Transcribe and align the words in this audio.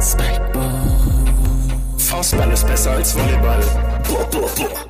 Spikeball. 0.00 0.72
Faustball 1.98 2.50
ist 2.52 2.66
besser 2.66 2.92
als 2.92 3.14
Volleyball. 3.14 3.60
Boah, 4.08 4.26
boah, 4.30 4.48
boah. 4.56 4.86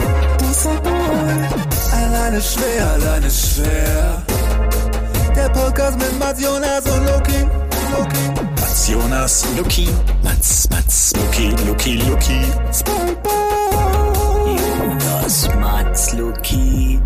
Alleine 1.93 2.41
schwer, 2.41 2.91
alleine 2.95 3.31
schwer. 3.31 4.23
Der 5.35 5.49
Podcast 5.51 5.99
mit 5.99 6.19
Mats 6.19 6.41
Jonas 6.43 6.85
und 6.87 7.05
Loki. 7.07 7.47
Loki. 7.93 8.41
Mats 8.61 8.89
Jonas, 8.89 9.45
Luki. 9.57 9.89
Mats, 10.23 10.69
Mats, 10.71 11.13
Luki, 11.17 11.55
Luki, 11.67 11.97
Luki. 12.09 12.41
Spikeball. 12.73 14.57
Jonas, 14.57 15.49
Mats, 15.61 16.13
Luki. 16.15 17.01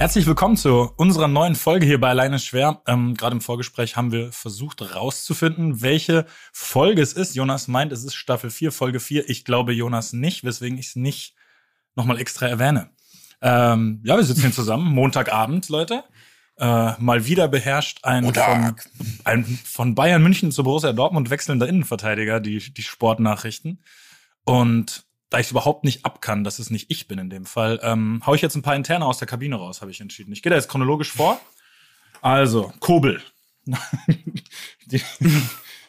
Herzlich 0.00 0.26
willkommen 0.26 0.56
zu 0.56 0.90
unserer 0.96 1.28
neuen 1.28 1.54
Folge 1.54 1.84
hier 1.84 2.00
bei 2.00 2.08
Alleine 2.08 2.38
Schwer. 2.38 2.80
Ähm, 2.86 3.12
Gerade 3.18 3.34
im 3.34 3.42
Vorgespräch 3.42 3.98
haben 3.98 4.12
wir 4.12 4.32
versucht 4.32 4.94
rauszufinden, 4.94 5.82
welche 5.82 6.24
Folge 6.54 7.02
es 7.02 7.12
ist. 7.12 7.34
Jonas 7.36 7.68
meint, 7.68 7.92
es 7.92 8.02
ist 8.02 8.14
Staffel 8.14 8.48
4, 8.48 8.72
Folge 8.72 8.98
4. 8.98 9.28
Ich 9.28 9.44
glaube 9.44 9.74
Jonas 9.74 10.14
nicht, 10.14 10.42
weswegen 10.42 10.78
ich 10.78 10.86
es 10.86 10.96
nicht 10.96 11.34
nochmal 11.96 12.18
extra 12.18 12.46
erwähne. 12.46 12.88
Ähm, 13.42 14.00
ja, 14.02 14.16
wir 14.16 14.24
sitzen 14.24 14.40
hier 14.40 14.52
zusammen, 14.52 14.90
Montagabend, 14.90 15.68
Leute. 15.68 16.02
Äh, 16.56 16.92
mal 16.98 17.26
wieder 17.26 17.48
beherrscht 17.48 18.02
ein 18.02 18.24
von, 18.32 18.76
ein 19.24 19.44
von 19.44 19.94
Bayern 19.94 20.22
München 20.22 20.50
zu 20.50 20.62
Borussia 20.62 20.94
Dortmund 20.94 21.28
wechselnder 21.28 21.68
Innenverteidiger 21.68 22.40
die, 22.40 22.72
die 22.72 22.82
Sportnachrichten. 22.82 23.84
Und 24.44 25.04
da 25.30 25.38
ich 25.38 25.46
es 25.46 25.50
überhaupt 25.52 25.84
nicht 25.84 26.04
ab 26.04 26.20
kann, 26.20 26.44
dass 26.44 26.58
es 26.58 26.70
nicht 26.70 26.90
ich 26.90 27.08
bin 27.08 27.18
in 27.18 27.30
dem 27.30 27.46
Fall, 27.46 27.80
ähm, 27.82 28.22
hau 28.26 28.34
ich 28.34 28.42
jetzt 28.42 28.56
ein 28.56 28.62
paar 28.62 28.76
Interne 28.76 29.06
aus 29.06 29.18
der 29.18 29.28
Kabine 29.28 29.56
raus, 29.56 29.80
habe 29.80 29.90
ich 29.90 30.00
entschieden. 30.00 30.32
Ich 30.32 30.42
gehe 30.42 30.50
da 30.50 30.56
jetzt 30.56 30.68
chronologisch 30.68 31.12
vor. 31.12 31.40
Also, 32.20 32.72
Kobel. 32.80 33.22
Die, 34.86 35.00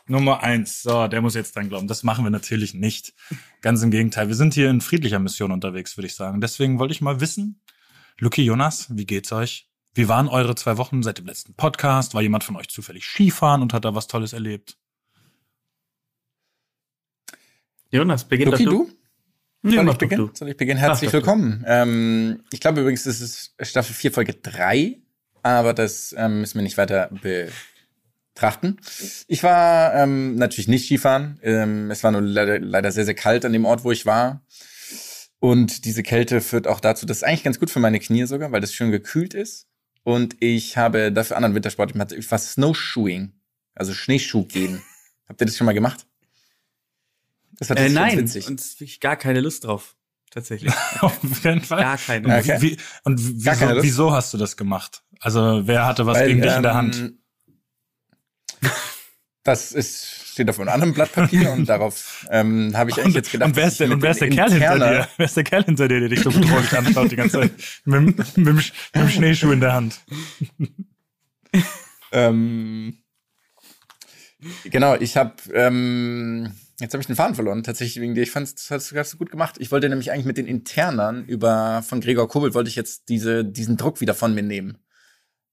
Nummer 0.08 0.44
eins. 0.44 0.84
So, 0.84 1.08
der 1.08 1.22
muss 1.22 1.36
jetzt 1.36 1.56
dran 1.56 1.70
glauben. 1.70 1.88
Das 1.88 2.04
machen 2.04 2.24
wir 2.24 2.30
natürlich 2.30 2.74
nicht. 2.74 3.14
Ganz 3.62 3.82
im 3.82 3.92
Gegenteil. 3.92 4.28
Wir 4.28 4.36
sind 4.36 4.54
hier 4.54 4.70
in 4.70 4.82
friedlicher 4.82 5.20
Mission 5.20 5.52
unterwegs, 5.52 5.98
würde 5.98 6.08
ich 6.08 6.16
sagen. 6.16 6.42
Deswegen 6.42 6.80
wollte 6.80 6.94
ich 6.94 7.02
mal 7.02 7.20
wissen, 7.20 7.62
Lucky 8.20 8.44
Jonas, 8.44 8.88
wie 8.96 9.06
geht's 9.06 9.32
euch? 9.32 9.70
Wie 9.94 10.08
waren 10.08 10.28
eure 10.28 10.56
zwei 10.56 10.78
Wochen 10.78 11.02
seit 11.02 11.18
dem 11.18 11.26
letzten 11.26 11.56
Podcast? 11.56 12.14
War 12.14 12.22
jemand 12.22 12.44
von 12.44 12.56
euch 12.56 12.70
zufällig 12.70 13.06
Skifahren 13.06 13.62
und 13.62 13.74
hat 13.74 13.84
da 13.84 13.96
was 13.96 14.08
Tolles 14.08 14.34
erlebt? 14.34 14.78
Jonas, 17.90 18.28
beginn 18.28 18.52
Luki, 18.52 18.66
doch 18.66 18.72
du? 18.72 19.01
Nee, 19.64 19.76
Soll 19.76 19.90
ich 19.90 19.98
beginnen? 19.98 20.32
Soll 20.34 20.50
ich 20.50 20.58
beginnen? 20.58 20.80
Herzlich 20.80 21.10
Ach, 21.10 21.14
willkommen. 21.14 21.64
Ähm, 21.68 22.44
ich 22.52 22.60
glaube 22.60 22.82
übrigens, 22.82 23.04
das 23.04 23.22
ist 23.22 23.54
Staffel 23.62 23.94
4, 23.94 24.12
Folge 24.12 24.34
3, 24.34 24.98
aber 25.44 25.74
das 25.74 26.16
ähm, 26.18 26.42
müssen 26.42 26.56
wir 26.56 26.64
nicht 26.64 26.78
weiter 26.78 27.12
betrachten. 28.34 28.78
Ich 29.28 29.44
war 29.44 29.94
ähm, 29.94 30.36
natürlich 30.36 30.68
nicht 30.68 30.86
Skifahren. 30.86 31.40
Ähm, 31.44 31.92
es 31.92 32.04
war 32.04 32.12
nur 32.12 32.22
leider, 32.22 32.60
leider 32.60 32.92
sehr, 32.92 33.06
sehr 33.06 33.14
kalt 33.14 33.46
an 33.46 33.54
dem 33.54 33.66
Ort, 33.66 33.84
wo 33.84 33.92
ich 33.92 34.08
war. 34.08 34.44
Und 35.38 35.86
diese 35.86 36.02
Kälte 36.02 36.42
führt 36.42 36.68
auch 36.68 36.80
dazu, 36.80 37.06
das 37.06 37.18
ist 37.18 37.24
eigentlich 37.24 37.44
ganz 37.44 37.60
gut 37.60 37.70
für 37.70 37.80
meine 37.80 38.00
Knie 38.00 38.26
sogar, 38.26 38.52
weil 38.52 38.62
das 38.62 38.74
schön 38.74 38.90
gekühlt 38.90 39.36
ist. 39.36 39.68
Und 40.04 40.36
ich 40.40 40.76
habe 40.78 41.12
dafür 41.12 41.38
anderen 41.38 41.54
Wintersport 41.54 41.92
gemacht. 41.92 42.14
Ich 42.14 42.30
war 42.32 42.40
Snowshoeing, 42.40 43.34
also 43.76 43.94
Schneeschuh 43.94 44.46
gehen. 44.46 44.82
Habt 45.28 45.40
ihr 45.40 45.46
das 45.46 45.56
schon 45.56 45.66
mal 45.66 45.74
gemacht? 45.74 46.08
Das 47.62 47.70
war 47.70 47.78
Äh, 47.78 47.90
nein, 47.90 48.18
witzig. 48.18 48.48
und 48.48 48.60
wirklich 48.80 49.00
gar 49.00 49.16
keine 49.16 49.40
Lust 49.40 49.66
drauf. 49.66 49.96
Tatsächlich. 50.32 50.74
Auf 51.02 51.20
jeden 51.44 51.62
Fall. 51.62 51.84
Gar 51.84 51.98
keine. 52.00 52.28
Und, 52.28 52.34
Okay. 52.34 52.58
wie, 52.62 52.78
und 53.04 53.20
wieso, 53.20 53.52
keine 53.52 53.74
Lust. 53.76 53.86
wieso 53.86 54.12
hast 54.14 54.34
du 54.34 54.40
das 54.40 54.58
gemacht? 54.58 55.04
Also, 55.20 55.62
wer 55.68 55.86
hatte 55.86 56.08
was 56.08 56.18
Weil, 56.18 56.30
gegen 56.30 56.42
dich 56.42 56.56
in 56.56 56.64
der 56.64 56.72
ähm, 56.72 56.78
Hand? 56.78 57.14
Das 59.44 59.72
ist, 59.72 60.34
steht 60.34 60.48
auf 60.52 60.60
einem 60.60 60.70
anderen 60.70 60.94
Blatt 60.94 61.14
Papier 61.14 61.52
und 61.52 61.68
darauf 61.68 62.28
ähm, 62.30 62.74
habe 62.78 62.92
ich 62.92 62.98
eigentlich 63.00 63.16
jetzt 63.16 63.32
gedacht. 63.32 63.50
und 63.50 63.56
wer 63.56 63.68
ist 63.68 63.80
der, 63.80 63.90
und 63.90 64.00
wer 64.04 64.12
ist 64.12 64.22
der 64.22 64.30
Kerl 64.30 64.52
hinter 64.52 64.78
dir? 64.78 65.08
Wer 65.18 65.26
ist 65.26 65.36
der 65.36 65.44
Kerl 65.44 65.64
hinter 65.64 65.88
dir, 65.88 66.00
der 66.00 66.10
dich 66.10 66.22
so 66.22 66.30
bedrohlich 66.30 66.72
anschaut 66.78 67.12
die 67.12 67.16
ganze 67.16 67.40
Zeit? 67.42 67.52
Mit, 67.86 67.96
dem- 67.96 68.06
mit, 68.36 68.56
mit 68.56 68.74
dem 68.96 69.10
Schneeschuh 69.10 69.52
in 69.52 69.60
der 69.60 69.74
Hand. 69.74 70.00
Ähm, 72.12 72.98
genau, 74.66 74.96
ich 74.96 75.18
habe 75.18 75.34
ähm, 75.56 76.54
jetzt 76.82 76.94
habe 76.94 77.02
ich 77.02 77.08
den 77.08 77.16
Faden 77.16 77.36
verloren 77.36 77.64
tatsächlich 77.64 78.02
wegen 78.02 78.16
dir. 78.16 78.24
Ich 78.24 78.32
fand 78.32 78.48
es 78.48 78.70
hast, 78.70 78.92
du 79.14 79.18
gut 79.18 79.32
gemacht. 79.32 79.56
Ich 79.60 79.72
wollte 79.72 79.88
nämlich 79.90 80.12
eigentlich 80.12 80.26
mit 80.26 80.38
den 80.38 80.48
Internern 80.48 81.24
über 81.26 81.84
von 81.88 82.02
Gregor 82.02 82.28
Kobel 82.28 82.54
wollte 82.54 82.70
ich 82.70 82.76
jetzt 82.76 83.10
diese 83.10 83.46
diesen 83.46 83.78
Druck 83.78 84.02
wieder 84.02 84.14
von 84.14 84.34
mir 84.34 84.44
nehmen. 84.44 84.78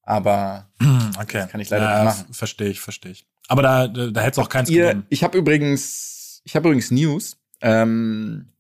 Aber 0.03 0.71
Okay. 1.19 1.39
Das 1.41 1.51
kann 1.51 1.61
ich 1.61 1.71
leider 1.71 1.85
ja, 1.85 2.05
nicht 2.05 2.19
machen. 2.21 2.35
Verstehe 2.35 2.69
ich, 2.69 2.81
verstehe 2.81 3.13
ich. 3.13 3.27
Aber 3.49 3.63
da, 3.63 3.89
da, 3.89 4.07
da 4.11 4.21
hätte 4.21 4.41
es 4.41 4.47
auch 4.47 4.49
keins 4.49 4.69
ihr, 4.71 4.87
gegeben. 4.89 5.07
ich 5.11 5.23
habe 5.23 5.37
übrigens 5.39 6.41
ich 6.45 6.57
habe 6.57 6.69
übrigens 6.69 6.91
News. 6.91 7.37
Ähm, 7.61 8.53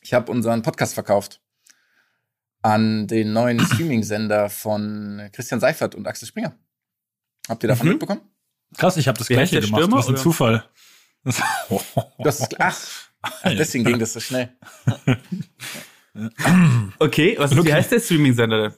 ich 0.00 0.14
habe 0.14 0.30
unseren 0.30 0.62
Podcast 0.62 0.94
verkauft 0.94 1.40
an 2.62 3.06
den 3.06 3.32
neuen 3.32 3.60
Streaming-Sender 3.66 4.50
von 4.50 5.28
Christian 5.32 5.60
Seifert 5.60 5.94
und 5.94 6.06
Axel 6.06 6.28
Springer. 6.28 6.54
Habt 7.48 7.62
ihr 7.62 7.68
davon 7.68 7.86
Mhm. 7.86 7.92
mitbekommen? 7.94 8.20
Krass, 8.76 8.96
ich 8.98 9.08
habe 9.08 9.18
das 9.18 9.28
Wie 9.30 9.34
gleiche 9.34 9.60
gemacht. 9.60 9.80
Stürmer, 9.82 9.96
Was 9.98 10.06
ein 10.08 10.14
oder? 10.14 10.22
Zufall. 10.22 10.64
Das 12.18 12.40
ist, 12.40 12.60
ach, 12.60 13.10
deswegen 13.44 13.84
ging 13.84 13.98
das 13.98 14.12
so 14.12 14.20
schnell. 14.20 14.50
Okay, 16.98 17.36
was 17.38 17.52
ist, 17.52 17.58
Okay. 17.58 17.68
wie 17.68 17.72
heißt 17.72 17.92
der 17.92 18.00
Streaming-Sender 18.00 18.62
denn? 18.70 18.74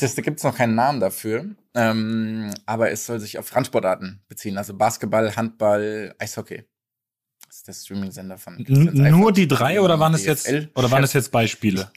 Das, 0.00 0.14
da 0.14 0.22
gibt 0.22 0.38
es 0.38 0.44
noch 0.44 0.56
keinen 0.56 0.74
Namen 0.74 1.00
dafür, 1.00 1.46
ähm, 1.74 2.50
aber 2.66 2.90
es 2.90 3.06
soll 3.06 3.18
sich 3.18 3.38
auf 3.38 3.54
Randsportarten 3.54 4.22
beziehen, 4.28 4.56
also 4.58 4.74
Basketball, 4.74 5.34
Handball, 5.34 6.14
Eishockey. 6.18 6.64
Das 7.46 7.56
ist 7.56 7.68
der 7.68 7.72
Streaming-Sender 7.74 8.38
von. 8.38 8.64
Nur 8.68 9.32
die 9.32 9.48
drei 9.48 9.80
oder 9.80 9.98
waren 9.98 10.14
es 10.14 10.24
jetzt, 10.24 10.48
oder 10.74 10.90
waren 10.90 11.02
es 11.04 11.12
jetzt 11.12 11.30
Beispiele? 11.32 11.90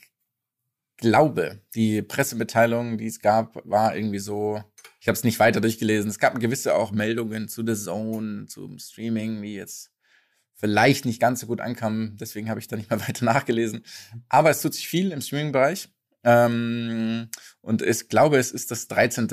glaube, 0.98 1.60
die 1.76 2.02
Pressemitteilung, 2.02 2.98
die 2.98 3.08
es 3.08 3.20
gab, 3.20 3.60
war 3.66 3.96
irgendwie 3.96 4.20
so, 4.20 4.64
ich 5.00 5.08
habe 5.08 5.18
es 5.18 5.24
nicht 5.24 5.40
weiter 5.40 5.62
durchgelesen. 5.62 6.10
Es 6.10 6.20
gab 6.20 6.40
gewisse 6.40 6.76
auch 6.76 6.92
Meldungen 6.92 7.48
zu 7.48 7.66
The 7.66 7.76
Zone, 7.76 8.46
zum 8.48 8.80
Streaming, 8.80 9.42
die 9.42 9.56
jetzt 9.56 9.92
vielleicht 10.56 11.06
nicht 11.06 11.20
ganz 11.20 11.42
so 11.42 11.48
gut 11.48 11.60
ankamen. 11.60 12.16
Deswegen 12.18 12.50
habe 12.50 12.60
ich 12.60 12.68
da 12.68 12.78
nicht 12.78 12.90
mehr 12.90 13.02
weiter 13.08 13.26
nachgelesen. 13.26 13.84
Aber 14.30 14.50
es 14.50 14.62
tut 14.62 14.74
sich 14.74 14.88
viel 14.88 15.12
im 15.12 15.22
Streaming-Bereich. 15.22 15.90
Ähm, 16.24 17.28
und 17.60 17.82
ich 17.82 18.08
glaube, 18.08 18.38
es 18.38 18.52
ist 18.52 18.72
das 18.72 18.88
13. 18.88 19.28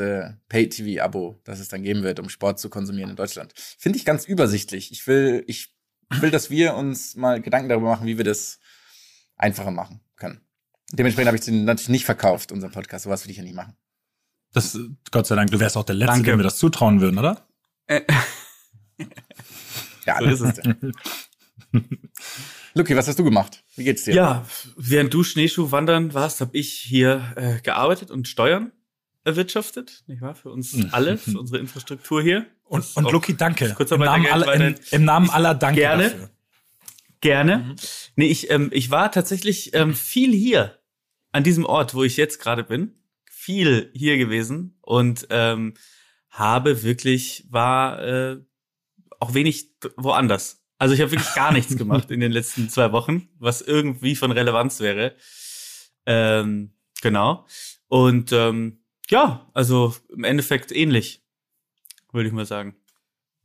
Pay-TV-Abo, 0.48 1.40
das 1.44 1.60
es 1.60 1.68
dann 1.68 1.84
geben 1.84 2.02
wird, 2.02 2.18
um 2.18 2.28
Sport 2.28 2.58
zu 2.58 2.68
konsumieren 2.68 3.10
in 3.10 3.16
Deutschland. 3.16 3.52
Finde 3.78 3.96
ich 3.96 4.04
ganz 4.04 4.24
übersichtlich. 4.24 4.90
Ich 4.90 5.06
will, 5.06 5.44
ich 5.46 5.72
will, 6.18 6.32
dass 6.32 6.50
wir 6.50 6.74
uns 6.74 7.14
mal 7.14 7.40
Gedanken 7.40 7.68
darüber 7.68 7.90
machen, 7.90 8.08
wie 8.08 8.18
wir 8.18 8.24
das 8.24 8.58
einfacher 9.36 9.70
machen 9.70 10.00
können. 10.16 10.40
Dementsprechend 10.92 11.28
habe 11.28 11.36
ich 11.36 11.44
den 11.44 11.64
natürlich 11.64 11.90
nicht 11.90 12.04
verkauft, 12.04 12.50
unseren 12.50 12.72
Podcast. 12.72 13.04
Sowas 13.04 13.24
will 13.24 13.30
ich 13.30 13.36
ja 13.36 13.44
nicht 13.44 13.54
machen. 13.54 13.76
Das, 14.52 14.78
Gott 15.10 15.26
sei 15.26 15.36
Dank, 15.36 15.50
du 15.50 15.60
wärst 15.60 15.76
auch 15.76 15.84
der 15.84 15.94
Letzte, 15.94 16.14
Danke. 16.14 16.30
dem 16.30 16.38
wir 16.38 16.44
das 16.44 16.58
zutrauen 16.58 17.00
würden, 17.00 17.18
oder? 17.18 17.46
Äh, 17.86 18.02
Ja, 20.06 20.18
so 20.18 20.24
ist 20.24 20.40
es 20.40 20.54
denn. 20.62 20.92
Luki, 22.74 22.96
was 22.96 23.08
hast 23.08 23.18
du 23.18 23.24
gemacht? 23.24 23.62
Wie 23.76 23.84
geht's 23.84 24.04
dir? 24.04 24.14
Ja, 24.14 24.46
während 24.76 25.12
du 25.12 25.22
Schneeschuh 25.22 25.70
wandern 25.70 26.14
warst, 26.14 26.40
habe 26.40 26.56
ich 26.56 26.72
hier 26.72 27.32
äh, 27.36 27.60
gearbeitet 27.60 28.10
und 28.10 28.28
Steuern 28.28 28.72
erwirtschaftet, 29.24 30.04
nicht 30.06 30.22
wahr? 30.22 30.34
Für 30.34 30.50
uns 30.50 30.76
alle, 30.92 31.18
für 31.18 31.38
unsere 31.38 31.58
Infrastruktur 31.58 32.22
hier. 32.22 32.46
Und, 32.64 32.84
und 32.94 33.06
auch 33.06 33.12
Luki, 33.12 33.36
danke. 33.36 33.72
kurz 33.76 33.90
Im 33.90 34.00
Namen, 34.00 34.26
aller, 34.26 34.54
im, 34.54 34.60
weil 34.60 34.74
Im 34.92 35.04
Namen 35.04 35.30
aller 35.30 35.54
danke 35.54 35.80
Gerne. 35.80 36.04
dafür. 36.04 36.30
Gerne. 37.20 37.58
Mhm. 37.58 37.76
Nee, 38.16 38.26
ich, 38.28 38.50
ähm, 38.50 38.70
ich 38.72 38.90
war 38.90 39.12
tatsächlich 39.12 39.74
ähm, 39.74 39.94
viel 39.94 40.32
hier 40.32 40.78
an 41.32 41.44
diesem 41.44 41.66
Ort, 41.66 41.94
wo 41.94 42.02
ich 42.02 42.16
jetzt 42.16 42.40
gerade 42.40 42.64
bin. 42.64 42.94
Viel 43.50 43.90
hier 43.94 44.16
gewesen 44.16 44.78
und 44.80 45.26
ähm, 45.30 45.74
habe 46.30 46.84
wirklich, 46.84 47.46
war 47.50 48.00
äh, 48.00 48.36
auch 49.18 49.34
wenig 49.34 49.74
woanders. 49.96 50.64
Also 50.78 50.94
ich 50.94 51.00
habe 51.00 51.10
wirklich 51.10 51.34
gar 51.34 51.50
nichts 51.52 51.76
gemacht 51.78 52.12
in 52.12 52.20
den 52.20 52.30
letzten 52.30 52.68
zwei 52.68 52.92
Wochen, 52.92 53.28
was 53.40 53.60
irgendwie 53.60 54.14
von 54.14 54.30
Relevanz 54.30 54.78
wäre. 54.78 55.16
Ähm, 56.06 56.74
genau. 57.02 57.44
Und 57.88 58.30
ähm, 58.30 58.84
ja, 59.10 59.50
also 59.52 59.96
im 60.08 60.22
Endeffekt 60.22 60.70
ähnlich, 60.70 61.24
würde 62.12 62.28
ich 62.28 62.32
mal 62.32 62.46
sagen. 62.46 62.76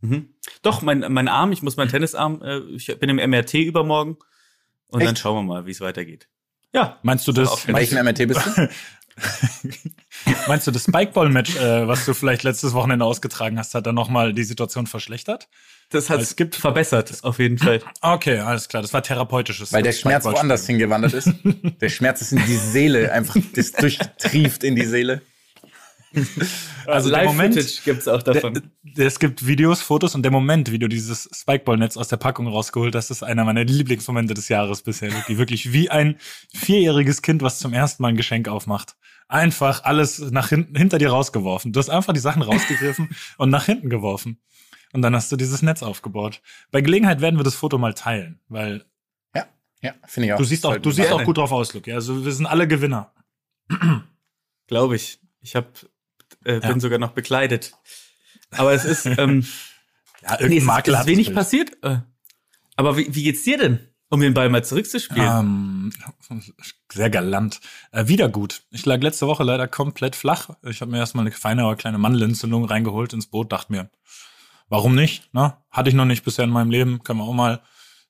Mhm. 0.01 0.35
Doch, 0.61 0.83
mein, 0.83 0.99
mein 1.11 1.27
Arm, 1.27 1.51
ich 1.51 1.63
muss 1.63 1.77
meinen 1.77 1.89
Tennisarm, 1.89 2.43
äh, 2.43 2.59
ich 2.75 2.95
bin 2.99 3.09
im 3.09 3.17
MRT 3.17 3.55
übermorgen 3.55 4.17
und 4.89 5.01
dann 5.01 5.15
Echt? 5.15 5.19
schauen 5.19 5.47
wir 5.47 5.53
mal, 5.55 5.65
wie 5.65 5.71
es 5.71 5.81
weitergeht. 5.81 6.29
Ja, 6.75 6.99
Meinst 7.01 7.27
du 7.27 7.31
das? 7.31 7.49
Auf 7.49 7.67
welchem 7.67 8.03
MRT 8.03 8.27
bist 8.27 8.45
du? 8.45 8.69
meinst 10.47 10.67
du 10.67 10.71
das 10.71 10.83
Spikeball-Match, 10.83 11.55
äh, 11.57 11.87
was 11.87 12.05
du 12.05 12.13
vielleicht 12.13 12.43
letztes 12.43 12.73
Wochenende 12.73 13.05
ausgetragen 13.05 13.57
hast, 13.57 13.73
hat 13.75 13.85
dann 13.85 13.95
nochmal 13.95 14.33
die 14.33 14.43
Situation 14.43 14.87
verschlechtert? 14.87 15.47
das 15.91 16.09
hat 16.09 16.19
Es 16.19 16.29
es 16.29 16.35
gibt- 16.35 16.55
verbessert, 16.55 17.23
auf 17.23 17.37
jeden 17.39 17.57
Fall. 17.59 17.79
Okay, 18.01 18.39
alles 18.39 18.67
klar. 18.67 18.81
Das 18.81 18.91
war 18.93 19.03
therapeutisches. 19.03 19.71
Weil 19.71 19.83
der 19.83 19.91
Schmerz 19.91 20.25
woanders 20.25 20.65
hingewandert 20.65 21.13
ist. 21.13 21.29
Der 21.81 21.89
Schmerz 21.89 22.21
ist 22.21 22.31
in 22.31 22.43
die 22.45 22.55
Seele, 22.57 23.11
einfach 23.11 23.35
das 23.53 23.71
durchtrieft 23.71 24.63
in 24.63 24.75
die 24.75 24.85
Seele. 24.85 25.21
Also 26.87 27.09
der 27.09 27.25
Moment, 27.25 27.81
gibt's 27.83 28.07
auch 28.07 28.21
davon. 28.21 28.61
Der, 28.83 29.07
es 29.07 29.19
gibt 29.19 29.47
Videos, 29.47 29.81
Fotos 29.81 30.13
und 30.13 30.21
der 30.21 30.31
Moment, 30.31 30.71
wie 30.71 30.77
du 30.77 30.87
dieses 30.87 31.27
Spikeball-Netz 31.33 31.97
aus 31.97 32.09
der 32.09 32.17
Packung 32.17 32.47
rausgeholt 32.47 32.93
hast, 32.93 33.09
ist 33.09 33.23
einer 33.23 33.43
meiner 33.43 33.63
Lieblingsmomente 33.63 34.35
des 34.35 34.49
Jahres 34.49 34.83
bisher. 34.83 35.11
Die 35.27 35.37
wirklich 35.39 35.73
wie 35.73 35.89
ein 35.89 36.17
vierjähriges 36.53 37.23
Kind, 37.23 37.41
was 37.41 37.57
zum 37.57 37.73
ersten 37.73 38.03
Mal 38.03 38.09
ein 38.09 38.17
Geschenk 38.17 38.47
aufmacht. 38.47 38.95
Einfach 39.27 39.83
alles 39.83 40.19
nach 40.19 40.49
hinten, 40.49 40.75
hinter 40.75 40.99
dir 40.99 41.09
rausgeworfen. 41.09 41.73
Du 41.73 41.79
hast 41.79 41.89
einfach 41.89 42.13
die 42.13 42.19
Sachen 42.19 42.43
rausgegriffen 42.43 43.09
und 43.37 43.49
nach 43.49 43.65
hinten 43.65 43.89
geworfen. 43.89 44.39
Und 44.93 45.01
dann 45.01 45.15
hast 45.15 45.31
du 45.31 45.35
dieses 45.35 45.63
Netz 45.63 45.81
aufgebaut. 45.81 46.41
Bei 46.71 46.81
Gelegenheit 46.81 47.19
werden 47.19 47.39
wir 47.39 47.43
das 47.43 47.55
Foto 47.55 47.79
mal 47.79 47.95
teilen, 47.95 48.39
weil 48.47 48.85
Ja, 49.33 49.45
ja, 49.81 49.93
finde 50.05 50.27
ich 50.27 50.33
auch. 50.33 50.37
du 50.37 50.43
siehst 50.43 50.65
auch, 50.65 50.77
du 50.77 50.91
siehst 50.91 51.11
auch 51.11 51.23
gut 51.23 51.37
drauf 51.37 51.51
aus, 51.51 51.73
Luke. 51.73 51.91
Also 51.93 52.23
wir 52.23 52.31
sind 52.31 52.45
alle 52.45 52.67
Gewinner. 52.67 53.11
Glaube 54.67 54.95
ich. 54.95 55.19
Ich 55.41 55.55
hab, 55.55 55.67
äh, 56.45 56.59
Ja. 56.61 56.69
bin 56.69 56.79
sogar 56.79 56.99
noch 56.99 57.11
bekleidet. 57.11 57.73
Aber 58.51 58.73
es 58.73 58.85
ist, 58.85 59.05
ähm, 59.05 59.45
Ja, 60.21 60.37
nee, 60.47 60.57
es 60.57 60.63
ist, 60.63 60.87
ist 60.87 60.95
hat 60.97 61.05
wenig 61.07 61.33
passiert. 61.33 61.77
Äh, 61.83 61.99
Aber 62.77 62.97
wie, 62.97 63.13
wie 63.13 63.23
geht's 63.23 63.43
dir 63.43 63.57
denn, 63.57 63.79
um 64.09 64.21
den 64.21 64.33
Ball 64.33 64.49
mal 64.49 64.63
zurückzuspielen? 64.63 65.91
Ähm, 66.31 66.43
sehr 66.91 67.09
galant. 67.11 67.59
Äh, 67.91 68.07
wieder 68.07 68.27
gut. 68.29 68.63
Ich 68.71 68.85
lag 68.85 69.01
letzte 69.01 69.27
Woche 69.27 69.43
leider 69.43 69.67
komplett 69.67 70.15
flach. 70.15 70.49
Ich 70.63 70.81
habe 70.81 70.89
mir 70.91 70.97
erstmal 70.97 71.23
eine 71.25 71.31
feine, 71.31 71.63
aber 71.63 71.75
kleine 71.75 71.97
Mandelentzündung 71.99 72.65
reingeholt 72.65 73.13
ins 73.13 73.27
Boot, 73.27 73.51
dachte 73.51 73.71
mir, 73.71 73.89
warum 74.67 74.95
nicht? 74.95 75.31
Ne? 75.33 75.57
Hatte 75.69 75.89
ich 75.89 75.95
noch 75.95 76.05
nicht 76.05 76.23
bisher 76.23 76.45
in 76.45 76.51
meinem 76.51 76.71
Leben, 76.71 77.03
kann 77.03 77.17
man 77.17 77.27
auch 77.27 77.33
mal. 77.33 77.61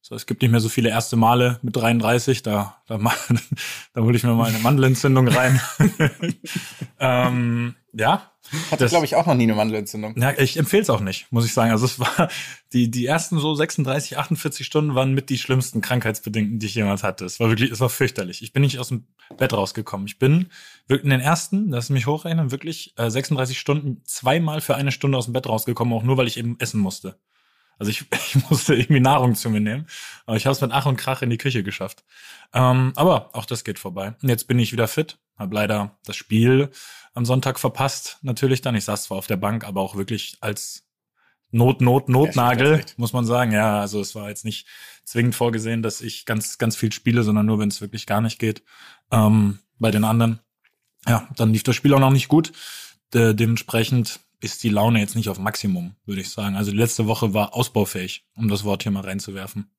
So, 0.08 0.14
es 0.14 0.28
gibt 0.28 0.44
nicht 0.44 0.52
mehr 0.52 0.60
so 0.60 0.70
viele 0.70 0.90
erste 0.90 1.16
Male 1.16 1.58
mit 1.64 1.76
33, 1.76 2.44
da, 2.44 2.80
da, 2.86 3.00
da 3.94 4.02
hole 4.02 4.16
ich 4.16 4.24
mir 4.24 4.36
mal 4.36 4.50
eine 4.50 4.60
Mandelentzündung 4.60 5.28
rein. 5.28 5.60
ähm, 7.00 7.74
ja. 7.92 8.32
Hatte, 8.70 8.86
glaube 8.86 9.06
ich, 9.06 9.16
auch 9.16 9.26
noch 9.26 9.34
nie 9.34 9.46
eine 9.46 9.56
Mandelentzündung. 9.56 10.16
Ja, 10.16 10.38
ich 10.38 10.58
empfehle 10.58 10.84
es 10.84 10.92
auch 10.92 11.00
nicht, 11.00 11.32
muss 11.32 11.48
ich 11.48 11.54
sagen. 11.56 11.72
Also 11.72 11.86
es 11.86 12.00
war 12.00 12.30
die 12.72 12.92
die 12.92 13.08
ersten 13.08 13.40
so 13.40 13.56
36, 13.56 14.20
48 14.20 14.64
Stunden 14.64 14.94
waren 14.94 15.16
mit 15.16 15.32
die 15.32 15.40
schlimmsten 15.40 15.82
krankheitsbedingten, 15.82 16.60
die 16.60 16.68
ich 16.68 16.76
jemals 16.76 17.02
hatte. 17.02 17.26
Es 17.26 17.40
war 17.40 17.50
wirklich, 17.50 17.72
es 17.72 17.80
war 17.80 17.90
fürchterlich. 17.90 18.44
Ich 18.44 18.54
bin 18.54 18.62
nicht 18.62 18.78
aus 18.78 18.90
dem 18.90 19.08
Bett 19.40 19.54
rausgekommen. 19.54 20.06
Ich 20.06 20.20
bin 20.20 20.52
wirklich 20.88 21.06
in 21.06 21.18
den 21.18 21.22
ersten, 21.22 21.70
lass 21.70 21.90
mich 21.90 22.06
hochrechnen, 22.06 22.52
wirklich 22.52 22.94
äh, 22.98 23.10
36 23.10 23.60
Stunden 23.60 24.04
zweimal 24.06 24.62
für 24.62 24.76
eine 24.76 24.92
Stunde 24.92 25.18
aus 25.18 25.26
dem 25.26 25.34
Bett 25.34 25.50
rausgekommen, 25.50 25.96
auch 25.96 26.04
nur 26.04 26.18
weil 26.18 26.28
ich 26.28 26.38
eben 26.38 26.60
essen 26.60 26.80
musste. 26.80 27.18
Also 27.78 27.90
ich, 27.90 28.06
ich 28.12 28.50
musste 28.50 28.76
irgendwie 28.76 29.02
Nahrung 29.02 29.36
zu 29.36 29.50
mir 29.50 29.62
nehmen. 29.62 29.88
Aber 30.26 30.38
ich 30.38 30.46
habe 30.46 30.54
es 30.54 30.62
mit 30.62 30.72
Ach 30.72 30.86
und 30.86 30.98
Krach 30.98 31.22
in 31.22 31.30
die 31.30 31.38
Küche 31.38 31.64
geschafft. 31.64 32.04
Ähm, 32.54 32.94
aber 32.96 33.36
auch 33.36 33.46
das 33.46 33.64
geht 33.64 33.80
vorbei. 33.80 34.16
Und 34.22 34.30
jetzt 34.30 34.48
bin 34.48 34.60
ich 34.60 34.72
wieder 34.72 34.88
fit. 34.88 35.18
Hab 35.38 35.52
leider 35.52 35.98
das 36.06 36.16
Spiel 36.16 36.70
am 37.14 37.26
Sonntag 37.26 37.60
verpasst. 37.60 38.20
Natürlich 38.22 38.62
dann. 38.62 38.76
Ich 38.76 38.86
saß 38.86 39.04
zwar 39.04 39.18
auf 39.18 39.28
der 39.28 39.38
Bank, 39.38 39.66
aber 39.66 39.82
auch 39.82 39.96
wirklich 39.96 40.38
als 40.42 40.86
Not, 41.52 41.82
Not, 41.82 42.10
Notnagel, 42.10 42.80
Ja, 42.80 42.86
muss 42.98 43.14
man 43.14 43.26
sagen. 43.26 43.52
Ja, 43.52 43.80
also 43.80 44.02
es 44.02 44.16
war 44.16 44.30
jetzt 44.30 44.46
nicht 44.46 44.68
zwingend 45.06 45.36
vorgesehen, 45.36 45.82
dass 45.82 46.02
ich 46.02 46.26
ganz, 46.26 46.58
ganz 46.58 46.76
viel 46.76 46.92
spiele, 46.92 47.24
sondern 47.24 47.46
nur, 47.46 47.60
wenn 47.60 47.70
es 47.70 47.82
wirklich 47.82 48.06
gar 48.06 48.22
nicht 48.22 48.40
geht. 48.40 48.64
Ähm, 49.12 49.60
bei 49.80 49.92
den 49.92 50.04
anderen. 50.04 50.40
Ja, 51.08 51.28
dann 51.38 51.54
lief 51.54 51.64
das 51.64 51.76
Spiel 51.76 51.94
auch 51.94 52.00
noch 52.00 52.12
nicht 52.12 52.28
gut. 52.28 52.52
De 53.14 53.34
dementsprechend 53.34 54.20
ist 54.40 54.64
die 54.64 54.70
Laune 54.70 55.00
jetzt 55.00 55.16
nicht 55.16 55.30
auf 55.30 55.40
Maximum, 55.40 55.96
würde 56.06 56.22
ich 56.22 56.30
sagen. 56.30 56.56
Also 56.56 56.72
die 56.72 56.78
letzte 56.78 57.08
Woche 57.08 57.34
war 57.34 57.54
ausbaufähig, 57.54 58.26
um 58.36 58.48
das 58.48 58.64
Wort 58.64 58.84
hier 58.84 58.92
mal 58.92 59.04
reinzuwerfen. 59.04 59.70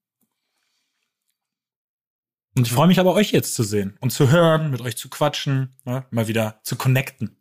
Und 2.57 2.67
ich 2.67 2.73
freue 2.73 2.87
mich 2.87 2.99
aber, 2.99 3.13
euch 3.13 3.33
jetzt 3.33 3.55
zu 3.55 3.63
sehen 3.63 3.99
und 4.01 4.11
zu 4.11 4.31
hören, 4.31 4.71
mit 4.71 4.81
euch 4.81 4.97
zu 4.97 5.11
quatschen, 5.11 5.77
ne? 5.85 6.07
mal 6.11 6.27
wieder 6.27 6.59
zu 6.63 6.77
connecten. 6.77 7.37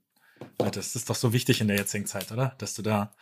Das 0.57 0.95
ist 0.95 1.09
doch 1.09 1.15
so 1.15 1.31
wichtig 1.31 1.61
in 1.61 1.67
der 1.67 1.77
jetzigen 1.77 2.05
Zeit, 2.05 2.31
oder? 2.31 2.55
Dass 2.57 2.73
du 2.73 2.81
da, 2.81 3.13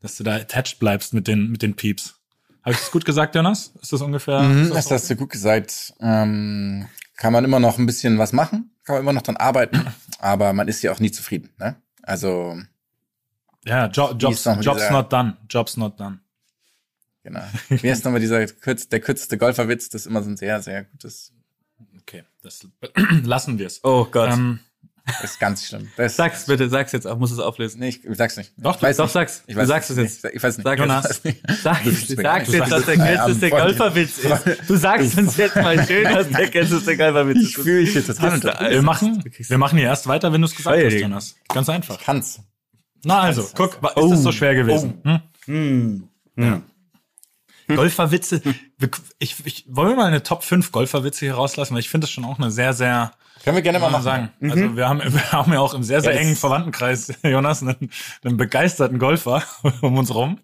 dass 0.00 0.16
du 0.16 0.24
da 0.24 0.36
attached 0.36 0.78
bleibst 0.78 1.14
mit 1.14 1.26
den, 1.26 1.50
mit 1.50 1.62
den 1.62 1.74
Peeps. 1.74 2.20
Habe 2.62 2.74
ich 2.74 2.80
das 2.80 2.90
gut 2.90 3.06
gesagt, 3.06 3.34
Jonas? 3.34 3.72
Ist 3.80 3.92
das 3.92 4.02
ungefähr? 4.02 4.42
Mhm, 4.42 4.64
ist 4.64 4.74
das 4.74 4.90
hast 4.90 5.10
du 5.10 5.16
gut 5.16 5.30
gesagt. 5.30 5.94
Ähm, 6.00 6.86
kann 7.16 7.32
man 7.32 7.44
immer 7.44 7.60
noch 7.60 7.78
ein 7.78 7.86
bisschen 7.86 8.18
was 8.18 8.32
machen, 8.32 8.70
kann 8.84 8.96
man 8.96 9.02
immer 9.02 9.12
noch 9.14 9.22
dran 9.22 9.38
arbeiten, 9.38 9.86
aber 10.18 10.52
man 10.52 10.68
ist 10.68 10.82
ja 10.82 10.92
auch 10.92 11.00
nie 11.00 11.10
zufrieden. 11.10 11.50
Ne? 11.58 11.76
Also, 12.02 12.58
ja, 13.66 13.86
jo 13.86 14.12
Jobs, 14.12 14.44
Jobs 14.44 14.62
dieser- 14.78 14.90
not 14.92 15.12
done. 15.12 15.36
Jobs 15.48 15.76
not 15.76 15.98
done. 16.00 16.18
genau. 17.22 17.42
Wie 17.68 17.88
ist 17.88 18.04
nochmal 18.04 18.20
dieser 18.20 18.46
kürz, 18.46 18.88
der 18.88 19.00
kürzeste 19.00 19.38
Golferwitz? 19.38 19.88
Das 19.88 20.02
ist 20.02 20.06
immer 20.06 20.22
so 20.22 20.30
ein 20.30 20.36
sehr, 20.36 20.60
sehr 20.62 20.84
gutes. 20.84 21.32
Okay, 22.00 22.24
das 22.42 22.66
lassen 23.24 23.58
wir 23.58 23.66
es. 23.66 23.80
oh 23.84 24.04
Gott. 24.10 24.30
Ähm, 24.32 24.60
Das 25.06 25.24
ist 25.32 25.40
ganz 25.40 25.64
schlimm. 25.66 25.88
Das, 25.96 26.16
sag's 26.16 26.44
bitte, 26.46 26.68
sag's 26.68 26.92
jetzt 26.92 27.06
auch, 27.06 27.18
muss 27.18 27.30
es 27.30 27.38
auflösen. 27.38 27.80
Nee, 27.80 27.88
ich 27.88 28.00
sag's 28.12 28.36
nicht. 28.36 28.52
Doch, 28.58 28.76
ich 28.76 28.82
weiß 28.82 28.96
doch, 28.98 29.04
nicht. 29.04 29.12
sag's. 29.14 29.42
Ich 29.46 29.54
Du 29.54 29.60
weiß 29.60 29.68
sagst 29.68 29.90
nicht. 29.96 29.98
es 30.06 30.22
jetzt. 30.22 30.34
Ich 30.34 30.42
weiß 30.42 30.58
nicht. 30.58 30.64
Sag 30.66 30.78
Jonas. 30.78 31.04
es. 31.24 31.62
Sag 31.62 31.82
Du 31.82 31.90
mir 31.90 31.96
sag's 31.96 32.52
jetzt, 32.52 32.70
dass 32.72 32.84
der 32.84 32.96
kürzeste. 32.96 33.50
Golferwitz 33.50 34.18
ist. 34.18 34.68
Du 34.68 34.76
sagst 34.76 35.16
uns 35.18 35.36
jetzt 35.38 35.56
mal 35.56 35.82
schön, 35.86 36.04
dass 36.04 36.28
der 36.28 36.50
kürzeste 36.50 36.96
Golferwitz 36.96 37.38
Ich 37.38 37.56
ist. 37.56 37.62
fühle 37.62 37.80
mich 37.82 37.92
hier 37.92 38.04
total 38.06 38.42
wir 38.70 38.82
machen, 38.82 39.24
wir 39.24 39.58
machen 39.58 39.78
hier 39.78 39.86
erst 39.88 40.06
weiter, 40.08 40.30
wenn 40.32 40.42
du 40.42 40.46
es 40.46 40.54
gesagt 40.54 40.76
hast. 40.84 40.92
Jonas. 40.92 41.36
Ganz 41.48 41.68
einfach. 41.70 41.98
Kann's. 42.02 42.40
Na 43.04 43.20
also, 43.20 43.46
guck, 43.54 43.82
wa- 43.82 43.90
ist 43.90 44.10
das 44.10 44.22
so 44.22 44.32
schwer 44.32 44.54
gewesen? 44.54 45.00
Hm? 45.04 45.20
Hm. 45.46 46.08
Ja. 46.36 46.62
Golferwitze. 47.76 48.40
Ich, 49.18 49.36
ich, 49.44 49.66
wollen 49.68 49.90
wir 49.90 49.96
mal 49.96 50.06
eine 50.06 50.22
Top 50.22 50.42
5 50.42 50.72
Golferwitze 50.72 51.26
hier 51.26 51.34
rauslassen? 51.34 51.74
Weil 51.74 51.80
ich 51.80 51.88
finde 51.90 52.06
das 52.06 52.10
schon 52.10 52.24
auch 52.24 52.38
eine 52.38 52.50
sehr, 52.50 52.72
sehr, 52.72 53.12
Können 53.44 53.56
wir 53.56 53.62
gerne 53.62 53.78
mal 53.78 53.90
machen. 53.90 54.02
sagen. 54.04 54.30
Also 54.40 54.74
wir 54.76 54.88
haben, 54.88 55.00
wir 55.04 55.32
haben 55.32 55.52
ja 55.52 55.60
auch 55.60 55.74
im 55.74 55.82
sehr, 55.82 56.00
sehr 56.00 56.12
das- 56.12 56.20
engen 56.22 56.36
Verwandtenkreis, 56.36 57.12
Jonas, 57.22 57.62
einen, 57.62 57.90
einen 58.24 58.36
begeisterten 58.38 58.98
Golfer 58.98 59.42
um 59.82 59.98
uns 59.98 60.14
rum. 60.14 60.38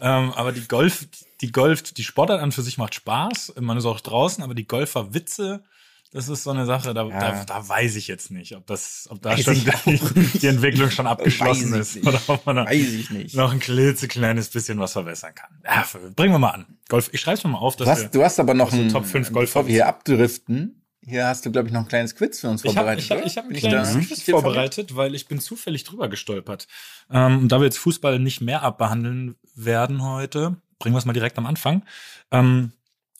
Ähm, 0.00 0.32
aber 0.34 0.52
die 0.52 0.66
Golf, 0.68 1.06
die 1.40 1.50
Golf, 1.50 1.82
die 1.82 2.04
Sportart 2.04 2.40
an 2.40 2.52
für 2.52 2.62
sich 2.62 2.78
macht 2.78 2.94
Spaß. 2.94 3.54
Man 3.60 3.76
ist 3.76 3.84
auch 3.84 3.98
draußen, 4.00 4.44
aber 4.44 4.54
die 4.54 4.66
Golferwitze, 4.66 5.64
das 6.12 6.28
ist 6.28 6.42
so 6.44 6.50
eine 6.50 6.66
Sache, 6.66 6.94
da, 6.94 7.06
Ja. 7.06 7.18
da, 7.18 7.44
da 7.44 7.68
weiß 7.68 7.96
ich 7.96 8.06
jetzt 8.08 8.30
nicht, 8.30 8.54
ob 8.54 8.66
das, 8.66 9.06
ob 9.10 9.20
da 9.22 9.30
Weiß 9.30 9.44
schon 9.44 9.54
die, 9.86 10.38
die 10.38 10.46
Entwicklung 10.46 10.90
schon 10.90 11.06
abgeschlossen 11.06 11.72
ist. 11.74 11.96
nicht. 11.96 12.06
Oder 12.06 12.20
ob 12.28 12.44
man 12.46 12.56
da 12.56 12.66
Weiß 12.66 12.76
ich 12.92 13.10
nicht. 13.10 13.34
noch 13.34 13.52
ein 13.52 13.60
klitzekleines 13.60 14.48
bisschen 14.50 14.78
was 14.78 14.92
verbessern 14.92 15.34
kann. 15.34 15.50
Ja, 15.64 15.84
bringen 16.14 16.32
wir 16.34 16.38
mal 16.38 16.50
an. 16.50 16.66
Golf, 16.88 17.10
ich 17.12 17.20
schreibe 17.20 17.38
es 17.38 17.44
mir 17.44 17.50
mal 17.50 17.58
auf, 17.58 17.76
dass 17.76 17.86
Du 17.86 17.90
wir, 17.96 18.04
hast, 18.04 18.14
du 18.14 18.22
hast 18.24 18.40
aber 18.40 18.54
noch 18.54 18.70
also 18.72 18.82
ein, 18.82 18.88
Top 18.90 19.04
5 19.06 19.28
bevor 19.28 19.34
wir 19.34 19.40
Golferwitze. 19.40 19.72
hier 19.72 19.86
abdriften, 19.88 20.78
hier 21.04 21.26
hast 21.26 21.44
du, 21.44 21.50
glaube 21.50 21.66
ich, 21.66 21.72
noch 21.74 21.80
ein 21.80 21.88
kleines 21.88 22.14
Quiz 22.14 22.38
für 22.40 22.48
uns 22.48 22.62
Ich 22.64 22.76
habe 22.76 22.94
vorbereitet. 22.96 23.04
ich 23.04 23.10
hab, 23.10 23.18
oder? 23.18 23.26
ich 23.26 23.36
hab 23.38 23.44
ein 23.46 23.52
kleines 23.54 23.92
da 23.94 23.98
Quiz 24.00 24.22
vorbereitet, 24.22 24.94
weil 24.94 25.16
ich 25.16 25.26
bin 25.26 25.40
zufällig 25.40 25.82
drüber 25.82 26.08
gestolpert. 26.08 26.68
Ähm, 27.10 27.38
und 27.40 27.48
da 27.50 27.58
wir 27.58 27.64
jetzt 27.64 27.78
Fußball 27.78 28.20
nicht 28.20 28.40
mehr 28.40 28.62
abbehandeln 28.62 29.34
werden 29.56 30.04
heute, 30.04 30.56
bringen 30.78 30.94
wir 30.94 30.98
es 30.98 31.04
mal 31.04 31.12
direkt 31.12 31.38
am 31.38 31.46
Anfang. 31.46 31.82
Ähm, 32.30 32.70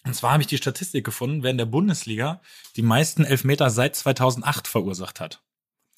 und 0.04 0.14
zwar 0.14 0.32
habe 0.32 0.42
ich 0.42 0.48
die 0.48 0.56
Statistik 0.56 1.04
gefunden, 1.04 1.42
wer 1.42 1.50
in 1.50 1.58
der 1.58 1.66
Bundesliga 1.66 2.40
die 2.76 2.82
meisten 2.82 3.24
Elfmeter 3.24 3.70
seit 3.70 3.96
2008 3.96 4.66
verursacht 4.66 5.20
hat. 5.20 5.42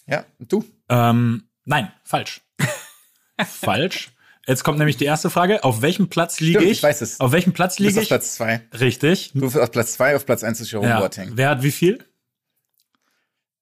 Ja, 0.07 0.25
du. 0.39 0.65
Ähm, 0.89 1.49
nein, 1.65 1.93
falsch. 2.05 2.43
falsch. 3.47 4.11
Jetzt 4.47 4.63
kommt 4.63 4.79
nämlich 4.79 4.99
die 4.99 5.07
erste 5.07 5.31
Frage. 5.31 5.65
Auf 5.65 5.81
welchem 5.81 6.09
Platz 6.09 6.41
liege 6.41 6.59
Stimmt, 6.59 6.71
ich? 6.71 6.79
ich 6.79 6.83
weiß 6.83 7.01
es. 7.01 7.19
Auf 7.21 7.33
welchem 7.33 7.55
Platz 7.55 7.77
Du 7.77 7.85
bist 7.85 7.97
liege 7.97 8.01
auf 8.01 8.03
ich? 8.03 8.09
Platz 8.09 8.35
zwei. 8.35 8.61
Richtig. 8.79 9.33
Du 9.33 9.41
bist 9.41 9.57
auf 9.57 9.71
Platz 9.71 9.95
zwei, 9.95 10.15
auf 10.17 10.27
Platz 10.27 10.45
eins 10.45 10.61
ist 10.61 10.71
Jerome 10.71 10.91
Ja. 10.91 11.01
Boateng. 11.01 11.33
Wer 11.35 11.49
hat 11.49 11.63
wie 11.63 11.73
viel? 11.73 12.05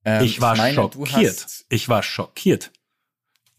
Ähm, 0.05 0.25
ich 0.25 0.41
war 0.41 0.57
meine, 0.57 0.75
schockiert. 0.75 1.65
Ich 1.69 1.89
war 1.89 2.03
schockiert, 2.03 2.73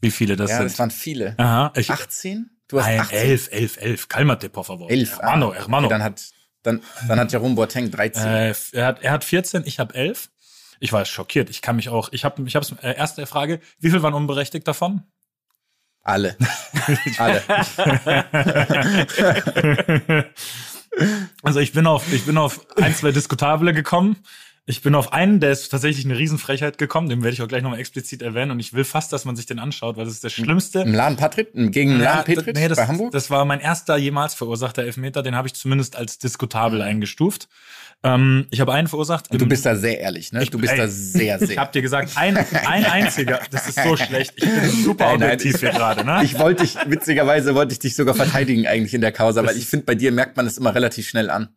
wie 0.02 0.12
viele 0.12 0.36
das 0.36 0.52
ja, 0.52 0.58
sind. 0.58 0.66
das 0.66 0.80
waren 0.80 0.92
viele. 0.92 1.36
Aha, 1.40 1.72
ich, 1.78 1.90
18? 1.90 2.50
Du 2.68 2.80
hast 2.80 2.88
Nein, 2.88 3.00
18. 3.00 3.18
elf, 3.18 3.50
elf, 3.52 3.78
elf. 3.78 4.08
Calmate, 4.10 4.50
por 4.50 4.66
favor. 4.66 4.90
Elf. 4.90 5.20
Hermano, 5.20 5.52
ah, 5.52 5.56
hermano. 5.56 5.88
Okay, 5.88 5.94
dann 5.94 6.04
hat, 6.04 6.33
dann, 6.64 6.82
dann 7.08 7.20
hat 7.20 7.32
Jerome 7.32 7.56
Boateng 7.56 7.92
13. 7.92 8.26
äh, 8.26 8.56
er, 8.72 8.86
hat, 8.86 9.02
er 9.04 9.12
hat 9.12 9.24
14, 9.24 9.64
ich 9.66 9.80
habe 9.80 9.94
11. 9.94 10.30
Ich 10.80 10.92
war 10.92 11.06
schockiert. 11.06 11.50
Ich 11.50 11.62
kann 11.62 11.76
mich 11.76 11.90
auch, 11.90 12.10
ich 12.12 12.26
habe, 12.26 12.44
ich 12.46 12.56
habe 12.56 12.66
äh, 12.82 12.96
erste 12.96 13.26
Frage, 13.26 13.60
wie 13.80 13.90
viel 13.90 14.02
waren 14.02 14.14
unberechtigt 14.14 14.68
davon? 14.68 15.04
Alle. 16.02 16.36
Alle. 17.18 17.42
Also 21.42 21.60
ich 21.60 21.72
bin 21.74 21.88
auf, 21.88 22.12
ich 22.12 22.26
bin 22.26 22.38
auf 22.38 22.66
ein, 22.78 22.94
zwei 22.94 23.12
Diskutable 23.12 23.74
gekommen. 23.74 24.18
Ich 24.66 24.82
bin 24.82 24.96
auf 24.96 25.12
einen, 25.12 25.42
der 25.42 25.52
ist 25.52 25.68
tatsächlich 25.70 26.06
eine 26.06 26.18
Riesenfrechheit 26.18 26.78
gekommen, 26.78 27.10
den 27.10 27.22
werde 27.22 27.34
ich 27.34 27.42
auch 27.42 27.50
gleich 27.50 27.64
nochmal 27.64 27.80
explizit 27.80 28.22
erwähnen 28.22 28.52
und 28.52 28.62
ich 28.62 28.72
will 28.72 28.86
fast, 28.86 29.12
dass 29.12 29.26
man 29.26 29.36
sich 29.36 29.46
den 29.46 29.60
anschaut, 29.60 29.98
weil 29.98 30.06
das 30.06 30.14
ist 30.14 30.24
der 30.24 30.30
schlimmste. 30.30 30.80
Im 30.80 30.94
Laden 30.94 31.18
Patrick, 31.18 31.50
gegen 31.54 32.00
Laden 32.00 32.24
Petrit 32.24 32.56
nee, 32.56 32.70
das, 32.70 32.78
bei 32.78 32.88
Hamburg? 32.88 33.12
das 33.12 33.30
war 33.30 33.44
mein 33.44 33.60
erster 33.60 33.98
jemals 33.98 34.36
verursachter 34.36 34.84
Elfmeter, 34.84 35.22
den 35.22 35.36
habe 35.36 35.50
ich 35.50 35.54
zumindest 35.54 35.98
als 35.98 36.18
diskutabel 36.18 36.82
eingestuft. 36.82 37.50
Ähm, 38.06 38.48
ich 38.52 38.62
habe 38.62 38.72
einen 38.74 38.88
verursacht. 38.88 39.32
Und 39.32 39.42
du 39.42 39.46
bist 39.46 39.66
da 39.66 39.76
sehr 39.76 40.00
ehrlich, 40.00 40.32
ne? 40.32 40.44
Ich- 40.44 40.50
du 40.50 40.60
bist 40.60 40.72
ey, 40.72 40.78
da 40.80 40.88
sehr, 40.88 41.40
sehr. 41.40 41.50
Ich 41.50 41.58
hab 41.58 41.74
dir 41.74 41.82
gesagt, 41.82 42.12
ein, 42.16 42.38
ein 42.38 42.86
einziger, 42.86 43.42
das 43.52 43.68
ist 43.68 43.84
so 43.84 43.98
schlecht. 43.98 44.34
Ich 44.38 44.46
bin 44.46 44.70
super 44.70 45.06
Nein, 45.18 45.24
objektiv 45.24 45.60
hier 45.60 45.72
gerade, 45.72 46.06
ne? 46.06 46.22
Ich 46.24 46.40
wollte 46.40 46.64
dich, 46.64 46.78
witzigerweise 46.86 47.54
wollte 47.54 47.74
ich 47.74 47.80
dich 47.80 47.98
sogar 47.98 48.16
verteidigen 48.16 48.66
eigentlich 48.66 48.94
in 48.94 49.02
der 49.02 49.12
Causa, 49.12 49.46
weil 49.46 49.58
ich 49.58 49.66
finde, 49.68 49.86
bei 49.86 49.96
dir 49.96 50.14
merkt 50.14 50.38
man 50.38 50.48
es 50.48 50.58
immer 50.58 50.74
relativ 50.74 51.10
schnell 51.10 51.30
an. 51.30 51.50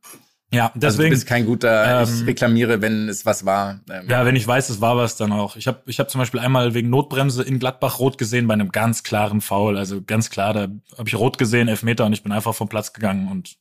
Ja, 0.56 0.64
Also 0.66 0.74
du 0.74 0.80
deswegen. 0.80 1.10
bist 1.10 1.26
kein 1.26 1.46
guter, 1.46 2.02
ähm, 2.02 2.08
ich 2.22 2.26
reklamiere, 2.26 2.80
wenn 2.82 3.08
es 3.08 3.24
was 3.26 3.44
war. 3.46 3.80
Ähm, 3.90 4.08
ja, 4.08 4.24
wenn 4.24 4.34
ich 4.36 4.46
weiß, 4.46 4.68
es 4.70 4.80
war 4.80 4.96
was, 4.96 5.16
dann 5.16 5.32
auch. 5.32 5.56
Ich 5.56 5.66
habe 5.66 5.82
ich 5.86 6.00
hab 6.00 6.10
zum 6.10 6.18
Beispiel 6.20 6.40
einmal 6.40 6.74
wegen 6.74 6.90
Notbremse 6.90 7.42
in 7.42 7.58
Gladbach 7.58 7.98
rot 7.98 8.18
gesehen 8.18 8.46
bei 8.48 8.54
einem 8.54 8.72
ganz 8.72 9.02
klaren 9.02 9.40
Foul. 9.40 9.76
Also 9.76 10.02
ganz 10.02 10.30
klar, 10.30 10.52
da 10.54 10.62
habe 10.98 11.08
ich 11.08 11.14
rot 11.14 11.38
gesehen, 11.38 11.68
Elfmeter 11.68 12.04
und 12.06 12.12
ich 12.12 12.22
bin 12.22 12.32
einfach 12.32 12.54
vom 12.54 12.68
Platz 12.68 12.92
gegangen 12.92 13.28
und 13.30 13.56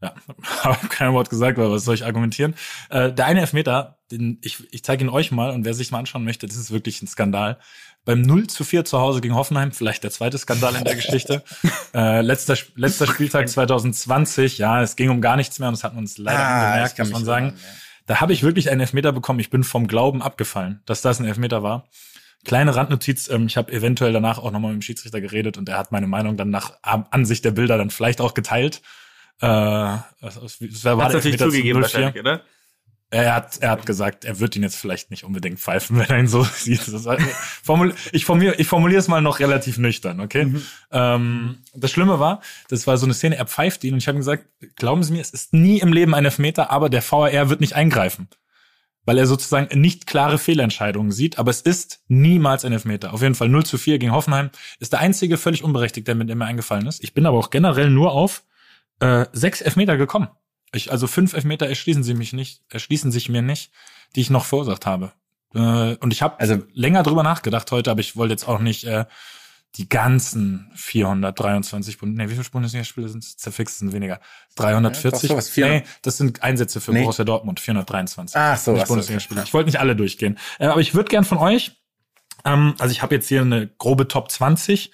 ja, 0.00 0.14
habe 0.62 0.86
kein 0.88 1.12
Wort 1.12 1.28
gesagt, 1.28 1.58
weil 1.58 1.70
was 1.70 1.84
soll 1.84 1.94
ich 1.96 2.04
argumentieren? 2.04 2.54
Äh, 2.88 3.12
der 3.12 3.26
eine 3.26 3.40
Elfmeter, 3.40 3.98
den 4.10 4.38
ich, 4.42 4.62
ich 4.72 4.84
zeige 4.84 5.04
ihn 5.04 5.10
euch 5.10 5.32
mal 5.32 5.50
und 5.50 5.64
wer 5.64 5.74
sich 5.74 5.90
mal 5.90 5.98
anschauen 5.98 6.24
möchte, 6.24 6.46
das 6.46 6.56
ist 6.56 6.70
wirklich 6.70 7.02
ein 7.02 7.08
Skandal. 7.08 7.58
Beim 8.04 8.22
0 8.22 8.46
zu 8.46 8.64
4 8.64 8.84
zu 8.86 8.98
Hause 8.98 9.20
gegen 9.20 9.34
Hoffenheim, 9.34 9.70
vielleicht 9.72 10.02
der 10.02 10.10
zweite 10.10 10.38
Skandal 10.38 10.74
in 10.76 10.84
der 10.84 10.94
Geschichte. 10.96 11.42
Äh, 11.94 12.22
letzter, 12.22 12.56
letzter 12.74 13.06
Spieltag 13.06 13.48
2020, 13.48 14.56
ja, 14.58 14.82
es 14.82 14.96
ging 14.96 15.10
um 15.10 15.20
gar 15.20 15.36
nichts 15.36 15.58
mehr 15.58 15.68
und 15.68 15.74
das 15.76 15.84
hat 15.84 15.94
man 15.94 16.04
uns 16.04 16.16
leider 16.18 16.38
Ah, 16.38 16.68
angemerkt, 16.68 16.96
kann 16.96 17.06
muss 17.08 17.12
man 17.12 17.24
sagen. 17.24 17.46
erinnern, 17.46 17.60
ja. 17.62 17.68
Da 18.06 18.20
habe 18.22 18.32
ich 18.32 18.42
wirklich 18.42 18.70
einen 18.70 18.80
Elfmeter 18.80 19.12
bekommen. 19.12 19.38
Ich 19.40 19.50
bin 19.50 19.62
vom 19.64 19.86
Glauben 19.86 20.22
abgefallen, 20.22 20.80
dass 20.86 21.02
das 21.02 21.20
ein 21.20 21.26
Elfmeter 21.26 21.62
war. 21.62 21.86
Kleine 22.44 22.74
Randnotiz, 22.74 23.28
ähm, 23.28 23.46
ich 23.48 23.58
habe 23.58 23.70
eventuell 23.72 24.12
danach 24.14 24.38
auch 24.38 24.50
nochmal 24.52 24.72
mit 24.72 24.80
dem 24.80 24.82
Schiedsrichter 24.82 25.20
geredet 25.20 25.58
und 25.58 25.68
er 25.68 25.76
hat 25.76 25.92
meine 25.92 26.06
Meinung 26.06 26.38
dann 26.38 26.48
nach 26.48 26.72
Ansicht 26.82 27.44
der 27.44 27.50
Bilder 27.50 27.76
dann 27.76 27.90
vielleicht 27.90 28.22
auch 28.22 28.32
geteilt. 28.32 28.80
Äh, 29.42 29.46
es, 30.22 30.60
es 30.62 30.84
war 30.84 30.96
Hat's 31.04 31.14
natürlich 31.14 31.38
zugegeben 31.38 31.80
0-4. 31.80 31.82
wahrscheinlich, 31.82 32.20
oder? 32.20 32.40
Er 33.10 33.34
hat, 33.34 33.58
er 33.62 33.70
hat 33.70 33.86
gesagt, 33.86 34.26
er 34.26 34.38
wird 34.38 34.54
ihn 34.54 34.62
jetzt 34.62 34.76
vielleicht 34.76 35.10
nicht 35.10 35.24
unbedingt 35.24 35.58
pfeifen, 35.58 35.96
wenn 35.98 36.08
er 36.08 36.18
ihn 36.18 36.28
so 36.28 36.42
sieht. 36.44 36.80
Formul, 37.62 37.94
ich 38.12 38.26
formuliere 38.26 38.56
ich 38.56 38.66
formuliere 38.66 38.98
es 38.98 39.08
mal 39.08 39.22
noch 39.22 39.38
relativ 39.40 39.78
nüchtern, 39.78 40.20
okay? 40.20 40.54
Ähm, 40.90 41.58
das 41.74 41.90
Schlimme 41.90 42.20
war, 42.20 42.42
das 42.68 42.86
war 42.86 42.98
so 42.98 43.06
eine 43.06 43.14
Szene, 43.14 43.36
er 43.36 43.46
pfeift 43.46 43.82
ihn 43.84 43.94
und 43.94 43.98
ich 43.98 44.08
habe 44.08 44.16
ihm 44.16 44.20
gesagt, 44.20 44.44
glauben 44.76 45.02
Sie 45.02 45.12
mir, 45.12 45.22
es 45.22 45.30
ist 45.30 45.54
nie 45.54 45.78
im 45.78 45.92
Leben 45.92 46.14
ein 46.14 46.24
Elfmeter, 46.24 46.70
aber 46.70 46.90
der 46.90 47.02
VAR 47.02 47.48
wird 47.48 47.60
nicht 47.60 47.74
eingreifen. 47.74 48.28
Weil 49.06 49.16
er 49.16 49.26
sozusagen 49.26 49.80
nicht 49.80 50.06
klare 50.06 50.36
Fehlentscheidungen 50.36 51.12
sieht, 51.12 51.38
aber 51.38 51.50
es 51.50 51.62
ist 51.62 52.02
niemals 52.08 52.66
ein 52.66 52.74
Elfmeter. 52.74 53.14
Auf 53.14 53.22
jeden 53.22 53.34
Fall 53.34 53.48
0 53.48 53.64
zu 53.64 53.78
4 53.78 53.98
gegen 53.98 54.12
Hoffenheim 54.12 54.50
ist 54.80 54.92
der 54.92 55.00
einzige 55.00 55.38
völlig 55.38 55.64
unberechtigte, 55.64 56.14
mit 56.14 56.28
dem 56.28 56.36
mir 56.36 56.44
eingefallen 56.44 56.86
ist. 56.86 57.02
Ich 57.02 57.14
bin 57.14 57.24
aber 57.24 57.38
auch 57.38 57.48
generell 57.48 57.88
nur 57.88 58.12
auf 58.12 58.44
äh, 59.00 59.24
sechs 59.32 59.62
Elfmeter 59.62 59.96
gekommen. 59.96 60.28
Ich, 60.72 60.90
also 60.92 61.06
fünf 61.06 61.32
Elfmeter 61.34 61.66
erschließen 61.66 62.02
sie 62.02 62.14
mich 62.14 62.32
nicht, 62.32 62.62
erschließen 62.70 63.10
sich 63.10 63.28
mir 63.28 63.42
nicht, 63.42 63.72
die 64.16 64.20
ich 64.20 64.30
noch 64.30 64.44
verursacht 64.44 64.86
habe. 64.86 65.12
Äh, 65.54 65.96
und 65.96 66.12
ich 66.12 66.20
habe 66.22 66.38
Also- 66.40 66.62
länger 66.72 67.02
drüber 67.02 67.22
nachgedacht 67.22 67.70
heute, 67.72 67.90
aber 67.90 68.00
ich 68.00 68.16
wollte 68.16 68.32
jetzt 68.34 68.46
auch 68.48 68.58
nicht 68.58 68.84
äh, 68.84 69.06
die 69.76 69.88
ganzen 69.88 70.70
423 70.74 71.98
Bund 71.98 72.16
nee, 72.16 72.24
wie 72.28 72.34
viele 72.34 72.44
Bundesligaspiele 72.50 73.08
sind 73.08 73.22
es? 73.24 73.36
Zerfixt 73.36 73.78
sind 73.78 73.92
weniger. 73.92 74.20
340? 74.56 75.22
Ja, 75.30 75.34
sowas, 75.36 75.48
400. 75.50 75.82
nee, 75.84 75.90
das 76.02 76.16
sind 76.16 76.42
Einsätze 76.42 76.80
für 76.80 76.92
Nee. 76.92 77.02
Borussia 77.02 77.24
Dortmund, 77.24 77.60
423. 77.60 78.36
Ach 78.36 78.56
so, 78.56 78.72
nicht 78.72 78.86
so, 78.86 78.88
Bundesligaspiele. 78.94 79.40
okay. 79.40 79.48
Ich 79.48 79.54
wollte 79.54 79.66
nicht 79.68 79.80
alle 79.80 79.94
durchgehen. 79.96 80.38
Äh, 80.58 80.66
aber 80.66 80.80
ich 80.80 80.94
würde 80.94 81.08
gern 81.10 81.24
von 81.24 81.38
euch, 81.38 81.72
ähm, 82.44 82.74
also 82.78 82.92
ich 82.92 83.02
habe 83.02 83.14
jetzt 83.14 83.28
hier 83.28 83.40
eine 83.42 83.68
grobe 83.68 84.08
Top 84.08 84.30
20, 84.30 84.90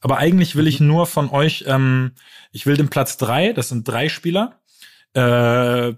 aber 0.00 0.18
eigentlich 0.18 0.56
will 0.56 0.66
ich 0.66 0.80
Mhm. 0.80 0.88
nur 0.88 1.06
von 1.06 1.30
euch, 1.30 1.64
ähm, 1.66 2.12
ich 2.52 2.66
will 2.66 2.76
den 2.76 2.88
Platz 2.88 3.16
drei, 3.16 3.52
das 3.52 3.68
sind 3.68 3.86
drei 3.88 4.08
Spieler, 4.08 4.60
äh, 5.16 5.94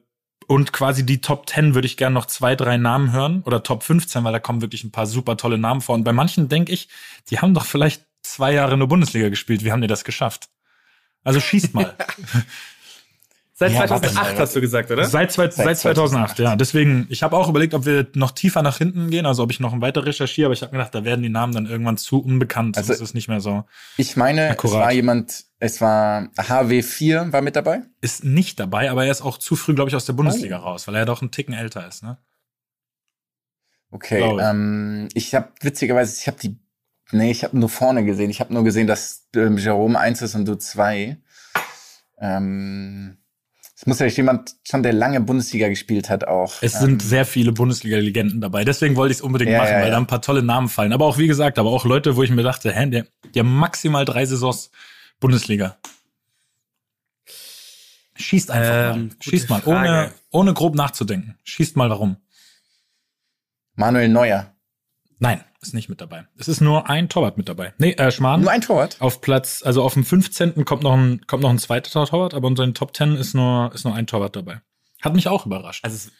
und 0.46 0.72
quasi 0.72 1.04
die 1.04 1.20
Top 1.20 1.48
10 1.48 1.74
würde 1.74 1.86
ich 1.86 1.96
gerne 1.96 2.14
noch 2.14 2.26
zwei, 2.26 2.56
drei 2.56 2.78
Namen 2.78 3.12
hören 3.12 3.42
oder 3.44 3.62
Top 3.62 3.82
15, 3.82 4.24
weil 4.24 4.32
da 4.32 4.38
kommen 4.38 4.62
wirklich 4.62 4.84
ein 4.84 4.92
paar 4.92 5.06
super 5.06 5.36
tolle 5.36 5.58
Namen 5.58 5.82
vor. 5.82 5.94
Und 5.94 6.04
bei 6.04 6.12
manchen 6.12 6.48
denke 6.48 6.72
ich, 6.72 6.88
die 7.28 7.38
haben 7.38 7.52
doch 7.52 7.66
vielleicht 7.66 8.06
zwei 8.22 8.54
Jahre 8.54 8.78
der 8.78 8.86
Bundesliga 8.86 9.28
gespielt. 9.28 9.64
Wie 9.64 9.72
haben 9.72 9.82
die 9.82 9.88
das 9.88 10.04
geschafft? 10.04 10.48
Also 11.22 11.40
schießt 11.40 11.74
mal. 11.74 11.94
Seit 13.60 13.72
Ja, 13.72 13.88
2008 13.88 14.14
warte. 14.28 14.38
hast 14.38 14.54
du 14.54 14.60
gesagt, 14.60 14.88
oder? 14.92 15.04
Seit, 15.04 15.32
zwei, 15.32 15.50
seit 15.50 15.76
2008, 15.78 16.38
ja. 16.38 16.54
Deswegen, 16.54 17.06
ich 17.10 17.24
habe 17.24 17.36
auch 17.36 17.48
überlegt, 17.48 17.74
ob 17.74 17.86
wir 17.86 18.06
noch 18.14 18.30
tiefer 18.30 18.62
nach 18.62 18.78
hinten 18.78 19.10
gehen, 19.10 19.26
also 19.26 19.42
ob 19.42 19.50
ich 19.50 19.58
noch 19.58 19.80
weiter 19.80 20.06
recherchiere, 20.06 20.46
aber 20.46 20.52
ich 20.52 20.62
habe 20.62 20.70
gedacht, 20.70 20.94
da 20.94 21.02
werden 21.02 21.22
die 21.24 21.28
Namen 21.28 21.52
dann 21.52 21.66
irgendwann 21.66 21.96
zu 21.96 22.20
unbekannt. 22.22 22.76
Also- 22.76 22.92
es 22.92 23.00
ist 23.00 23.14
nicht 23.14 23.26
mehr 23.26 23.40
so. 23.40 23.64
Ich 23.96 24.16
meine, 24.16 24.50
Akkurat. 24.50 24.74
es 24.76 24.80
war 24.84 24.92
jemand, 24.92 25.44
es 25.58 25.80
war 25.80 26.28
HW4 26.36 27.32
war 27.32 27.42
mit 27.42 27.56
dabei. 27.56 27.80
Ist 28.00 28.22
nicht 28.22 28.60
dabei, 28.60 28.92
aber 28.92 29.04
er 29.06 29.10
ist 29.10 29.22
auch 29.22 29.38
zu 29.38 29.56
früh, 29.56 29.74
glaube 29.74 29.90
ich, 29.90 29.96
aus 29.96 30.06
der 30.06 30.12
Bundesliga 30.12 30.60
Oh. 30.60 30.62
raus, 30.62 30.86
weil 30.86 30.94
er 30.94 31.00
ja 31.00 31.04
doch 31.04 31.20
einen 31.20 31.32
Ticken 31.32 31.52
älter 31.52 31.84
ist, 31.88 32.04
ne? 32.04 32.16
Okay, 33.90 34.18
ich. 34.24 34.40
ähm, 34.40 35.08
ich 35.14 35.34
habe 35.34 35.48
witzigerweise, 35.62 36.16
ich 36.20 36.28
habe 36.28 36.38
die, 36.38 36.60
nee, 37.10 37.32
ich 37.32 37.42
habe 37.42 37.58
nur 37.58 37.70
vorne 37.70 38.04
gesehen. 38.04 38.30
Ich 38.30 38.38
habe 38.38 38.54
nur 38.54 38.62
gesehen, 38.62 38.86
dass 38.86 39.26
ähm, 39.34 39.58
Jerome 39.58 39.98
1 39.98 40.22
ist 40.22 40.36
und 40.36 40.44
du 40.46 40.54
2. 40.56 41.16
Ähm, 42.20 43.16
es 43.80 43.86
muss 43.86 44.00
ja 44.00 44.06
jemand 44.06 44.56
schon, 44.64 44.82
der 44.82 44.92
lange 44.92 45.20
Bundesliga 45.20 45.68
gespielt 45.68 46.10
hat, 46.10 46.26
auch. 46.26 46.54
Es 46.62 46.74
ähm, 46.74 46.80
sind 46.80 47.02
sehr 47.02 47.24
viele 47.24 47.52
Bundesliga-Legenden 47.52 48.40
dabei. 48.40 48.64
Deswegen 48.64 48.96
wollte 48.96 49.12
ich 49.12 49.18
es 49.18 49.22
unbedingt 49.22 49.52
Ja, 49.52 49.58
machen, 49.58 49.70
ja, 49.70 49.76
weil 49.76 49.84
ja. 49.84 49.90
da 49.90 49.98
ein 49.98 50.08
paar 50.08 50.20
tolle 50.20 50.42
Namen 50.42 50.68
fallen. 50.68 50.92
Aber 50.92 51.04
auch, 51.06 51.16
wie 51.16 51.28
gesagt, 51.28 51.60
aber 51.60 51.70
auch 51.70 51.84
Leute, 51.84 52.16
wo 52.16 52.24
ich 52.24 52.30
mir 52.30 52.42
dachte, 52.42 52.72
hä, 52.72 52.86
der, 52.86 53.06
der 53.36 53.44
maximal 53.44 54.04
drei 54.04 54.26
Saisons 54.26 54.72
Bundesliga. 55.20 55.76
Schießt 58.16 58.50
einfach 58.50 58.96
Ähm, 58.96 59.08
mal. 59.08 59.16
Schießt 59.20 59.48
mal, 59.48 59.60
Frage. 59.60 59.78
ohne, 59.78 60.12
ohne 60.30 60.54
grob 60.54 60.74
nachzudenken. 60.74 61.38
Schießt 61.44 61.76
mal 61.76 61.88
warum. 61.88 62.16
Manuel 63.76 64.08
Neuer. 64.08 64.56
Nein, 65.20 65.44
ist 65.60 65.74
nicht 65.74 65.88
mit 65.88 66.00
dabei. 66.00 66.26
Es 66.38 66.46
ist 66.48 66.60
nur 66.60 66.88
ein 66.88 67.08
Torwart 67.08 67.36
mit 67.36 67.48
dabei. 67.48 67.74
Nee, 67.78 67.92
äh, 67.92 68.10
Schmarrn. 68.12 68.42
Nur 68.42 68.50
ein 68.50 68.60
Torwart. 68.60 68.96
Auf 69.00 69.20
Platz, 69.20 69.62
also 69.64 69.82
auf 69.82 69.94
dem 69.94 70.04
15. 70.04 70.64
kommt 70.64 70.82
noch 70.82 70.94
ein, 70.94 71.26
kommt 71.26 71.42
noch 71.42 71.50
ein 71.50 71.58
zweiter 71.58 71.90
Torwart, 72.06 72.34
aber 72.34 72.46
unter 72.46 72.64
den 72.64 72.74
Top 72.74 72.96
10 72.96 73.16
ist 73.16 73.34
nur, 73.34 73.72
ist 73.74 73.84
nur 73.84 73.94
ein 73.94 74.06
Torwart 74.06 74.36
dabei. 74.36 74.60
Hat 75.02 75.14
mich 75.14 75.28
auch 75.28 75.46
überrascht. 75.46 75.84
Also 75.84 75.96
es- 75.96 76.12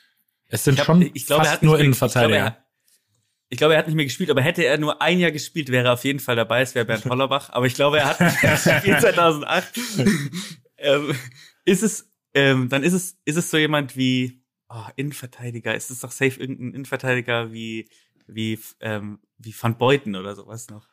es 0.50 0.64
sind 0.64 0.74
ich, 0.74 0.80
hab, 0.80 0.86
schon 0.86 1.02
ich 1.14 1.26
glaube, 1.26 1.42
er 1.42 1.44
fast 1.44 1.52
hat 1.52 1.62
nicht 1.62 1.68
nur 1.68 1.76
mehr- 1.76 1.84
Innenverteidiger. 1.84 2.56
Ich 3.50 3.58
glaube, 3.58 3.74
er, 3.74 3.76
er 3.76 3.80
hat 3.80 3.86
nicht 3.86 3.96
mehr 3.96 4.04
gespielt, 4.04 4.30
aber 4.30 4.42
hätte 4.42 4.64
er 4.64 4.76
nur 4.78 5.00
ein 5.00 5.18
Jahr 5.18 5.30
gespielt, 5.30 5.68
wäre 5.70 5.86
er 5.88 5.92
auf 5.94 6.04
jeden 6.04 6.20
Fall 6.20 6.36
dabei. 6.36 6.60
Es 6.62 6.74
wäre 6.74 6.84
Bernd 6.84 7.04
Hollerbach. 7.06 7.50
Aber 7.50 7.66
ich 7.66 7.74
glaube, 7.74 7.98
er 7.98 8.06
hat 8.08 8.18
gespielt 8.40 9.00
2008. 9.00 9.80
ähm, 10.78 11.14
ist 11.64 11.82
es, 11.82 12.10
ähm, 12.34 12.68
dann 12.68 12.82
ist 12.82 12.92
es, 12.92 13.18
ist 13.24 13.36
es 13.36 13.50
so 13.50 13.56
jemand 13.56 13.96
wie 13.96 14.42
oh, 14.68 14.82
Innenverteidiger. 14.96 15.74
Ist 15.74 15.90
es 15.90 16.00
doch 16.00 16.10
safe 16.10 16.38
irgendein 16.40 16.72
Innenverteidiger 16.74 17.52
wie 17.52 17.88
wie 18.28 18.58
ähm, 18.80 19.18
wie 19.38 19.54
Van 19.58 19.76
Beuten 19.78 20.14
oder 20.16 20.34
sowas 20.36 20.68
noch. 20.68 20.86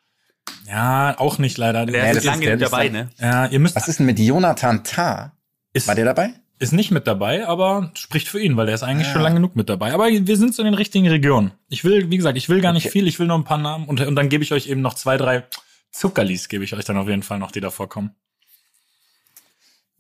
ja, 0.67 1.15
auch 1.19 1.37
nicht 1.37 1.57
leider. 1.57 1.85
Der 1.85 1.95
Ja, 2.05 2.05
ist 2.11 2.15
das 2.17 2.23
ist 2.23 2.29
lange 2.43 2.57
das 2.57 2.71
dabei, 2.71 2.87
ist 2.87 2.91
ne? 2.93 3.09
ja, 3.19 3.45
ihr 3.47 3.59
müsst, 3.59 3.75
Was 3.75 3.87
ist 3.87 3.99
denn 3.99 4.05
mit 4.05 4.19
Jonathan 4.19 4.83
Tah? 4.83 5.33
ist, 5.73 5.87
War 5.87 5.95
der 5.95 6.05
dabei? 6.05 6.33
ist 6.57 6.71
nicht 6.71 6.89
mit 6.91 7.05
dabei, 7.05 7.45
aber 7.47 7.91
spricht 7.95 8.29
für 8.29 8.39
ihn, 8.39 8.55
weil 8.55 8.65
der 8.67 8.75
ist 8.75 8.83
eigentlich 8.83 9.07
Ja. 9.07 9.13
schon 9.13 9.21
lange 9.23 9.35
genug 9.35 9.55
mit 9.57 9.67
dabei. 9.67 9.93
Aber 9.93 10.07
wir 10.07 10.37
sind 10.37 10.55
so 10.55 10.61
in 10.61 10.67
den 10.67 10.73
richtigen 10.73 11.07
Regionen. 11.07 11.51
Ich 11.67 11.83
will, 11.83 12.09
wie 12.09 12.15
gesagt, 12.17 12.37
ich 12.37 12.47
will 12.47 12.61
gar 12.61 12.71
nicht 12.71 12.85
Okay. 12.85 12.91
viel, 12.93 13.07
ich 13.07 13.19
will 13.19 13.27
nur 13.27 13.37
ein 13.37 13.43
paar 13.43 13.57
Namen 13.57 13.85
und, 13.87 13.99
und 13.99 14.15
dann 14.15 14.29
gebe 14.29 14.41
ich 14.43 14.53
euch 14.53 14.67
eben 14.67 14.79
noch 14.81 14.93
zwei, 14.93 15.17
drei 15.17 15.43
Zuckerlis, 15.91 16.47
gebe 16.47 16.63
ich 16.63 16.73
euch 16.73 16.85
dann 16.85 16.97
auf 16.97 17.09
jeden 17.09 17.23
Fall 17.23 17.39
noch, 17.39 17.51
die 17.51 17.59
da 17.61 17.71
vorkommen. 17.71 18.11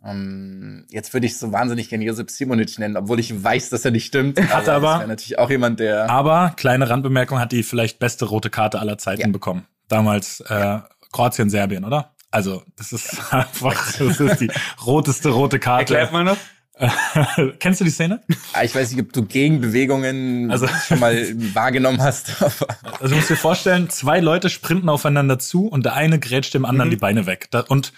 Ähm, 0.05 0.85
jetzt 0.89 1.13
würde 1.13 1.25
ich 1.25 1.37
so 1.37 1.51
wahnsinnig 1.51 1.89
gerne 1.89 2.05
Josip 2.05 2.29
Simonic 2.29 2.77
nennen, 2.79 2.95
obwohl 2.97 3.19
ich 3.19 3.43
weiß, 3.43 3.69
dass 3.69 3.83
er 3.85 3.91
nicht 3.91 4.05
stimmt. 4.05 4.39
Hat 4.39 4.69
aber. 4.69 4.73
aber- 4.75 4.87
Das 4.91 4.99
wäre 4.99 5.09
natürlich 5.09 5.39
auch 5.39 5.49
jemand, 5.49 5.79
der. 5.79 6.09
Aber, 6.09 6.53
kleine 6.55 6.89
Randbemerkung, 6.89 7.39
hat 7.39 7.51
die 7.51 7.63
vielleicht 7.63 7.99
beste 7.99 8.25
rote 8.25 8.49
Karte 8.49 8.79
aller 8.79 8.97
Zeiten 8.97 9.21
Ja. 9.21 9.27
bekommen. 9.29 9.65
Damals 9.87 10.41
äh, 10.41 10.79
Kroatien, 11.11 11.49
Serbien, 11.49 11.83
oder? 11.85 12.13
Also, 12.31 12.63
das 12.75 12.91
ist 12.91 13.17
einfach, 13.33 13.93
das 13.97 14.19
ist 14.19 14.41
die 14.41 14.51
roteste 14.85 15.29
rote 15.29 15.55
Erklärt 15.57 15.89
Karte. 16.11 16.13
mal 16.13 16.23
noch. 16.23 16.37
Kennst 17.59 17.79
du 17.79 17.85
die 17.85 17.89
Szene? 17.91 18.21
Ah, 18.51 18.63
Ich 18.63 18.75
weiß 18.75 18.91
nicht, 18.91 18.99
ob 19.01 19.13
du 19.13 19.23
Gegenbewegungen 19.23 20.51
Also- 20.51 20.67
schon 20.87 20.99
mal 20.99 21.15
wahrgenommen 21.53 22.01
hast. 22.01 22.41
Aber 22.41 22.67
Also 22.99 23.07
du 23.09 23.15
musst 23.15 23.29
dir 23.29 23.37
vorstellen, 23.37 23.89
zwei 23.89 24.19
Leute 24.19 24.49
sprinten 24.49 24.89
aufeinander 24.89 25.39
zu 25.39 25.67
und 25.67 25.85
der 25.85 25.93
eine 25.93 26.19
grätscht 26.19 26.53
dem 26.53 26.65
anderen 26.65 26.89
Mhm. 26.89 26.91
die 26.91 26.97
Beine 26.97 27.25
weg. 27.25 27.47
Und 27.69 27.93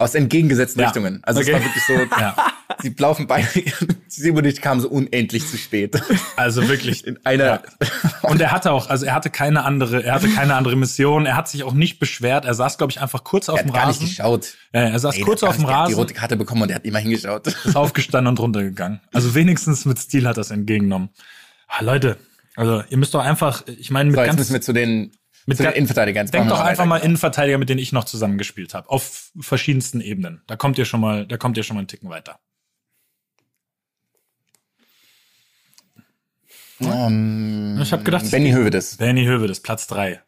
aus 0.00 0.14
entgegengesetzten 0.14 0.80
Ja. 0.80 0.86
Richtungen. 0.88 1.20
Also 1.22 1.40
Okay. 1.40 1.50
es 1.50 1.54
war 1.54 1.64
wirklich 1.64 1.84
so, 1.84 1.92
ja, 2.20 2.36
sie 2.82 2.94
laufen 2.98 3.26
beide. 3.26 3.46
Simonic 4.08 4.60
kam 4.62 4.80
so 4.80 4.88
unendlich 4.88 5.46
zu 5.46 5.56
spät. 5.56 6.00
also 6.36 6.66
wirklich. 6.68 7.06
In 7.06 7.18
einer. 7.24 7.44
Ja. 7.44 7.62
Und 8.22 8.40
er 8.40 8.50
hatte 8.52 8.72
auch, 8.72 8.88
also 8.90 9.06
er 9.06 9.14
hatte 9.14 9.30
keine 9.30 9.64
andere, 9.64 10.02
er 10.02 10.14
hatte 10.14 10.28
keine 10.28 10.54
andere 10.54 10.76
Mission. 10.76 11.26
Er 11.26 11.36
hat 11.36 11.48
sich 11.48 11.62
auch 11.64 11.72
nicht 11.74 11.98
beschwert. 11.98 12.44
Er 12.44 12.54
saß, 12.54 12.78
glaube 12.78 12.90
ich, 12.92 13.00
einfach 13.00 13.24
kurz 13.24 13.48
auf 13.48 13.58
Er 13.58 13.64
dem 13.64 13.68
hat 13.68 13.74
gar 13.74 13.86
nicht 13.88 13.96
Rasen. 14.00 14.08
geschaut. 14.08 14.54
Er 14.72 14.98
saß 14.98 15.16
Ey, 15.16 15.22
kurz 15.22 15.42
auf 15.42 15.50
hat 15.50 15.58
dem 15.58 15.66
gar 15.66 15.82
nicht- 15.82 15.88
Die 15.90 15.92
Rasen, 15.92 16.00
rote 16.00 16.14
Karte 16.14 16.36
bekommen 16.36 16.62
und 16.62 16.70
er 16.70 16.76
hat 16.76 16.84
immer 16.84 16.98
hingeschaut. 16.98 17.46
ist 17.64 17.76
aufgestanden 17.76 18.28
und 18.30 18.40
runtergegangen. 18.40 19.00
Also 19.12 19.34
wenigstens 19.34 19.84
mit 19.84 19.98
Stil 19.98 20.26
hat 20.26 20.36
er 20.38 20.42
es 20.42 20.50
entgegengenommen. 20.50 21.10
Ah, 21.68 21.84
Leute, 21.84 22.16
also 22.56 22.82
ihr 22.88 22.96
müsst 22.98 23.14
doch 23.14 23.20
einfach, 23.24 23.62
ich 23.66 23.90
meine, 23.90 24.10
mit 24.10 24.16
So, 24.16 24.20
jetzt 24.22 24.28
ganz, 24.30 24.38
müssen 24.40 24.52
wir 24.54 24.60
zu 24.62 24.72
den, 24.72 25.12
mit 25.46 25.56
zu 25.56 25.62
den 25.62 25.72
Innenverteidigern. 25.72 26.28
Machen 26.32 26.48
doch 26.48 26.60
einfach 26.60 26.86
mal. 26.86 26.98
Innenverteidiger, 26.98 27.58
mit 27.58 27.68
denen 27.68 27.80
ich 27.80 27.92
noch 27.92 28.04
zusammengespielt 28.04 28.74
habe. 28.74 28.88
Auf 28.88 29.30
verschiedensten 29.40 30.00
Ebenen. 30.00 30.42
Da 30.46 30.56
kommt 30.56 30.78
ihr 30.78 30.84
schon 30.84 31.00
mal, 31.00 31.26
da 31.26 31.36
kommt 31.36 31.56
ihr 31.56 31.62
schon 31.62 31.76
mal 31.76 31.80
einen 31.80 31.88
Ticken 31.88 32.10
weiter. 32.10 32.38
Ähm, 36.80 37.78
Ich 37.82 37.92
hab 37.92 38.04
gedacht, 38.04 38.30
Benny 38.30 38.52
Hövedes. 38.52 38.96
Benny 38.96 39.24
Hövedes, 39.24 39.60
Platz 39.60 39.86
drei. 39.86 40.22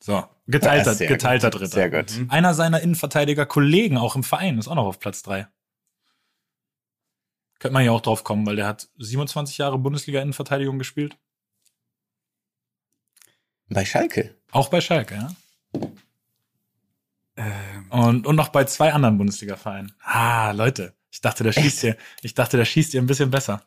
So, 0.00 0.24
geteilter, 0.46 0.92
Ja, 0.92 1.08
geteilter 1.08 1.50
gut. 1.50 1.60
Dritter. 1.60 1.74
Sehr 1.74 1.90
gut. 1.90 2.12
Einer 2.30 2.54
seiner 2.54 2.80
Innenverteidiger-Kollegen 2.80 3.96
auch 3.98 4.16
im 4.16 4.22
Verein 4.22 4.58
ist 4.58 4.68
auch 4.68 4.74
noch 4.74 4.86
auf 4.86 5.00
Platz 5.00 5.22
drei. 5.22 5.48
Könnte 7.58 7.72
man 7.72 7.84
ja 7.84 7.90
auch 7.92 8.02
drauf 8.02 8.22
kommen, 8.22 8.46
weil 8.46 8.56
der 8.56 8.66
hat 8.66 8.88
27 8.98 9.58
Jahre 9.58 9.78
Bundesliga-Innenverteidigung 9.78 10.78
gespielt. 10.78 11.16
Bei 13.68 13.84
Schalke? 13.84 14.34
Auch 14.52 14.68
bei 14.68 14.80
Schalke, 14.80 15.14
ja. 15.14 15.28
Ähm. 17.36 17.90
Und, 17.90 18.26
und 18.26 18.36
noch 18.36 18.48
bei 18.48 18.64
zwei 18.64 18.92
anderen 18.92 19.18
Bundesliga-Vereinen. 19.18 19.92
Ah, 20.02 20.52
Leute, 20.52 20.94
ich 21.10 21.20
dachte, 21.20 21.44
der 21.44 21.52
schießt 21.52 21.80
hier, 21.80 21.96
ich 22.22 22.34
dachte, 22.34 22.56
der 22.56 22.64
schießt 22.64 22.92
hier 22.92 23.02
ein 23.02 23.06
bisschen 23.06 23.30
besser. 23.30 23.62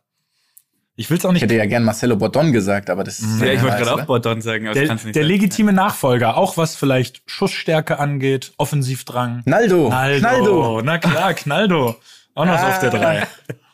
Ich 0.95 1.09
will's 1.09 1.23
auch 1.23 1.31
nicht. 1.31 1.41
Ich 1.41 1.43
hätte 1.43 1.55
ja 1.55 1.65
gern 1.65 1.85
Marcelo 1.85 2.17
Bordon 2.17 2.51
gesagt, 2.51 2.89
aber 2.89 3.05
das 3.05 3.19
ist. 3.19 3.39
Ja, 3.39 3.53
ich 3.53 3.61
wollte 3.61 3.77
gerade 3.77 3.95
ne? 3.95 4.01
auch 4.01 4.05
Bordon 4.05 4.41
sagen, 4.41 4.65
aber 4.65 4.73
der, 4.73 4.83
das 4.83 4.89
kannst 4.89 5.03
du 5.05 5.07
nicht 5.07 5.15
Der 5.15 5.23
sagen. 5.23 5.33
legitime 5.33 5.71
Nachfolger, 5.71 6.35
auch 6.35 6.57
was 6.57 6.75
vielleicht 6.75 7.21
Schussstärke 7.25 7.99
angeht, 7.99 8.51
Offensivdrang. 8.57 9.43
Naldo. 9.45 9.87
Naldo. 9.87 10.19
Knaldo. 10.19 10.81
Na 10.81 10.97
klar, 10.97 11.33
Knaldo. 11.35 11.95
Auch 12.35 12.45
noch 12.45 12.53
ah. 12.53 12.69
auf 12.69 12.79
der 12.79 12.89
3. 12.89 13.27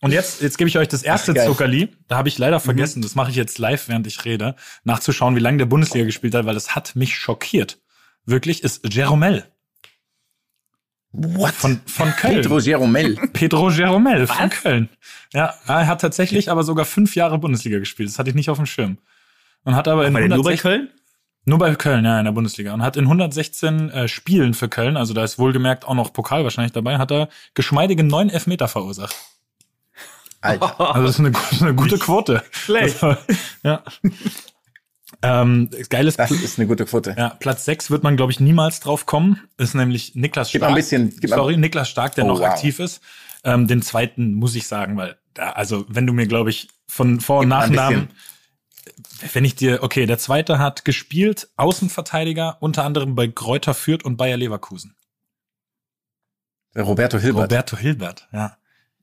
Und 0.00 0.12
jetzt, 0.12 0.42
jetzt 0.42 0.58
gebe 0.58 0.68
ich 0.68 0.78
euch 0.78 0.88
das 0.88 1.02
erste 1.02 1.34
Ach. 1.36 1.44
Zuckerli. 1.44 1.88
Da 2.06 2.16
habe 2.16 2.28
ich 2.28 2.38
leider 2.38 2.60
vergessen, 2.60 3.02
das 3.02 3.14
mache 3.14 3.30
ich 3.30 3.36
jetzt 3.36 3.58
live, 3.58 3.88
während 3.88 4.06
ich 4.06 4.24
rede, 4.24 4.54
nachzuschauen, 4.84 5.34
wie 5.34 5.40
lange 5.40 5.58
der 5.58 5.66
Bundesliga 5.66 6.04
gespielt 6.04 6.34
hat, 6.34 6.46
weil 6.46 6.54
das 6.54 6.74
hat 6.76 6.94
mich 6.94 7.16
schockiert. 7.16 7.80
Wirklich 8.24 8.62
ist 8.62 8.92
Jeromel 8.94 9.44
What? 11.12 11.54
von, 11.54 11.80
von 11.86 12.10
Köln. 12.12 12.34
Pedro 12.34 12.58
Jeromel. 12.58 13.16
Pedro 13.32 13.70
Jeromel 13.70 14.26
von 14.26 14.50
Köln. 14.50 14.88
Ja, 15.32 15.54
er 15.66 15.86
hat 15.86 16.00
tatsächlich 16.00 16.50
aber 16.50 16.62
sogar 16.62 16.84
fünf 16.84 17.16
Jahre 17.16 17.38
Bundesliga 17.38 17.78
gespielt. 17.78 18.10
Das 18.10 18.18
hatte 18.18 18.30
ich 18.30 18.36
nicht 18.36 18.50
auf 18.50 18.58
dem 18.58 18.66
Schirm. 18.66 18.98
Und 19.64 19.74
hat 19.74 19.88
aber 19.88 20.06
in 20.06 20.14
War 20.14 20.20
der 20.20 20.28
nur 20.28 20.44
bei 20.44 20.52
116 20.52 20.70
Köln? 20.70 20.90
nur 21.44 21.58
bei 21.58 21.74
Köln, 21.74 22.04
ja, 22.04 22.18
in 22.18 22.26
der 22.26 22.32
Bundesliga. 22.32 22.74
Und 22.74 22.82
hat 22.82 22.96
in 22.96 23.04
116 23.04 23.90
äh, 23.90 24.08
Spielen 24.08 24.52
für 24.52 24.68
Köln, 24.68 24.96
also 24.96 25.14
da 25.14 25.24
ist 25.24 25.38
wohlgemerkt 25.38 25.86
auch 25.86 25.94
noch 25.94 26.12
Pokal 26.12 26.44
wahrscheinlich 26.44 26.72
dabei, 26.72 26.98
hat 26.98 27.10
er 27.10 27.28
geschmeidige 27.54 28.04
neun 28.04 28.28
Elfmeter 28.28 28.68
verursacht. 28.68 29.16
Alter. 30.48 30.80
Also 30.94 31.06
das 31.06 31.18
ist 31.18 31.20
eine, 31.60 31.62
eine 31.68 31.74
gute 31.74 31.98
Quote. 31.98 32.42
Schlecht. 32.50 33.00
War- 33.02 33.18
ja. 33.62 33.82
ähm, 35.22 35.70
geiles 35.88 36.16
Das 36.16 36.30
ist 36.30 36.58
eine 36.58 36.68
gute 36.68 36.84
Quote. 36.84 37.14
ja, 37.18 37.30
Platz 37.30 37.64
6 37.64 37.90
wird 37.90 38.02
man, 38.02 38.16
glaube 38.16 38.32
ich, 38.32 38.40
niemals 38.40 38.80
drauf 38.80 39.06
kommen. 39.06 39.40
Ist 39.56 39.74
nämlich 39.74 40.14
Niklas 40.14 40.50
Gib 40.50 40.60
Stark. 40.60 40.70
mal 40.70 40.74
ein 40.74 40.80
bisschen. 40.80 41.10
Gib 41.20 41.30
mal, 41.30 41.36
Sorry, 41.36 41.56
Niklas 41.56 41.88
Stark, 41.88 42.14
der 42.14 42.24
Oh, 42.24 42.28
noch 42.28 42.40
wow. 42.40 42.46
aktiv 42.48 42.78
ist. 42.78 43.00
Ähm, 43.44 43.66
den 43.66 43.82
zweiten 43.82 44.34
muss 44.34 44.54
ich 44.54 44.66
sagen, 44.66 44.96
weil 44.96 45.16
da, 45.34 45.50
also 45.50 45.84
wenn 45.88 46.06
du 46.06 46.12
mir, 46.12 46.26
glaube 46.26 46.50
ich, 46.50 46.68
von 46.86 47.20
Vor- 47.20 47.38
und 47.38 47.44
Gib 47.46 47.50
Nachnamen, 47.50 48.08
wenn 49.32 49.44
ich 49.44 49.54
dir, 49.54 49.82
okay, 49.82 50.06
der 50.06 50.18
zweite 50.18 50.58
hat 50.58 50.84
gespielt, 50.84 51.48
Außenverteidiger, 51.56 52.56
unter 52.60 52.84
anderem 52.84 53.14
bei 53.14 53.28
Kräuter 53.28 53.74
Fürth 53.74 54.04
und 54.04 54.16
Bayer 54.16 54.36
Leverkusen. 54.36 54.94
Roberto 56.76 57.18
Hilbert. 57.18 57.44
Roberto 57.44 57.76
Hilbert, 57.76 58.28
ja. 58.32 58.56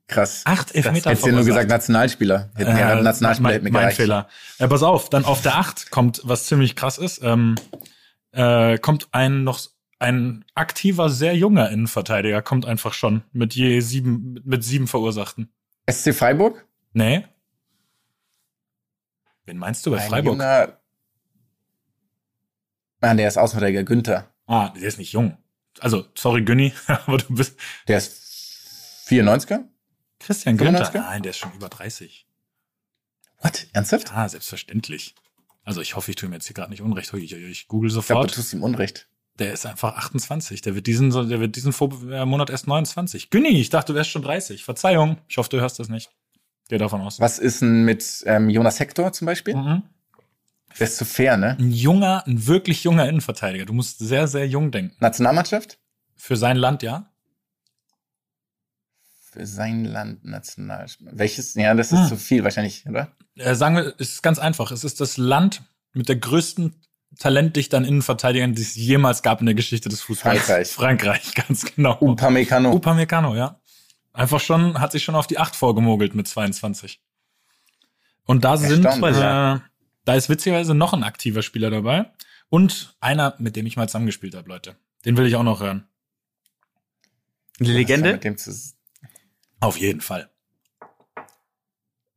Krass. 0.08 0.42
Acht 0.44 0.72
Elfmeter 0.74 1.10
Hättest 1.10 1.26
du 1.26 1.32
nur 1.32 1.44
gesagt 1.44 1.68
Nationalspieler. 1.68 2.50
Hätten 2.54 2.76
ja, 2.76 2.98
Äh, 2.98 3.02
Nationalspieler 3.02 3.42
mein, 3.48 3.52
hätte 3.54 3.64
mir 3.64 3.70
mein 3.72 3.80
gereicht. 3.82 3.96
Fehler. 3.96 4.28
Ja, 4.58 4.68
pass 4.68 4.82
auf, 4.84 5.10
dann 5.10 5.24
auf 5.24 5.42
der 5.42 5.56
8 5.56 5.90
kommt 5.90 6.20
was 6.24 6.46
ziemlich 6.46 6.76
krass 6.76 6.98
ist. 6.98 7.20
Ähm, 7.24 7.56
äh, 8.30 8.78
kommt 8.78 9.08
ein 9.12 9.42
noch 9.44 9.60
ein 9.98 10.44
aktiver, 10.54 11.08
sehr 11.08 11.34
junger 11.36 11.70
Innenverteidiger, 11.70 12.40
kommt 12.42 12.66
einfach 12.66 12.92
schon 12.92 13.22
mit 13.32 13.54
je 13.54 13.80
sieben, 13.80 14.34
mit- 14.34 14.46
mit 14.46 14.62
sieben 14.64 14.86
Verursachten. 14.86 15.50
SC 15.90 16.12
Freiburg? 16.14 16.66
Nee. 16.92 17.24
Wen 19.46 19.56
meinst 19.58 19.86
du 19.86 19.90
bei 19.92 19.98
Ein 20.00 20.08
Freiburg? 20.08 20.34
Junger, 20.34 20.78
Mann, 23.00 23.16
der 23.16 23.28
ist 23.28 23.38
Außenverteidiger 23.38 23.84
Günther. 23.84 24.30
Ah, 24.46 24.68
der 24.70 24.82
ist 24.82 24.98
nicht 24.98 25.12
jung. 25.12 25.36
Also, 25.80 26.04
sorry, 26.14 26.42
Günni, 26.42 26.72
aber 26.86 27.18
du 27.18 27.34
bist 27.34 27.58
Der 27.88 27.98
ist 27.98 29.06
94er? 29.08 29.64
Christian 30.26 30.56
Günther. 30.56 30.90
95er? 30.90 30.98
Nein, 31.00 31.22
der 31.22 31.30
ist 31.30 31.38
schon 31.38 31.52
über 31.52 31.68
30. 31.68 32.26
What? 33.40 33.66
Ernsthaft? 33.72 34.12
Ah, 34.12 34.28
selbstverständlich. 34.28 35.14
Also 35.62 35.80
ich 35.80 35.94
hoffe, 35.94 36.10
ich 36.10 36.16
tue 36.16 36.28
mir 36.28 36.36
jetzt 36.36 36.46
hier 36.46 36.54
gerade 36.54 36.70
nicht 36.70 36.82
unrecht. 36.82 37.12
Ich, 37.14 37.32
ich, 37.32 37.42
ich 37.42 37.68
google 37.68 37.88
Ich 37.88 37.94
glaube, 37.94 38.06
sofort. 38.06 38.30
du 38.30 38.34
tust 38.34 38.52
ihm 38.52 38.62
Unrecht. 38.62 39.08
Der 39.38 39.52
ist 39.52 39.66
einfach 39.66 39.96
28. 39.96 40.62
Der 40.62 40.74
wird 40.74 40.86
diesen, 40.86 41.10
der 41.10 41.40
wird 41.40 41.56
diesen 41.56 41.72
äh, 42.10 42.24
Monat 42.24 42.50
erst 42.50 42.66
29. 42.66 43.30
Günni, 43.30 43.60
ich 43.60 43.70
dachte, 43.70 43.92
du 43.92 43.96
wärst 43.96 44.10
schon 44.10 44.22
30. 44.22 44.64
Verzeihung. 44.64 45.18
Ich 45.28 45.36
hoffe, 45.36 45.50
du 45.50 45.60
hörst 45.60 45.78
das 45.78 45.88
nicht. 45.88 46.10
Geh 46.68 46.78
davon 46.78 47.00
aus. 47.02 47.20
Was 47.20 47.38
ist 47.38 47.62
denn 47.62 47.84
mit 47.84 48.24
ähm, 48.26 48.50
Jonas 48.50 48.80
Hector 48.80 49.12
zum 49.12 49.26
Beispiel? 49.26 49.54
Mhm. 49.54 49.82
Der 50.78 50.86
ist 50.86 50.96
zu 50.96 51.04
fair, 51.04 51.36
ne? 51.36 51.56
Ein 51.58 51.70
junger, 51.70 52.26
ein 52.26 52.46
wirklich 52.46 52.82
junger 52.84 53.08
Innenverteidiger. 53.08 53.64
Du 53.66 53.72
musst 53.72 53.98
sehr, 53.98 54.26
sehr 54.28 54.46
jung 54.48 54.70
denken. 54.72 54.96
Nationalmannschaft? 55.00 55.78
Für 56.16 56.36
sein 56.36 56.56
Land, 56.56 56.82
ja. 56.82 57.12
Für 59.36 59.46
sein 59.46 59.84
Land 59.84 60.24
national. 60.24 60.86
Welches? 61.00 61.54
Ja, 61.54 61.74
das 61.74 61.92
ist 61.92 61.98
Hm. 62.00 62.08
zu 62.08 62.16
viel 62.16 62.42
wahrscheinlich, 62.44 62.86
oder? 62.88 63.12
Äh, 63.36 63.54
sagen 63.54 63.76
wir, 63.76 63.94
es 63.98 64.12
ist 64.14 64.22
ganz 64.22 64.38
einfach. 64.38 64.70
Es 64.70 64.82
ist 64.84 65.00
das 65.00 65.16
Land 65.18 65.62
mit 65.92 66.08
der 66.08 66.16
größten 66.16 66.74
talentdichteren 67.18 67.84
Innenverteidigern, 67.84 68.54
die 68.54 68.62
es 68.62 68.74
jemals 68.76 69.22
gab 69.22 69.40
in 69.40 69.46
der 69.46 69.54
Geschichte 69.54 69.88
des 69.88 70.00
Fußballs. 70.00 70.38
Frankreich. 70.42 70.68
Frankreich, 70.68 71.34
ganz 71.34 71.64
genau. 71.74 71.98
Upamecano. 72.00 72.72
Upamecano, 72.72 73.34
ja. 73.36 73.60
Einfach 74.12 74.40
schon, 74.40 74.80
hat 74.80 74.92
sich 74.92 75.04
schon 75.04 75.14
auf 75.14 75.26
die 75.26 75.38
8 75.38 75.54
vorgemogelt 75.54 76.14
mit 76.14 76.26
22. 76.26 77.00
Und 78.24 78.44
da 78.44 78.56
sind, 78.56 78.84
äh, 78.86 79.10
ja. 79.12 79.62
da 80.06 80.14
ist 80.14 80.28
witzigerweise 80.30 80.74
noch 80.74 80.94
ein 80.94 81.02
aktiver 81.04 81.42
Spieler 81.42 81.70
dabei. 81.70 82.10
Und 82.48 82.96
einer, 83.00 83.34
mit 83.38 83.56
dem 83.56 83.66
ich 83.66 83.76
mal 83.76 83.88
zusammengespielt 83.88 84.34
habe, 84.34 84.48
Leute. 84.48 84.76
Den 85.04 85.16
will 85.16 85.26
ich 85.26 85.36
auch 85.36 85.42
noch 85.42 85.60
hören. 85.60 85.86
Hat 87.60 87.66
Legende? 87.68 88.12
mit 88.12 88.24
dem 88.24 88.36
zu- 88.36 88.52
Auf 89.60 89.78
jeden 89.78 90.00
Fall. 90.00 90.30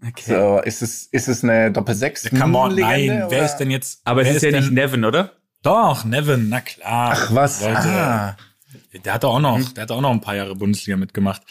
Okay. 0.06 0.34
So, 0.34 0.60
ist 0.60 0.82
es, 0.82 1.06
ist 1.08 1.28
es 1.28 1.44
eine 1.44 1.72
Doppel-6? 1.72 2.38
Come 2.40 2.58
on, 2.58 2.72
Legende, 2.72 3.16
nein, 3.16 3.26
wer 3.30 3.40
oder? 3.40 3.46
ist 3.46 3.58
denn 3.58 3.70
jetzt? 3.70 4.02
Aber 4.06 4.22
es 4.22 4.28
wer 4.28 4.36
ist 4.36 4.44
ja 4.44 4.52
denn, 4.52 4.60
nicht 4.62 4.72
Nevin, 4.72 5.04
oder? 5.04 5.34
Doch, 5.62 6.06
Nevin, 6.06 6.48
na 6.48 6.62
klar. 6.62 7.12
Ach 7.14 7.36
was? 7.36 7.62
Leute. 7.62 7.90
Ah. 7.90 8.38
Der 9.04 9.14
hat 9.14 9.26
auch 9.26 9.40
noch, 9.40 9.60
der 9.74 9.84
hat 9.84 9.92
auch 9.92 10.02
noch 10.02 10.12
ein 10.12 10.22
paar 10.22 10.36
Jahre 10.36 10.56
Bundesliga 10.56 10.96
mitgemacht. 10.96 11.42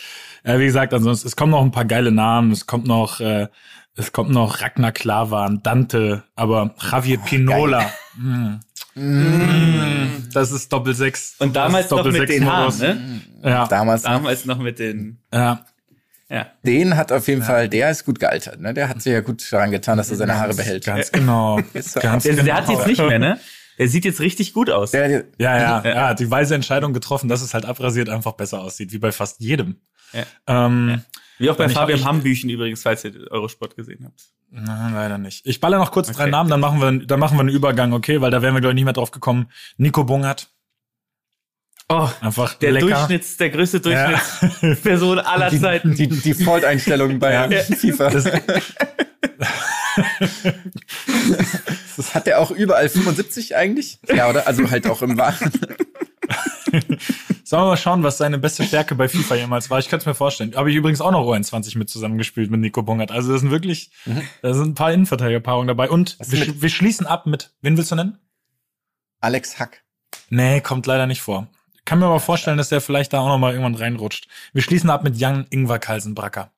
Äh, 0.44 0.59
wie 0.59 0.64
gesagt, 0.66 0.94
ansonsten, 0.94 1.29
es 1.29 1.37
kommen 1.37 1.53
noch 1.53 1.62
ein 1.62 1.72
paar 1.72 1.85
geile 1.85 2.11
Namen. 2.11 2.53
Es 2.53 2.66
kommt 2.66 2.87
noch, 2.87 3.20
äh, 3.20 3.48
es 3.94 4.12
kommt 4.12 4.31
noch 4.31 4.62
Ragnar 4.62 4.92
Klavan, 4.92 5.62
Dante, 5.62 6.24
aber 6.37 6.74
Javier 6.81 7.18
Pinola. 7.18 7.90
Mm. 8.16 8.55
Mm. 8.94 10.29
Das 10.33 10.53
ist 10.53 10.72
Doppel 10.72 10.94
sechs. 10.94 11.37
Und 11.38 11.55
damals 11.55 11.87
ist 11.87 11.90
noch 11.90 11.98
Doppel 11.98 12.12
mit 12.12 12.29
sechs 12.29 12.40
den 12.40 12.51
Haaren, 12.51 12.79
ne? 12.79 13.20
Ja, 13.42 13.66
Damals. 13.66 14.03
Damals 14.03 14.44
noch 14.44 14.59
mit 14.59 14.79
den, 14.79 15.18
ja. 15.33 15.64
Ja. 16.31 16.47
Den 16.62 16.97
hat 16.97 17.11
auf 17.12 17.27
jeden 17.29 17.43
Fall, 17.43 17.69
der 17.69 17.91
ist 17.91 18.05
gut 18.05 18.21
gealtert, 18.21 18.61
ne? 18.61 18.75
Der 18.75 18.88
hat 18.88 19.01
sich 19.01 19.12
ja 19.12 19.21
gut 19.21 19.51
daran 19.51 19.71
getan, 19.71 19.97
dass 19.97 20.11
er 20.11 20.17
seine 20.17 20.37
Haare 20.38 20.55
behält. 20.55 20.85
Ganz 20.85 21.11
genau. 21.11 21.57
Ganz 21.73 21.93
Der, 21.95 22.33
genau. 22.33 22.45
der 22.45 22.55
hat 22.55 22.69
jetzt 22.69 22.87
nicht 22.87 23.03
mehr, 23.03 23.19
ne? 23.19 23.41
Der 23.79 23.88
sieht 23.88 24.05
jetzt 24.05 24.21
richtig 24.21 24.53
gut 24.53 24.71
aus. 24.71 24.91
Der, 24.91 25.09
Ja, 25.11 25.25
ja, 25.38 25.83
ja, 25.85 26.14
die 26.14 26.31
weise 26.31 26.55
Entscheidung 26.55 26.93
getroffen, 26.93 27.29
dass 27.29 27.43
es 27.43 27.55
halt 27.55 27.64
abrasiert 27.64 28.09
einfach 28.11 28.33
besser 28.33 28.61
aussieht, 28.61 28.93
wie 28.93 28.99
bei 28.99 29.12
fast 29.12 29.41
jedem. 29.41 29.77
Ja. 30.12 30.25
Ähm, 30.47 31.03
Wie 31.38 31.49
auch 31.51 31.57
bei 31.57 31.69
Fabian 31.69 32.05
Hambüchen 32.05 32.51
übrigens, 32.51 32.83
falls 32.83 33.05
ihr 33.05 33.12
Eurosport 33.31 33.77
gesehen 33.77 34.05
habt. 34.05 34.21
Nein, 34.51 34.95
leider 34.95 35.19
nicht. 35.19 35.47
Ich 35.47 35.61
baller 35.61 35.79
noch 35.79 35.93
kurz 35.93 36.11
drei 36.11 36.25
Okay. 36.25 36.31
Namen, 36.31 36.51
dann 36.51 36.61
machen 36.61 36.81
wir, 36.81 37.07
dann 37.07 37.21
machen 37.21 37.37
wir 37.37 37.41
einen 37.41 37.51
Übergang, 37.51 37.93
okay? 37.93 38.21
Weil 38.21 38.31
da 38.31 38.43
wären 38.43 38.55
wir, 38.55 38.61
glaube 38.61 38.73
ich, 38.73 38.77
nicht 38.77 38.85
mehr 38.85 38.95
drauf 38.95 39.11
gekommen. 39.11 39.51
Nico 39.77 40.05
Bungert. 40.05 40.51
Oh, 41.90 42.09
Einfach 42.20 42.55
der 42.55 42.72
lecker. 42.72 42.87
Durchschnitts, 42.87 43.37
der 43.38 43.51
größte 43.51 43.81
Ja. 43.90 44.11
Durchschnittsperson 44.11 45.18
aller 45.20 45.48
die, 45.51 45.61
Zeiten. 45.61 45.94
die 45.94 46.09
Default-Einstellung 46.09 47.18
bei 47.18 47.33
Ja. 47.33 47.48
FIFA. 47.62 48.11
Das, 48.11 48.24
Das 51.96 52.14
hat 52.14 52.27
der 52.27 52.40
auch 52.40 52.51
überall 52.51 52.88
75 52.88 53.57
eigentlich? 53.57 53.98
Ja, 54.07 54.29
oder? 54.29 54.46
Also 54.46 54.70
halt 54.70 54.87
auch 54.87 55.03
im 55.03 55.16
Wahren. 55.18 55.51
sollen 57.42 57.62
wir 57.62 57.66
mal 57.68 57.77
schauen, 57.77 58.03
was 58.03 58.18
seine 58.18 58.38
beste 58.38 58.62
Stärke 58.64 58.94
bei 58.94 59.09
FIFA 59.09 59.35
jemals 59.37 59.70
war. 59.70 59.79
Ich 59.79 59.88
könnte 59.88 60.03
es 60.03 60.07
mir 60.07 60.14
vorstellen. 60.14 60.55
Habe 60.55 60.70
ich 60.70 60.77
übrigens 60.77 61.01
auch 61.01 61.11
noch 61.11 61.24
ON20 61.27 61.79
mit 61.79 61.88
zusammengespielt 61.90 62.51
mit 62.51 62.61
Nico 62.61 62.83
Bungert. 62.83 63.11
Also 63.11 63.33
das 63.33 63.40
sind 63.40 63.51
wirklich, 63.51 63.90
da 64.42 64.55
sind 64.55 64.68
ein 64.68 64.74
paar 64.74 64.92
Innenverteidigerpaarungen 64.92 65.68
dabei. 65.68 65.90
Und 65.90 66.16
wir, 66.20 66.61
wir 66.62 66.68
schließen 66.68 67.07
ab 67.07 67.27
mit, 67.27 67.51
wen 67.62 67.77
willst 67.77 67.90
du 67.90 67.96
nennen? 67.96 68.18
Alex 69.20 69.59
Hack. 69.59 69.83
Nee, 70.31 70.61
kommt 70.61 70.87
leider 70.87 71.07
nicht 71.07 71.22
vor. 71.22 71.48
Kann 71.88 72.01
mir 72.01 72.05
aber 72.07 72.20
vorstellen, 72.20 72.59
dass 72.59 72.68
der 72.68 72.81
vielleicht 72.83 73.12
da 73.14 73.20
auch 73.20 73.29
noch 73.29 73.38
mal 73.38 73.53
irgendwann 73.53 73.74
reinrutscht. 73.74 74.29
Wir 74.53 74.61
schließen 74.62 74.90
ab 74.90 75.05
mit 75.05 75.16
Jan 75.16 75.46
Ingvar 75.48 75.79
Kalsenbracker, 75.79 76.53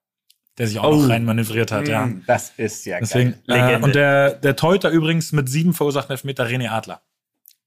der 0.59 0.67
sich 0.67 0.81
auch 0.81 0.91
Oh. 0.93 0.97
noch 1.03 1.09
rein 1.09 1.25
manövriert 1.25 1.71
hat, 1.71 1.87
ja. 1.87 2.07
Mm, 2.07 2.25
Das 2.27 2.53
ist 2.57 2.85
ja 2.85 2.99
Deswegen, 2.99 3.37
geil. 3.47 3.81
äh, 3.81 3.85
und 3.85 3.95
der, 3.95 4.33
der 4.35 4.57
Torhüter 4.57 4.91
übrigens 4.91 5.31
mit 5.31 5.49
sieben 5.49 5.73
verursachten 5.73 6.11
Elfmeter 6.11 6.47
René 6.47 6.69
Adler. 6.71 7.01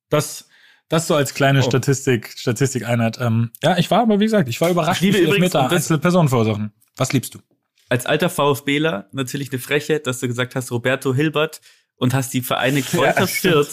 Das, 0.10 0.50
das 0.90 1.08
so 1.08 1.16
als 1.16 1.34
kleine 1.34 1.60
Oh. 1.60 1.62
Statistik, 1.64 2.36
Statistikeinheit. 2.38 3.18
Ähm, 3.22 3.52
ja, 3.64 3.78
ich 3.78 3.90
war 3.90 4.02
aber, 4.02 4.20
wie 4.20 4.26
gesagt, 4.26 4.50
ich 4.50 4.60
war 4.60 4.70
überrascht, 4.70 5.02
Ich 5.02 5.14
liebe 5.14 5.18
wie 5.20 5.22
viele 5.22 5.36
Elfmeter 5.36 5.70
einzelne 5.72 6.00
Personen 6.00 6.28
verursachen. 6.28 6.74
Was 6.98 7.14
liebst 7.14 7.34
du? 7.34 7.40
Als 7.88 8.06
alter 8.06 8.30
VfBler 8.30 9.08
natürlich 9.14 9.52
eine 9.54 9.60
Frechheit, 9.60 10.06
dass 10.06 10.20
du 10.20 10.28
gesagt 10.28 10.56
hast, 10.56 10.70
Roberto 10.72 11.14
Hilbert 11.16 11.62
und 11.96 12.14
hast 12.14 12.34
die 12.34 12.42
Vereine 12.42 12.82
Kräuter 12.84 13.26
stimmt. 13.26 13.70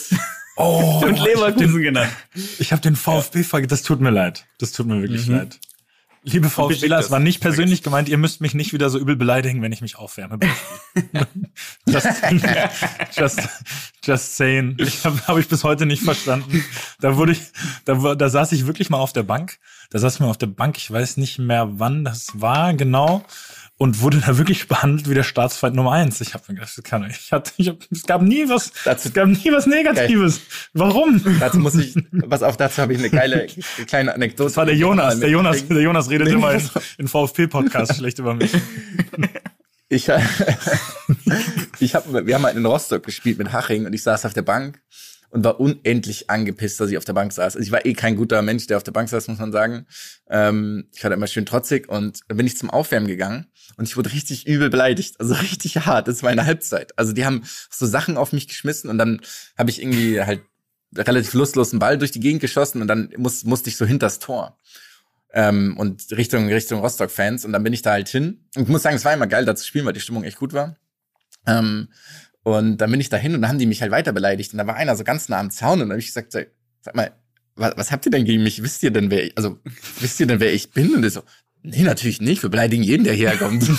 Oh, 0.60 1.02
und 1.04 1.18
Leverkusen 1.18 1.80
genannt. 1.82 2.12
ich 2.58 2.72
habe 2.72 2.82
den 2.82 2.96
VfB 2.96 3.42
vergessen. 3.42 3.70
Das 3.70 3.82
tut 3.82 4.00
mir 4.00 4.10
leid. 4.10 4.46
Das 4.58 4.72
tut 4.72 4.86
mir 4.86 5.00
wirklich 5.00 5.26
Mhm. 5.26 5.34
leid. 5.36 5.58
Liebe 6.22 6.50
Frau 6.50 6.70
Spieler, 6.70 6.98
es 6.98 7.06
das. 7.06 7.10
war 7.12 7.18
nicht 7.18 7.40
persönlich 7.40 7.82
gemeint, 7.82 8.06
ihr 8.10 8.18
müsst 8.18 8.42
mich 8.42 8.52
nicht 8.52 8.74
wieder 8.74 8.90
so 8.90 8.98
übel 8.98 9.16
beleidigen, 9.16 9.62
wenn 9.62 9.72
ich 9.72 9.80
mich 9.80 9.96
aufwärme. 9.96 10.38
just, 11.86 12.06
just, 13.16 13.40
just 14.04 14.36
saying. 14.36 14.76
Ich 14.80 15.02
habe 15.04 15.18
hab 15.26 15.38
ich 15.38 15.48
bis 15.48 15.64
heute 15.64 15.86
nicht 15.86 16.02
verstanden. 16.02 16.62
Da 17.00 17.16
wurde 17.16 17.32
ich, 17.32 17.40
da, 17.86 18.14
da 18.14 18.28
saß 18.28 18.52
ich 18.52 18.66
wirklich 18.66 18.90
mal 18.90 18.98
auf 18.98 19.14
der 19.14 19.22
Bank. 19.22 19.58
Da 19.90 19.98
saß 19.98 20.14
ich 20.14 20.20
mal 20.20 20.28
auf 20.28 20.36
der 20.38 20.46
Bank, 20.48 20.76
ich 20.76 20.90
weiß 20.90 21.16
nicht 21.16 21.38
mehr 21.38 21.68
wann 21.78 22.04
das 22.04 22.28
war 22.34 22.74
genau. 22.74 23.24
Und 23.82 24.02
wurde 24.02 24.18
da 24.18 24.36
wirklich 24.36 24.68
behandelt 24.68 25.08
wie 25.08 25.14
der 25.14 25.22
Staatsfeind 25.22 25.74
Nummer 25.74 25.92
eins. 25.92 26.20
Ich 26.20 26.34
habe 26.34 26.44
mir 26.48 26.56
gedacht, 26.56 26.78
kann 26.84 27.08
ich. 27.08 27.32
Hatte, 27.32 27.52
ich 27.56 27.68
hab, 27.68 27.78
es 27.90 28.02
gab 28.02 28.20
nie 28.20 28.46
was, 28.46 28.72
Dazu- 28.84 29.08
es 29.08 29.14
gab 29.14 29.26
nie 29.26 29.50
was 29.50 29.64
Negatives. 29.66 30.42
Warum? 30.74 31.22
Dazu 31.40 31.58
muss 31.60 31.74
ich, 31.76 31.94
was 32.10 32.42
auf, 32.42 32.58
dazu 32.58 32.82
habe 32.82 32.92
ich 32.92 32.98
eine 32.98 33.08
geile 33.08 33.46
kleine 33.86 34.14
Anekdote. 34.14 34.48
Das 34.50 34.56
war 34.58 34.66
der 34.66 34.76
Jonas. 34.76 35.18
Der 35.20 35.30
Jonas, 35.30 35.66
der 35.66 35.80
Jonas 35.80 36.10
redet 36.10 36.28
immer 36.28 36.52
in, 36.52 36.60
in 36.98 37.08
VfP-Podcasts 37.08 37.96
schlecht 37.96 38.18
über 38.18 38.34
mich. 38.34 38.52
Ich, 39.92 40.08
ich 41.80 41.94
hab, 41.96 42.12
wir 42.12 42.34
haben 42.36 42.44
halt 42.46 42.56
in 42.56 42.64
Rostock 42.64 43.02
gespielt 43.02 43.38
mit 43.38 43.52
Haching 43.52 43.86
und 43.86 43.92
ich 43.92 44.04
saß 44.04 44.24
auf 44.24 44.32
der 44.34 44.42
Bank 44.42 44.80
und 45.30 45.44
war 45.44 45.60
unendlich 45.60 46.28
angepisst, 46.28 46.80
dass 46.80 46.90
ich 46.90 46.98
auf 46.98 47.04
der 47.04 47.12
Bank 47.12 47.32
saß. 47.32 47.56
Also 47.56 47.64
ich 47.64 47.72
war 47.72 47.86
eh 47.86 47.92
kein 47.92 48.16
guter 48.16 48.42
Mensch, 48.42 48.66
der 48.66 48.76
auf 48.76 48.82
der 48.82 48.92
Bank 48.92 49.08
saß, 49.08 49.28
muss 49.28 49.38
man 49.38 49.52
sagen. 49.52 49.86
Ähm, 50.28 50.88
ich 50.94 51.02
war 51.02 51.10
da 51.10 51.16
immer 51.16 51.26
schön 51.26 51.46
trotzig 51.46 51.88
und 51.88 52.20
dann 52.28 52.36
bin 52.36 52.46
ich 52.46 52.58
zum 52.58 52.70
Aufwärmen 52.70 53.08
gegangen 53.08 53.46
und 53.76 53.86
ich 53.86 53.96
wurde 53.96 54.12
richtig 54.12 54.46
übel 54.46 54.70
beleidigt, 54.70 55.20
also 55.20 55.34
richtig 55.42 55.76
hart. 55.76 56.08
Das 56.08 56.22
war 56.22 56.30
eine 56.30 56.46
Halbzeit. 56.46 56.98
Also 56.98 57.12
die 57.12 57.24
haben 57.24 57.44
so 57.70 57.86
Sachen 57.86 58.16
auf 58.16 58.32
mich 58.32 58.48
geschmissen 58.48 58.90
und 58.90 58.98
dann 58.98 59.20
habe 59.56 59.70
ich 59.70 59.80
irgendwie 59.80 60.20
halt 60.20 60.42
relativ 60.94 61.34
lustlos 61.34 61.72
einen 61.72 61.78
Ball 61.78 61.98
durch 61.98 62.10
die 62.10 62.20
Gegend 62.20 62.40
geschossen 62.40 62.82
und 62.82 62.88
dann 62.88 63.12
muss, 63.16 63.44
musste 63.44 63.70
ich 63.70 63.76
so 63.76 63.84
hinters 63.86 64.18
Tor 64.18 64.58
ähm, 65.32 65.76
und 65.78 66.10
Richtung 66.12 66.48
Richtung 66.48 66.80
Rostock-Fans 66.80 67.44
und 67.44 67.52
dann 67.52 67.62
bin 67.62 67.72
ich 67.72 67.82
da 67.82 67.92
halt 67.92 68.08
hin. 68.08 68.44
Und 68.56 68.64
ich 68.64 68.68
muss 68.68 68.82
sagen, 68.82 68.96
es 68.96 69.04
war 69.04 69.14
immer 69.14 69.26
geil, 69.26 69.44
da 69.44 69.54
zu 69.54 69.64
spielen, 69.64 69.86
weil 69.86 69.92
die 69.92 70.00
Stimmung 70.00 70.24
echt 70.24 70.38
gut 70.38 70.52
war. 70.52 70.76
Ähm, 71.46 71.88
und 72.42 72.78
dann 72.78 72.90
bin 72.90 73.00
ich 73.00 73.08
da 73.08 73.16
hin 73.16 73.34
und 73.34 73.42
dann 73.42 73.50
haben 73.50 73.58
die 73.58 73.66
mich 73.66 73.82
halt 73.82 73.90
weiter 73.90 74.12
beleidigt. 74.12 74.52
Und 74.52 74.58
da 74.58 74.66
war 74.66 74.76
einer 74.76 74.96
so 74.96 75.04
ganz 75.04 75.28
nah 75.28 75.38
am 75.38 75.50
Zaun 75.50 75.74
und 75.74 75.80
dann 75.80 75.90
habe 75.90 76.00
ich 76.00 76.06
gesagt, 76.06 76.32
sag, 76.32 76.48
sag 76.80 76.94
mal, 76.94 77.12
was, 77.56 77.76
was 77.76 77.92
habt 77.92 78.06
ihr 78.06 78.12
denn 78.12 78.24
gegen 78.24 78.42
mich? 78.42 78.62
Wisst 78.62 78.82
ihr 78.82 78.90
denn, 78.90 79.10
wer 79.10 79.24
ich, 79.24 79.36
also 79.36 79.58
wisst 80.00 80.18
ihr 80.20 80.26
denn, 80.26 80.40
wer 80.40 80.52
ich 80.52 80.70
bin? 80.70 80.94
Und 80.94 81.04
er 81.04 81.10
so, 81.10 81.22
nee, 81.62 81.82
natürlich 81.82 82.20
nicht. 82.20 82.42
Wir 82.42 82.50
beleidigen 82.50 82.82
jeden, 82.82 83.04
der 83.04 83.12
hierher 83.12 83.36
kommt. 83.36 83.68
und 83.68 83.78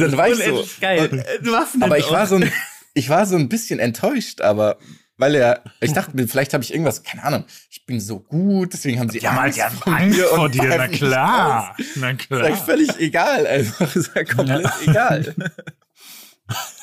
dann 0.00 0.16
war 0.16 0.28
ich 0.28 0.44
so. 0.44 0.64
Geil. 0.80 1.08
Und, 1.08 1.82
aber 1.82 1.98
ich 1.98 2.10
war 2.10 2.26
so 2.26 2.36
ein, 2.36 2.50
ich 2.94 3.08
war 3.08 3.26
so 3.26 3.36
ein 3.36 3.48
bisschen 3.48 3.80
enttäuscht, 3.80 4.40
aber 4.40 4.78
weil 5.18 5.34
er, 5.34 5.62
ich 5.80 5.92
dachte 5.92 6.14
mir, 6.14 6.28
vielleicht 6.28 6.52
habe 6.52 6.62
ich 6.62 6.72
irgendwas, 6.72 7.02
keine 7.02 7.24
Ahnung, 7.24 7.44
ich 7.70 7.86
bin 7.86 8.00
so 8.00 8.20
gut, 8.20 8.72
deswegen 8.72 9.00
haben 9.00 9.08
sie 9.08 9.20
halt 9.20 9.38
Angst 9.38 9.58
ja 9.58 9.70
vor 9.70 9.92
Angst 9.92 10.18
mir 10.18 10.24
vor 10.26 10.48
dir, 10.48 10.74
na 10.76 10.88
klar. 10.88 11.76
Na 11.94 12.10
Ist 12.10 12.26
klar. 12.28 12.48
ja 12.48 12.56
völlig 12.56 12.98
egal, 12.98 13.46
einfach. 13.46 13.96
Ist 13.96 14.10
ja 14.14 14.24
komplett 14.24 14.70
egal. 14.86 15.34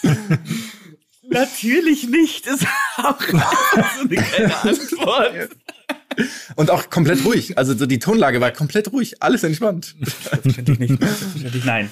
Natürlich 1.30 2.08
nicht. 2.08 2.48
Ist 2.48 2.66
auch 2.98 3.22
so 3.32 3.38
eine 4.02 4.16
geile 4.16 4.56
Antwort. 4.62 5.50
Und 6.56 6.70
auch 6.70 6.90
komplett 6.90 7.24
ruhig. 7.26 7.58
Also 7.58 7.76
so 7.76 7.86
die 7.86 8.00
Tonlage 8.00 8.40
war 8.42 8.52
komplett 8.52 8.92
ruhig, 8.92 9.22
alles 9.24 9.44
entspannt. 9.44 9.96
Selbstverständlich 10.00 10.80
nicht. 10.80 11.00
Selbstverständlich 11.00 11.66
nein. 11.66 11.90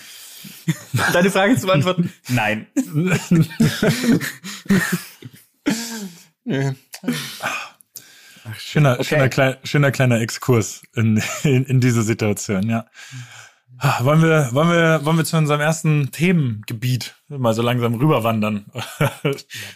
Deine 1.13 1.31
Frage 1.31 1.55
zu 1.57 1.67
beantworten? 1.67 2.11
Nein. 2.29 2.67
Schöner, 8.57 8.93
Okay. 8.93 9.03
schöner, 9.03 9.29
klei 9.29 9.57
schöner 9.63 9.91
kleiner 9.91 10.19
Exkurs 10.19 10.81
in, 10.95 11.21
in, 11.43 11.63
in 11.65 11.79
diese 11.79 12.01
Situation, 12.01 12.67
ja. 12.69 12.85
Ah, 13.77 14.03
Wollen 14.03 14.21
wir, 14.21 14.49
wollen 14.51 14.69
wir, 14.69 15.05
wollen 15.05 15.17
wir 15.17 15.25
zu 15.25 15.37
unserem 15.37 15.61
ersten 15.61 16.11
Themengebiet 16.11 17.15
mal 17.29 17.53
so 17.53 17.61
langsam 17.61 17.95
rüberwandern? 17.95 18.65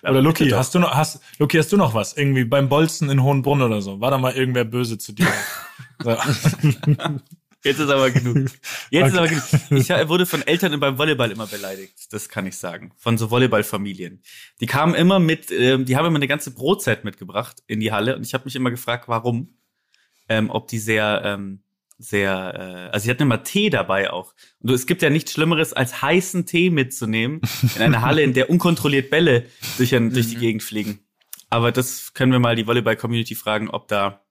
oder 0.04 0.21
Luki, 0.21 0.49
hast 0.49 0.75
du 0.75 0.80
noch, 0.80 0.93
hast, 0.95 1.19
Luki, 1.39 1.58
hast 1.58 1.71
du 1.71 1.78
noch 1.78 1.93
was? 1.93 2.13
Irgendwie 2.13 2.43
beim 2.45 2.69
Bolzen 2.69 3.10
in 3.10 3.21
Hohenbrunn 3.23 3.62
oder 3.62 3.82
so? 3.82 3.99
War 4.01 4.12
da 4.12 4.17
mal 4.17 4.34
irgendwer 4.34 4.65
böse 4.65 4.97
zu 4.97 5.13
dir? 5.13 5.28
Jetzt 7.65 7.80
ist 7.80 7.89
aber 7.89 8.12
genug. 8.12 8.51
Jetzt 8.91 9.08
ist 9.13 9.17
Okay. 9.17 9.17
aber 9.17 9.28
genug. 9.28 9.43
Ich 9.71 9.89
wurde 10.10 10.25
von 10.25 10.41
Eltern 10.43 10.80
beim 10.80 10.97
Volleyball 10.97 11.32
immer 11.32 11.47
beleidigt. 11.47 12.13
Das 12.13 12.30
kann 12.30 12.45
ich 12.45 12.56
sagen. 12.58 12.93
Von 12.97 13.17
so 13.17 13.32
Volleyballfamilien. 13.32 14.21
Die 14.62 14.65
kamen 14.67 14.93
immer 14.93 15.19
mit, 15.19 15.51
ähm, 15.51 15.86
die 15.86 15.97
haben 15.97 16.06
immer 16.06 16.17
eine 16.17 16.28
ganze 16.28 16.51
Brotzeit 16.51 17.04
mitgebracht 17.04 17.63
in 17.67 17.80
die 17.80 17.91
Halle 17.91 18.15
und 18.15 18.23
ich 18.25 18.34
habe 18.34 18.45
mich 18.45 18.56
immer 18.56 18.71
gefragt, 18.71 19.08
warum. 19.08 19.58
Ähm, 20.30 20.49
ob 20.49 20.67
die 20.67 20.80
sehr, 20.80 21.21
ähm, 21.23 21.60
sehr, 21.97 22.88
äh, 22.89 22.93
also 22.93 23.06
sie 23.06 23.10
hatten 23.12 23.23
immer 23.23 23.43
Tee 23.43 23.69
dabei 23.69 24.12
auch. 24.12 24.34
Und 24.60 24.71
es 24.71 24.86
gibt 24.88 25.01
ja 25.01 25.10
nichts 25.10 25.32
Schlimmeres, 25.34 25.71
als 25.73 26.01
heißen 26.01 26.45
Tee 26.45 26.69
mitzunehmen 26.69 27.41
in 27.75 27.82
eine 27.82 28.01
Halle, 28.01 28.21
in 28.23 28.34
der 28.34 28.49
unkontrolliert 28.49 29.10
Bälle 29.10 29.45
durch, 29.78 29.93
ein, 29.95 30.12
durch 30.12 30.30
die 30.30 30.38
Gegend 30.38 30.63
fliegen. 30.63 30.99
Aber 31.49 31.71
das 31.71 32.13
können 32.13 32.32
wir 32.32 32.39
mal 32.39 32.56
die 32.56 32.65
Volleyball-Community 32.67 33.36
fragen, 33.36 33.69
ob 33.69 33.88
da, 33.88 34.23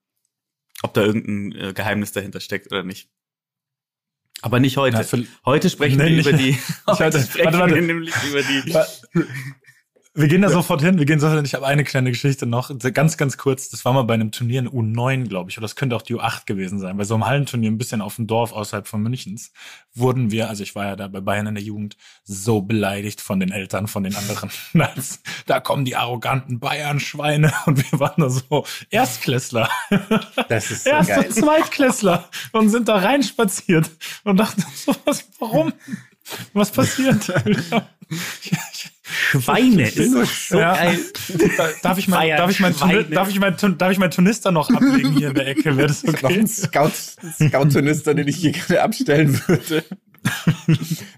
ob 0.83 0.93
da 0.93 1.01
irgendein 1.01 1.59
äh, 1.69 1.73
Geheimnis 1.73 2.11
dahinter 2.11 2.39
steckt 2.41 2.71
oder 2.71 2.83
nicht. 2.83 3.09
Aber 4.41 4.59
nicht 4.59 4.77
heute. 4.77 4.97
Na, 5.11 5.19
heute 5.45 5.69
sprechen 5.69 5.99
wir 5.99 6.19
über 6.19 6.33
die. 6.33 6.57
Heute 6.87 7.03
hatte- 7.05 7.43
warte, 7.43 7.59
warte. 7.59 7.81
nämlich 7.81 8.13
über 8.29 8.41
die. 8.43 8.75
Wir 10.17 10.29
gehen 10.29 10.41
da 10.41 10.49
sofort 10.49 10.81
hin, 10.81 10.97
wir 10.97 11.05
gehen 11.05 11.19
sofort 11.19 11.35
hin. 11.39 11.45
Ich 11.45 11.53
habe 11.55 11.67
eine 11.67 11.83
kleine 11.83 12.09
Geschichte 12.09 12.45
noch, 12.45 12.71
ganz, 12.93 13.17
ganz 13.17 13.37
kurz. 13.37 13.69
Das 13.69 13.83
war 13.83 13.91
mal 13.91 14.03
bei 14.03 14.13
einem 14.13 14.31
Turnier 14.31 14.61
in 14.61 14.69
U9, 14.69 15.27
glaube 15.27 15.51
ich, 15.51 15.57
oder 15.57 15.65
das 15.65 15.75
könnte 15.75 15.93
auch 15.93 16.01
die 16.01 16.15
U8 16.15 16.45
gewesen 16.45 16.79
sein. 16.79 16.95
Bei 16.95 17.03
so 17.03 17.15
einem 17.15 17.25
Hallenturnier 17.25 17.69
ein 17.69 17.77
bisschen 17.77 17.99
auf 17.99 18.15
dem 18.15 18.25
Dorf 18.25 18.53
außerhalb 18.53 18.87
von 18.87 19.01
Münchens 19.03 19.51
wurden 19.93 20.31
wir, 20.31 20.47
also 20.47 20.63
ich 20.63 20.73
war 20.73 20.85
ja 20.85 20.95
da 20.95 21.09
bei 21.09 21.19
Bayern 21.19 21.47
in 21.47 21.55
der 21.55 21.63
Jugend, 21.65 21.97
so 22.23 22.61
beleidigt 22.61 23.19
von 23.19 23.41
den 23.41 23.51
Eltern, 23.51 23.87
von 23.87 24.03
den 24.03 24.15
anderen. 24.15 24.49
Als, 24.95 25.21
da 25.47 25.59
kommen 25.59 25.83
die 25.83 25.97
arroganten 25.97 26.59
Bayern-Schweine 26.59 27.51
und 27.65 27.91
wir 27.91 27.99
waren 27.99 28.21
da 28.21 28.29
so 28.29 28.65
Erstklässler. 28.89 29.69
Das 30.47 30.71
ist 30.71 30.85
so 30.85 30.91
Erst- 30.91 31.09
geil. 31.09 31.25
und 31.25 31.33
Zweitklässler 31.33 32.29
und 32.53 32.69
sind 32.69 32.87
da 32.87 32.99
reinspaziert 32.99 33.91
und 34.23 34.37
dachten 34.37 34.63
so, 34.75 34.95
was, 35.03 35.27
warum? 35.39 35.73
Was 36.53 36.71
passiert? 36.71 37.31
Schweine 39.03 39.83
ist 39.89 40.49
so 40.49 40.57
Ja. 40.59 40.73
geil. 40.75 40.99
Darf 41.83 41.97
ich 41.97 42.07
mein, 42.07 42.29
darf 42.37 42.49
ich 42.51 42.59
mein, 42.59 42.73
darf 43.11 43.29
ich 43.29 43.39
mein, 43.39 43.77
darf 43.77 43.91
ich 43.91 43.97
mein 43.99 44.11
Turnister 44.11 44.51
noch 44.51 44.69
ablegen 44.69 45.13
hier 45.13 45.29
in 45.29 45.33
der 45.35 45.47
Ecke? 45.47 45.77
Wäre 45.77 45.87
das 45.87 46.03
Noch 46.03 46.13
okay? 46.23 46.39
ein 46.39 46.47
Scout, 46.47 46.91
Scout-Turnister, 47.39 48.13
den 48.13 48.27
ich 48.27 48.37
hier 48.37 48.51
gerne 48.51 48.81
abstellen 48.81 49.39
würde. 49.47 49.83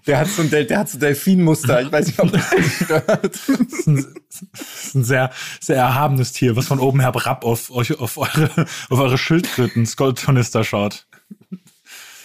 Der 0.06 0.18
hat 0.18 0.28
so 0.28 0.42
ein, 0.42 0.50
Del 0.50 0.66
der 0.66 0.80
hat 0.80 0.90
so 0.90 0.98
Delfinmuster. 0.98 1.80
Ich 1.80 1.90
weiß 1.90 2.06
nicht, 2.08 2.18
ob 2.20 2.30
das 2.30 2.44
stört. 2.84 3.24
Das 3.24 3.48
ist 3.48 3.86
ein, 3.86 4.06
das 4.52 4.84
ist 4.84 4.94
ein 4.94 5.04
sehr, 5.04 5.30
sehr 5.60 5.76
erhabenes 5.76 6.32
Tier, 6.32 6.56
was 6.56 6.66
von 6.66 6.78
oben 6.78 7.00
herab 7.00 7.44
auf, 7.44 7.70
euch, 7.70 7.98
auf 7.98 8.18
eure, 8.18 8.50
auf 8.90 8.98
eure 8.98 9.16
Schildkröten 9.16 9.86
Skull-Turnister 9.86 10.62
schaut. 10.62 11.06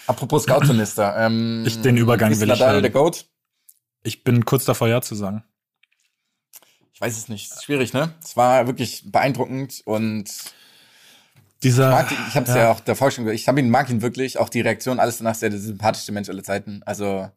Apropos 0.08 0.44
Scout-Turnister. 0.44 1.16
Ähm, 1.18 1.64
Ich- 1.66 1.82
den 1.82 1.98
Übergang 1.98 2.38
will 2.40 2.52
ich 2.52 2.60
hören. 2.60 2.82
der 2.82 2.92
Goat? 2.92 3.26
Ich 4.04 4.24
bin 4.24 4.44
kurz 4.46 4.66
davor, 4.66 4.88
ja 4.90 5.02
zu 5.02 5.16
sagen. 5.16 5.44
Ich 6.94 7.02
weiß 7.02 7.18
es 7.18 7.30
nicht. 7.30 7.52
Ist 7.52 7.64
schwierig, 7.64 7.94
ne? 7.94 8.14
Es 8.24 8.36
war 8.38 8.68
wirklich 8.68 9.04
beeindruckend 9.12 9.82
und 9.86 10.30
Dieser, 11.64 12.02
ihn, 12.12 12.18
ich 12.28 12.36
habe 12.36 12.50
es 12.50 12.56
ja. 12.56 12.72
auch 12.72 12.82
davor 12.82 13.10
schon 13.12 13.24
gesagt, 13.24 13.40
ich 13.40 13.48
hab 13.48 13.58
ihn, 13.58 13.70
mag 13.70 13.90
ihn 13.90 14.02
wirklich, 14.02 14.38
auch 14.38 14.50
die 14.50 14.62
Reaktion, 14.62 15.00
alles 15.00 15.18
danach 15.20 15.36
sehr 15.36 15.50
der 15.50 15.60
sympathischste 15.60 16.12
Mensch 16.12 16.28
aller 16.30 16.44
Zeiten. 16.44 16.82
Also, 16.86 17.30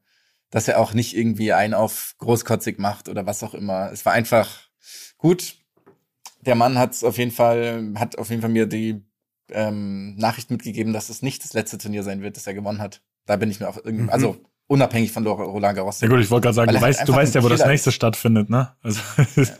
dass 0.50 0.66
er 0.68 0.80
auch 0.80 0.92
nicht 0.92 1.16
irgendwie 1.16 1.52
einen 1.52 1.74
auf 1.74 2.14
großkotzig 2.18 2.78
macht 2.78 3.08
oder 3.08 3.26
was 3.26 3.42
auch 3.44 3.54
immer. 3.54 3.90
Es 3.92 4.04
war 4.04 4.12
einfach 4.12 4.48
gut. 5.18 5.54
Der 6.40 6.56
Mann 6.56 6.78
hat 6.78 7.02
auf 7.04 7.18
jeden 7.18 7.30
Fall, 7.32 7.92
hat 7.96 8.18
auf 8.18 8.30
jeden 8.30 8.42
Fall 8.42 8.50
mir 8.50 8.66
die 8.66 9.04
ähm, 9.50 10.16
Nachricht 10.16 10.50
mitgegeben, 10.50 10.92
dass 10.92 11.08
es 11.08 11.22
nicht 11.22 11.44
das 11.44 11.52
letzte 11.52 11.78
Turnier 11.78 12.02
sein 12.02 12.22
wird, 12.22 12.36
das 12.36 12.46
er 12.46 12.54
gewonnen 12.54 12.80
hat. 12.80 13.00
Da 13.26 13.36
bin 13.36 13.50
ich 13.50 13.60
mir 13.60 13.68
auch 13.68 13.76
irgendwie, 13.76 14.04
Mhm. 14.04 14.10
also 14.10 14.36
unabhängig 14.66 15.12
von 15.12 15.26
Roland 15.26 15.76
Garros. 15.76 16.00
Ja 16.00 16.08
gut, 16.08 16.20
ich 16.20 16.30
wollte 16.30 16.44
gerade 16.46 16.54
sagen, 16.54 16.68
du 16.70 16.76
er 16.76 16.80
halt 16.80 16.96
weißt, 16.98 17.08
du 17.08 17.12
weißt 17.12 17.34
ja, 17.36 17.42
wo 17.44 17.48
das 17.48 17.60
Killer 17.60 17.70
nächste 17.72 17.92
stattfindet, 17.92 18.50
ne? 18.50 18.74
Also, 18.82 19.00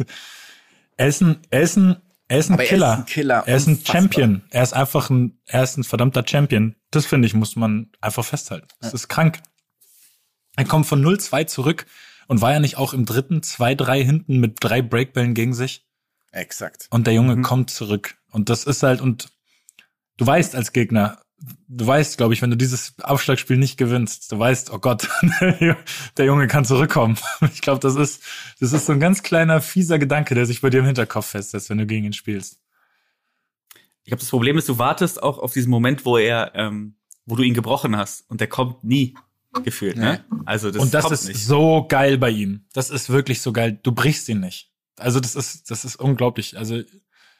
er 0.97 1.07
ist 1.07 1.21
ein, 1.23 1.37
er 1.51 1.61
ist 1.63 1.77
ein, 1.77 1.97
er 2.29 2.39
ist 2.39 2.51
ein 2.51 2.55
Aber 2.55 2.63
er 2.63 2.67
ist 2.67 2.71
Killer. 2.71 2.93
ein 2.99 3.07
Killer, 3.07 3.45
Er 3.47 3.57
ist 3.57 3.67
ein. 3.69 3.79
Champion. 3.85 4.43
Er 4.51 4.63
ist 4.65 4.73
einfach 4.73 5.11
ein, 5.11 5.39
er 5.47 5.63
ist 5.63 5.77
ein 5.77 5.85
verdammter 5.85 6.25
Champion. 6.27 6.75
Das 6.91 7.07
finde 7.07 7.27
ich, 7.27 7.35
muss 7.35 7.55
man 7.55 7.91
einfach 8.01 8.25
festhalten. 8.25 8.67
Das 8.81 8.95
ist 8.95 9.09
krank. 9.09 9.39
Er 10.57 10.65
kommt 10.65 10.87
von 10.87 11.01
0-2 11.05 11.47
zurück 11.47 11.87
und 12.27 12.41
war 12.41 12.53
ja 12.53 12.59
nicht 12.59 12.79
auch 12.79 12.95
im 12.95 13.05
dritten 13.05 13.41
2-3 13.43 14.03
hinten 14.03 14.39
mit 14.41 14.57
drei 14.61 14.83
Breakbällen 14.83 15.35
gegen 15.35 15.55
sich. 15.55 15.87
Exakt. 16.33 16.89
Und 16.91 17.07
der 17.07 17.15
Junge 17.15 17.37
Mhm. 17.37 17.43
kommt 17.43 17.71
zurück. 17.71 18.17
Und 18.33 18.49
das 18.49 18.65
ist 18.65 18.83
halt, 18.83 19.01
und 19.01 19.29
du 20.17 20.27
weißt 20.27 20.55
als 20.55 20.73
Gegner, 20.73 21.21
du 21.69 21.87
weißt, 21.87 22.17
glaube 22.17 22.35
ich, 22.35 22.43
wenn 22.43 22.51
du 22.51 22.57
dieses 22.57 22.95
Aufschlagspiel 23.03 23.57
nicht 23.57 23.77
gewinnst, 23.77 24.33
du 24.33 24.39
weißt, 24.39 24.73
oh 24.73 24.79
Gott, 24.79 25.09
der 26.17 26.25
Junge 26.25 26.47
kann 26.47 26.65
zurückkommen. 26.65 27.17
Ich 27.53 27.61
glaube, 27.61 27.81
das 27.81 27.97
ist, 27.97 28.23
das 28.61 28.73
ist 28.73 28.87
so 28.87 28.93
ein 28.93 29.01
ganz 29.01 29.23
kleiner, 29.23 29.61
fieser 29.61 29.99
Gedanke, 29.99 30.35
der 30.35 30.47
sich 30.47 30.61
bei 30.61 30.71
dir 30.71 30.81
im 30.81 30.87
Hinterkopf 30.87 31.27
festsetzt, 31.27 31.71
wenn 31.71 31.79
du 31.79 31.87
gegen 31.87 32.07
ihn 32.07 32.13
spielst. 32.13 32.61
ich 34.05 34.11
glaube, 34.11 34.21
das 34.21 34.31
Problem 34.31 34.59
ist, 34.59 34.69
du 34.69 34.79
wartest 34.79 35.23
auch 35.23 35.39
auf 35.39 35.53
diesen 35.53 35.71
Moment, 35.71 36.05
wo 36.05 36.17
er, 36.17 36.53
ähm, 36.55 36.95
wo 37.27 37.37
du 37.37 37.43
ihn 37.43 37.55
gebrochen 37.55 37.97
hast 37.97 38.29
und 38.31 38.41
der 38.41 38.49
kommt 38.49 38.85
nie 38.85 39.15
gefühlt. 39.65 39.97
Ne? 39.97 40.25
Also 40.45 40.71
das, 40.71 40.83
und 40.83 40.95
das 40.95 41.05
kommt 41.05 41.15
ist 41.15 41.29
nicht. 41.29 41.45
so 41.45 41.87
geil 41.89 42.19
bei 42.19 42.31
ihm. 42.31 42.65
Das 42.73 42.91
ist 42.91 43.11
wirklich 43.11 43.41
so 43.41 43.53
geil. 43.53 43.79
Du 43.83 43.93
brichst 43.93 44.29
ihn 44.29 44.41
nicht. 44.41 44.71
Also 44.99 45.21
das 45.21 45.35
ist, 45.35 45.71
das 45.71 45.85
ist 45.85 45.97
unglaublich. 45.97 46.57
Also, 46.57 46.83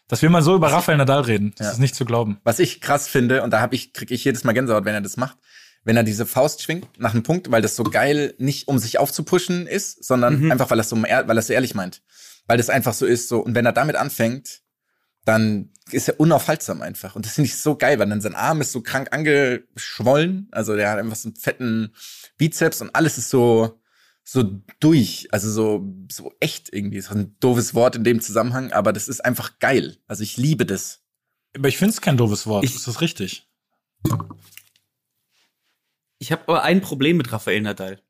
dass 0.09 0.23
wir 0.23 0.31
mal 0.31 0.43
so 0.43 0.55
über 0.55 0.71
Rafael 0.73 0.99
Nadal 0.99 1.23
reden, 1.23 1.53
das 1.57 1.67
Ja. 1.67 1.73
ist 1.73 1.79
nicht 1.79 1.95
zu 1.95 2.05
glauben. 2.05 2.39
Was 2.45 2.59
ich 2.59 2.81
krass 2.81 3.09
finde, 3.09 3.43
und 3.43 3.51
da 3.51 3.61
hab 3.61 3.73
ich, 3.73 3.93
kriege 3.93 4.15
ich 4.15 4.25
jedes 4.25 4.45
Mal 4.45 4.53
Gänsehaut, 4.53 4.85
wenn 4.85 4.95
er 4.95 5.01
das 5.01 5.17
macht, 5.17 5.37
wenn 5.85 5.97
er 5.97 6.03
diese 6.05 6.27
Faust 6.27 6.63
schwingt 6.63 6.89
nach 6.99 7.13
einem 7.15 7.23
Punkt, 7.23 7.51
weil 7.51 7.63
das 7.63 7.77
so 7.77 7.85
geil 7.85 8.35
nicht 8.39 8.69
um 8.69 8.79
sich 8.79 8.99
aufzupushen 8.99 9.67
ist, 9.67 10.05
sondern 10.05 10.41
Mhm. 10.41 10.53
einfach, 10.53 10.71
weil 10.71 10.81
er 10.81 10.85
so, 10.85 11.01
weil 11.01 11.37
er 11.39 11.43
so 11.43 11.53
ehrlich 11.53 11.75
meint. 11.75 12.03
Weil 12.47 12.59
das 12.59 12.71
einfach 12.71 12.95
so 12.95 13.07
ist, 13.07 13.29
so, 13.29 13.41
und 13.41 13.55
wenn 13.55 13.67
er 13.67 13.73
damit 13.73 13.97
anfängt, 13.97 14.61
dann 15.25 15.71
ist 15.91 16.09
er 16.09 16.21
unaufhaltsam 16.21 16.83
einfach. 16.83 17.17
Und 17.17 17.27
das 17.27 17.33
finde 17.35 17.47
ich 17.49 17.57
so 17.57 17.77
geil, 17.77 17.99
weil 17.99 18.09
dann 18.09 18.21
sein 18.21 18.37
Arm 18.37 18.61
ist 18.61 18.71
so 18.73 18.81
krank 18.81 19.09
angeschwollen. 19.13 20.49
Also 20.53 20.77
der 20.77 20.91
hat 20.91 20.99
einfach 20.99 21.17
so 21.17 21.29
einen 21.29 21.37
fetten 21.37 21.93
Bizeps 22.39 22.81
und 22.81 22.95
alles 22.95 23.19
ist 23.19 23.31
so, 23.31 23.81
so 24.29 24.43
durch. 24.81 25.29
Also 25.31 25.51
so, 25.51 25.95
so 26.11 26.35
echt 26.41 26.73
irgendwie. 26.73 26.97
Das 26.97 27.07
ist 27.07 27.13
ein 27.13 27.37
doofes 27.39 27.75
Wort 27.75 27.95
in 27.95 28.03
dem 28.05 28.21
Zusammenhang, 28.21 28.73
aber 28.73 28.93
das 28.93 29.07
ist 29.09 29.25
einfach 29.25 29.59
geil. 29.61 29.99
Also 30.09 30.25
ich 30.25 30.37
liebe 30.37 30.67
das. 30.67 31.05
Aber 31.57 31.69
ich 31.69 31.79
finde 31.79 31.91
es 31.95 32.01
kein 32.01 32.17
doofes 32.17 32.47
Wort. 32.47 32.65
Ich- 32.65 32.73
das 32.75 32.87
ist 32.89 33.01
richtig. 33.01 33.49
Ich 36.19 36.33
habe 36.33 36.43
aber 36.43 36.63
ein 36.65 36.81
Problem 36.81 37.17
mit 37.17 37.31
Rafael 37.33 37.61
Nadal. 37.61 38.03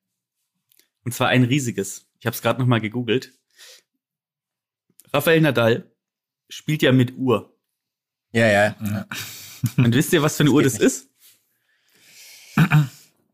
Und 1.05 1.12
zwar 1.12 1.29
ein 1.29 1.44
riesiges. 1.44 2.07
Ich 2.18 2.26
habe 2.26 2.35
es 2.35 2.42
gerade 2.42 2.61
noch 2.61 2.66
mal 2.66 2.81
gegoogelt. 2.81 3.33
Rafael 5.12 5.40
Nadal 5.40 5.92
spielt 6.48 6.83
ja 6.83 6.92
mit 6.92 7.16
Uhr. 7.16 7.57
Ja, 8.33 8.46
ja. 8.48 8.76
Ja. 8.83 9.07
Und 9.76 9.94
wisst 9.94 10.12
ihr, 10.12 10.22
was 10.22 10.37
für 10.37 10.42
eine 10.44 10.50
Uhr 10.50 10.62
das 10.62 10.79
ist? 10.79 11.09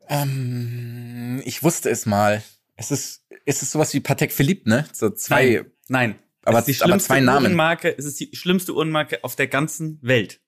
Ähm, 0.09 1.43
ich 1.45 1.63
wusste 1.63 1.91
es 1.91 2.07
mal. 2.07 2.43
Es 2.77 2.91
ist, 2.91 3.25
es 3.45 3.63
ist 3.63 3.71
sowas 3.73 3.93
wie 3.95 4.01
Patek 4.01 4.33
Philippe, 4.33 4.69
ne? 4.69 4.87
So 4.93 5.11
zwei. 5.11 5.65
Nein. 5.89 6.17
Aber- 6.45 6.59
es 6.59 6.69
ist 6.69 6.79
die 6.79 6.83
aber 6.83 6.89
schlimmste 6.93 7.07
zwei 7.09 7.21
Namen. 7.21 7.45
Uhrenmarke, 7.47 7.97
es 7.97 8.05
ist 8.05 8.19
die 8.19 8.31
schlimmste 8.35 8.75
Uhrenmarke 8.75 9.23
auf 9.23 9.37
der 9.37 9.47
ganzen 9.47 9.99
Welt. 10.03 10.41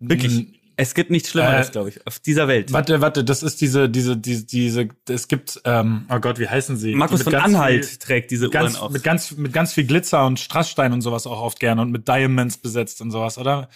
Wirklich. 0.00 0.32
Mm, 0.34 0.54
Es 0.80 0.94
gibt 0.94 1.10
nichts 1.10 1.30
Schlimmeres, 1.30 1.70
Äh, 1.70 1.72
glaube 1.72 1.88
ich, 1.88 2.06
auf 2.06 2.20
dieser 2.20 2.46
Welt. 2.46 2.72
Warte, 2.72 3.00
warte, 3.00 3.24
das 3.24 3.42
ist 3.42 3.60
diese, 3.60 3.88
diese, 3.88 4.16
diese, 4.16 4.44
diese, 4.46 4.88
es 5.08 5.26
gibt, 5.26 5.60
ähm, 5.64 6.06
oh 6.08 6.20
Gott, 6.20 6.38
wie 6.38 6.46
heißen 6.48 6.76
sie? 6.76 6.94
Markus 6.94 7.22
von 7.24 7.34
Anhalt 7.34 7.84
Viel, 7.84 7.98
trägt 7.98 8.30
diese 8.30 8.48
ganz, 8.48 8.74
Uhren 8.74 8.82
auf. 8.84 8.90
mit 8.92 9.02
ganz, 9.02 9.32
mit 9.32 9.52
ganz 9.52 9.72
viel 9.72 9.84
Glitzer 9.86 10.24
und 10.24 10.38
Strassstein 10.38 10.92
und 10.92 11.00
sowas 11.00 11.26
auch 11.26 11.40
oft 11.40 11.58
gerne 11.58 11.82
und 11.82 11.90
mit 11.90 12.06
Diamonds 12.06 12.58
besetzt 12.58 13.00
und 13.00 13.10
sowas, 13.10 13.38
oder? 13.38 13.68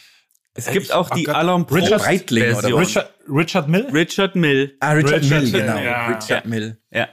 Es 0.55 0.69
Äh, 0.69 0.75
gibt 0.75 0.87
ich- 0.87 0.93
auch 0.93 1.11
oh 1.11 1.15
die 1.17 1.25
Gott. 1.25 1.35
Alain 1.35 1.63
Richard 1.63 1.91
Prost 1.91 2.05
Breitling 2.05 2.55
oder. 2.55 2.79
Richard, 2.79 3.11
Richard 3.29 3.69
Mill? 3.69 3.87
Richard 3.93 4.37
Mill. 4.37 4.77
Ah, 4.79 4.93
Richard, 4.93 5.23
Richard 5.23 5.43
Mill, 5.43 5.51
Mill, 5.51 5.61
genau. 5.61 5.79
ja. 5.79 6.07
Richard 6.07 6.47
Mill. 6.47 6.79
Ja. 6.93 7.09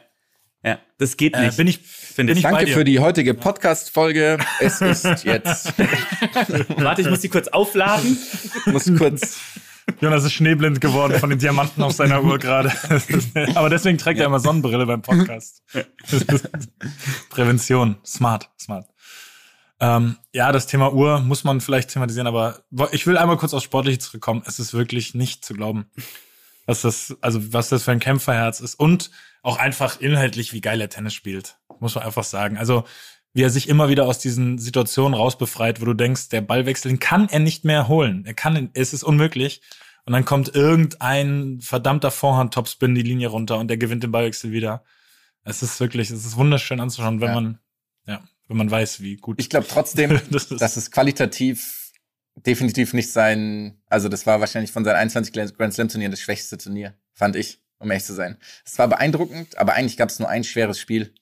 Ja, 0.63 0.77
das 0.97 1.15
geht 1.15 1.35
Äh, 1.35 1.45
nicht. 1.47 1.57
bin 1.57 1.67
ich, 1.67 1.79
finde 1.79 2.33
bin 2.33 2.37
ich. 2.37 2.43
Danke 2.43 2.65
dir. 2.65 2.73
für 2.73 2.83
die 2.83 2.99
heutige 2.99 3.33
Podcast-Folge. 3.33 4.39
Es 4.59 4.81
ist 4.81 5.05
jetzt. 5.23 5.73
Warte, 6.77 7.01
ich 7.01 7.09
muss 7.09 7.21
die 7.21 7.29
kurz 7.29 7.47
aufladen. 7.47 8.17
muss 8.65 8.91
kurz. 8.97 9.37
Jonas 10.01 10.23
ist 10.23 10.33
schneeblind 10.33 10.81
geworden 10.81 11.17
von 11.19 11.29
den 11.29 11.39
Diamanten 11.39 11.81
auf 11.81 11.93
seiner 11.93 12.23
Uhr 12.23 12.37
gerade. 12.37 12.71
Aber 13.55 13.69
deswegen 13.69 13.97
trägt 13.97 14.19
er 14.19 14.25
immer 14.27 14.39
Sonnenbrille 14.39 14.85
beim 14.85 15.01
Podcast. 15.01 15.63
Prävention. 17.29 17.97
Smart, 18.05 18.49
smart. 18.59 18.85
Ähm, 19.79 20.17
ja, 20.33 20.51
das 20.51 20.67
Thema 20.67 20.91
Uhr 20.93 21.21
muss 21.21 21.43
man 21.43 21.61
vielleicht 21.61 21.89
thematisieren, 21.91 22.27
aber 22.27 22.59
ich 22.91 23.07
will 23.07 23.17
einmal 23.17 23.37
kurz 23.37 23.53
aufs 23.53 23.63
Sportliche 23.63 23.99
zurückkommen. 23.99 24.43
Es 24.45 24.59
ist 24.59 24.73
wirklich 24.73 25.15
nicht 25.15 25.45
zu 25.45 25.53
glauben, 25.53 25.85
was 26.65 26.81
das, 26.81 27.15
also 27.21 27.53
was 27.53 27.69
das 27.69 27.83
für 27.83 27.91
ein 27.91 27.99
Kämpferherz 28.01 28.59
ist 28.59 28.75
und 28.75 29.09
auch 29.43 29.57
einfach 29.57 29.99
inhaltlich, 30.01 30.53
wie 30.53 30.61
geil 30.61 30.81
er 30.81 30.89
Tennis 30.89 31.13
spielt. 31.13 31.57
Muss 31.79 31.95
man 31.95 32.03
einfach 32.03 32.23
sagen. 32.23 32.57
Also, 32.57 32.83
wie 33.33 33.43
er 33.43 33.49
sich 33.49 33.69
immer 33.69 33.89
wieder 33.89 34.05
aus 34.07 34.19
diesen 34.19 34.57
Situationen 34.57 35.13
rausbefreit, 35.13 35.79
wo 35.81 35.85
du 35.85 35.93
denkst, 35.93 36.29
der 36.29 36.41
Ballwechsel 36.41 36.97
kann 36.97 37.29
er 37.29 37.39
nicht 37.39 37.63
mehr 37.63 37.87
holen. 37.87 38.25
Er 38.25 38.33
kann, 38.33 38.69
es 38.73 38.91
ist 38.93 39.03
unmöglich. 39.03 39.61
Und 40.05 40.13
dann 40.13 40.25
kommt 40.25 40.55
irgendein 40.55 41.59
verdammter 41.61 42.09
Vorhand-Topspin 42.11 42.95
die 42.95 43.03
Linie 43.03 43.27
runter 43.27 43.59
und 43.59 43.67
der 43.67 43.77
gewinnt 43.77 44.03
den 44.03 44.11
Ballwechsel 44.11 44.51
wieder. 44.51 44.83
Es 45.43 45.61
ist 45.61 45.79
wirklich, 45.79 46.09
es 46.09 46.25
ist 46.25 46.35
wunderschön 46.37 46.79
anzuschauen, 46.79 47.21
wenn 47.21 47.27
Ja. 47.29 47.33
man, 47.35 47.59
ja, 48.07 48.23
wenn 48.47 48.57
man 48.57 48.71
weiß, 48.71 49.01
wie 49.01 49.17
gut. 49.17 49.39
Ich 49.39 49.49
glaube 49.49 49.67
trotzdem, 49.69 50.09
Das 50.31 50.45
ist- 50.51 50.59
dass 50.61 50.75
es 50.77 50.89
qualitativ 50.91 51.91
definitiv 52.35 52.93
nicht 52.93 53.11
sein. 53.11 53.79
Also, 53.87 54.09
das 54.09 54.25
war 54.25 54.39
wahrscheinlich 54.39 54.71
von 54.71 54.83
seinen 54.83 54.95
21 54.95 55.33
Grand 55.33 55.73
Slam 55.73 55.89
Turnieren 55.89 56.11
das 56.11 56.21
schwächste 56.21 56.57
Turnier, 56.57 56.95
fand 57.13 57.35
ich, 57.35 57.61
um 57.79 57.89
ehrlich 57.91 58.05
zu 58.05 58.13
sein. 58.13 58.37
Es 58.65 58.77
war 58.77 58.87
beeindruckend, 58.87 59.57
aber 59.57 59.73
eigentlich 59.73 59.97
gab 59.97 60.09
es 60.09 60.19
nur 60.19 60.29
ein 60.29 60.43
schweres 60.43 60.79
Spiel. 60.79 61.13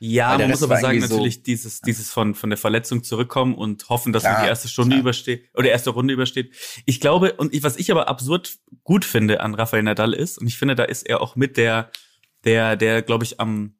Ja, 0.00 0.28
man 0.28 0.42
Rest 0.42 0.50
muss 0.50 0.62
aber 0.62 0.80
sagen, 0.80 0.94
irgendwie 0.98 1.08
so- 1.08 1.14
natürlich 1.16 1.42
dieses, 1.42 1.80
dieses 1.80 2.10
von, 2.12 2.36
von 2.36 2.50
der 2.50 2.56
Verletzung 2.56 3.02
zurückkommen 3.02 3.56
und 3.56 3.88
hoffen, 3.88 4.12
dass 4.12 4.22
man 4.22 4.32
Klar, 4.34 4.42
die 4.44 4.48
erste 4.48 4.68
Stunde 4.68 4.90
klar. 4.90 5.00
übersteht 5.00 5.50
oder 5.54 5.70
erste 5.70 5.90
Runde 5.90 6.14
übersteht. 6.14 6.54
Ich 6.86 7.00
glaube, 7.00 7.32
und 7.32 7.52
ich, 7.52 7.64
was 7.64 7.76
ich 7.76 7.90
aber 7.90 8.06
absurd 8.06 8.58
gut 8.84 9.04
finde 9.04 9.40
an 9.40 9.54
Rafael 9.56 9.82
Nadal 9.82 10.12
ist, 10.14 10.38
und 10.38 10.46
ich 10.46 10.56
finde, 10.56 10.76
da 10.76 10.84
ist 10.84 11.02
er 11.08 11.20
auch 11.20 11.34
mit 11.34 11.56
der, 11.56 11.90
der, 12.44 12.76
der, 12.76 13.02
glaube 13.02 13.24
ich, 13.24 13.40
am, 13.40 13.74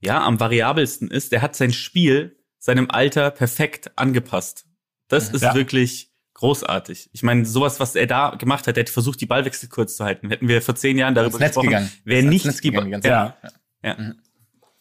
ja, 0.00 0.24
am 0.24 0.40
variabelsten 0.40 1.08
ist, 1.08 1.30
der 1.30 1.40
hat 1.42 1.54
sein 1.54 1.72
Spiel 1.72 2.36
seinem 2.58 2.90
Alter 2.90 3.30
perfekt 3.30 3.92
angepasst. 3.96 4.66
Das 5.06 5.28
ist 5.28 5.42
Ja. 5.42 5.54
wirklich 5.54 6.11
großartig. 6.42 7.08
Ich 7.12 7.22
meine, 7.22 7.46
sowas, 7.46 7.78
was 7.78 7.94
er 7.94 8.08
da 8.08 8.30
gemacht 8.30 8.66
hat, 8.66 8.76
er 8.76 8.82
hat 8.82 8.90
versucht, 8.90 9.20
die 9.20 9.26
Ballwechsel 9.26 9.68
kurz 9.68 9.96
zu 9.96 10.04
halten. 10.04 10.28
Hätten 10.28 10.48
wir 10.48 10.60
vor 10.60 10.74
zehn 10.74 10.98
Jahren 10.98 11.14
darüber 11.14 11.38
Netz 11.38 11.50
gesprochen, 11.50 11.68
gegangen. 11.68 11.92
wäre 12.04 12.24
nicht 12.24 12.44
Netz 12.44 12.60
die 12.60 12.70
gegangen, 12.70 12.86
die 12.86 12.90
ganze 12.90 13.08
Ja. 13.08 13.36
Ja. 13.84 13.94
Mhm. 13.96 14.14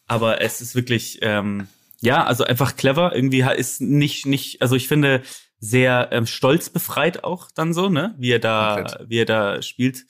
Aber 0.08 0.41
es 0.41 0.60
ist 0.60 0.74
wirklich, 0.74 1.19
ähm, 1.21 1.67
ja, 2.02 2.24
also 2.24 2.45
einfach 2.45 2.76
clever. 2.76 3.15
Irgendwie 3.15 3.45
ist 3.56 3.80
nicht, 3.80 4.26
nicht, 4.26 4.63
also 4.63 4.76
ich 4.76 4.88
finde 4.88 5.21
sehr 5.60 6.10
ähm, 6.12 6.26
stolz 6.26 6.71
befreit 6.71 7.24
auch 7.24 7.52
dann 7.52 7.76
so, 7.76 7.89
ne? 7.89 8.15
Wie 8.17 8.32
er 8.32 8.39
da, 8.39 8.78
Komplett. 8.78 9.10
wie 9.10 9.19
er 9.19 9.26
da 9.26 9.62
spielt. 9.62 10.06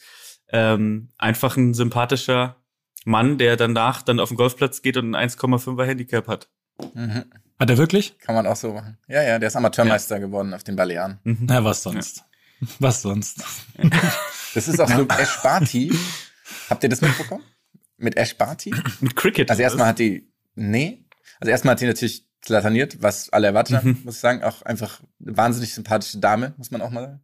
Ähm, 0.54 1.10
einfach 1.18 1.58
ein 1.58 1.74
sympathischer 1.74 2.56
Mann, 3.04 3.38
der 3.38 3.58
danach 3.58 4.04
dann 4.04 4.22
auf 4.22 4.30
den 4.30 4.38
Golfplatz 4.38 4.82
geht 4.82 4.96
und 4.96 5.16
ein 5.16 5.30
1,5er 5.30 5.84
Handicap 5.84 6.30
hat. 6.30 6.48
Mhm. 6.94 7.26
Hat 7.62 7.70
er 7.70 7.78
wirklich? 7.78 8.18
Kann 8.20 8.36
man 8.36 8.48
auch 8.48 8.56
so 8.56 8.74
machen. 8.74 8.98
Ja, 9.08 9.22
ja, 9.22 9.38
der 9.40 9.48
ist 9.48 9.56
Amateurmeister 9.56 10.20
geworden 10.20 10.54
auf 10.54 10.64
den 10.64 10.76
Balearen. 10.76 11.20
Mhm. 11.24 11.38
Na, 11.42 11.64
was 11.64 11.84
sonst? 11.84 12.24
Was 12.80 13.02
sonst? 13.02 13.44
Das 14.54 14.68
ist 14.68 14.82
auch 14.82 14.90
so 14.90 15.08
Ash 15.08 15.40
Barty. 15.42 15.94
Habt 16.70 16.84
ihr 16.84 16.90
das 16.90 17.00
mitbekommen? 17.00 17.42
Mit 17.98 18.18
Ash 18.18 18.36
Barty? 18.36 18.74
Mit 19.00 19.16
Cricket. 19.16 19.50
Also 19.50 19.62
erstmal 19.64 19.88
hat 19.88 20.00
die, 20.00 20.30
nee, 20.56 21.06
also 21.40 21.50
erstmal 21.52 21.72
hat 21.74 21.80
die 21.82 21.86
natürlich 21.86 22.28
plataniert, 22.42 23.02
was 23.02 23.30
alle 23.30 23.48
erwartet 23.48 23.78
haben, 23.78 23.90
Mhm. 23.92 24.02
muss 24.04 24.16
ich 24.16 24.20
sagen. 24.20 24.44
Auch 24.44 24.62
einfach 24.64 25.00
eine 25.26 25.38
wahnsinnig 25.38 25.74
sympathische 25.74 26.18
Dame, 26.18 26.54
muss 26.58 26.70
man 26.72 26.82
auch 26.82 26.90
mal 26.90 27.22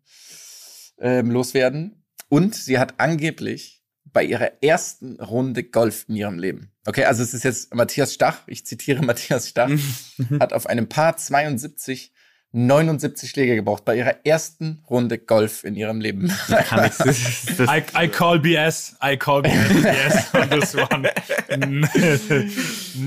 ähm, 1.00 1.32
loswerden. 1.32 2.06
Und 2.30 2.56
sie 2.56 2.80
hat 2.80 2.94
angeblich 3.00 3.77
bei 4.14 4.24
ihrer 4.24 4.64
ersten 4.64 5.20
Runde 5.20 5.64
Golf 5.64 6.06
in 6.08 6.16
ihrem 6.16 6.40
Leben. 6.40 6.72
Okay, 6.86 7.04
also 7.06 7.22
es 7.24 7.34
ist 7.34 7.44
jetzt 7.44 7.74
Matthias 7.76 8.14
Stach, 8.14 8.40
ich 8.48 8.66
zitiere 8.66 9.02
Matthias 9.06 9.50
Stach, 9.50 9.70
Mhm. 9.70 10.40
hat 10.40 10.54
auf 10.54 10.68
einem 10.68 10.88
Paar 10.90 11.18
72 11.18 12.12
79 12.54 13.30
Schläge 13.30 13.56
gebraucht 13.56 13.84
bei 13.84 13.98
ihrer 13.98 14.26
ersten 14.26 14.82
Runde 14.90 15.18
Golf 15.18 15.66
in 15.66 15.76
ihrem 15.76 16.00
Leben. 16.00 16.32
Das, 16.48 16.98
das, 16.98 17.60
I, 17.60 17.84
I 18.06 18.08
call 18.08 18.40
BS. 18.40 18.96
I 19.04 19.18
call 19.18 19.42
BS 19.42 20.34
on 20.34 20.50
this 20.50 20.74
one. 20.76 21.12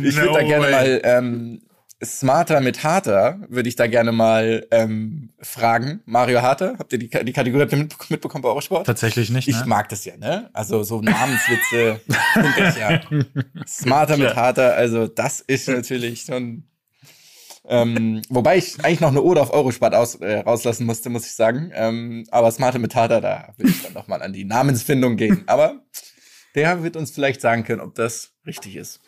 Ich 0.03 0.17
würde 0.17 0.33
da 0.35 0.43
gerne 0.43 0.71
mal 0.71 1.01
ähm, 1.05 1.63
Smarter 2.03 2.61
mit 2.61 2.83
Harter, 2.83 3.41
würde 3.49 3.69
ich 3.69 3.77
da 3.77 3.87
gerne 3.87 4.11
mal 4.13 4.67
ähm, 4.71 5.31
fragen. 5.41 6.01
Mario 6.07 6.41
Harter, 6.41 6.77
habt 6.79 6.93
ihr 6.95 6.99
die, 6.99 7.09
die 7.11 7.33
Kategorie 7.33 7.63
habt 7.63 7.73
ihr 7.73 7.79
mitbe- 7.79 8.07
mitbekommen 8.09 8.41
bei 8.43 8.49
Eurosport? 8.49 8.87
Tatsächlich 8.87 9.29
nicht, 9.31 9.49
Ich 9.49 9.61
ne? 9.61 9.67
mag 9.67 9.89
das 9.91 10.05
ja, 10.07 10.17
ne? 10.17 10.49
Also 10.55 10.83
so 10.83 11.03
Namenswitze 11.03 12.01
finde 12.33 12.69
ich 12.71 12.77
ja. 12.77 13.01
Smarter 13.67 14.17
mit 14.17 14.35
Harter, 14.35 14.75
also 14.75 15.07
das 15.09 15.41
ist 15.41 15.69
natürlich 15.69 16.23
schon. 16.23 16.65
Ähm, 17.69 18.23
wobei 18.31 18.57
ich 18.57 18.83
eigentlich 18.83 19.01
noch 19.01 19.11
eine 19.11 19.23
Ode 19.23 19.43
auf 19.43 19.53
Eurosport 19.53 19.95
aus, 19.95 20.15
äh, 20.17 20.39
rauslassen 20.39 20.87
musste, 20.87 21.11
muss 21.11 21.27
ich 21.27 21.35
sagen. 21.35 21.71
Ähm, 21.75 22.27
aber 22.31 22.51
Smarter 22.51 22.79
mit 22.79 22.95
Harter, 22.95 23.21
da 23.21 23.53
will 23.59 23.69
ich 23.69 23.83
dann 23.83 23.93
noch 23.93 24.09
mal 24.09 24.23
an 24.23 24.33
die 24.33 24.45
Namensfindung 24.45 25.17
gehen. 25.17 25.45
Aber 25.47 25.83
der 26.55 26.83
wird 26.83 26.97
uns 26.97 27.11
vielleicht 27.11 27.43
sagen 27.43 27.63
können, 27.65 27.81
ob 27.83 27.95
das 27.95 28.33
richtig 28.47 28.77
ist. 28.77 29.01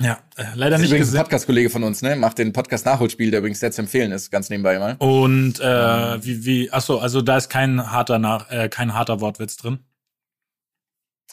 Ja, 0.00 0.20
äh, 0.36 0.44
leider 0.54 0.70
Das 0.70 0.78
ist 0.78 0.82
nicht 0.82 0.90
übrigens 0.90 1.12
ein. 1.14 1.22
Podcast-Kollege 1.22 1.70
von 1.70 1.82
uns, 1.82 2.02
ne? 2.02 2.14
Macht 2.14 2.38
den 2.38 2.52
Podcast 2.52 2.86
Nachholspiel, 2.86 3.30
der 3.32 3.40
übrigens 3.40 3.58
sehr 3.60 3.72
zu 3.72 3.82
empfehlen 3.82 4.12
ist, 4.12 4.30
ganz 4.30 4.48
nebenbei 4.48 4.78
mal. 4.78 4.94
Und 5.00 5.58
äh, 5.60 6.24
wie, 6.24 6.44
wie, 6.44 6.70
ach 6.72 6.82
so, 6.82 7.00
also 7.00 7.20
da 7.20 7.36
ist 7.36 7.48
kein 7.48 7.90
harter 7.90 8.18
nach, 8.20 8.48
äh, 8.50 8.68
kein 8.68 8.94
harter 8.94 9.20
Wortwitz 9.20 9.56
drin. 9.56 9.80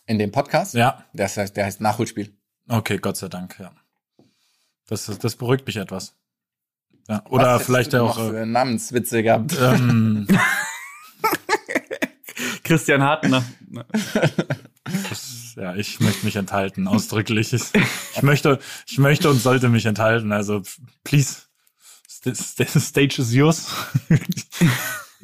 In 0.08 0.18
dem 0.20 0.32
Podcast? 0.32 0.74
Ja, 0.74 1.06
Das 1.14 1.38
heißt, 1.38 1.56
der 1.58 1.66
heißt 1.66 1.80
Nachholspiel. 1.82 2.34
okay, 2.68 2.98
Gott 2.98 3.18
sei 3.18 3.28
Dank, 3.28 3.56
ja. 3.60 3.72
Das, 4.88 5.06
das 5.06 5.36
beruhigt 5.36 5.66
mich 5.68 5.78
etwas. 5.78 6.16
Ja, 7.08 7.24
oder 7.30 7.56
Was 7.56 7.66
vielleicht 7.66 7.94
auch. 7.96 8.18
noch 8.18 8.26
Äh, 8.26 8.30
für 8.32 8.46
Namenswitze 8.48 9.22
gehabt. 9.24 9.56
ähm, 9.62 10.28
Christian 12.64 13.04
Hartner. 13.04 13.44
ja, 15.56 15.76
ich 15.76 16.00
möchte 16.00 16.26
mich 16.26 16.36
enthalten, 16.36 16.88
ausdrücklich. 16.88 17.54
Ich, 17.54 17.64
ich 18.16 18.22
möchte, 18.22 18.60
ich 18.88 18.98
möchte 18.98 19.30
und 19.30 19.40
sollte 19.42 19.70
mich 19.70 19.86
enthalten. 19.86 20.32
Also, 20.32 20.62
please, 21.04 21.44
st 22.08 22.36
stage 22.80 23.20
is 23.20 23.34
yours. 23.34 23.68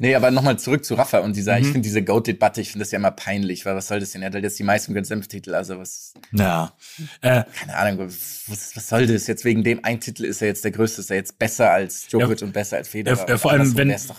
Nee, 0.02 0.16
aber 0.16 0.32
nochmal 0.32 0.58
zurück 0.58 0.84
zu 0.84 0.94
Rafa 0.96 1.18
und 1.20 1.36
dieser, 1.36 1.56
ich 1.60 1.66
Mhm. 1.68 1.72
finde 1.74 1.82
diese 1.82 2.02
Goat-Debatte, 2.02 2.60
ich 2.60 2.72
finde 2.72 2.82
das 2.84 2.90
ja 2.90 2.98
immer 2.98 3.12
peinlich, 3.12 3.64
weil 3.64 3.76
was 3.76 3.86
soll 3.86 4.00
das 4.00 4.10
denn? 4.10 4.22
Er 4.22 4.26
hat 4.26 4.34
halt 4.34 4.42
jetzt 4.42 4.58
die 4.58 4.64
meisten 4.64 4.92
Grand 4.94 5.06
Slam-Titel, 5.06 5.54
also 5.54 5.78
was, 5.78 6.12
ja. 6.32 6.72
Äh, 7.20 7.44
keine 7.56 7.76
Ahnung, 7.76 8.08
was, 8.08 8.72
was 8.74 8.88
soll 8.88 9.06
das? 9.06 9.28
Jetzt 9.28 9.44
wegen 9.44 9.62
dem 9.62 9.84
einen 9.84 10.00
Titel 10.00 10.24
ist 10.24 10.42
er 10.42 10.48
jetzt 10.48 10.64
der 10.64 10.72
größte, 10.72 11.02
ist 11.02 11.10
er 11.10 11.18
jetzt 11.18 11.38
besser 11.38 11.70
als 11.70 12.08
Djokovic 12.08 12.42
und 12.42 12.52
besser 12.52 12.78
als 12.78 12.88
Federer. 12.88 13.16
Ja, 13.16 13.28
ja, 13.28 13.38
vor 13.38 13.52
allem, 13.52 13.76
wenn- 13.76 13.96
so. 13.96 14.12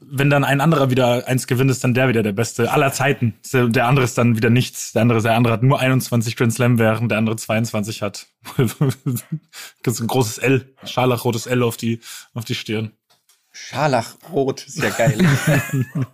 wenn 0.00 0.30
dann 0.30 0.42
ein 0.42 0.62
anderer 0.62 0.88
wieder 0.90 1.28
eins 1.28 1.46
gewinnt, 1.46 1.70
ist 1.70 1.84
dann 1.84 1.92
der 1.92 2.08
wieder 2.08 2.22
der 2.22 2.32
Beste 2.32 2.72
aller 2.72 2.92
Zeiten. 2.94 3.34
Der 3.52 3.86
andere 3.86 4.06
ist 4.06 4.16
dann 4.16 4.36
wieder 4.36 4.48
nichts. 4.48 4.92
Der 4.92 5.02
andere, 5.02 5.20
der 5.20 5.34
andere 5.34 5.52
hat 5.52 5.62
nur 5.62 5.78
21 5.78 6.34
Grand 6.36 6.54
Slam, 6.54 6.78
während 6.78 7.10
der 7.10 7.18
andere 7.18 7.36
22 7.36 8.00
hat. 8.00 8.26
das 8.56 9.94
ist 9.94 10.00
ein 10.00 10.06
großes 10.06 10.38
L, 10.38 10.72
scharlachrotes 10.84 11.46
L 11.46 11.62
auf 11.62 11.76
die, 11.76 12.00
auf 12.32 12.46
die 12.46 12.54
Stirn. 12.54 12.92
Scharlachrot 13.56 14.66
ist 14.66 14.76
ja 14.78 14.90
geil. 14.90 15.18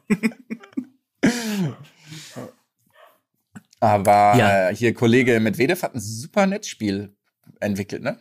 Aber 3.81 4.37
Ja. 4.37 4.68
äh, 4.70 4.76
hier 4.76 4.94
Kollege 4.94 5.40
Medvedev 5.40 5.83
hat 5.83 5.94
ein 5.94 6.00
super 6.00 6.46
Netzspiel 6.46 7.16
entwickelt, 7.61 8.02
ne? 8.02 8.20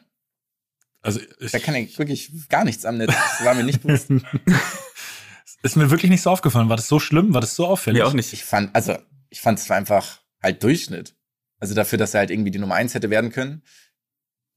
Also 1.04 1.20
ich, 1.40 1.52
Da 1.52 1.60
kann 1.60 1.76
er 1.76 1.88
wirklich 1.98 2.32
gar 2.50 2.64
nichts 2.64 2.86
am 2.86 2.98
Netz. 2.98 3.14
Das 3.14 3.46
war 3.46 3.54
mir 3.54 3.64
nicht 3.64 3.82
bewusst. 3.84 4.10
ist 5.64 5.76
mir 5.76 5.90
wirklich 5.92 6.10
nicht 6.12 6.22
so 6.22 6.30
aufgefallen. 6.32 6.70
War 6.70 6.78
das 6.78 6.88
so 6.88 7.00
schlimm? 7.00 7.34
War 7.34 7.42
das 7.42 7.56
so 7.56 7.68
auffällig? 7.68 8.02
Mir 8.02 8.08
auch 8.08 8.14
nicht. 8.14 8.34
Ich 8.34 8.44
fand, 8.44 8.74
also, 8.76 8.98
ich 9.30 9.42
fand 9.42 9.60
es 9.60 9.70
einfach 9.70 10.22
halt 10.42 10.64
Durchschnitt. 10.64 11.16
Also 11.60 11.76
dafür, 11.76 12.00
dass 12.00 12.14
er 12.16 12.20
halt 12.22 12.32
irgendwie 12.32 12.52
die 12.52 12.58
Nummer 12.60 12.76
eins 12.76 12.96
hätte 12.96 13.12
werden 13.12 13.32
können, 13.32 13.64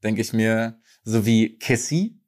denke 0.03 0.23
ich 0.23 0.33
mir, 0.33 0.81
so 1.03 1.27
wie 1.27 1.59
Cassie. 1.59 2.19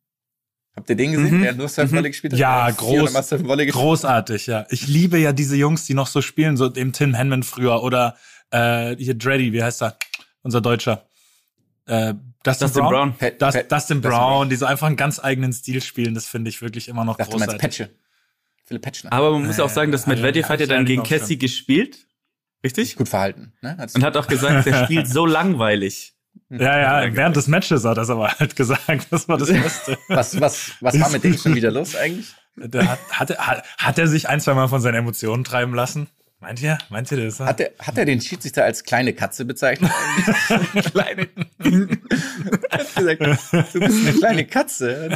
Habt 0.76 0.90
ihr 0.90 0.96
den 0.96 1.12
gesehen, 1.12 1.38
Mhm. 1.38 1.42
der 1.42 1.54
nur 1.54 1.68
Surf 1.68 1.90
Volley 1.90 2.10
gespielt 2.10 2.34
hat? 2.34 2.38
Ja, 2.40 2.66
groß- 2.68 2.90
400 2.90 3.12
Mal 3.14 3.22
Surf 3.22 3.44
Volley 3.44 3.66
gespielt 3.66 3.82
Großartig, 3.82 4.46
ja. 4.46 4.66
Ich 4.70 4.86
liebe 4.86 5.18
ja 5.18 5.32
diese 5.32 5.56
Jungs, 5.56 5.86
die 5.86 5.94
noch 5.94 6.06
so 6.06 6.20
spielen, 6.20 6.56
so 6.56 6.68
dem 6.68 6.92
Tim 6.92 7.14
Henman 7.14 7.42
früher 7.42 7.82
oder 7.82 8.16
äh, 8.50 8.94
hier 8.96 9.14
Dreddy, 9.14 9.52
wie 9.52 9.62
heißt 9.62 9.82
er? 9.82 9.96
Unser 10.42 10.60
Deutscher. 10.60 11.06
Äh, 11.86 12.14
Dustin, 12.42 12.66
Dustin 12.66 12.82
Brown. 12.82 13.14
Brown. 13.18 13.32
Das, 13.38 13.54
Pat- 13.54 13.72
Dustin 13.72 14.00
Brown, 14.00 14.48
die 14.50 14.56
so 14.56 14.66
einfach 14.66 14.86
einen 14.86 14.96
ganz 14.96 15.18
eigenen 15.18 15.52
Stil 15.52 15.80
spielen, 15.82 16.14
das 16.14 16.26
finde 16.26 16.50
ich 16.50 16.60
wirklich 16.62 16.88
immer 16.88 17.04
noch 17.04 17.14
Ich 17.14 17.18
dachte, 17.24 17.32
du 17.32 17.38
meinst 17.38 17.54
großartig. 17.58 17.78
Patche. 17.86 17.94
Philipp 18.64 18.82
Petschner. 18.82 19.12
Aber 19.12 19.30
man 19.32 19.46
muss 19.46 19.58
Äh, 19.58 19.62
auch 19.62 19.68
sagen, 19.70 19.92
dass 19.92 20.06
Medvedev 20.06 20.44
hab 20.44 20.50
hat 20.54 20.60
ja 20.60 20.66
dann 20.66 20.84
gegen 20.84 21.02
Cassie 21.04 21.38
gespielt. 21.38 22.06
Richtig? 22.64 22.96
Gut 22.96 23.08
verhalten. 23.08 23.52
Ne? 23.62 23.76
Und 23.94 24.02
hat 24.02 24.16
auch 24.16 24.26
gesagt, 24.26 24.66
der 24.66 24.84
spielt 24.84 25.08
so 25.08 25.24
langweilig. 25.26 26.14
Ja, 26.50 27.02
ja, 27.04 27.16
während 27.16 27.36
des 27.36 27.48
Matches 27.48 27.84
hat 27.84 27.92
er 27.92 27.94
das 27.96 28.10
aber 28.10 28.28
halt 28.30 28.54
gesagt. 28.56 29.08
Das 29.10 29.28
war 29.28 29.36
das 29.38 29.48
Beste. 29.48 29.98
was, 30.08 30.40
was, 30.40 30.72
was 30.80 31.00
war 31.00 31.10
mit 31.10 31.24
dem 31.24 31.36
schon 31.36 31.54
wieder 31.54 31.70
los 31.70 31.96
eigentlich? 31.96 32.34
Der 32.56 32.88
hat, 32.88 32.98
hat, 33.10 33.30
er- 33.30 33.46
hat, 33.46 33.62
hat 33.78 33.98
er 33.98 34.06
sich 34.06 34.28
ein, 34.28 34.40
zwei 34.40 34.54
Mal 34.54 34.68
von 34.68 34.80
seinen 34.80 34.94
Emotionen 34.94 35.44
treiben 35.44 35.74
lassen? 35.74 36.08
Meint 36.38 36.60
ihr? 36.62 36.78
Meint 36.90 37.10
ihr 37.10 37.24
das? 37.24 37.40
Hat 37.40 37.60
er, 37.60 37.70
hat 37.80 37.96
er 37.98 38.04
den 38.04 38.20
Schiedsrichter 38.20 38.64
als 38.64 38.84
kleine 38.84 39.12
Katze 39.14 39.44
bezeichnet? 39.46 39.90
Kleine. 40.92 41.28
er 42.70 42.78
hat 42.78 42.94
gesagt, 42.94 43.74
du 43.74 43.80
bist 43.80 44.06
eine 44.06 44.12
kleine 44.18 44.44
Katze. 44.46 45.08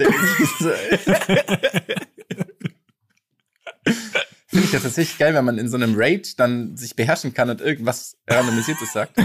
Finde 4.50 4.66
ich 4.66 4.72
ja 4.72 4.80
tatsächlich 4.80 5.16
geil, 5.16 5.32
wenn 5.32 5.44
man 5.44 5.58
in 5.58 5.68
so 5.68 5.76
einem 5.76 5.94
Rage 5.96 6.34
dann 6.36 6.76
sich 6.76 6.96
beherrschen 6.96 7.32
kann 7.32 7.50
und 7.50 7.60
irgendwas 7.60 8.16
Randomisiertes 8.28 8.92
sagt. 8.92 9.16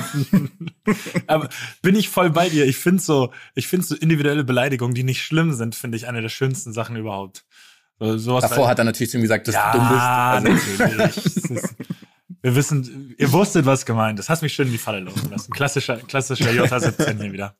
Aber 1.27 1.49
bin 1.81 1.95
ich 1.95 2.09
voll 2.09 2.29
bei 2.29 2.47
dir. 2.47 2.67
Ich 2.67 2.77
finde 2.77 3.01
so, 3.01 3.33
ich 3.55 3.67
finde 3.67 3.87
so 3.87 3.95
individuelle 3.95 4.43
Beleidigungen, 4.43 4.93
die 4.93 5.03
nicht 5.03 5.23
schlimm 5.23 5.53
sind, 5.53 5.73
finde 5.73 5.97
ich 5.97 6.07
eine 6.07 6.21
der 6.21 6.29
schönsten 6.29 6.73
Sachen 6.73 6.95
überhaupt. 6.95 7.43
So, 7.99 8.19
sowas 8.19 8.43
Davor 8.43 8.67
hat 8.67 8.77
er 8.77 8.85
natürlich 8.85 9.09
zu 9.09 9.17
ihm 9.17 9.21
gesagt, 9.21 9.47
dass 9.47 9.55
ja, 9.55 9.71
du 9.71 9.79
dumm 9.79 10.57
bist. 10.57 10.81
Also, 10.81 11.67
Wir 12.43 12.55
wissen, 12.55 13.15
ihr 13.17 13.31
wusstet, 13.31 13.65
was 13.65 13.87
gemeint 13.87 14.19
ist. 14.19 14.29
Hast 14.29 14.43
mich 14.43 14.53
schön 14.53 14.67
in 14.67 14.73
die 14.73 14.77
Falle 14.77 14.99
laufen 14.99 15.31
lassen. 15.31 15.51
Klassischer, 15.51 15.97
klassischer 15.97 16.51
J17 16.51 17.19
hier 17.19 17.33
wieder. 17.33 17.55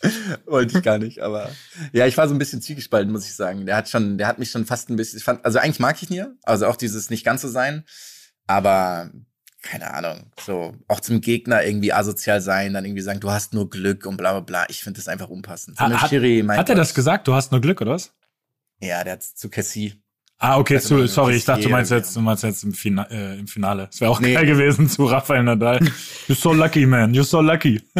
wollte 0.46 0.78
ich 0.78 0.84
gar 0.84 0.98
nicht, 0.98 1.20
aber 1.20 1.50
ja, 1.92 2.06
ich 2.06 2.16
war 2.16 2.28
so 2.28 2.34
ein 2.34 2.38
bisschen 2.38 2.62
zwiegespalten, 2.62 3.12
muss 3.12 3.26
ich 3.26 3.34
sagen. 3.34 3.66
Der 3.66 3.76
hat 3.76 3.88
schon, 3.88 4.18
der 4.18 4.26
hat 4.26 4.38
mich 4.38 4.50
schon 4.50 4.64
fast 4.66 4.90
ein 4.90 4.96
bisschen, 4.96 5.20
fand, 5.20 5.44
also 5.44 5.58
eigentlich 5.58 5.80
mag 5.80 6.00
ich 6.00 6.10
ihn 6.10 6.16
ja, 6.16 6.28
also 6.44 6.66
auch 6.66 6.76
dieses 6.76 7.10
nicht 7.10 7.24
ganz 7.24 7.42
so 7.42 7.48
sein, 7.48 7.84
aber 8.46 9.10
keine 9.62 9.92
Ahnung, 9.92 10.30
so 10.40 10.76
auch 10.86 11.00
zum 11.00 11.20
Gegner 11.20 11.64
irgendwie 11.64 11.92
asozial 11.92 12.40
sein, 12.40 12.72
dann 12.74 12.84
irgendwie 12.84 13.02
sagen, 13.02 13.18
du 13.18 13.30
hast 13.30 13.54
nur 13.54 13.68
Glück 13.68 14.06
und 14.06 14.16
bla 14.16 14.30
bla 14.32 14.40
bla. 14.40 14.66
Ich 14.68 14.82
finde 14.84 14.98
das 14.98 15.08
einfach 15.08 15.28
unpassend. 15.28 15.76
So 15.78 15.84
Hat, 15.84 16.08
Schiri, 16.08 16.44
hat 16.46 16.68
er 16.68 16.76
das 16.76 16.94
gesagt? 16.94 17.26
Du 17.26 17.34
hast 17.34 17.50
nur 17.50 17.60
Glück, 17.60 17.80
oder 17.80 17.90
was? 17.92 18.14
Ja, 18.80 19.02
der 19.02 19.14
hat 19.14 19.22
zu 19.24 19.50
Cassie. 19.50 20.00
Ah, 20.38 20.56
okay, 20.58 20.76
Also, 20.76 21.00
zu, 21.00 21.08
sorry, 21.08 21.34
ich 21.34 21.44
dachte, 21.44 21.64
du 21.64 21.68
meinst 21.70 21.90
jetzt, 21.90 22.14
du 22.14 22.20
meinst 22.20 22.44
jetzt 22.44 22.62
im, 22.62 22.72
Fina 22.72 23.02
äh, 23.10 23.36
im 23.40 23.48
Finale. 23.48 23.88
Es 23.90 24.00
wäre 24.00 24.12
auch 24.12 24.20
Nee. 24.20 24.34
geil 24.34 24.46
gewesen 24.46 24.88
zu 24.88 25.04
Rafael 25.06 25.42
Nadal. 25.42 25.78
You're 26.28 26.40
so 26.40 26.52
lucky, 26.52 26.86
man. 26.86 27.12
You're 27.12 27.24
so 27.24 27.40
lucky. 27.40 27.82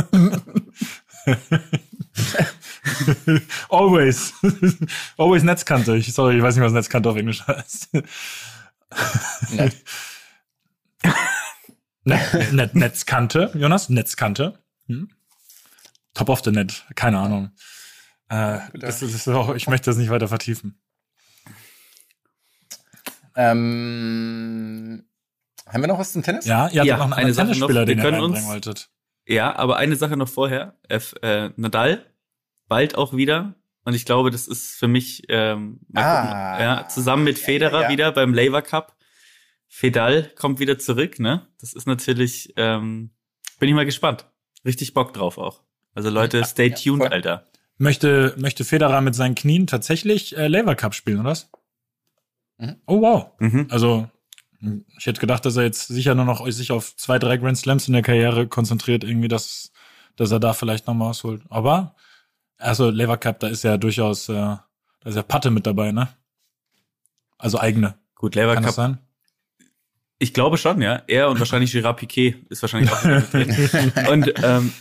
Always. 3.70 4.32
Always 5.18 5.42
Netzkante. 5.42 5.96
Ich, 5.96 6.12
sorry, 6.12 6.36
ich 6.36 6.42
weiß 6.42 6.56
nicht, 6.56 6.64
was 6.64 6.72
Netzkante 6.72 7.08
auf 7.10 7.16
Englisch 7.16 7.46
heißt. 7.46 7.88
Nett. 9.50 9.76
Net, 12.04 12.52
Net, 12.52 12.74
Netzkante, 12.74 13.50
Jonas? 13.54 13.88
Netzkante. 13.90 14.58
Hm? 14.86 15.10
Top 16.14 16.28
of 16.30 16.40
the 16.44 16.50
Net. 16.50 16.84
Keine 16.94 17.18
Ahnung. 17.18 17.50
Äh, 18.30 18.58
das, 18.74 19.00
das 19.00 19.02
ist 19.14 19.28
auch, 19.28 19.54
ich 19.54 19.68
möchte 19.68 19.90
das 19.90 19.96
nicht 19.98 20.10
weiter 20.10 20.28
vertiefen. 20.28 20.80
Ähm, 23.36 25.04
haben 25.66 25.80
wir 25.82 25.88
noch 25.88 25.98
was 25.98 26.12
zum 26.12 26.22
Tennis? 26.22 26.44
Ja, 26.46 26.68
ihr 26.68 26.80
habt 26.80 26.88
Ja, 26.88 26.96
noch 26.96 27.04
einen 27.04 27.12
eine 27.14 27.30
noch. 27.30 27.36
Tennisspieler, 27.36 27.84
den 27.84 27.98
ihr 27.98 28.04
reinbringen 28.04 28.32
uns- 28.36 28.44
wolltet. 28.46 28.90
Ja, 29.26 29.54
aber 29.56 29.76
eine 29.76 29.94
Sache 29.96 30.16
noch 30.16 30.28
vorher. 30.28 30.78
F, 30.88 31.14
äh, 31.22 31.50
Nadal, 31.56 32.06
bald 32.68 32.94
auch 32.96 33.14
wieder. 33.14 33.54
Und 33.84 33.94
ich 33.94 34.04
glaube, 34.04 34.30
das 34.30 34.46
ist 34.46 34.74
für 34.78 34.88
mich 34.88 35.24
ähm, 35.28 35.80
Ah. 35.94 36.20
gucken, 36.22 36.64
ja, 36.64 36.88
zusammen 36.88 37.24
mit 37.24 37.38
Federer 37.38 37.80
ja, 37.80 37.82
ja. 37.84 37.88
wieder 37.90 38.12
beim 38.12 38.34
Laver 38.34 38.62
Cup. 38.62 38.94
Fedal 39.66 40.30
kommt 40.36 40.60
wieder 40.60 40.78
zurück, 40.78 41.18
ne? 41.18 41.46
Das 41.60 41.72
ist 41.72 41.86
natürlich, 41.86 42.52
ähm, 42.56 43.10
bin 43.58 43.68
ich 43.68 43.74
mal 43.74 43.84
gespannt. 43.84 44.26
Richtig 44.64 44.94
Bock 44.94 45.12
drauf 45.14 45.38
auch. 45.38 45.62
Also 45.94 46.10
Leute, 46.10 46.44
stay 46.44 46.70
tuned, 46.70 47.02
voll. 47.02 47.12
Alter. 47.12 47.48
Möchte, 47.76 48.34
möchte 48.38 48.64
Federer 48.64 49.00
mit 49.00 49.14
seinen 49.14 49.34
Knien 49.34 49.66
tatsächlich 49.66 50.36
äh, 50.36 50.48
Laver 50.48 50.74
Cup 50.74 50.94
spielen, 50.94 51.20
oder 51.20 51.30
was? 51.30 51.50
Mhm. 52.58 52.76
Oh, 52.86 53.00
wow. 53.00 53.30
Mhm. 53.38 53.68
Also, 53.70 54.08
ich 54.98 55.06
hätte 55.06 55.20
gedacht, 55.20 55.44
dass 55.46 55.56
er 55.56 55.62
jetzt 55.62 55.86
sicher 55.86 56.14
nur 56.14 56.24
noch 56.24 56.44
sich 56.50 56.72
auf 56.72 56.96
zwei, 56.96 57.18
drei 57.18 57.36
Grand 57.36 57.56
Slams 57.56 57.86
in 57.86 57.94
der 57.94 58.02
Karriere 58.02 58.48
konzentriert, 58.48 59.04
irgendwie, 59.04 59.28
dass, 59.28 59.70
dass 60.16 60.32
er 60.32 60.40
da 60.40 60.52
vielleicht 60.54 60.86
noch 60.88 60.94
mal 60.94 61.10
was 61.10 61.22
holt. 61.22 61.42
Aber, 61.50 61.94
also 62.58 62.90
Lever 62.90 63.16
Cup, 63.16 63.40
da 63.40 63.48
ist 63.48 63.64
ja 63.64 63.76
durchaus, 63.76 64.28
äh, 64.28 64.34
da 64.34 64.64
ist 65.04 65.16
ja 65.16 65.22
Patte 65.22 65.50
mit 65.50 65.66
dabei, 65.66 65.92
ne? 65.92 66.08
Also 67.38 67.58
eigene. 67.58 67.94
Gut, 68.14 68.34
Laver 68.34 68.54
Kann 68.54 68.64
das 68.64 68.74
Cup. 68.76 68.84
sein? 68.84 68.98
Ich 70.18 70.34
glaube 70.34 70.58
schon, 70.58 70.82
ja. 70.82 71.02
Er 71.06 71.28
und 71.28 71.38
wahrscheinlich 71.38 71.70
Girard 71.70 71.98
Piquet 71.98 72.34
ist 72.50 72.60
wahrscheinlich 72.62 72.90
auch 72.90 73.04
mit. 73.04 74.08
Und 74.08 74.32
ähm, 74.42 74.72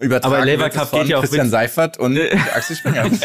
Übertragen 0.00 0.34
Aber 0.34 0.44
Lever 0.44 0.70
Cup 0.70 0.90
geht 0.90 1.08
ja 1.08 1.18
auch 1.18 1.22
Christian 1.22 1.50
Seifert 1.50 1.98
und 1.98 2.18
Axel 2.54 2.76
Springer. 2.76 3.10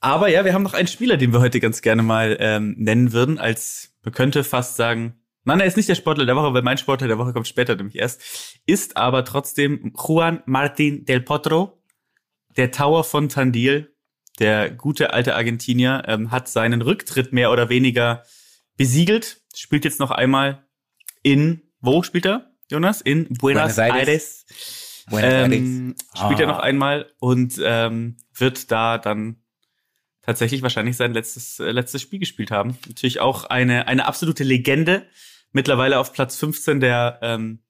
Aber 0.00 0.28
ja, 0.28 0.44
wir 0.44 0.52
haben 0.52 0.62
noch 0.64 0.74
einen 0.74 0.88
Spieler, 0.88 1.16
den 1.16 1.32
wir 1.32 1.40
heute 1.40 1.60
ganz 1.60 1.80
gerne 1.80 2.02
mal 2.02 2.36
ähm, 2.40 2.74
nennen 2.76 3.12
würden, 3.12 3.38
als 3.38 3.94
man 4.02 4.12
könnte 4.12 4.44
fast 4.44 4.76
sagen, 4.76 5.14
nein, 5.44 5.60
er 5.60 5.66
ist 5.66 5.76
nicht 5.76 5.88
der 5.88 5.94
Sportler 5.94 6.26
der 6.26 6.36
Woche, 6.36 6.52
weil 6.54 6.62
mein 6.62 6.78
Sportler 6.78 7.08
der 7.08 7.18
Woche 7.18 7.32
kommt 7.32 7.48
später 7.48 7.76
nämlich 7.76 7.96
erst, 7.96 8.60
ist 8.66 8.96
aber 8.96 9.24
trotzdem 9.24 9.92
Juan 9.96 10.42
Martin 10.46 11.04
del 11.04 11.20
Potro, 11.20 11.82
der 12.56 12.70
Tower 12.70 13.04
von 13.04 13.28
Tandil, 13.28 13.94
der 14.38 14.70
gute 14.70 15.12
alte 15.12 15.34
Argentinier, 15.34 16.02
ähm, 16.06 16.30
hat 16.30 16.48
seinen 16.48 16.82
Rücktritt 16.82 17.32
mehr 17.32 17.50
oder 17.50 17.68
weniger 17.68 18.24
besiegelt, 18.76 19.40
spielt 19.54 19.84
jetzt 19.84 20.00
noch 20.00 20.10
einmal 20.10 20.66
in, 21.22 21.62
wo 21.80 22.02
spielt 22.02 22.26
er, 22.26 22.50
Jonas? 22.70 23.00
In 23.00 23.28
Buenos, 23.28 23.76
Buenos 23.76 23.78
Aires. 23.78 24.08
Aires. 24.08 25.04
Buenos 25.10 25.30
Aires. 25.32 25.52
Ähm, 25.52 25.94
spielt 26.16 26.40
er 26.40 26.48
Ah. 26.48 26.52
noch 26.52 26.58
einmal 26.58 27.12
und 27.20 27.60
ähm, 27.62 28.16
wird 28.36 28.70
da 28.70 28.98
dann 28.98 29.36
tatsächlich 30.22 30.62
wahrscheinlich 30.62 30.96
sein 30.96 31.12
letztes, 31.12 31.60
äh, 31.60 31.70
letztes 31.70 32.00
Spiel 32.02 32.18
gespielt 32.18 32.50
haben. 32.50 32.78
Natürlich 32.88 33.20
auch 33.20 33.44
eine, 33.44 33.86
eine 33.86 34.06
absolute 34.06 34.42
Legende. 34.44 35.06
Mittlerweile 35.54 35.98
auf 35.98 36.12
Platz 36.12 36.36
15 36.36 36.80
der, 36.80 37.18
ähm, 37.22 37.60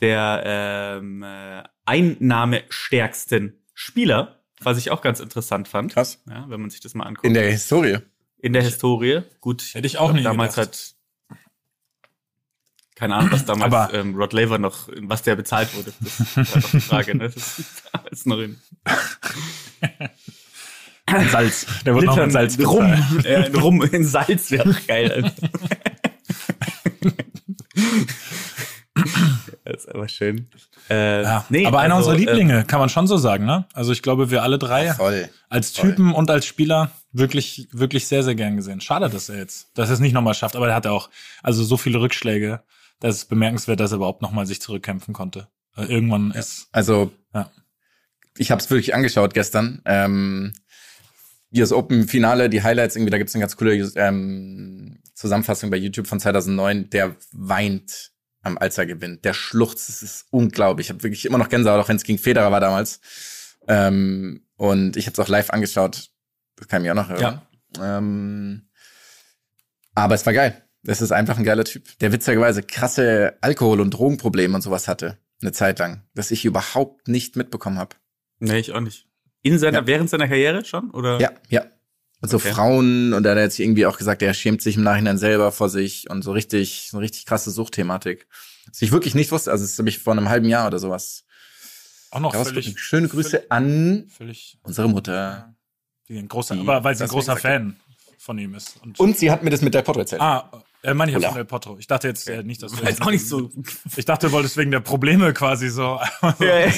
der 0.00 0.42
ähm, 0.46 1.22
äh, 1.22 1.62
einnahmestärksten 1.84 3.62
Spieler 3.74 4.34
was 4.60 4.76
ich 4.78 4.90
auch 4.90 5.02
ganz 5.02 5.20
interessant 5.20 5.68
fand. 5.68 5.92
Krass. 5.92 6.20
Ja, 6.28 6.46
wenn 6.48 6.60
man 6.60 6.70
sich 6.70 6.80
das 6.80 6.94
mal 6.94 7.04
anguckt. 7.04 7.24
In 7.24 7.34
der 7.34 7.48
Historie. 7.50 7.98
In 8.38 8.52
der 8.52 8.62
Historie. 8.62 9.22
Gut. 9.40 9.62
Hätte 9.72 9.86
ich 9.86 9.98
auch 9.98 10.12
nie 10.12 10.22
Damals 10.22 10.56
gedacht. 10.56 10.68
hat 11.30 11.38
keine 12.96 13.14
Ahnung, 13.14 13.30
was 13.30 13.44
damals 13.44 13.72
Aber- 13.72 13.94
ähm, 13.94 14.16
Rod 14.16 14.32
Laver 14.32 14.58
noch, 14.58 14.88
was 15.02 15.22
der 15.22 15.36
bezahlt 15.36 15.72
wurde. 15.76 15.92
Das 16.00 16.18
ist 16.18 16.36
halt 16.36 16.64
auch 16.64 16.70
die 16.70 16.80
Frage, 16.80 17.16
ne? 17.16 17.30
Das 17.30 17.58
ist 17.60 17.84
damals 17.92 18.26
noch 18.26 18.38
in 18.38 18.58
Salz. 21.30 21.66
Der 21.86 21.94
wird 21.94 22.04
noch 22.06 22.16
mit 22.16 22.32
Salz 22.32 22.58
rum, 22.58 22.92
äh, 23.24 23.46
in 23.46 23.54
rum 23.54 23.82
in 23.82 24.04
Salz 24.04 24.50
wäre 24.50 24.72
doch 24.72 24.86
geil. 24.88 25.32
Das 29.64 29.84
ist 29.84 29.88
aber 29.94 30.08
schön. 30.08 30.48
Äh, 30.90 31.22
Ja, 31.22 31.44
nee, 31.50 31.66
aber 31.66 31.78
einer 31.80 31.94
also, 31.96 32.10
unserer 32.10 32.18
Lieblinge, 32.32 32.64
kann 32.64 32.80
man 32.80 32.88
schon 32.88 33.06
so 33.06 33.16
sagen, 33.16 33.44
ne? 33.44 33.66
Also 33.72 33.92
ich 33.92 34.02
glaube, 34.02 34.30
wir 34.30 34.42
alle 34.42 34.58
drei 34.58 34.92
Voll. 34.94 35.28
als 35.48 35.70
voll. 35.70 35.90
Typen 35.90 36.12
und 36.14 36.30
als 36.30 36.46
Spieler 36.46 36.90
wirklich, 37.12 37.68
wirklich 37.70 38.08
sehr, 38.08 38.22
sehr 38.24 38.34
gern 38.34 38.56
gesehen. 38.56 38.80
Schade, 38.80 39.08
dass 39.08 39.28
er 39.28 39.36
jetzt, 39.38 39.68
dass 39.74 39.88
er 39.90 39.94
es 39.94 40.00
nicht 40.00 40.14
nochmal 40.14 40.34
schafft, 40.34 40.56
aber 40.56 40.68
er 40.68 40.74
hatte 40.74 40.90
auch, 40.90 41.10
also 41.42 41.62
so 41.62 41.76
viele 41.76 42.00
Rückschläge, 42.00 42.62
das 43.00 43.16
ist 43.16 43.24
bemerkenswert, 43.26 43.78
dass 43.78 43.92
er 43.92 43.96
überhaupt 43.96 44.22
nochmal 44.22 44.46
sich 44.46 44.60
zurückkämpfen 44.60 45.14
konnte. 45.14 45.46
Weil 45.74 45.90
irgendwann 45.90 46.32
ist, 46.32 46.66
Also, 46.72 47.12
Ja. 47.34 47.50
ich 48.36 48.50
habe 48.50 48.60
es 48.60 48.68
wirklich 48.70 48.94
angeschaut 48.94 49.32
gestern. 49.32 49.80
Ähm, 49.84 50.54
US 51.54 51.72
Open 51.72 52.08
Finale, 52.08 52.50
die 52.50 52.62
Highlights, 52.62 52.96
irgendwie, 52.96 53.10
da 53.10 53.18
gibt's 53.18 53.34
eine 53.34 53.42
ganz 53.42 53.56
coole 53.56 53.74
ähm, 53.96 54.98
Zusammenfassung 55.18 55.70
bei 55.70 55.76
YouTube 55.76 56.06
von 56.06 56.20
2009. 56.20 56.90
Der 56.90 57.16
weint 57.32 58.12
am 58.42 58.56
Alzer 58.56 58.86
gewinnt. 58.86 59.24
Der 59.24 59.34
schluchzt, 59.34 59.88
es 59.88 60.02
ist 60.02 60.26
unglaublich. 60.30 60.86
Ich 60.86 60.90
habe 60.90 61.02
wirklich 61.02 61.24
immer 61.26 61.38
noch 61.38 61.48
Gänsehaut, 61.48 61.80
auch 61.80 61.88
wenn 61.88 61.96
es 61.96 62.04
gegen 62.04 62.18
Federer 62.18 62.52
war 62.52 62.60
damals. 62.60 63.00
Ähm, 63.66 64.44
und 64.56 64.96
ich 64.96 65.06
habe 65.06 65.12
es 65.12 65.18
auch 65.18 65.28
live 65.28 65.50
angeschaut. 65.50 66.10
Das 66.56 66.68
kann 66.68 66.80
ich 66.82 66.86
mir 66.86 66.92
auch 66.92 67.02
noch 67.02 67.08
hören. 67.08 67.40
Ähm, 67.80 68.68
aber 69.94 70.14
es 70.14 70.24
war 70.24 70.32
geil. 70.32 70.62
Das 70.84 71.02
ist 71.02 71.10
einfach 71.12 71.36
ein 71.36 71.44
geiler 71.44 71.64
Typ, 71.64 71.98
der 71.98 72.12
witzigerweise 72.12 72.62
krasse 72.62 73.36
Alkohol- 73.40 73.80
und 73.80 73.90
Drogenprobleme 73.90 74.54
und 74.54 74.62
sowas 74.62 74.86
hatte. 74.88 75.18
Eine 75.42 75.52
Zeit 75.52 75.78
lang. 75.80 76.02
Das 76.14 76.30
ich 76.30 76.44
überhaupt 76.44 77.08
nicht 77.08 77.36
mitbekommen 77.36 77.78
habe. 77.78 77.96
Nee, 78.38 78.58
ich 78.58 78.72
auch 78.72 78.80
nicht. 78.80 79.06
In 79.42 79.58
seiner, 79.58 79.80
Ja. 79.80 79.86
während 79.86 80.10
seiner 80.10 80.28
Karriere 80.28 80.64
schon? 80.64 80.90
Oder? 80.90 81.20
Ja, 81.20 81.32
ja. 81.48 81.64
Und 82.20 82.28
so 82.30 82.36
Okay. 82.38 82.52
Frauen, 82.52 83.12
und 83.12 83.22
dann 83.22 83.32
hat 83.32 83.38
er 83.38 83.44
jetzt 83.44 83.58
irgendwie 83.60 83.86
auch 83.86 83.96
gesagt, 83.96 84.22
er 84.22 84.34
schämt 84.34 84.60
sich 84.60 84.76
im 84.76 84.82
Nachhinein 84.82 85.18
selber 85.18 85.52
vor 85.52 85.68
sich 85.68 86.10
und 86.10 86.22
so 86.22 86.32
richtig, 86.32 86.88
so 86.90 86.98
richtig 86.98 87.26
krasse 87.26 87.50
Suchtthematik. 87.52 88.26
Was 88.66 88.82
ich 88.82 88.90
wirklich 88.92 89.14
nicht 89.14 89.30
wusste, 89.30 89.50
also 89.52 89.64
das 89.64 89.78
habe 89.78 89.88
ich 89.88 89.98
vor 90.00 90.12
einem 90.14 90.28
halben 90.28 90.48
Jahr 90.48 90.66
oder 90.66 90.78
sowas. 90.78 91.24
auch 92.10 92.20
noch 92.20 92.34
völlig, 92.34 92.78
Schöne 92.80 93.06
Grüße 93.08 93.50
an 93.50 94.06
völlig, 94.08 94.58
unsere 94.62 94.88
Mutter. 94.88 95.54
die 96.08 96.18
ein 96.18 96.26
großer, 96.28 96.54
Die- 96.56 96.60
aber 96.62 96.82
weil 96.82 96.96
sie 96.96 97.04
ein 97.04 97.08
großer 97.08 97.36
Fan 97.36 97.76
von 98.18 98.36
ihm 98.38 98.54
ist. 98.54 98.82
Und, 98.82 98.98
Und 98.98 99.16
sie 99.16 99.30
hat 99.30 99.42
mir 99.44 99.50
das 99.50 99.62
mit 99.62 99.74
der 99.74 99.82
Potro 99.82 100.00
erzählt. 100.00 100.20
ah, 100.20 100.50
äh, 100.90 100.94
meine 100.94 101.12
ich 101.12 101.24
von 101.24 101.34
Del 101.34 101.44
Potro. 101.44 101.76
Ich 101.78 101.86
dachte 101.86 102.08
jetzt 102.08 102.28
äh, 102.28 102.42
nicht, 102.42 102.62
dass 102.62 102.72
du 102.72 102.84
jetzt 102.84 103.02
auch 103.02 103.10
nicht 103.10 103.26
so. 103.28 103.50
Ich 103.96 104.04
dachte, 104.04 104.26
du 104.28 104.32
wolltest 104.32 104.56
wegen 104.56 104.70
der 104.70 104.80
Probleme 104.80 105.32
quasi 105.32 105.68
so. 105.68 106.00
Ja, 106.40 106.58
ja. 106.66 106.68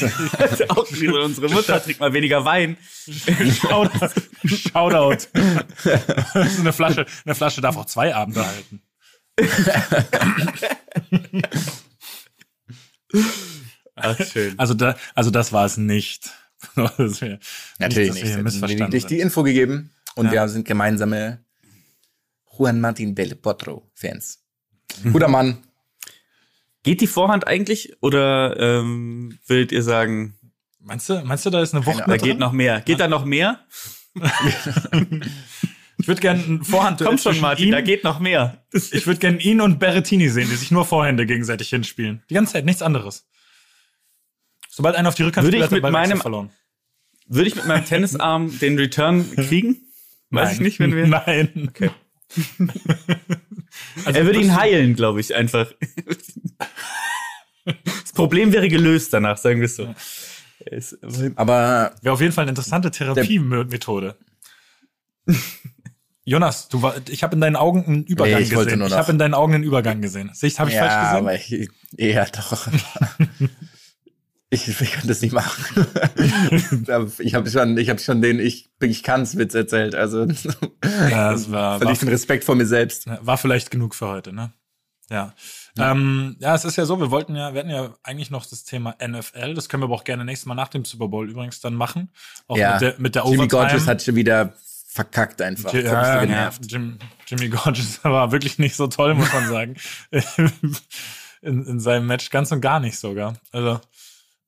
auch 0.68 0.88
geschrieben, 0.88 1.14
unsere 1.14 1.48
Mutter 1.48 1.82
trinkt 1.82 2.00
mal 2.00 2.12
weniger 2.12 2.44
Wein. 2.44 2.76
Shoutout. 3.06 4.08
Shoutout. 4.44 5.26
Das 6.34 6.34
ist 6.52 6.60
eine 6.60 6.72
Flasche, 6.72 7.06
eine 7.24 7.34
Flasche 7.34 7.60
darf 7.60 7.76
auch 7.76 7.86
zwei 7.86 8.14
Abende 8.14 8.44
halten. 8.46 8.82
Ach, 13.96 14.16
schön. 14.24 14.58
Also 14.58 14.74
da, 14.74 14.96
also 15.14 15.30
das 15.30 15.52
war 15.52 15.64
es 15.66 15.76
nicht. 15.76 16.30
Natürlich 16.76 17.28
dass 17.78 18.22
nicht. 18.22 18.60
wir 18.60 18.68
lediglich 18.68 19.06
die. 19.06 19.20
Info 19.20 19.42
gegeben 19.42 19.90
und 20.14 20.26
Ja. 20.26 20.32
wir 20.32 20.48
sind 20.48 20.66
gemeinsame 20.66 21.44
Juan 22.60 22.78
Martin 22.80 23.14
Del 23.14 23.36
Potro 23.36 23.90
Fans. 23.94 24.44
Guter 25.12 25.28
Mann. 25.28 25.58
Geht 26.82 27.00
die 27.00 27.06
Vorhand 27.06 27.46
eigentlich 27.46 27.96
oder 28.02 28.54
ähm, 28.58 29.38
würdet 29.46 29.72
ihr 29.72 29.82
sagen, 29.82 30.36
Meinst 30.82 31.08
du, 31.10 31.22
meinst 31.24 31.44
du, 31.44 31.50
da 31.50 31.60
ist 31.62 31.74
eine 31.74 31.84
Wucht 31.84 32.00
Keine 32.00 32.16
da 32.16 32.24
geht 32.24 32.38
noch 32.38 32.52
mehr? 32.52 32.80
Geht 32.80 33.00
da 33.00 33.08
noch 33.08 33.24
mehr? 33.26 33.66
Ich 35.98 36.08
würde 36.08 36.20
gerne 36.22 36.42
einen 36.42 36.64
Vorhand. 36.64 37.02
Komm 37.04 37.18
schon, 37.18 37.38
Martin, 37.40 37.66
ihn, 37.66 37.72
da 37.72 37.82
geht 37.82 38.02
noch 38.02 38.18
mehr. 38.18 38.64
Ich 38.72 39.06
würde 39.06 39.20
gerne 39.20 39.38
ihn 39.40 39.60
und 39.60 39.78
Berrettini 39.78 40.30
sehen, 40.30 40.48
die 40.50 40.56
sich 40.56 40.70
nur 40.70 40.86
Vorhände 40.86 41.26
gegenseitig 41.26 41.68
hinspielen. 41.68 42.22
Die 42.30 42.34
ganze 42.34 42.54
Zeit, 42.54 42.64
nichts 42.64 42.80
anderes. 42.80 43.28
Sobald 44.70 44.96
einer 44.96 45.10
auf 45.10 45.14
die 45.14 45.22
Rückhand 45.22 45.46
Würde 45.46 45.58
ich 45.58 45.64
spielt, 45.64 45.82
hat 45.84 45.92
der 45.92 46.00
mit 46.00 46.08
meinem- 46.08 46.20
verloren. 46.20 46.50
Würde 47.26 47.48
ich 47.48 47.56
mit 47.56 47.66
meinem 47.66 47.84
Tennisarm 47.84 48.58
den 48.58 48.78
Return 48.78 49.30
kriegen? 49.36 49.82
Weiß 50.30 50.46
Nein. 50.46 50.54
ich 50.54 50.60
nicht, 50.60 50.80
wenn 50.80 50.94
wir. 50.96 51.06
Nein. 51.06 51.68
Okay. 51.68 51.90
Also, 54.04 54.18
er 54.18 54.26
würde 54.26 54.40
ihn 54.40 54.56
heilen, 54.56 54.94
glaube 54.94 55.20
ich, 55.20 55.34
einfach. 55.34 55.72
das 57.64 58.12
Problem 58.14 58.52
wäre 58.52 58.68
gelöst 58.68 59.12
danach, 59.12 59.38
sagen 59.38 59.60
wir 59.60 59.66
es 59.66 59.76
so. 59.76 59.94
Er 60.64 60.82
Aber 61.36 61.94
Wäre 62.02 62.12
auf 62.12 62.20
jeden 62.20 62.32
Fall 62.32 62.42
eine 62.42 62.50
interessante 62.50 62.90
Therapiemethode. 62.90 64.16
Jonas, 66.24 66.68
du 66.68 66.82
war, 66.82 66.94
ich 67.08 67.22
habe 67.22 67.34
in 67.34 67.40
deinen 67.40 67.56
Augen 67.56 67.84
einen 67.84 68.04
Übergang 68.04 68.38
Nee, 68.38 68.44
ich 68.44 68.54
wollte 68.54 68.66
gesehen. 68.66 68.78
nur 68.80 68.88
Ich 68.88 68.94
habe 68.94 69.12
in 69.12 69.18
deinen 69.18 69.34
Augen 69.34 69.54
einen 69.54 69.64
Übergang 69.64 70.02
gesehen. 70.02 70.30
Siehst, 70.34 70.58
habe 70.60 70.70
ich 70.70 70.76
ja, 70.76 70.82
falsch 70.82 71.04
gesehen? 71.04 71.18
aber 71.18 71.34
ich, 71.34 71.68
eher 71.96 72.26
doch. 72.26 72.68
ich, 74.50 74.68
ich 74.80 74.92
kann 74.92 75.08
das 75.08 75.22
nicht 75.22 75.32
machen. 75.32 75.86
ich 77.18 77.34
habe 77.34 77.50
schon, 77.50 77.78
ich 77.78 77.88
habe 77.88 78.00
schon 78.00 78.20
den 78.20 78.40
ich 78.40 78.70
ich 78.80 79.02
kann's 79.02 79.36
Witz 79.36 79.54
erzählt. 79.54 79.94
Also 79.94 80.26
Ja, 80.84 81.32
das 81.32 81.50
war, 81.50 81.62
war, 81.62 81.78
verliere 81.78 81.92
ich 81.92 81.98
den 82.00 82.08
Respekt 82.08 82.44
vor 82.44 82.56
mir 82.56 82.66
selbst. 82.66 83.06
war 83.06 83.38
vielleicht 83.38 83.70
genug 83.70 83.94
für 83.94 84.08
heute, 84.08 84.32
ne? 84.32 84.52
Ja. 85.08 85.34
Ja. 85.76 85.92
Ähm, 85.92 86.36
ja, 86.40 86.54
es 86.54 86.64
ist 86.64 86.76
ja 86.76 86.84
so, 86.84 87.00
wir 87.00 87.10
wollten 87.10 87.34
ja, 87.34 87.52
wir 87.52 87.60
hatten 87.60 87.70
ja 87.70 87.94
eigentlich 88.02 88.30
noch 88.30 88.46
das 88.46 88.64
Thema 88.64 88.96
NFL. 89.04 89.54
Das 89.54 89.68
können 89.68 89.82
wir 89.82 89.86
aber 89.86 89.94
auch 89.94 90.04
gerne 90.04 90.24
nächstes 90.24 90.46
Mal 90.46 90.54
nach 90.54 90.68
dem 90.68 90.84
Super 90.84 91.08
Bowl 91.08 91.28
übrigens 91.28 91.60
dann 91.60 91.74
machen. 91.74 92.12
Auch 92.46 92.56
Ja, 92.56 92.72
mit 92.72 92.80
der, 92.80 92.94
mit 92.98 93.14
der 93.14 93.24
Jimmy 93.24 93.38
Overtime. 93.38 93.62
Gorgeous 93.62 93.86
hat 93.86 94.02
schon 94.02 94.14
wieder 94.16 94.54
verkackt 94.86 95.40
einfach. 95.42 95.72
Ja, 95.72 95.80
so 95.80 95.86
ja, 95.88 96.20
genervt. 96.20 96.70
Jim, 96.70 96.98
Jimmy 97.26 97.48
Gorgeous 97.48 98.02
war 98.04 98.32
wirklich 98.32 98.58
nicht 98.58 98.76
so 98.76 98.88
toll, 98.88 99.14
muss 99.14 99.32
man 99.32 99.48
sagen. 99.48 99.76
in, 101.42 101.64
in 101.64 101.80
seinem 101.80 102.06
Match 102.06 102.30
ganz 102.30 102.52
und 102.52 102.60
gar 102.60 102.80
nicht 102.80 102.98
sogar. 102.98 103.34
Also, 103.52 103.80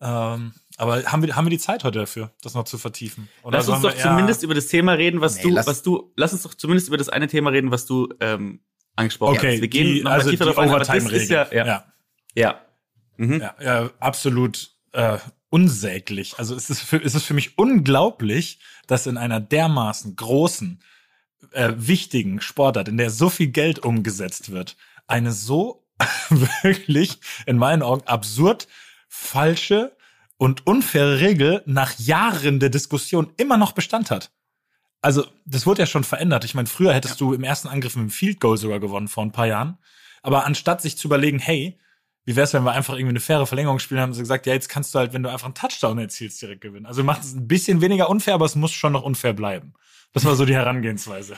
ähm, 0.03 0.53
aber 0.79 1.05
haben 1.05 1.23
wir, 1.23 1.37
haben 1.37 1.47
wir 1.47 1.51
die 1.51 1.59
Zeit 1.59 1.85
heute 1.85 2.01
dafür, 2.01 2.33
das 2.43 2.55
noch 2.55 2.65
zu 2.65 2.77
vertiefen? 2.79 3.29
Oder 3.43 3.59
Lass 3.59 3.69
uns 3.69 3.83
doch 3.83 3.97
zumindest 3.97 4.43
über 4.43 4.55
das 4.55 4.67
Thema 4.67 4.93
reden, 4.95 5.21
was 5.21 5.37
Nee, 5.37 5.43
du, 5.45 5.49
lass- 5.51 5.67
was 5.67 5.83
du, 5.83 6.13
lass 6.17 6.33
uns 6.33 6.43
doch 6.43 6.55
zumindest 6.55 6.89
über 6.89 6.97
das 6.97 7.09
eine 7.09 7.29
Thema 7.29 7.51
reden, 7.51 7.71
was 7.71 7.87
du 7.87 8.09
ähm, 8.21 8.61
angesprochen 8.97 9.37
Okay, 9.37 9.55
hast. 9.55 9.61
Wir 9.61 9.69
gehen 9.69 9.87
die, 9.95 10.03
noch 10.03 10.11
also 10.11 10.31
die 10.31 10.37
tiefer 10.37 10.51
aber 10.51 10.79
das 10.79 10.89
Overtime-Regel. 10.89 11.23
ist 11.23 11.31
ja, 11.31 11.47
ja, 11.53 11.67
ja. 11.67 11.85
ja. 12.35 12.61
Mhm. 13.17 13.41
Ja, 13.41 13.55
ja, 13.63 13.91
absolut 14.01 14.71
äh, 14.93 15.19
unsäglich. 15.51 16.35
Also 16.39 16.55
es 16.57 16.71
ist, 16.71 16.81
für, 16.81 16.97
es 17.03 17.15
ist 17.15 17.25
für 17.25 17.35
mich 17.35 17.59
unglaublich, 17.59 18.59
dass 18.87 19.07
in 19.07 19.17
einer 19.19 19.39
dermaßen 19.41 20.17
großen, 20.17 20.83
äh, 21.53 21.73
wichtigen 21.77 22.41
Sportart, 22.41 22.89
in 22.89 22.97
der 22.97 23.11
so 23.11 23.29
viel 23.29 23.49
Geld 23.49 23.79
umgesetzt 23.81 24.51
wird, 24.51 24.77
eine 25.07 25.33
so 25.33 25.85
wirklich 26.63 27.19
in 27.47 27.59
meinen 27.59 27.83
Augen 27.83 28.07
absurd 28.07 28.67
falsche 29.15 29.95
und 30.39 30.67
unfaire 30.67 31.21
Regel 31.21 31.63
nach 31.67 31.99
Jahren 31.99 32.61
der 32.61 32.71
Diskussion 32.71 33.33
immer 33.37 33.59
noch 33.59 33.73
Bestand 33.73 34.11
hat. 34.11 34.33
Also, 35.03 35.27
das 35.45 35.67
wurde 35.67 35.83
ja 35.83 35.87
schon 35.87 36.03
verändert. 36.03 36.45
Ich 36.45 36.55
meine, 36.55 36.67
früher 36.67 36.95
hättest 36.95 37.21
du 37.21 37.35
im 37.35 37.45
ersten 37.45 37.69
Angriff 37.69 37.95
mit 37.95 38.05
dem 38.05 38.11
Field 38.11 38.41
Goal 38.41 38.57
sogar 38.57 38.81
gewonnen 38.81 39.09
vor 39.09 39.23
ein 39.23 39.33
paar 39.33 39.47
Jahren. 39.47 39.79
Aber 40.23 40.47
anstatt 40.47 40.81
sich 40.81 40.97
zu 40.97 41.09
überlegen, 41.09 41.39
hey, 41.39 41.79
wie 42.25 42.37
wär's, 42.37 42.55
wenn 42.55 42.63
wir 42.63 42.73
einfach 42.73 42.95
irgendwie 42.95 43.11
eine 43.11 43.21
faire 43.21 43.47
Verlängerung 43.47 43.81
spielen, 43.81 44.01
haben 44.01 44.15
sie 44.15 44.21
gesagt, 44.21 44.47
ja, 44.47 44.55
jetzt 44.55 44.69
kannst 44.69 44.95
du 44.95 44.99
halt, 44.99 45.13
wenn 45.13 45.23
du 45.23 45.31
einfach 45.31 45.47
einen 45.47 45.55
Touchdown 45.55 45.99
erzielst, 45.99 46.41
direkt 46.41 46.63
gewinnen. 46.63 46.87
Also 46.87 47.05
macht 47.05 47.23
es 47.23 47.35
ein 47.35 47.49
bisschen 47.49 47.81
weniger 47.81 48.09
unfair, 48.09 48.35
aber 48.35 48.47
es 48.47 48.55
muss 48.55 48.73
schon 48.73 48.93
noch 48.93 49.03
unfair 49.03 49.35
bleiben. 49.35 49.75
Das 50.13 50.25
war 50.25 50.37
so 50.37 50.47
die 50.47 50.55
Herangehensweise. 50.55 51.37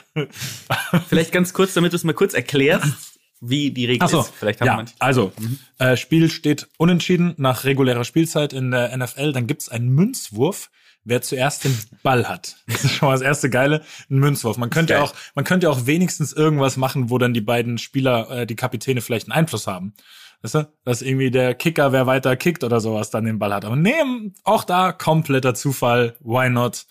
Vielleicht 1.09 1.31
ganz 1.31 1.53
kurz, 1.53 1.73
damit 1.73 1.91
du 1.91 1.97
es 1.97 2.03
mal 2.03 2.13
kurz 2.13 2.33
erklärst, 2.33 3.14
wie 3.41 3.71
die 3.71 3.85
Regel 3.85 4.07
so, 4.07 4.21
ist. 4.21 4.33
Vielleicht 4.35 4.61
haben 4.61 4.67
ja, 4.67 4.75
manche. 4.75 4.93
also, 4.99 5.31
äh, 5.77 5.97
Spiel 5.97 6.29
steht 6.29 6.67
unentschieden 6.77 7.33
nach 7.37 7.63
regulärer 7.63 8.03
Spielzeit 8.03 8.53
in 8.53 8.71
der 8.71 8.95
NFL. 8.95 9.33
Dann 9.33 9.47
gibt's 9.47 9.69
einen 9.69 9.89
Münzwurf, 9.89 10.69
wer 11.03 11.21
zuerst 11.21 11.63
den 11.63 11.77
Ball 12.03 12.27
hat. 12.27 12.57
Das 12.67 12.83
ist 12.83 12.93
schon 12.93 13.07
mal 13.07 13.13
das 13.13 13.21
erste 13.21 13.49
Geile, 13.49 13.83
ein 14.09 14.17
Münzwurf. 14.17 14.57
Man 14.57 14.69
könnte 14.69 14.93
Geil. 14.93 15.03
auch, 15.03 15.13
man 15.35 15.45
könnte 15.45 15.69
auch 15.69 15.85
wenigstens 15.85 16.33
irgendwas 16.33 16.77
machen, 16.77 17.09
wo 17.09 17.17
dann 17.17 17.33
die 17.33 17.41
beiden 17.41 17.77
Spieler, 17.77 18.29
äh, 18.31 18.47
die 18.47 18.55
Kapitäne 18.55 19.01
vielleicht 19.01 19.27
einen 19.27 19.37
Einfluss 19.37 19.67
haben. 19.67 19.93
Weißt 20.41 20.55
du? 20.55 20.67
Dass 20.83 21.01
irgendwie 21.01 21.31
der 21.31 21.55
Kicker, 21.55 21.91
wer 21.91 22.05
weiter 22.07 22.35
kickt 22.35 22.63
oder 22.63 22.79
sowas, 22.79 23.09
dann 23.09 23.25
den 23.25 23.39
Ball 23.39 23.53
hat. 23.53 23.65
Aber 23.65 23.75
nee, 23.75 23.93
auch 24.43 24.63
da 24.63 24.91
kompletter 24.91 25.55
Zufall. 25.55 26.15
Why 26.19 26.49
not? 26.49 26.85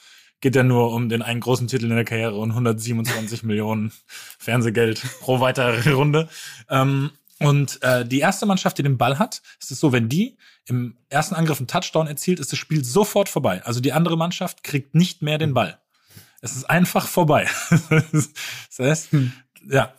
Geht 0.44 0.56
ja 0.56 0.62
nur 0.62 0.92
um 0.92 1.08
den 1.08 1.22
einen 1.22 1.40
großen 1.40 1.68
Titel 1.68 1.86
in 1.86 1.96
der 1.96 2.04
Karriere 2.04 2.36
und 2.36 2.50
127 2.50 3.42
Millionen 3.44 3.92
Fernsehgeld 4.38 5.00
pro 5.20 5.40
weitere 5.40 5.90
Runde. 5.92 6.28
Ähm, 6.68 7.12
Und 7.38 7.82
äh, 7.82 8.04
die 8.04 8.20
erste 8.20 8.44
Mannschaft, 8.44 8.76
die 8.76 8.82
den 8.82 8.98
Ball 8.98 9.18
hat, 9.18 9.40
ist 9.58 9.70
es 9.70 9.80
so, 9.80 9.90
wenn 9.90 10.10
die 10.10 10.36
im 10.66 10.98
ersten 11.08 11.34
Angriff 11.34 11.60
einen 11.60 11.66
Touchdown 11.66 12.08
erzielt, 12.08 12.40
ist 12.40 12.52
das 12.52 12.58
Spiel 12.58 12.84
sofort 12.84 13.30
vorbei. 13.30 13.62
Also 13.64 13.80
die 13.80 13.94
andere 13.94 14.18
Mannschaft 14.18 14.62
kriegt 14.62 14.94
nicht 14.94 15.22
mehr 15.22 15.38
den 15.38 15.54
Ball. 15.54 15.78
Es 16.42 16.54
ist 16.54 16.68
einfach 16.68 17.08
vorbei. 17.08 17.48
das 17.88 18.28
heißt, 18.78 19.08
ja, 19.66 19.94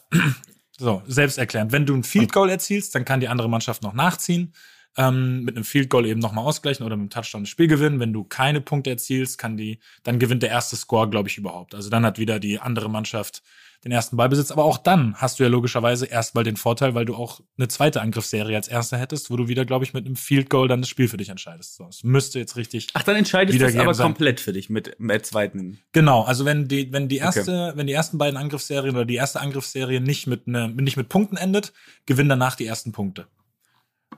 so, 0.77 1.01
selbsterklärend. 1.07 1.71
Wenn 1.71 1.87
du 1.87 1.95
ein 1.95 2.03
Field 2.03 2.31
Goal 2.31 2.51
erzielst, 2.51 2.93
dann 2.93 3.03
kann 3.03 3.19
die 3.19 3.29
andere 3.29 3.49
Mannschaft 3.49 3.81
noch 3.81 3.93
nachziehen, 3.93 4.53
ähm, 4.97 5.43
mit 5.43 5.55
einem 5.55 5.65
Field 5.65 5.89
Goal 5.89 6.05
eben 6.05 6.19
nochmal 6.19 6.45
ausgleichen 6.45 6.85
oder 6.85 6.95
mit 6.95 7.03
einem 7.03 7.09
Touchdown 7.09 7.43
das 7.43 7.49
Spiel 7.49 7.67
gewinnen. 7.67 7.99
Wenn 7.99 8.13
du 8.13 8.23
keine 8.23 8.61
Punkte 8.61 8.89
erzielst, 8.89 9.37
kann 9.37 9.57
die, 9.57 9.79
dann 10.03 10.19
gewinnt 10.19 10.43
der 10.43 10.49
erste 10.49 10.75
Score, 10.75 11.09
glaube 11.09 11.29
ich, 11.29 11.37
überhaupt. 11.37 11.75
Also 11.75 11.89
dann 11.89 12.05
hat 12.05 12.19
wieder 12.19 12.39
die 12.39 12.59
andere 12.59 12.89
Mannschaft 12.89 13.41
den 13.85 13.91
ersten 13.91 14.17
Ballbesitz. 14.17 14.51
Aber 14.51 14.65
auch 14.65 14.79
dann 14.79 15.15
hast 15.15 15.39
du 15.39 15.43
ja 15.43 15.49
logischerweise 15.49 16.07
erstmal 16.07 16.43
den 16.43 16.57
Vorteil, 16.57 16.95
weil 16.95 17.05
du 17.05 17.15
auch 17.15 17.39
eine 17.57 17.67
zweite 17.67 18.01
Angriffsserie 18.01 18.55
als 18.55 18.67
erste 18.67 18.97
hättest, 18.97 19.29
wo 19.29 19.37
du 19.37 19.47
wieder, 19.47 19.63
glaube 19.63 19.85
ich, 19.85 19.93
mit 19.93 20.05
einem 20.05 20.15
Field 20.15 20.49
Goal 20.49 20.67
dann 20.67 20.81
das 20.81 20.89
Spiel 20.89 21.07
für 21.07 21.17
dich 21.17 21.29
entscheidest. 21.29 21.75
So, 21.75 21.87
es 21.87 22.03
müsste 22.03 22.39
jetzt 22.39 22.55
richtig. 22.55 22.87
Ach, 22.93 23.03
dann 23.03 23.15
entscheidest 23.15 23.59
du 23.59 23.65
es 23.65 23.75
aber 23.75 23.93
sein. 23.93 24.05
komplett 24.05 24.39
für 24.39 24.53
dich 24.53 24.69
mit, 24.69 24.99
mit 24.99 25.25
zweiten. 25.25 25.79
Genau, 25.91 26.23
also 26.23 26.45
wenn 26.45 26.67
die, 26.67 26.91
wenn 26.91 27.07
die 27.07 27.17
erste, 27.17 27.73
wenn 27.75 27.85
die 27.85 27.93
ersten 27.93 28.17
beiden 28.17 28.37
Angriffsserien 28.37 28.95
oder 28.95 29.05
die 29.05 29.15
erste 29.15 29.39
Angriffsserie 29.39 30.01
nicht 30.01 30.25
mit 30.25 30.47
ne, 30.47 30.69
nicht 30.69 30.97
mit 30.97 31.09
Punkten 31.09 31.37
endet, 31.37 31.71
gewinnen 32.07 32.29
danach 32.29 32.55
die 32.55 32.65
ersten 32.65 32.91
Punkte. 32.91 33.27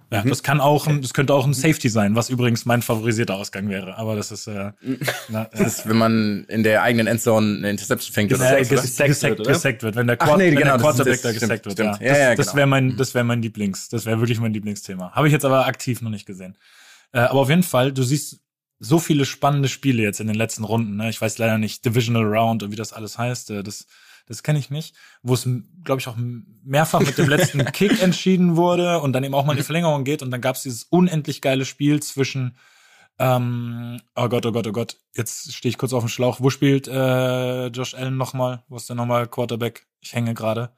Ja, 0.10 0.22
das 0.22 0.42
kann 0.42 0.62
auch, 0.62 0.88
ein, 0.88 1.02
das 1.02 1.14
könnte 1.14 1.34
auch 1.34 1.46
ein 1.46 1.54
Safety 1.54 1.90
sein, 1.90 2.16
was 2.16 2.30
übrigens 2.30 2.66
mein 2.66 2.82
favorisierter 2.82 3.36
Ausgang 3.36 3.68
wäre. 3.68 3.98
Aber 3.98 4.16
das 4.16 4.32
ist, 4.32 4.48
äh, 4.48 4.72
na, 5.28 5.50
Das 5.52 5.80
ist, 5.80 5.90
wenn 5.90 5.98
man 5.98 6.46
in 6.48 6.64
der 6.64 6.82
eigenen 6.82 7.08
Endzone 7.08 7.58
eine 7.58 7.72
Interception 7.72 8.14
fängt. 8.14 8.32
äh, 8.32 8.36
oder 8.36 8.58
ges 8.64 8.96
gesackt, 8.98 9.22
wird, 9.40 9.48
gesackt 9.48 9.84
wird, 9.84 9.96
wenn 9.98 10.08
der, 10.08 10.16
Ach 10.20 10.26
Quart 10.28 10.38
nee, 10.38 10.52
wenn 10.52 10.58
genau, 10.60 10.78
Quarterback 10.78 11.22
da 11.22 11.32
gesackt 11.34 11.66
wird. 11.66 11.74
stimmt. 11.74 12.00
Ja. 12.00 12.08
Ja, 12.08 12.10
Das, 12.14 12.18
ja, 12.20 12.36
das 12.36 12.46
genau. 12.48 12.56
wäre 12.58 12.68
mein, 12.68 12.96
das 12.96 13.14
wäre 13.16 13.26
mein 13.26 13.42
Lieblings, 13.42 13.90
das 13.90 14.06
wäre 14.06 14.20
wirklich 14.22 14.40
mein 14.40 14.54
Lieblingsthema. 14.54 15.12
Habe 15.12 15.28
ich 15.28 15.34
jetzt 15.34 15.44
aber 15.44 15.66
aktiv 15.68 16.02
noch 16.02 16.10
nicht 16.12 16.26
gesehen. 16.26 16.58
Äh, 17.12 17.20
aber 17.20 17.42
auf 17.42 17.50
jeden 17.50 17.64
Fall, 17.64 17.92
du 17.92 18.04
siehst 18.04 18.40
so 18.80 19.00
viele 19.00 19.26
spannende 19.26 19.68
Spiele 19.68 20.04
jetzt 20.04 20.22
in 20.22 20.28
den 20.28 20.36
letzten 20.38 20.64
Runden. 20.64 20.96
Ne? 20.96 21.10
Ich 21.10 21.20
weiß 21.20 21.38
leider 21.38 21.58
nicht 21.58 21.84
Divisional 21.84 22.24
Round 22.24 22.64
und 22.64 22.72
wie 22.72 22.76
das 22.78 22.94
alles 22.94 23.18
heißt. 23.18 23.50
Äh, 23.52 23.64
das 23.64 23.88
das 24.28 24.43
kenne 24.43 24.59
ich 24.59 24.69
nicht. 24.69 24.95
Wo 25.23 25.34
es, 25.34 25.49
glaube 25.84 25.99
ich, 25.99 26.07
auch 26.07 26.15
mehrfach 26.63 26.99
mit 26.99 27.17
dem 27.17 27.30
letzten 27.30 27.65
Kick 27.71 28.01
entschieden 28.01 28.55
wurde 28.55 28.99
und 28.99 29.13
dann 29.13 29.23
eben 29.23 29.34
auch 29.34 29.45
mal 29.45 29.53
in 29.53 29.57
die 29.57 29.63
Verlängerung 29.63 30.03
geht. 30.03 30.21
Und 30.21 30.32
dann 30.32 30.41
gab 30.41 30.55
es 30.55 30.63
dieses 30.63 30.84
unendlich 30.84 31.41
geile 31.41 31.65
Spiel 31.65 32.01
zwischen 32.01 32.57
ähm, 33.19 33.99
oh 34.15 34.30
Gott, 34.30 34.45
oh 34.45 34.51
Gott, 34.51 34.67
oh 34.67 34.71
Gott. 34.71 34.97
Jetzt 35.15 35.53
stehe 35.53 35.69
ich 35.69 35.78
kurz 35.78 35.93
auf 35.93 36.03
dem 36.03 36.09
Schlauch. 36.09 36.39
Wo 36.39 36.49
spielt 36.49 36.88
äh, 36.88 37.67
Josh 37.67 37.95
Allen 37.95 38.17
nochmal? 38.17 38.63
Wo 38.67 38.75
ist 38.75 38.89
der 38.89 38.95
nochmal 38.95 39.28
Quarterback? 39.28 39.88
Ich 40.01 40.13
hänge 40.13 40.34
gerade. 40.34 40.78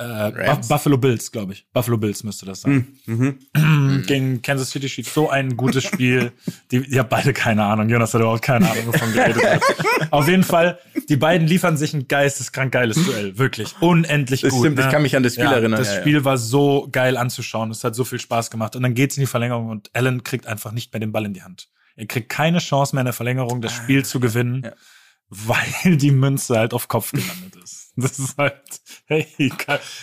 Äh, 0.00 0.56
Buffalo 0.68 0.96
Bills, 0.96 1.32
glaube 1.32 1.54
ich. 1.54 1.66
Buffalo 1.72 1.98
Bills 1.98 2.22
müsste 2.22 2.46
das 2.46 2.60
sein. 2.60 2.86
Hm. 3.06 3.38
Mhm. 3.54 4.02
Gegen 4.06 4.42
Kansas 4.42 4.70
City 4.70 4.88
steht 4.88 5.06
so 5.06 5.28
ein 5.28 5.56
gutes 5.56 5.82
Spiel. 5.82 6.30
Die, 6.70 6.82
die 6.82 6.98
haben 7.00 7.08
beide 7.08 7.32
keine 7.32 7.64
Ahnung. 7.64 7.88
Jonas 7.88 8.14
hat 8.14 8.20
überhaupt 8.20 8.42
keine 8.42 8.70
Ahnung, 8.70 8.86
wovon 8.86 9.12
geredet 9.12 9.42
wird. 9.42 9.62
Auf 10.12 10.28
jeden 10.28 10.44
Fall, 10.44 10.78
die 11.08 11.16
beiden 11.16 11.48
liefern 11.48 11.76
sich 11.76 11.94
ein 11.94 12.06
geisteskrank 12.06 12.70
geiles 12.70 13.04
Duell. 13.04 13.38
Wirklich. 13.38 13.74
Unendlich 13.80 14.42
Das 14.42 14.52
gut. 14.52 14.60
stimmt, 14.60 14.78
ich 14.78 14.84
ne? 14.84 14.90
kann 14.92 15.02
mich 15.02 15.16
an 15.16 15.24
das 15.24 15.32
Spiel 15.32 15.46
ja, 15.46 15.52
erinnern. 15.52 15.80
Das 15.80 15.88
ja, 15.88 15.94
ja. 15.94 16.00
Spiel 16.00 16.24
war 16.24 16.38
so 16.38 16.88
geil 16.92 17.16
anzuschauen. 17.16 17.72
Es 17.72 17.82
hat 17.82 17.96
so 17.96 18.04
viel 18.04 18.20
Spaß 18.20 18.52
gemacht. 18.52 18.76
Und 18.76 18.84
dann 18.84 18.94
geht's 18.94 19.16
in 19.16 19.22
die 19.22 19.26
Verlängerung 19.26 19.68
und 19.68 19.90
Allen 19.94 20.22
kriegt 20.22 20.46
einfach 20.46 20.70
nicht 20.70 20.92
mehr 20.92 21.00
den 21.00 21.10
Ball 21.10 21.24
in 21.24 21.34
die 21.34 21.42
Hand. 21.42 21.68
Er 21.96 22.06
kriegt 22.06 22.28
keine 22.28 22.58
Chance 22.58 22.94
mehr 22.94 23.00
in 23.00 23.06
der 23.06 23.14
Verlängerung, 23.14 23.60
das 23.60 23.72
Spiel 23.72 24.04
zu 24.04 24.20
gewinnen, 24.20 24.70
weil 25.28 25.96
die 25.96 26.12
Münze 26.12 26.56
halt 26.56 26.72
auf 26.72 26.86
Kopf 26.86 27.10
gelandet 27.10 27.56
ist. 27.56 27.77
Das 28.02 28.18
ist 28.18 28.38
halt, 28.38 28.62
hey, 29.06 29.26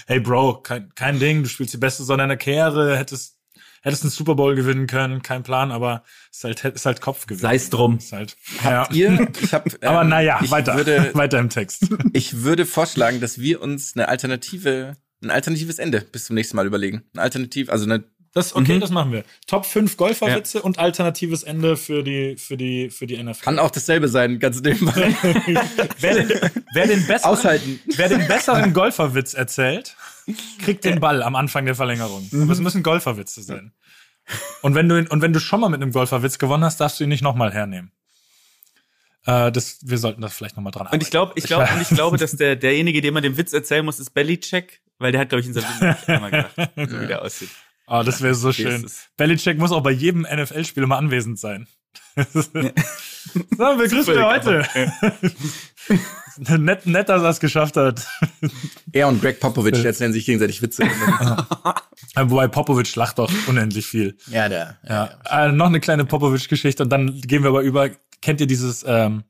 hey 0.06 0.20
Bro, 0.20 0.62
kein, 0.64 0.94
kein 0.96 1.18
Ding, 1.18 1.44
du 1.44 1.50
spielst 1.50 1.74
die 1.74 1.78
beste 1.78 2.04
Saison 2.04 2.18
deiner 2.18 2.36
Karriere, 2.36 2.98
hättest, 2.98 3.38
hättest 3.84 4.04
einen 4.04 4.12
Super 4.12 4.36
Bowl 4.36 4.54
gewinnen 4.54 4.86
können, 4.86 5.22
kein 5.22 5.44
Plan, 5.44 5.72
aber 5.72 6.04
es 6.30 6.44
ist 6.44 6.64
halt, 6.64 6.76
ist 6.76 6.86
halt 6.86 7.00
Kopf 7.00 7.26
gewinnen. 7.26 7.40
Sei's 7.40 7.70
drum. 7.70 7.98
Ist 7.98 8.12
halt, 8.12 8.36
ja. 8.66 8.90
Ihr, 8.92 9.30
ich 9.42 9.54
hab, 9.54 9.66
ähm, 9.82 9.90
Aber 9.90 10.04
naja, 10.04 10.42
ich 10.44 10.52
weiter, 10.52 10.76
Würde, 10.76 11.12
weiter 11.14 11.40
im 11.40 11.50
Text. 11.50 11.88
ich 12.12 12.44
würde 12.44 12.66
vorschlagen, 12.66 13.22
dass 13.22 13.40
wir 13.40 13.62
uns 13.62 13.96
eine 13.96 14.10
Alternative, 14.10 14.98
ein 15.24 15.32
alternatives 15.32 15.80
Ende 15.80 16.02
bis 16.02 16.26
zum 16.26 16.36
nächsten 16.36 16.58
Mal 16.58 16.68
überlegen. 16.68 17.04
Ein 17.14 17.20
Alternativ, 17.20 17.70
also 17.70 17.86
eine 17.86 18.04
Das, 18.36 18.54
okay, 18.54 18.76
Mhm. 18.76 18.80
das 18.82 18.90
machen 18.92 19.12
wir. 19.14 19.24
Top 19.48 19.66
5 19.66 19.96
Golferwitze 19.96 20.62
und 20.62 20.78
alternatives 20.78 21.42
Ende 21.44 21.78
für 21.78 22.04
die, 22.04 22.36
für 22.36 22.58
die, 22.58 22.90
für 22.90 23.08
die 23.08 23.16
NFL. 23.18 23.44
kann 23.46 23.60
auch 23.60 23.72
dasselbe 23.72 24.10
sein, 24.10 24.40
ganz 24.40 24.62
nebenbei. 24.62 25.16
wer, 26.00 26.16
den, 26.24 26.40
wer, 26.74 26.86
den 26.88 27.08
besseren, 27.08 27.32
Aushalten. 27.32 27.80
wer 27.96 28.10
den 28.10 28.28
besseren 28.28 28.74
Golferwitz 28.74 29.34
erzählt, 29.34 29.96
kriegt 30.62 30.84
den 30.84 31.00
Ball 31.00 31.24
am 31.24 31.36
Anfang 31.38 31.66
der 31.66 31.76
Verlängerung. 31.76 32.30
Aber 32.34 32.52
es 32.52 32.60
müssen 32.60 32.84
Golferwitze 32.84 33.42
sein. 33.42 33.72
Und 34.62 34.76
wenn 34.76 34.90
du, 34.90 34.98
ihn- 35.00 35.08
und 35.08 35.22
wenn 35.22 35.32
du 35.32 35.40
schon 35.40 35.62
mal 35.62 35.70
mit 35.70 35.82
einem 35.82 35.94
Golferwitz 35.94 36.38
gewonnen 36.38 36.66
hast, 36.66 36.78
darfst 36.82 37.00
du 37.00 37.06
ihn 37.06 37.10
nicht 37.10 37.24
nochmal 37.24 37.54
hernehmen. 37.54 37.92
Äh, 39.26 39.52
das, 39.52 39.78
wir 39.82 39.98
sollten 39.98 40.22
das 40.22 40.34
vielleicht 40.34 40.56
nochmal 40.58 40.72
dran 40.72 40.88
Und 40.92 41.02
ich 41.02 41.10
glaube, 41.10 41.32
ich 41.36 41.46
glaube, 41.46 41.70
und 41.74 41.82
ich 41.82 41.90
glaube, 41.90 42.18
dass 42.18 42.32
der, 42.34 42.56
derjenige, 42.58 43.00
dem 43.02 43.14
man 43.14 43.24
den 43.24 43.38
Witz 43.38 43.54
erzählen 43.54 43.86
muss, 43.86 44.00
ist 44.00 44.10
Bellycheck, 44.14 44.82
weil 45.00 45.12
der 45.14 45.22
hat, 45.22 45.30
glaube 45.30 45.40
ich, 45.42 45.48
in 45.48 45.54
seinem 45.54 45.68
Leben 45.80 45.88
nicht 45.96 46.10
einmal 46.10 46.32
gedacht, 46.32 46.56
so 46.76 47.02
wie 47.02 47.08
der 47.08 47.22
aussieht. 47.22 47.50
Oh, 47.88 48.04
das 48.04 48.22
wäre 48.22 48.36
so 48.36 48.52
schön. 48.54 48.90
Belichick 49.18 49.58
muss 49.58 49.72
auch 49.72 49.84
bei 49.84 49.92
jedem 49.92 50.22
NFL-Spiel 50.22 50.84
immer 50.84 50.98
anwesend 50.98 51.40
sein. 51.40 51.68
so, 52.16 52.54
wir 52.54 53.88
grüßen 53.88 54.16
wir 54.16 54.26
heute. 54.26 54.66
Nett, 56.58 56.86
nett, 56.86 57.08
dass 57.08 57.22
er 57.22 57.30
es 57.30 57.40
geschafft 57.40 57.78
hat. 57.78 58.06
Er 58.92 59.08
und 59.08 59.22
Greg 59.22 59.40
Popovich 59.40 59.86
erzählen 59.86 60.12
sich 60.12 60.26
gegenseitig 60.26 60.62
Witze. 60.62 60.84
Äh, 60.84 62.24
Wobei 62.30 62.50
Popovic 62.50 62.94
lacht 62.96 63.20
doch 63.20 63.32
unendlich 63.48 63.86
viel. 63.86 64.18
ja, 64.28 64.50
der. 64.50 64.78
Ja. 64.88 65.18
Äh, 65.30 65.52
noch 65.54 65.68
eine 65.68 65.80
kleine 65.80 66.04
Popovic-Geschichte 66.04 66.84
und 66.84 66.90
dann 66.90 67.22
gehen 67.22 67.44
wir 67.44 67.50
aber 67.50 67.62
über. 67.62 67.90
Kennt 68.22 68.42
ihr 68.42 68.48
dieses 68.48 68.84
ähm, 68.88 69.24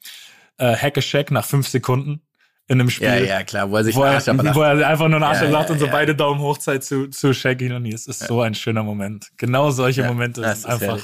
äh, 0.58 0.76
Hack 0.76 0.98
a 0.98 1.02
Shack 1.02 1.30
nach 1.30 1.46
fünf 1.46 1.68
Sekunden 1.68 2.22
in 2.68 2.80
einem 2.80 2.90
Spiel? 2.90 3.08
Ja, 3.08 3.18
ja, 3.18 3.44
klar, 3.44 3.70
wo 3.70 3.78
er 3.78 3.84
sich 3.84 3.96
Wo 3.96 4.04
er, 4.04 4.26
wo 4.56 4.62
er 4.62 4.88
einfach 4.88 5.08
nur 5.08 5.18
einen 5.18 5.24
Arsch 5.24 5.42
Ja, 5.42 5.50
lacht 5.50 5.70
ja, 5.70 5.74
und 5.74 5.80
so 5.80 5.86
ja. 5.86 5.92
beide 5.92 6.16
Daumen 6.16 6.42
hoch 6.42 6.58
zeigt 6.58 6.84
zu, 6.84 7.08
zu 7.08 7.34
Shaggy 7.34 7.72
und 7.72 7.86
es 7.86 8.08
ist 8.08 8.22
so 8.22 8.42
ein 8.42 8.56
schöner 8.56 8.84
Moment. 8.84 9.30
Genau 9.38 9.70
solche 9.72 10.04
Momente 10.04 10.42
sind 10.42 10.66
einfach, 10.66 11.00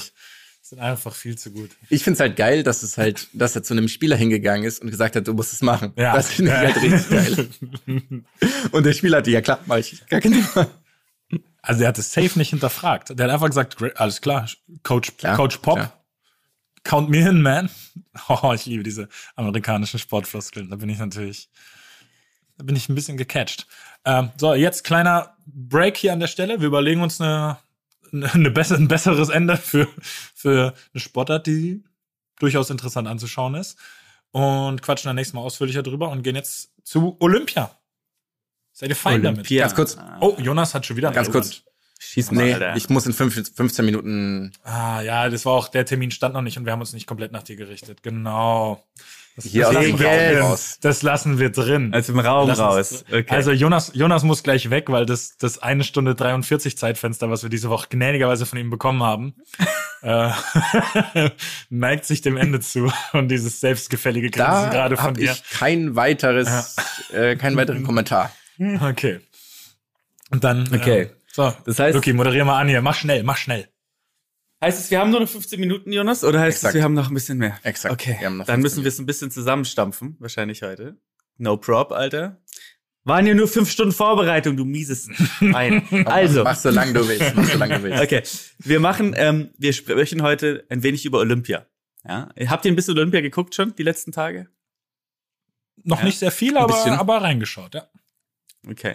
sind 0.60 0.80
einfach 0.80 1.14
viel 1.14 1.38
zu 1.38 1.52
gut. 1.52 1.70
Ich 1.88 2.02
find's 2.02 2.18
halt 2.18 2.36
geil, 2.36 2.62
dass 2.64 2.82
es 2.82 2.98
halt, 2.98 3.28
dass 3.32 3.54
er 3.54 3.62
zu 3.62 3.74
einem 3.74 3.88
Spieler 3.88 4.16
hingegangen 4.16 4.64
ist 4.64 4.82
und 4.82 4.90
gesagt 4.90 5.14
hat, 5.14 5.28
du 5.28 5.34
musst 5.34 5.52
es 5.52 5.62
machen. 5.62 5.92
Ja. 5.96 6.14
Das 6.16 6.30
finde 6.30 6.50
ich 6.50 6.56
halt 6.56 6.76
richtig 6.82 7.10
geil. 7.10 8.24
Und 8.72 8.84
der 8.86 8.92
Spieler 8.92 9.18
hatte, 9.18 9.30
ja 9.30 9.40
klar, 9.40 9.60
mach 9.66 9.76
ich. 9.76 10.04
Gar 10.08 10.20
kein 10.20 10.32
Thema. 10.32 10.68
Also 11.62 11.82
er 11.82 11.88
hat 11.88 11.98
es 11.98 12.12
safe 12.12 12.36
nicht 12.38 12.50
hinterfragt. 12.50 13.16
Der 13.16 13.26
hat 13.26 13.32
einfach 13.34 13.46
gesagt, 13.48 13.76
"Great, 13.76 13.96
alles 13.96 14.20
klar, 14.20 14.48
Coach, 14.82 15.16
Klar, 15.16 15.36
Coach 15.36 15.58
Pop. 15.58 16.01
Count 16.84 17.08
me 17.08 17.18
in, 17.18 17.42
man. 17.42 17.70
Oh, 18.28 18.52
ich 18.52 18.66
liebe 18.66 18.82
diese 18.82 19.08
amerikanischen 19.36 19.98
Sportfloskeln. 19.98 20.68
Da 20.68 20.76
bin 20.76 20.90
ich 20.90 20.98
natürlich, 20.98 21.48
da 22.58 22.64
bin 22.64 22.76
ich 22.76 22.90
ein 22.90 22.94
bisschen 22.94 23.16
gecatcht. 23.16 23.66
Ähm, 24.04 24.30
so, 24.36 24.52
jetzt 24.52 24.84
kleiner 24.84 25.34
Break 25.46 25.96
hier 25.96 26.12
an 26.12 26.20
der 26.20 26.26
Stelle. 26.26 26.60
Wir 26.60 26.66
überlegen 26.66 27.00
uns 27.00 27.20
eine, 27.20 27.58
eine 28.12 28.50
besser, 28.50 28.76
ein 28.76 28.88
besseres 28.88 29.30
Ende 29.30 29.56
für, 29.56 29.88
für 30.34 30.74
eine 30.92 31.00
Sportart, 31.00 31.46
die 31.46 31.82
durchaus 32.38 32.68
interessant 32.68 33.08
anzuschauen 33.08 33.54
ist. 33.54 33.78
Und 34.30 34.82
quatschen 34.82 35.08
dann 35.08 35.16
nächstes 35.16 35.34
Mal 35.34 35.40
ausführlicher 35.40 35.82
drüber 35.82 36.10
und 36.10 36.22
gehen 36.22 36.36
jetzt 36.36 36.72
zu 36.82 37.16
Olympia. 37.20 37.70
Seid 38.72 38.90
ihr 38.90 38.96
fein 38.96 39.22
damit? 39.22 39.40
Olympia. 39.40 39.62
Ganz 39.62 39.74
kurz. 39.74 39.96
Oh, 40.20 40.36
Jonas 40.38 40.74
hat 40.74 40.84
schon 40.84 40.96
wieder 40.96 41.12
Ganz 41.12 41.30
kurz. 41.30 41.62
Schieß 42.04 42.30
mal, 42.32 42.44
Nee, 42.44 42.52
Alter. 42.54 42.76
ich 42.76 42.88
muss 42.88 43.06
in 43.06 43.12
fünf, 43.12 43.34
15 43.54 43.84
Minuten. 43.84 44.52
Ah, 44.64 45.00
ja, 45.02 45.28
das 45.30 45.44
war 45.46 45.52
auch, 45.52 45.68
der 45.68 45.86
Termin 45.86 46.10
stand 46.10 46.34
noch 46.34 46.42
nicht 46.42 46.58
und 46.58 46.64
wir 46.66 46.72
haben 46.72 46.80
uns 46.80 46.92
nicht 46.92 47.06
komplett 47.06 47.32
nach 47.32 47.42
dir 47.42 47.56
gerichtet. 47.56 48.02
Genau. 48.02 48.84
Das, 49.34 49.46
Hier 49.46 49.62
das, 49.62 49.68
aus 49.70 49.74
lassen 49.76 49.86
dem 49.96 49.98
wir 50.00 50.40
raus. 50.42 50.78
das 50.82 51.02
lassen 51.02 51.38
wir 51.38 51.48
drin. 51.50 51.94
Aus 51.94 52.04
dem 52.06 52.18
Raum 52.18 52.50
raus. 52.50 53.02
Okay. 53.10 53.24
Also 53.30 53.52
Jonas, 53.52 53.92
Jonas 53.94 54.24
muss 54.24 54.42
gleich 54.42 54.68
weg, 54.68 54.90
weil 54.90 55.06
das, 55.06 55.38
das 55.38 55.58
eine 55.58 55.84
Stunde 55.84 56.14
43 56.14 56.76
Zeitfenster, 56.76 57.30
was 57.30 57.42
wir 57.42 57.48
diese 57.48 57.70
Woche 57.70 57.86
gnädigerweise 57.88 58.44
von 58.44 58.58
ihm 58.58 58.68
bekommen 58.68 59.02
haben, 59.02 59.34
äh, 60.02 60.30
neigt 61.70 62.04
sich 62.04 62.20
dem 62.20 62.36
Ende 62.36 62.60
zu 62.60 62.92
und 63.14 63.28
dieses 63.28 63.60
selbstgefällige 63.60 64.28
Grinsen 64.30 64.52
Da 64.64 64.68
gerade 64.68 64.96
von 64.96 65.04
habe 65.06 65.20
dir. 65.20 65.32
ich 65.32 65.42
kein 65.50 65.96
weiteres, 65.96 66.76
äh, 67.12 67.36
keinen 67.36 67.56
weiteren 67.56 67.84
Kommentar. 67.84 68.32
Okay. 68.82 69.18
Und 70.30 70.44
dann, 70.44 70.68
Okay. 70.72 71.00
Äh, 71.02 71.10
so, 71.32 71.52
Das 71.64 71.78
heißt- 71.78 71.94
Luki, 71.94 72.12
moderier 72.12 72.44
mal 72.44 72.60
an 72.60 72.68
hier. 72.68 72.82
Mach 72.82 72.94
schnell, 72.94 73.22
mach 73.24 73.36
schnell. 73.36 73.68
heißt 74.62 74.78
es, 74.78 74.90
wir 74.90 75.00
haben 75.00 75.10
nur 75.10 75.20
noch 75.20 75.28
15 75.28 75.58
Minuten, 75.58 75.90
Jonas? 75.92 76.22
Oder 76.22 76.40
heißt 76.40 76.58
Exakt. 76.58 76.74
es, 76.74 76.78
wir 76.78 76.84
haben 76.84 76.94
noch 76.94 77.08
ein 77.08 77.14
bisschen 77.14 77.38
mehr? 77.38 77.58
Exakt. 77.64 77.92
Okay. 77.92 78.16
Wir 78.20 78.26
haben 78.26 78.36
noch 78.36 78.46
Dann 78.46 78.60
15 78.60 78.62
müssen 78.62 78.84
wir 78.84 78.88
es 78.88 78.98
ein 79.00 79.06
bisschen 79.06 79.30
zusammenstampfen, 79.32 80.16
wahrscheinlich 80.20 80.62
heute. 80.62 80.96
No 81.38 81.56
prop, 81.56 81.90
Alter. 81.92 82.40
Waren 83.04 83.26
ja 83.26 83.34
nur 83.34 83.48
fünf 83.48 83.68
Stunden 83.68 83.92
Vorbereitung, 83.92 84.56
du 84.56 84.64
mieses 84.64 85.08
Nein. 85.40 85.82
Also. 86.06 86.44
Mach 86.44 86.54
so 86.54 86.70
lange 86.70 86.92
du 86.92 87.08
willst. 87.08 87.34
Mach 87.34 87.44
so 87.44 87.58
lange 87.58 87.78
du 87.78 87.82
willst. 87.82 88.00
Okay, 88.02 88.22
wir 88.58 88.78
machen, 88.78 89.14
ähm, 89.16 89.50
wir 89.58 89.72
sprechen 89.72 90.22
heute 90.22 90.64
ein 90.68 90.84
wenig 90.84 91.04
über 91.04 91.18
Olympia. 91.18 91.66
Ja, 92.04 92.28
habt 92.46 92.64
ihr 92.64 92.70
ein 92.72 92.76
bisschen 92.76 92.96
Olympia 92.96 93.20
geguckt 93.20 93.54
schon 93.56 93.74
die 93.74 93.82
letzten 93.82 94.12
Tage? 94.12 94.48
Noch 95.82 95.98
Ja. 96.00 96.04
nicht 96.04 96.18
sehr 96.20 96.30
viel, 96.30 96.56
aber, 96.56 96.74
bisschen. 96.74 96.92
aber 96.92 97.20
reingeschaut, 97.22 97.74
ja. 97.74 97.88
Okay. 98.68 98.94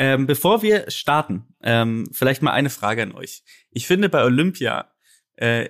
Ähm, 0.00 0.26
bevor 0.26 0.62
wir 0.62 0.90
starten, 0.90 1.44
ähm, 1.62 2.08
vielleicht 2.10 2.40
mal 2.40 2.52
eine 2.52 2.70
Frage 2.70 3.02
an 3.02 3.12
euch. 3.12 3.42
Ich 3.70 3.86
finde, 3.86 4.08
bei 4.08 4.24
Olympia 4.24 4.90
äh, 5.36 5.68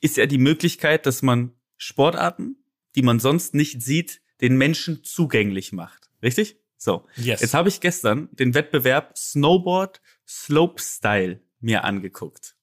ist 0.00 0.16
ja 0.16 0.24
die 0.24 0.38
Möglichkeit, 0.38 1.04
dass 1.04 1.20
man 1.20 1.52
Sportarten, 1.76 2.56
die 2.94 3.02
man 3.02 3.20
sonst 3.20 3.54
nicht 3.54 3.82
sieht, 3.82 4.22
den 4.40 4.56
Menschen 4.56 5.04
zugänglich 5.04 5.72
macht. 5.72 6.08
Richtig? 6.22 6.56
So. 6.78 7.06
Yes. 7.16 7.42
Jetzt 7.42 7.52
habe 7.52 7.68
ich 7.68 7.80
gestern 7.80 8.30
den 8.32 8.54
Wettbewerb 8.54 9.18
Snowboard 9.18 10.00
Slopestyle 10.26 11.42
mir 11.60 11.84
angeguckt. 11.84 12.56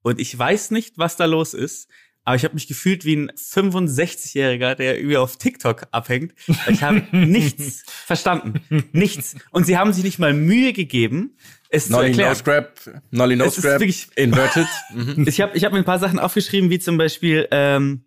Und 0.00 0.18
ich 0.18 0.38
weiß 0.38 0.70
nicht, 0.70 0.96
was 0.96 1.16
da 1.16 1.26
los 1.26 1.52
ist, 1.52 1.90
aber 2.24 2.36
ich 2.36 2.44
habe 2.44 2.54
mich 2.54 2.66
gefühlt 2.66 3.04
wie 3.04 3.16
ein 3.16 3.30
65-Jähriger, 3.32 4.74
der 4.74 4.96
irgendwie 4.98 5.18
auf 5.18 5.36
TikTok 5.36 5.86
abhängt. 5.90 6.34
Ich 6.68 6.82
habe 6.82 7.02
nichts 7.16 7.84
verstanden. 7.86 8.62
Nichts. 8.92 9.36
Und 9.50 9.66
sie 9.66 9.76
haben 9.76 9.92
sich 9.92 10.04
nicht 10.04 10.18
mal 10.18 10.32
Mühe 10.32 10.72
gegeben, 10.72 11.36
es 11.68 11.86
zu 11.86 11.92
Nolly 11.92 12.10
No 12.10 12.22
erklären. 12.22 12.34
Scrap, 12.36 13.02
Nolly 13.10 13.36
No 13.36 13.44
Es 13.44 13.58
ist 13.58 13.64
Scrap, 13.64 13.82
inverted. 14.16 14.66
Mhm. 14.94 15.26
Ich 15.28 15.40
habe 15.40 15.56
ich 15.56 15.64
hab 15.64 15.72
mir 15.72 15.78
ein 15.78 15.84
paar 15.84 15.98
Sachen 15.98 16.18
aufgeschrieben, 16.18 16.70
wie 16.70 16.78
zum 16.78 16.96
Beispiel 16.96 17.48
ähm, 17.50 18.04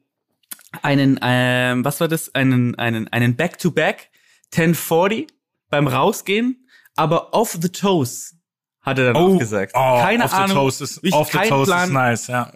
einen, 0.81 1.19
ähm, 1.21 1.83
was 1.85 1.99
war 1.99 2.07
das? 2.07 2.33
Einen, 2.33 2.75
einen, 2.75 3.07
einen 3.09 3.35
Back-to-Back 3.35 4.09
1040 4.53 5.27
beim 5.69 5.87
Rausgehen, 5.87 6.65
aber 6.95 7.33
off 7.33 7.57
the 7.61 7.69
toes, 7.69 8.35
hat 8.81 8.99
er 8.99 9.13
dann 9.13 9.15
auch 9.17 9.37
gesagt. 9.37 9.73
oh, 9.75 9.99
Keine 10.01 10.23
off 10.23 10.33
Ahnung. 10.33 10.47
The 10.47 10.53
toast 10.53 10.81
ist, 10.81 10.95
wirklich 10.97 11.13
off 11.13 11.31
the 11.31 11.37
kein 11.37 11.49
toast 11.49 11.69
Plan. 11.69 11.89
ist 11.89 11.93
nice, 11.93 12.27
ja. 12.27 12.53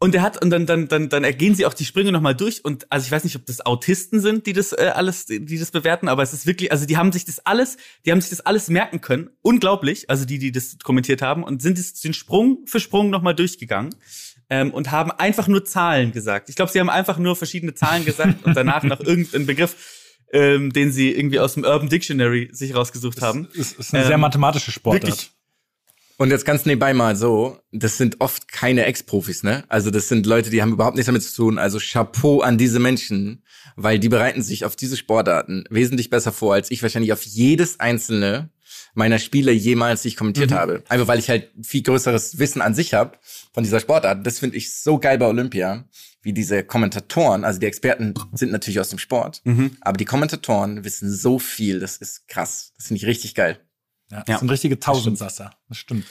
Und 0.00 0.14
er 0.14 0.22
hat, 0.22 0.40
und 0.40 0.50
dann, 0.50 0.64
dann, 0.64 0.86
dann, 0.86 1.08
dann 1.08 1.24
ergehen 1.24 1.56
sie 1.56 1.66
auch 1.66 1.74
die 1.74 1.84
Sprünge 1.84 2.12
nochmal 2.12 2.34
durch. 2.36 2.64
Und 2.64 2.86
also 2.90 3.04
ich 3.04 3.10
weiß 3.10 3.24
nicht, 3.24 3.34
ob 3.34 3.44
das 3.46 3.66
Autisten 3.66 4.20
sind, 4.20 4.46
die 4.46 4.52
das 4.52 4.72
äh, 4.72 4.92
alles, 4.94 5.26
die 5.26 5.58
das 5.58 5.72
bewerten, 5.72 6.08
aber 6.08 6.22
es 6.22 6.32
ist 6.32 6.46
wirklich, 6.46 6.70
also 6.70 6.86
die 6.86 6.96
haben 6.96 7.10
sich 7.10 7.24
das 7.24 7.40
alles, 7.44 7.78
die 8.06 8.12
haben 8.12 8.20
sich 8.20 8.30
das 8.30 8.40
alles 8.40 8.68
merken 8.68 9.00
können. 9.00 9.30
Unglaublich, 9.42 10.08
also 10.08 10.24
die, 10.24 10.38
die 10.38 10.52
das 10.52 10.78
kommentiert 10.84 11.20
haben 11.20 11.42
und 11.42 11.62
sind 11.62 11.78
es 11.78 11.94
den 11.94 12.14
Sprung 12.14 12.64
für 12.66 12.78
Sprung 12.78 13.10
nochmal 13.10 13.34
durchgegangen. 13.34 13.94
Ähm, 14.50 14.72
und 14.72 14.90
haben 14.90 15.10
einfach 15.10 15.46
nur 15.46 15.66
Zahlen 15.66 16.10
gesagt. 16.12 16.48
Ich 16.48 16.56
glaube, 16.56 16.72
sie 16.72 16.80
haben 16.80 16.88
einfach 16.88 17.18
nur 17.18 17.36
verschiedene 17.36 17.74
Zahlen 17.74 18.06
gesagt 18.06 18.46
und 18.46 18.56
danach 18.56 18.82
noch 18.82 19.00
irgendeinen 19.00 19.44
Begriff, 19.44 19.76
ähm, 20.32 20.72
den 20.72 20.90
sie 20.90 21.10
irgendwie 21.12 21.38
aus 21.38 21.52
dem 21.54 21.64
Urban 21.64 21.90
Dictionary 21.90 22.48
sich 22.52 22.74
rausgesucht 22.74 23.20
haben. 23.20 23.48
Ist, 23.52 23.78
ist 23.78 23.92
eine 23.92 24.04
Ähm, 24.04 24.08
sehr 24.08 24.16
mathematische 24.18 24.70
Sportart. 24.70 25.02
wirklich. 25.02 25.32
Und 26.20 26.30
jetzt 26.30 26.44
ganz 26.44 26.66
nebenbei 26.66 26.94
mal 26.94 27.14
so, 27.14 27.60
das 27.70 27.96
sind 27.96 28.20
oft 28.20 28.50
keine 28.50 28.86
Ex-Profis, 28.86 29.44
ne? 29.44 29.62
Also 29.68 29.92
das 29.92 30.08
sind 30.08 30.26
Leute, 30.26 30.50
die 30.50 30.60
haben 30.60 30.72
überhaupt 30.72 30.96
nichts 30.96 31.06
damit 31.06 31.22
zu 31.22 31.34
tun. 31.34 31.58
Also 31.58 31.78
Chapeau 31.78 32.40
an 32.40 32.58
diese 32.58 32.80
Menschen, 32.80 33.44
weil 33.76 34.00
die 34.00 34.08
bereiten 34.08 34.42
sich 34.42 34.64
auf 34.64 34.74
diese 34.74 34.96
Sportarten 34.96 35.64
wesentlich 35.70 36.10
besser 36.10 36.32
vor, 36.32 36.54
als 36.54 36.72
ich 36.72 36.82
wahrscheinlich 36.82 37.12
auf 37.12 37.22
jedes 37.22 37.78
einzelne 37.78 38.50
meiner 38.94 39.20
Spiele 39.20 39.52
jemals, 39.52 40.02
die 40.02 40.08
ich 40.08 40.16
kommentiert 40.16 40.50
habe. 40.50 40.82
Einfach 40.88 41.06
weil 41.06 41.20
ich 41.20 41.30
halt 41.30 41.50
viel 41.62 41.82
größeres 41.82 42.40
Wissen 42.40 42.62
an 42.62 42.74
sich 42.74 42.94
habe 42.94 43.16
von 43.52 43.62
dieser 43.62 43.78
Sportart. 43.78 44.26
Das 44.26 44.40
finde 44.40 44.56
ich 44.56 44.74
so 44.74 44.98
geil 44.98 45.18
bei 45.18 45.26
Olympia, 45.26 45.84
wie 46.22 46.32
diese 46.32 46.64
Kommentatoren, 46.64 47.44
also 47.44 47.60
die 47.60 47.66
Experten 47.66 48.14
sind 48.32 48.50
natürlich 48.50 48.80
aus 48.80 48.88
dem 48.90 48.98
Sport, 48.98 49.40
aber 49.82 49.96
die 49.96 50.04
Kommentatoren 50.04 50.82
wissen 50.82 51.12
so 51.12 51.38
viel, 51.38 51.78
das 51.78 51.96
ist 51.96 52.26
krass. 52.26 52.72
Das 52.76 52.88
finde 52.88 52.98
ich 52.98 53.06
richtig 53.06 53.36
geil. 53.36 53.60
Ja, 54.10 54.18
das 54.20 54.28
Ja. 54.28 54.38
sind 54.38 54.50
richtige 54.50 54.78
Tausendsasser. 54.80 55.50
Das 55.68 55.78
stimmt. 55.78 56.06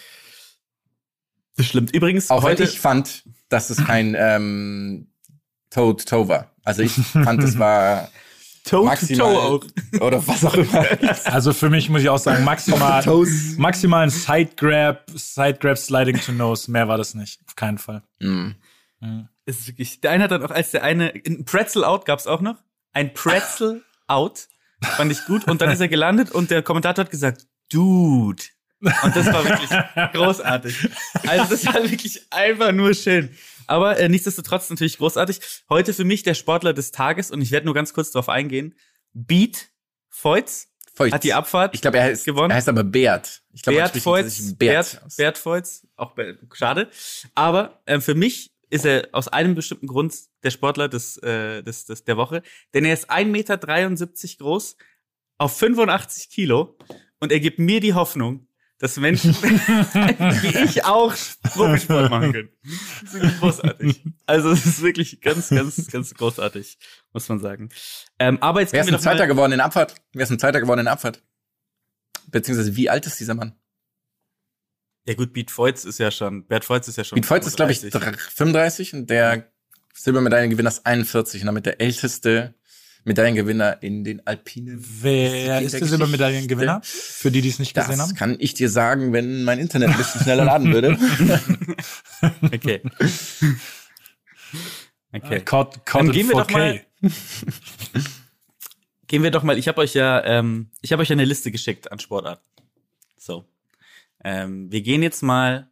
Das 1.55 1.65
stimmt. 1.65 1.93
Übrigens, 1.93 2.29
Auch 2.29 2.43
heute, 2.43 2.63
wenn 2.63 2.69
ich 2.69 2.79
fand, 2.79 3.23
dass 3.49 3.69
es 3.69 3.83
kein 3.83 4.15
ähm, 4.17 5.07
Toe-to-Toe 5.71 6.27
war. 6.27 6.51
Also 6.63 6.83
ich 6.83 6.91
fand, 6.93 7.43
es 7.43 7.57
war 7.57 8.09
Toe 8.63 8.81
to 8.81 8.85
maximal 8.85 9.33
Toe 9.33 9.39
auch. 9.41 9.65
oder 10.01 10.27
was 10.27 10.43
auch 10.45 10.53
immer. 10.53 10.85
Also 11.25 11.53
für 11.53 11.69
mich 11.69 11.89
muss 11.89 12.01
ich 12.01 12.09
auch 12.09 12.17
sagen, 12.19 12.43
maximal, 12.43 13.03
maximal 13.57 14.03
ein 14.03 14.09
Side 14.09 14.51
Grab, 14.57 15.09
Side 15.15 15.57
Grab 15.59 15.77
Sliding 15.77 16.19
to 16.19 16.33
Nose. 16.33 16.69
Mehr 16.69 16.87
war 16.87 16.97
das 16.97 17.13
nicht. 17.15 17.39
Auf 17.47 17.55
keinen 17.55 17.77
Fall. 17.77 18.03
Mm. 18.19 18.51
Es 19.45 19.59
ist 19.59 19.67
wirklich, 19.67 20.01
der 20.01 20.11
eine 20.11 20.25
hat 20.25 20.31
dann 20.31 20.43
auch, 20.43 20.51
als 20.51 20.71
der 20.71 20.83
eine, 20.83 21.13
ein 21.25 21.45
Pretzel 21.45 21.85
Out 21.85 22.05
gab's 22.05 22.27
auch 22.27 22.41
noch. 22.41 22.57
Ein 22.91 23.13
Pretzel 23.13 23.83
Out. 24.07 24.47
Fand 24.81 25.11
ich 25.11 25.23
gut. 25.25 25.47
Und 25.47 25.61
dann 25.61 25.71
ist 25.71 25.79
er 25.79 25.87
gelandet 25.87 26.31
und 26.31 26.51
der 26.51 26.61
Kommentator 26.61 27.05
hat 27.05 27.11
gesagt, 27.11 27.47
Dude. 27.71 28.43
Und 28.79 29.15
das 29.15 29.25
war 29.25 29.43
wirklich 29.43 30.13
großartig. 30.13 30.89
Also 31.25 31.49
das 31.49 31.65
war 31.65 31.89
wirklich 31.89 32.21
einfach 32.29 32.71
nur 32.71 32.93
schön. 32.93 33.35
Aber 33.65 33.97
äh, 33.97 34.07
nichtsdestotrotz 34.07 34.69
natürlich 34.69 34.97
großartig. 34.97 35.39
Heute 35.69 35.93
für 35.93 36.05
mich 36.05 36.23
der 36.23 36.35
Sportler 36.35 36.73
des 36.73 36.91
Tages 36.91 37.31
und 37.31 37.41
ich 37.41 37.51
werde 37.51 37.65
nur 37.65 37.73
ganz 37.73 37.93
kurz 37.93 38.11
darauf 38.11 38.29
eingehen. 38.29 38.75
Beat 39.13 39.69
Feutz 40.09 40.69
Feutz. 40.93 41.11
hat 41.11 41.23
die 41.23 41.33
Abfahrt 41.33 41.75
Ich 41.75 41.81
glaube, 41.81 41.97
er 41.97 42.05
heißt, 42.05 42.25
gewonnen. 42.25 42.51
er 42.51 42.57
heißt 42.57 42.69
aber 42.69 42.83
Beat. 42.83 43.41
Ich 43.53 43.61
glaube, 43.61 43.77
Bert 43.77 43.97
Feutz, 43.97 44.55
Bert, 44.55 44.91
Bert. 44.91 45.17
Bert 45.17 45.37
Feutz, 45.37 45.87
auch 45.95 46.11
bei, 46.11 46.35
schade. 46.53 46.89
Aber 47.35 47.81
ähm, 47.87 48.01
für 48.01 48.15
mich 48.15 48.51
ist 48.69 48.85
er 48.85 49.09
aus 49.11 49.27
einem 49.27 49.55
bestimmten 49.55 49.87
Grund 49.87 50.15
der 50.43 50.51
Sportler 50.51 50.87
des, 50.89 51.17
äh, 51.17 51.63
des, 51.63 51.85
des, 51.85 52.03
der 52.03 52.17
Woche, 52.17 52.41
denn 52.73 52.85
er 52.85 52.93
ist 52.93 53.09
1,73 53.09 53.25
Meter 53.25 53.57
groß, 54.37 54.75
auf 55.37 55.57
85 55.57 56.29
Kilo 56.29 56.77
und 57.19 57.31
er 57.31 57.39
gibt 57.39 57.59
mir 57.59 57.79
die 57.79 57.93
Hoffnung, 57.93 58.47
dass 58.79 58.97
Menschen 58.97 59.33
wie 59.41 60.65
ich 60.65 60.85
auch 60.85 61.15
Profisport 61.43 62.11
machen 62.11 62.31
können. 62.31 62.49
Das 63.01 63.03
ist 63.03 63.13
wirklich 63.13 63.39
großartig. 63.39 64.03
Also 64.27 64.51
es 64.51 64.65
ist 64.65 64.81
wirklich 64.81 65.21
ganz, 65.21 65.49
ganz, 65.49 65.87
ganz 65.87 66.13
großartig, 66.13 66.77
muss 67.11 67.27
man 67.27 67.39
sagen. 67.39 67.69
Ähm, 68.19 68.37
aber 68.41 68.61
jetzt 68.61 68.73
Wer 68.73 68.81
ist 68.81 68.87
ein 68.87 68.93
mal, 68.93 68.99
Zweiter 68.99 69.27
geworden 69.27 69.53
in 69.53 69.61
Abfahrt? 69.61 69.95
Wer 70.13 70.23
ist 70.23 70.29
ein 70.29 70.39
Zweiter 70.39 70.61
geworden 70.61 70.81
in 70.81 70.87
Abfahrt? 70.87 71.23
Beziehungsweise 72.27 72.75
wie 72.75 72.89
alt 72.89 73.05
ist 73.07 73.19
dieser 73.19 73.33
Mann? 73.33 73.55
Ja 75.07 75.13
gut, 75.13 75.33
Beat 75.33 75.49
Feutz 75.49 75.85
ist 75.85 75.99
ja 75.99 76.11
schon, 76.11 76.45
Bert 76.47 76.65
Feutz 76.65 76.87
ist 76.87 76.97
ja 76.97 77.03
schon. 77.03 77.15
Piet 77.15 77.25
Feutz 77.25 77.47
ist, 77.47 77.55
glaube 77.55 77.71
ich, 77.71 77.79
35. 77.79 78.33
35 78.33 78.93
und 78.93 79.09
der 79.09 79.51
Silbermedaillengewinner 79.93 80.69
ist 80.69 80.85
41 80.85 81.41
und 81.41 81.47
damit 81.47 81.65
der 81.65 81.79
älteste 81.79 82.53
Medaillengewinner 83.05 83.81
in 83.81 84.03
den 84.03 84.25
Alpinen. 84.27 84.83
Wer 85.01 85.61
ist 85.61 85.73
der 85.73 85.79
der 85.81 85.89
Silbermedaillengewinner? 85.89 86.81
Für 86.83 87.31
die, 87.31 87.41
die 87.41 87.49
es 87.49 87.59
nicht 87.59 87.73
gesehen 87.73 87.91
Das 87.91 87.99
haben. 87.99 88.15
kann 88.15 88.35
ich 88.39 88.53
dir 88.53 88.69
sagen, 88.69 89.13
wenn 89.13 89.43
mein 89.43 89.59
Internet 89.59 89.89
ein 89.89 89.97
bisschen 89.97 90.21
schneller 90.21 90.45
laden 90.45 90.73
würde. 90.73 90.97
Okay. 92.41 92.81
Okay. 95.13 95.35
Äh, 95.35 95.39
Caught, 95.41 95.85
caught 95.85 96.01
Dann 96.01 96.11
gehen 96.11 96.27
wir 96.29 96.35
doch 96.35 96.47
4K. 96.49 96.51
mal- 96.57 96.81
Gehen 99.07 99.23
wir 99.23 99.31
doch 99.31 99.43
mal, 99.43 99.57
ich 99.57 99.67
habe 99.69 99.79
euch 99.81 99.93
ja, 99.93 100.21
ähm, 100.25 100.69
ich 100.81 100.91
habe 100.91 101.01
euch 101.01 101.09
ja 101.09 101.13
eine 101.13 101.23
Liste 101.25 101.49
geschickt 101.51 101.91
an 101.91 101.99
Sportarten. 101.99 102.43
So. 103.17 103.45
Ähm, 104.23 104.69
wir 104.71 104.81
gehen 104.81 105.01
jetzt 105.01 105.21
mal, 105.23 105.69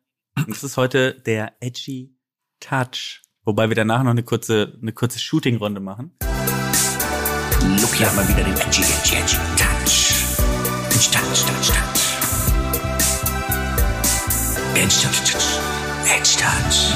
das 0.48 0.64
ist 0.64 0.78
heute 0.78 1.14
der 1.26 1.54
Edgy 1.60 2.16
Touch. 2.62 3.22
Wobei 3.44 3.68
wir 3.70 3.76
danach 3.76 4.04
noch 4.04 4.12
eine 4.12 4.24
kurze, 4.24 4.78
eine 4.82 4.94
kurze 4.94 5.20
Shooting-Runde 5.20 5.82
machen. 5.82 6.12
Lucky 7.62 8.04
hat 8.04 8.16
mal 8.16 8.28
wieder 8.28 8.44
den 8.44 8.54
Edgy, 8.58 8.82
Edgy, 8.82 9.16
Edgy 9.16 9.38
Touch. 9.56 10.16
Edgy 10.90 11.12
Touch, 11.12 11.46
Touch, 11.46 11.68
Touch. 11.68 12.04
Edgy 14.76 15.00
Touch, 15.02 15.32
Touch. 15.32 15.60
Edgy 16.06 16.38
Touch. 16.38 16.94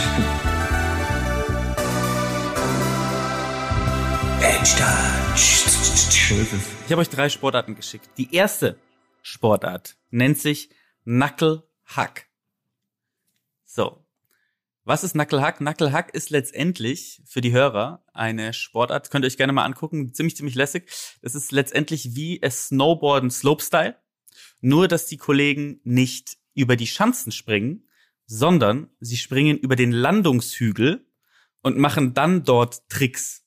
Edgy 4.42 4.76
Touch. 4.78 5.66
Ich 6.86 6.92
habe 6.92 7.02
euch 7.02 7.10
drei 7.10 7.30
Sportarten 7.30 7.76
geschickt. 7.76 8.10
Die 8.18 8.36
erste 8.36 8.78
Sportart 9.22 9.96
nennt 10.12 10.38
sich 10.38 10.70
Knuckle 11.04 11.64
Hack. 11.86 12.28
So. 13.66 14.06
Was 14.90 15.04
ist 15.04 15.12
Knuckle 15.12 15.44
Hack? 15.44 15.58
Knuckle 15.58 15.92
Hack 15.92 16.16
ist 16.16 16.32
letztendlich 16.32 17.22
für 17.28 17.42
die 17.42 17.52
Hörer 17.52 18.04
eine 18.12 18.54
Sportart, 18.54 19.12
könnt 19.12 19.24
ihr 19.24 19.28
euch 19.28 19.38
gerne 19.38 19.54
mal 19.54 19.64
angucken, 19.64 20.16
ziemlich, 20.16 20.36
ziemlich 20.36 20.56
lässig. 20.56 20.90
Das 21.22 21.36
ist 21.36 21.52
letztendlich 21.52 22.16
wie 22.16 22.42
es 22.42 22.70
Snowboarden 22.70 23.30
Slopestyle, 23.30 23.98
nur 24.62 24.88
dass 24.88 25.06
die 25.06 25.18
Kollegen 25.18 25.80
nicht 25.84 26.38
über 26.56 26.76
die 26.76 26.88
Schanzen 26.88 27.32
springen, 27.32 27.88
sondern 28.26 28.90
sie 29.00 29.18
springen 29.18 29.60
über 29.60 29.76
den 29.76 29.92
Landungshügel 29.92 31.06
und 31.62 31.78
machen 31.78 32.16
dann 32.16 32.44
dort 32.44 32.90
Tricks. 32.90 33.46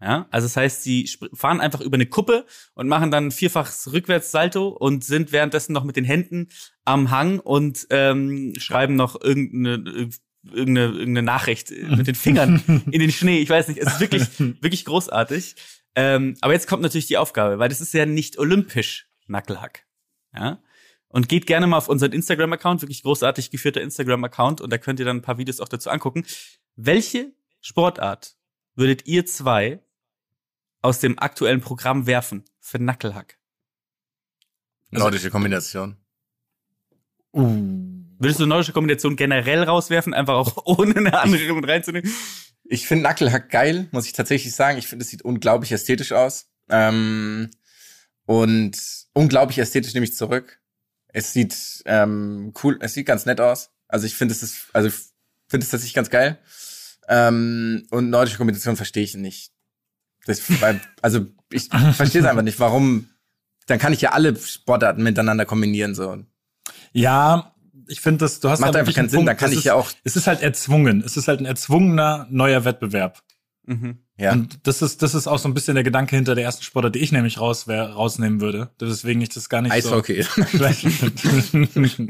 Ja, 0.00 0.26
also 0.32 0.46
das 0.46 0.56
heißt, 0.56 0.82
sie 0.82 1.08
fahren 1.34 1.60
einfach 1.60 1.82
über 1.82 1.98
eine 1.98 2.06
Kuppe 2.06 2.46
und 2.74 2.88
machen 2.88 3.12
dann 3.12 3.30
vierfaches 3.30 3.92
Rückwärtssalto 3.92 4.66
und 4.66 5.04
sind 5.04 5.30
währenddessen 5.30 5.72
noch 5.72 5.84
mit 5.84 5.94
den 5.94 6.04
Händen 6.04 6.48
am 6.84 7.12
Hang 7.12 7.38
und 7.38 7.86
ähm, 7.90 8.54
schreiben 8.58 8.96
noch 8.96 9.20
irgendeine, 9.20 10.10
irgendeine, 10.44 10.92
irgendeine 10.92 11.22
Nachricht 11.22 11.70
mit 11.70 12.06
den 12.06 12.14
Fingern 12.14 12.62
in 12.90 13.00
den 13.00 13.12
Schnee. 13.12 13.40
Ich 13.40 13.50
weiß 13.50 13.68
nicht, 13.68 13.78
es 13.78 13.94
ist 13.94 14.00
wirklich, 14.00 14.38
wirklich 14.38 14.84
großartig. 14.84 15.56
Ähm, 15.94 16.36
aber 16.40 16.52
jetzt 16.52 16.68
kommt 16.68 16.82
natürlich 16.82 17.06
die 17.06 17.18
Aufgabe, 17.18 17.58
weil 17.58 17.68
das 17.68 17.80
ist 17.80 17.92
ja 17.92 18.06
nicht 18.06 18.38
olympisch 18.38 19.08
Knucklehack. 19.26 19.86
Ja. 20.34 20.62
Und 21.08 21.28
geht 21.28 21.46
gerne 21.46 21.66
mal 21.66 21.76
auf 21.76 21.88
unseren 21.88 22.12
Instagram-Account, 22.12 22.82
wirklich 22.82 23.02
großartig 23.02 23.50
geführter 23.50 23.80
Instagram-Account, 23.80 24.60
und 24.60 24.70
da 24.70 24.78
könnt 24.78 25.00
ihr 25.00 25.06
dann 25.06 25.18
ein 25.18 25.22
paar 25.22 25.38
Videos 25.38 25.60
auch 25.60 25.68
dazu 25.68 25.90
angucken. 25.90 26.24
Welche 26.76 27.32
Sportart 27.60 28.36
würdet 28.76 29.06
ihr 29.06 29.26
zwei 29.26 29.80
aus 30.82 31.00
dem 31.00 31.18
aktuellen 31.18 31.60
Programm 31.60 32.06
werfen 32.06 32.44
für 32.60 32.78
Knucklehack? 32.78 33.38
Nordische 34.90 35.30
Kombination. 35.30 35.96
Uh. 37.32 37.89
Würdest 38.20 38.38
du 38.38 38.44
nordische 38.44 38.72
Kombination 38.72 39.16
generell 39.16 39.62
rauswerfen, 39.62 40.12
einfach 40.12 40.34
auch 40.34 40.56
ohne 40.66 40.94
eine 40.94 41.18
andere 41.18 41.54
mit 41.54 41.66
reinzunehmen? 41.66 42.12
Ich 42.64 42.86
finde 42.86 43.04
Nackelhack 43.04 43.50
geil, 43.50 43.88
muss 43.92 44.06
ich 44.06 44.12
tatsächlich 44.12 44.54
sagen. 44.54 44.78
Ich 44.78 44.86
finde, 44.86 45.04
es 45.04 45.10
sieht 45.10 45.22
unglaublich 45.22 45.72
ästhetisch 45.72 46.12
aus. 46.12 46.46
Ähm, 46.68 47.50
und 48.26 48.76
unglaublich 49.14 49.58
ästhetisch 49.58 49.94
nehme 49.94 50.04
ich 50.04 50.14
zurück. 50.14 50.60
Es 51.08 51.32
sieht 51.32 51.82
ähm, 51.86 52.52
cool, 52.62 52.78
es 52.82 52.92
sieht 52.92 53.06
ganz 53.06 53.24
nett 53.24 53.40
aus. 53.40 53.70
Also 53.88 54.06
ich 54.06 54.14
finde 54.14 54.34
es 54.34 54.42
ist, 54.42 54.66
also 54.74 54.88
ich 54.88 54.94
finde 55.48 55.64
es 55.64 55.70
tatsächlich 55.70 55.94
ganz 55.94 56.10
geil. 56.10 56.38
Ähm, 57.08 57.86
und 57.90 58.10
nordische 58.10 58.36
Kombination 58.36 58.76
verstehe 58.76 59.02
ich 59.02 59.14
nicht. 59.16 59.50
Das, 60.26 60.42
weil, 60.60 60.78
also 61.00 61.26
ich 61.50 61.68
verstehe 61.94 62.20
es 62.20 62.26
einfach 62.26 62.42
nicht. 62.42 62.60
Warum? 62.60 63.08
Dann 63.66 63.78
kann 63.78 63.94
ich 63.94 64.02
ja 64.02 64.12
alle 64.12 64.36
Sportarten 64.36 65.02
miteinander 65.02 65.46
kombinieren 65.46 65.94
so. 65.94 66.22
Ja, 66.92 67.54
ich 67.90 68.00
finde 68.00 68.18
das, 68.18 68.40
du 68.40 68.48
hast 68.50 68.60
Macht 68.60 68.76
einfach 68.76 68.92
keinen 68.94 69.04
einen 69.04 69.10
Sinn, 69.10 69.26
da 69.26 69.34
kann 69.34 69.48
Es 69.48 69.52
ich 69.52 69.58
ist, 69.60 69.64
ja 69.64 69.74
auch- 69.74 69.90
Es 70.04 70.16
ist 70.16 70.26
halt 70.26 70.40
erzwungen. 70.42 71.02
Es 71.04 71.16
ist 71.16 71.28
halt 71.28 71.40
ein 71.40 71.46
erzwungener 71.46 72.26
neuer 72.30 72.64
Wettbewerb. 72.64 73.22
Mhm. 73.66 73.98
Ja. 74.16 74.32
Und 74.32 74.58
das 74.66 74.82
ist, 74.82 75.02
das 75.02 75.14
ist 75.14 75.26
auch 75.26 75.38
so 75.38 75.48
ein 75.48 75.54
bisschen 75.54 75.74
der 75.74 75.84
Gedanke 75.84 76.14
hinter 76.16 76.34
der 76.34 76.44
ersten 76.44 76.62
Sportart, 76.62 76.94
die 76.94 76.98
ich 76.98 77.10
nämlich 77.12 77.40
raus, 77.40 77.66
wär, 77.68 77.90
rausnehmen 77.90 78.40
würde. 78.40 78.70
Deswegen 78.80 79.20
ich 79.22 79.30
das 79.30 79.48
gar 79.48 79.62
nicht 79.62 79.72
Eishockey. 79.72 80.22
so. 80.22 80.42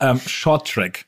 ähm, 0.00 0.20
Short 0.26 0.68
Track. 0.68 1.06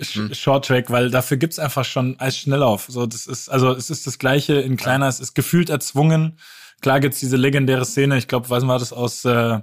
Sh 0.00 0.14
Hm. 0.16 0.34
Short 0.34 0.64
Track, 0.66 0.90
weil 0.90 1.10
dafür 1.10 1.36
gibt's 1.36 1.58
einfach 1.58 1.84
schon 1.84 2.18
Eisschnelllauf. 2.18 2.86
So, 2.88 3.06
das 3.06 3.26
ist, 3.26 3.48
also 3.50 3.72
es 3.72 3.90
ist 3.90 4.06
das 4.06 4.18
gleiche 4.18 4.54
in 4.54 4.76
kleiner, 4.76 5.08
es 5.08 5.20
ist 5.20 5.34
gefühlt 5.34 5.68
erzwungen. 5.68 6.38
Klar 6.80 7.00
gibt's 7.00 7.20
diese 7.20 7.36
legendäre 7.36 7.84
Szene, 7.84 8.16
ich 8.16 8.28
glaube, 8.28 8.48
weiß 8.48 8.62
man 8.62 8.70
war 8.70 8.78
das 8.78 8.92
aus, 8.92 9.24
äh, 9.24 9.60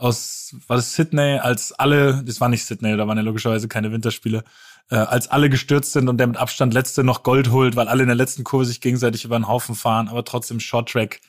aus, 0.00 0.54
war 0.66 0.76
das 0.76 0.94
Sydney, 0.94 1.38
als 1.38 1.72
alle, 1.72 2.22
das 2.24 2.40
war 2.40 2.48
nicht 2.48 2.64
Sydney, 2.64 2.96
da 2.96 3.06
waren 3.06 3.18
ja 3.18 3.22
logischerweise 3.22 3.68
keine 3.68 3.92
Winterspiele, 3.92 4.44
äh, 4.90 4.96
als 4.96 5.28
alle 5.28 5.50
gestürzt 5.50 5.92
sind 5.92 6.08
und 6.08 6.18
der 6.18 6.26
mit 6.26 6.36
Abstand 6.36 6.74
letzte 6.74 7.04
noch 7.04 7.22
Gold 7.22 7.50
holt, 7.50 7.76
weil 7.76 7.88
alle 7.88 8.02
in 8.02 8.08
der 8.08 8.16
letzten 8.16 8.44
Kurve 8.44 8.64
sich 8.64 8.80
gegenseitig 8.80 9.24
über 9.24 9.38
den 9.38 9.48
Haufen 9.48 9.74
fahren, 9.74 10.08
aber 10.08 10.24
trotzdem 10.24 10.60
Short 10.60 10.88
Track 10.88 11.20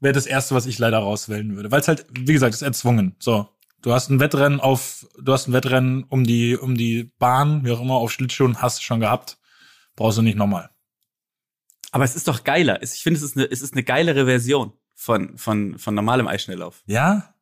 wäre 0.00 0.14
das 0.14 0.26
erste, 0.26 0.54
was 0.54 0.66
ich 0.66 0.78
leider 0.78 0.98
rauswählen 0.98 1.54
würde, 1.54 1.70
weil 1.70 1.80
es 1.80 1.88
halt, 1.88 2.06
wie 2.12 2.32
gesagt, 2.32 2.54
ist 2.54 2.62
erzwungen. 2.62 3.14
So, 3.18 3.48
du 3.82 3.92
hast 3.92 4.10
ein 4.10 4.20
Wettrennen 4.20 4.60
auf, 4.60 5.06
du 5.20 5.32
hast 5.32 5.48
ein 5.48 5.52
Wettrennen 5.52 6.04
um 6.04 6.24
die 6.24 6.56
um 6.56 6.76
die 6.76 7.10
Bahn, 7.18 7.64
wie 7.64 7.72
auch 7.72 7.80
immer, 7.80 7.94
auf 7.94 8.12
Schlittschuhen 8.12 8.62
hast 8.62 8.78
du 8.78 8.82
schon 8.82 9.00
gehabt, 9.00 9.38
brauchst 9.96 10.18
du 10.18 10.22
nicht 10.22 10.38
nochmal. 10.38 10.70
Aber 11.90 12.04
es 12.04 12.14
ist 12.14 12.28
doch 12.28 12.44
geiler. 12.44 12.82
Ich 12.82 13.02
finde, 13.02 13.18
es 13.18 13.24
ist 13.24 13.36
eine, 13.36 13.50
es 13.50 13.62
ist 13.62 13.72
eine 13.72 13.82
geilere 13.82 14.26
Version 14.26 14.72
von, 14.94 15.38
von, 15.38 15.78
von 15.78 15.94
normalem 15.94 16.26
Eisschnelllauf. 16.26 16.82
Ja. 16.86 17.34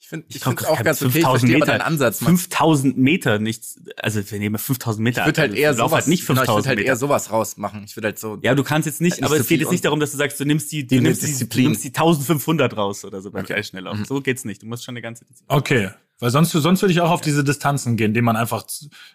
Ich 0.00 0.08
finde 0.08 0.26
ich 0.28 0.40
finde 0.40 0.68
auch 0.70 0.82
ganz 0.82 1.02
okay, 1.02 1.08
ich 1.08 1.24
5000 1.24 1.40
verstehe 1.40 1.54
Meter. 1.58 1.66
deinen 1.66 1.80
Ansatz. 1.82 2.20
Man. 2.22 2.36
5000 2.38 2.96
Meter, 2.96 3.38
nichts, 3.38 3.80
also 3.96 4.30
wir 4.30 4.38
nehmen 4.38 4.56
5000 4.56 5.02
Meter. 5.04 5.20
Ich 5.22 5.26
würde 5.26 5.40
halt 5.42 5.50
also, 5.50 5.60
eher 5.62 5.70
lauf 5.72 5.78
sowas, 5.90 5.92
halt 6.04 6.06
nicht 6.08 6.26
genau, 6.26 6.38
5000 6.40 6.48
ich 6.48 6.56
würde 6.56 6.68
halt 6.68 6.78
Meter. 6.78 6.88
eher 6.88 6.96
sowas 6.96 7.30
rausmachen. 7.32 7.84
Ich 7.84 7.96
würde 7.96 8.06
halt 8.08 8.18
so, 8.18 8.38
ja, 8.42 8.54
du 8.54 8.62
kannst 8.64 8.86
jetzt 8.86 9.00
nicht, 9.00 9.16
Nicht 9.16 9.24
aber 9.24 9.34
so 9.36 9.42
es 9.42 9.48
geht 9.48 9.60
jetzt 9.60 9.70
nicht 9.72 9.84
darum, 9.84 10.00
dass 10.00 10.12
du 10.12 10.16
sagst, 10.16 10.38
du 10.40 10.44
nimmst 10.44 10.70
die, 10.72 10.86
Die 10.86 10.96
du 10.96 11.02
nimmst 11.02 11.22
die, 11.22 11.26
du 11.26 11.32
Disziplin. 11.32 11.64
nimmst 11.66 11.84
die 11.84 11.88
1500 11.88 12.76
raus 12.76 13.04
oder 13.04 13.20
so 13.20 13.30
beim 13.30 13.44
Okay. 13.44 13.54
Eisschnelllauf. 13.54 13.98
Mhm. 13.98 14.04
So 14.06 14.20
geht's 14.20 14.44
nicht. 14.44 14.62
Du 14.62 14.66
musst 14.66 14.84
schon 14.84 14.92
eine 14.92 15.02
ganze 15.02 15.24
Disziplin. 15.24 15.56
okay. 15.58 15.90
Weil 16.20 16.30
sonst, 16.30 16.50
sonst 16.50 16.82
würde 16.82 16.92
ich 16.92 17.00
auch 17.00 17.10
auf 17.10 17.20
diese 17.20 17.44
Distanzen 17.44 17.96
gehen, 17.96 18.08
indem 18.08 18.24
man 18.24 18.34
einfach 18.36 18.64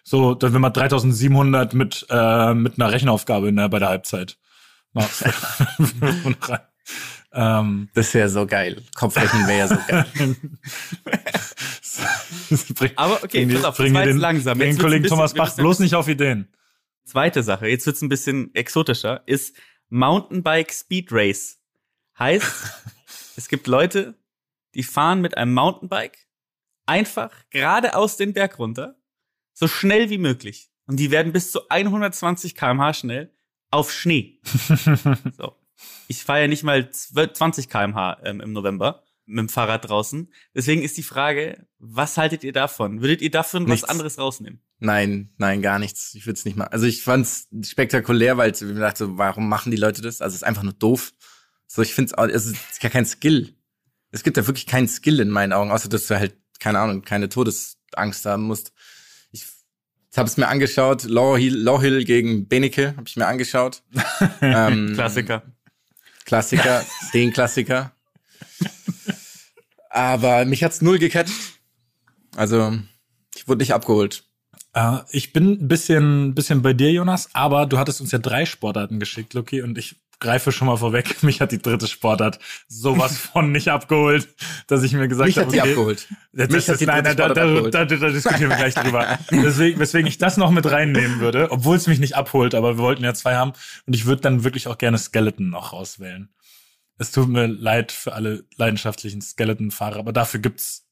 so, 0.04 0.34
dann 0.34 0.54
wenn 0.54 0.60
man 0.62 0.72
3700 0.72 1.74
mit, 1.74 2.06
äh, 2.08 2.54
mit 2.54 2.80
einer 2.80 2.92
Rechenaufgabe 2.92 3.52
ne, 3.52 3.68
bei 3.68 3.78
der 3.78 3.88
Halbzeit 3.90 4.38
macht. 4.94 5.10
Ähm, 7.34 7.88
das 7.94 8.14
wäre 8.14 8.28
so 8.28 8.46
geil. 8.46 8.82
Kopfrechnen 8.94 9.46
wäre 9.48 9.58
ja 9.58 9.68
so 9.68 9.76
geil. 9.88 10.06
bring, 12.74 12.92
Aber 12.96 13.22
okay, 13.24 13.44
bring, 13.44 13.56
pass 13.56 13.64
auf, 13.64 13.76
das 13.76 13.84
bring 13.84 13.94
war 13.94 14.02
dir 14.02 14.08
jetzt 14.08 14.14
den, 14.16 14.20
langsam. 14.20 14.60
Jetzt 14.60 14.76
den 14.76 14.82
Kollegen 14.82 15.02
bisschen- 15.02 15.16
Thomas 15.16 15.34
Bach 15.34 15.54
bloß 15.56 15.80
nicht 15.80 15.94
auf 15.94 16.08
Ideen. 16.08 16.48
Zweite 17.04 17.42
Sache, 17.42 17.66
jetzt 17.68 17.86
wird's 17.86 18.02
ein 18.02 18.08
bisschen 18.08 18.54
exotischer, 18.54 19.22
ist 19.26 19.56
Mountainbike 19.90 20.72
Speed 20.72 21.08
Race. 21.10 21.58
Heißt, 22.18 22.46
es 23.36 23.48
gibt 23.48 23.66
Leute, 23.66 24.14
die 24.74 24.82
fahren 24.82 25.20
mit 25.20 25.36
einem 25.36 25.52
Mountainbike 25.54 26.18
einfach 26.86 27.30
geradeaus 27.50 28.16
den 28.16 28.32
Berg 28.32 28.58
runter, 28.58 28.96
so 29.52 29.68
schnell 29.68 30.08
wie 30.10 30.18
möglich. 30.18 30.70
Und 30.86 30.98
die 31.00 31.10
werden 31.10 31.32
bis 31.32 31.50
zu 31.50 31.68
120 31.68 32.54
kmh 32.54 32.92
schnell 32.94 33.32
auf 33.70 33.92
Schnee. 33.92 34.40
So. 35.36 35.56
Ich 36.08 36.22
fahre 36.22 36.42
ja 36.42 36.48
nicht 36.48 36.62
mal 36.62 36.90
12 36.90 37.32
20 37.32 37.68
kmh 37.68 38.18
ähm, 38.24 38.40
im 38.40 38.52
November 38.52 39.02
mit 39.26 39.38
dem 39.38 39.48
Fahrrad 39.48 39.88
draußen. 39.88 40.32
Deswegen 40.54 40.82
ist 40.82 40.96
die 40.96 41.02
Frage, 41.02 41.66
was 41.78 42.16
haltet 42.18 42.44
ihr 42.44 42.52
davon? 42.52 43.00
Würdet 43.00 43.22
ihr 43.22 43.30
davon 43.30 43.64
Nichts. 43.64 43.82
was 43.82 43.88
anderes 43.88 44.18
rausnehmen? 44.18 44.60
Nein, 44.80 45.30
nein, 45.38 45.62
gar 45.62 45.78
nichts. 45.78 46.14
Ich 46.14 46.26
würde 46.26 46.38
es 46.38 46.44
nicht 46.44 46.56
mal. 46.56 46.66
Also 46.66 46.86
ich 46.86 47.02
fand's 47.02 47.48
spektakulär, 47.64 48.36
weil 48.36 48.52
ich 48.52 48.60
mir 48.60 48.74
dachte, 48.74 49.16
warum 49.16 49.48
machen 49.48 49.70
die 49.70 49.78
Leute 49.78 50.02
das? 50.02 50.20
Also 50.20 50.34
es 50.34 50.42
ist 50.42 50.46
einfach 50.46 50.62
nur 50.62 50.74
doof. 50.74 51.12
So, 51.66 51.82
ich 51.82 51.94
finde 51.94 52.14
es, 52.16 52.34
es 52.34 52.46
ist 52.46 52.82
ja 52.82 52.90
kein 52.90 53.06
Skill. 53.06 53.54
Es 54.10 54.22
gibt 54.22 54.36
ja 54.36 54.46
wirklich 54.46 54.66
keinen 54.66 54.88
Skill 54.88 55.20
in 55.20 55.30
meinen 55.30 55.52
Augen, 55.52 55.70
außer 55.70 55.88
dass 55.88 56.06
du 56.06 56.18
halt, 56.18 56.36
keine 56.60 56.78
Ahnung, 56.78 57.02
keine 57.02 57.28
Todesangst 57.28 58.26
haben 58.26 58.44
musst. 58.44 58.72
Ich 59.32 60.18
habe 60.18 60.28
es 60.28 60.36
mir 60.36 60.46
angeschaut, 60.46 61.02
Law 61.02 61.36
Hill, 61.36 61.56
Law 61.56 61.80
Hill 61.80 62.04
gegen 62.04 62.46
Beneke, 62.46 62.96
habe 62.96 63.08
ich 63.08 63.16
mir 63.16 63.26
angeschaut. 63.26 63.82
ähm, 64.40 64.92
Klassiker. 64.94 65.42
Klassiker, 66.24 66.84
den 67.14 67.32
Klassiker. 67.32 67.92
Aber 69.90 70.44
mich 70.44 70.64
hat's 70.64 70.82
null 70.82 70.98
gecatcht. 70.98 71.32
Also, 72.36 72.76
ich 73.36 73.46
wurde 73.46 73.60
nicht 73.60 73.74
abgeholt. 73.74 74.24
Äh, 74.72 74.98
ich 75.10 75.32
bin 75.32 75.52
ein 75.52 75.68
bisschen, 75.68 76.34
bisschen 76.34 76.62
bei 76.62 76.72
dir, 76.72 76.92
Jonas, 76.92 77.30
aber 77.32 77.66
du 77.66 77.78
hattest 77.78 78.00
uns 78.00 78.10
ja 78.12 78.18
drei 78.18 78.44
Sportarten 78.44 78.98
geschickt, 78.98 79.34
Lucky, 79.34 79.62
und 79.62 79.78
ich 79.78 79.96
greife 80.20 80.52
schon 80.52 80.66
mal 80.66 80.76
vorweg. 80.76 81.22
Mich 81.22 81.40
hat 81.40 81.52
die 81.52 81.60
dritte 81.60 81.86
Sportart 81.86 82.38
sowas 82.68 83.16
von 83.16 83.52
nicht 83.52 83.68
abgeholt, 83.68 84.28
dass 84.66 84.82
ich 84.82 84.92
mir 84.92 85.08
gesagt 85.08 85.28
Mich 85.28 85.38
habe, 85.38 85.46
hat 85.46 85.54
die 85.54 85.60
okay, 85.60 85.70
abgeholt. 85.70 86.08
Das 86.32 86.48
Mich 86.48 86.58
ist, 86.58 86.68
hat 86.68 86.80
die 86.80 86.86
nein, 86.86 87.04
da, 87.04 87.14
da, 87.14 87.28
da, 87.28 87.70
da 87.70 87.84
diskutieren 87.84 88.50
wir 88.50 88.56
gleich 88.56 88.74
drüber. 88.74 89.18
Deswegen, 89.30 89.78
weswegen 89.78 90.06
ich 90.06 90.18
das 90.18 90.36
noch 90.36 90.50
mit 90.50 90.70
reinnehmen 90.70 91.20
würde, 91.20 91.50
obwohl 91.50 91.76
es 91.76 91.86
mich 91.86 91.98
nicht 91.98 92.16
abholt, 92.16 92.54
aber 92.54 92.76
wir 92.76 92.82
wollten 92.82 93.04
ja 93.04 93.14
zwei 93.14 93.36
haben. 93.36 93.52
Und 93.86 93.94
ich 93.94 94.06
würde 94.06 94.22
dann 94.22 94.44
wirklich 94.44 94.68
auch 94.68 94.78
gerne 94.78 94.98
Skeleton 94.98 95.50
noch 95.50 95.72
auswählen. 95.72 96.28
Es 96.98 97.10
tut 97.10 97.28
mir 97.28 97.46
leid 97.46 97.92
für 97.92 98.12
alle 98.12 98.44
leidenschaftlichen 98.56 99.20
Skeleton-Fahrer, 99.20 99.98
aber 99.98 100.12
dafür 100.12 100.40
gibt's 100.40 100.86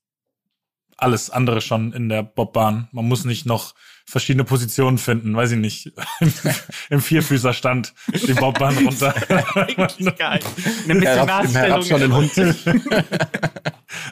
alles 0.97 1.31
andere 1.31 1.61
schon 1.61 1.93
in 1.93 2.09
der 2.09 2.23
Bobbahn. 2.23 2.89
Man 2.93 3.07
muss 3.07 3.25
nicht 3.25 3.47
noch 3.47 3.75
verschiedene 4.05 4.44
Positionen 4.44 4.98
finden, 4.98 5.34
weiß 5.34 5.53
ich 5.53 5.59
nicht, 5.59 5.92
im 6.90 7.00
Vierfüßerstand 7.00 7.94
die 8.26 8.34
Bobbahn 8.34 8.76
runter. 8.78 9.14
Eigentlich 9.55 10.16
geil. 10.16 10.40
Eine 10.84 10.92
im 10.94 11.03
Herab 11.03 11.84
schon 11.84 12.00
den 12.00 12.14
Hund. 12.14 12.32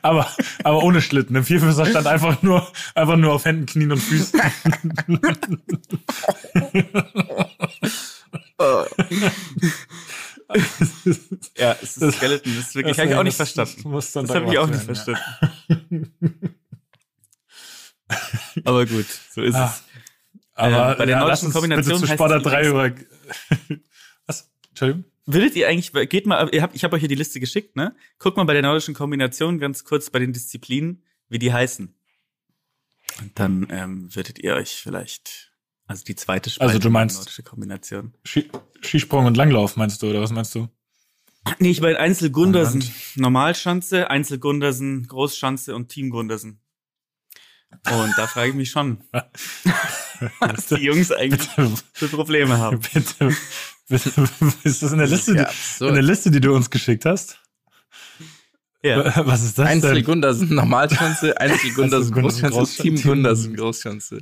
aber, 0.02 0.28
aber 0.62 0.82
ohne 0.82 1.02
Schlitten. 1.02 1.36
Im 1.36 1.44
Vierfüßerstand 1.44 2.06
einfach 2.06 2.42
nur, 2.42 2.70
einfach 2.94 3.16
nur 3.16 3.32
auf 3.32 3.44
Händen, 3.44 3.66
Knien 3.66 3.92
und 3.92 4.00
Füßen. 4.00 4.40
Ja, 11.56 11.76
es 11.82 11.96
ist 11.96 12.16
Skeleton. 12.16 12.56
Das 12.56 12.68
ist 12.68 12.74
wirklich, 12.74 12.98
habe 12.98 13.10
ich 13.10 13.14
auch 13.14 13.22
nicht 13.22 13.36
verstanden. 13.36 13.82
Dann 13.82 13.92
Das 13.92 14.14
habe 14.34 14.50
ich 14.50 14.58
auch 14.58 14.66
nicht 14.66 14.86
werden, 14.86 14.96
ja. 14.96 15.16
verstanden. 15.16 16.54
Aber 18.64 18.86
gut, 18.86 19.06
so 19.32 19.42
ist 19.42 19.54
Ah, 19.54 19.66
es. 19.74 19.84
Aber 20.54 20.92
Ähm, 20.92 20.98
bei 20.98 21.06
der 21.06 21.16
ja, 21.16 21.20
nordischen 21.20 21.52
Kombination 21.52 22.00
bitte 22.00 22.16
zu 22.16 22.24
es 22.24 22.42
3 22.42 22.68
über. 22.68 22.92
Was? 24.26 24.50
Entschuldigung? 24.70 25.04
Würdet 25.26 25.54
ihr 25.54 25.68
eigentlich, 25.68 25.92
geht 26.08 26.26
mal, 26.26 26.48
ihr 26.52 26.62
habt, 26.62 26.74
ich 26.74 26.82
habe 26.84 26.96
euch 26.96 27.00
hier 27.00 27.08
die 27.08 27.14
Liste 27.14 27.38
geschickt, 27.40 27.76
ne? 27.76 27.94
Guckt 28.18 28.36
mal 28.36 28.44
bei 28.44 28.52
der 28.52 28.62
nordischen 28.62 28.94
Kombination 28.94 29.58
ganz 29.58 29.84
kurz 29.84 30.10
bei 30.10 30.18
den 30.18 30.32
Disziplinen, 30.32 31.04
wie 31.28 31.38
die 31.38 31.52
heißen. 31.52 31.94
Und 33.20 33.38
dann 33.38 33.66
ähm, 33.70 34.14
würdet 34.14 34.38
ihr 34.38 34.54
euch 34.54 34.70
vielleicht, 34.82 35.52
also 35.86 36.02
die 36.04 36.16
zweite 36.16 36.50
Spalte 36.50 36.68
Also 36.72 36.78
du 36.80 36.90
meinst- 36.90 37.16
nordische 37.18 37.42
Kombination. 37.42 38.14
Ski 38.24 38.50
Skisprung 38.82 39.26
und 39.26 39.36
Langlauf 39.36 39.76
meinst 39.76 40.02
du, 40.02 40.10
oder 40.10 40.20
was 40.20 40.32
meinst 40.32 40.54
du? 40.54 40.68
Nee, 41.58 41.70
ich 41.70 41.80
meine 41.80 41.98
Einzel 41.98 42.30
Gundersen, 42.30 42.80
Anhand. 42.82 43.16
Normalschanze, 43.16 44.10
Einzel 44.10 44.38
Gundersen, 44.38 45.06
Großschanze 45.06 45.74
und 45.74 45.88
Team 45.88 46.10
Gundersen. 46.10 46.59
Und 47.70 48.12
da 48.16 48.26
frage 48.26 48.50
ich 48.50 48.54
mich 48.56 48.70
schon, 48.70 48.98
was 50.40 50.66
die 50.66 50.84
Jungs 50.84 51.12
eigentlich 51.12 51.48
für 51.92 52.08
Probleme 52.08 52.58
haben. 52.58 52.80
bitte, 52.92 53.34
bitte, 53.88 54.28
ist 54.64 54.82
das 54.82 54.92
in 54.92 54.98
der 54.98 55.06
Liste, 55.06 55.34
Ja, 55.34 55.50
die, 55.80 55.86
in 55.86 55.94
der 55.94 56.02
Liste, 56.02 56.30
die 56.30 56.40
du 56.40 56.54
uns 56.54 56.68
geschickt 56.70 57.04
hast? 57.06 57.38
Ja. 58.82 59.26
Was 59.26 59.44
ist 59.44 59.58
das 59.58 59.66
Einzel 59.66 59.94
denn? 59.94 60.04
Gundersen 60.04 60.54
Normalschanze, 60.54 61.38
Einzel 61.38 61.72
Gundersen 61.74 62.12
Großschanze, 62.14 62.82
Team 62.82 62.94
Großschanze, 62.94 63.08
Gundersen 63.08 63.56
Großschanze. 63.56 64.18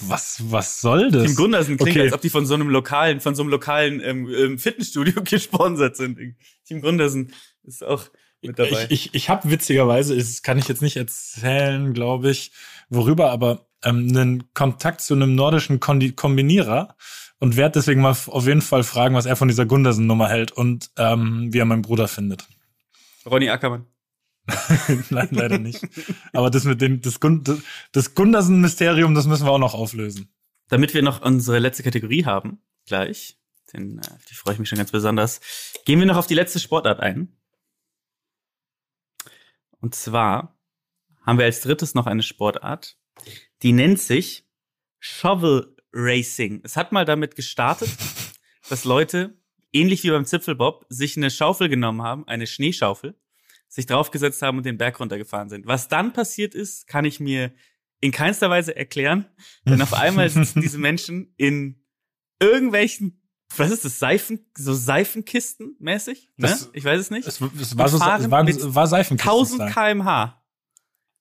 Was, 0.00 0.42
was 0.50 0.80
soll 0.80 1.10
das? 1.10 1.24
Team 1.26 1.36
Gundersen 1.36 1.76
klingt, 1.76 1.90
Okay. 1.96 2.02
als 2.02 2.12
ob 2.12 2.20
die 2.20 2.30
von 2.30 2.44
so 2.44 2.54
einem 2.54 2.68
lokalen, 2.68 3.20
von 3.20 3.34
so 3.34 3.42
einem 3.42 3.50
lokalen 3.50 4.00
ähm, 4.00 4.28
ähm, 4.28 4.58
Fitnessstudio 4.58 5.22
gesponsert 5.24 5.96
sind. 5.96 6.18
Team 6.66 6.80
Gundersen 6.80 7.32
ist 7.62 7.84
auch 7.84 8.08
mit 8.42 8.58
dabei. 8.58 8.86
Ich, 8.88 9.06
ich, 9.06 9.14
ich 9.14 9.28
habe 9.28 9.50
witzigerweise, 9.50 10.16
das 10.16 10.42
kann 10.42 10.58
ich 10.58 10.68
jetzt 10.68 10.82
nicht 10.82 10.96
erzählen, 10.96 11.92
glaube 11.94 12.30
ich, 12.30 12.52
worüber, 12.88 13.30
aber 13.30 13.66
ähm, 13.84 14.08
einen 14.08 14.54
Kontakt 14.54 15.00
zu 15.00 15.14
einem 15.14 15.34
nordischen 15.34 15.80
Kondi 15.80 16.12
Kombinierer 16.12 16.96
und 17.38 17.56
werde 17.56 17.80
deswegen 17.80 18.00
mal 18.00 18.16
auf 18.26 18.46
jeden 18.46 18.62
Fall 18.62 18.84
fragen, 18.84 19.14
was 19.14 19.26
er 19.26 19.36
von 19.36 19.48
dieser 19.48 19.66
Gundersen-Nummer 19.66 20.28
hält 20.28 20.52
und 20.52 20.90
ähm, 20.96 21.52
wie 21.52 21.58
er 21.58 21.64
meinen 21.64 21.82
Bruder 21.82 22.08
findet. 22.08 22.46
Ronny 23.26 23.48
Ackermann. 23.48 23.86
Nein, 25.10 25.28
leider 25.30 25.58
nicht. 25.58 25.86
Aber 26.32 26.50
das 26.50 26.64
mit 26.64 26.80
dem, 26.80 27.00
das, 27.00 27.20
Gun 27.20 27.44
das 27.92 28.14
Gundersen-Mysterium, 28.14 29.14
das 29.14 29.26
müssen 29.26 29.46
wir 29.46 29.52
auch 29.52 29.58
noch 29.58 29.74
auflösen. 29.74 30.32
Damit 30.68 30.94
wir 30.94 31.02
noch 31.02 31.22
unsere 31.22 31.58
letzte 31.58 31.82
Kategorie 31.82 32.24
haben, 32.24 32.60
gleich, 32.86 33.38
denn 33.72 33.98
äh, 33.98 34.02
die 34.30 34.34
freue 34.34 34.54
ich 34.54 34.60
mich 34.60 34.68
schon 34.68 34.78
ganz 34.78 34.90
besonders, 34.90 35.40
gehen 35.84 35.98
wir 35.98 36.06
noch 36.06 36.16
auf 36.16 36.26
die 36.26 36.34
letzte 36.34 36.60
Sportart 36.60 37.00
ein. 37.00 37.36
Und 39.82 39.94
zwar 39.94 40.58
haben 41.26 41.38
wir 41.38 41.44
als 41.44 41.60
drittes 41.60 41.94
noch 41.94 42.06
eine 42.06 42.22
Sportart, 42.22 42.96
die 43.62 43.72
nennt 43.72 44.00
sich 44.00 44.48
Shovel 45.00 45.76
Racing. 45.92 46.60
Es 46.64 46.76
hat 46.76 46.92
mal 46.92 47.04
damit 47.04 47.36
gestartet, 47.36 47.90
dass 48.68 48.84
Leute, 48.84 49.36
ähnlich 49.72 50.04
wie 50.04 50.10
beim 50.10 50.24
Zipfelbob, 50.24 50.86
sich 50.88 51.16
eine 51.16 51.30
Schaufel 51.30 51.68
genommen 51.68 52.02
haben, 52.02 52.26
eine 52.28 52.46
Schneeschaufel, 52.46 53.18
sich 53.68 53.86
draufgesetzt 53.86 54.40
haben 54.42 54.58
und 54.58 54.66
den 54.66 54.78
Berg 54.78 55.00
runtergefahren 55.00 55.48
sind. 55.48 55.66
Was 55.66 55.88
dann 55.88 56.12
passiert 56.12 56.54
ist, 56.54 56.86
kann 56.86 57.04
ich 57.04 57.20
mir 57.20 57.52
in 58.00 58.12
keinster 58.12 58.50
Weise 58.50 58.76
erklären, 58.76 59.26
denn 59.64 59.82
auf 59.82 59.94
einmal 59.94 60.28
sitzen 60.30 60.60
diese 60.60 60.78
Menschen 60.78 61.34
in 61.36 61.84
irgendwelchen 62.40 63.21
was 63.58 63.70
ist 63.70 63.84
das, 63.84 63.98
Seifen, 63.98 64.46
so 64.56 64.72
Seifenkisten 64.74 65.76
mäßig? 65.78 66.30
Ne? 66.36 66.48
Das- 66.48 66.70
Ich 66.72 66.84
weiß 66.84 67.00
es 67.00 67.10
nicht. 67.10 67.26
Es, 67.26 67.40
es 67.40 67.76
war, 67.76 67.88
so, 67.88 67.96
es 67.96 68.30
war, 68.30 68.42
mit 68.44 68.74
war 68.74 68.86
Seifenkisten. 68.86 69.30
1000 69.30 69.72
kmh. 69.72 70.38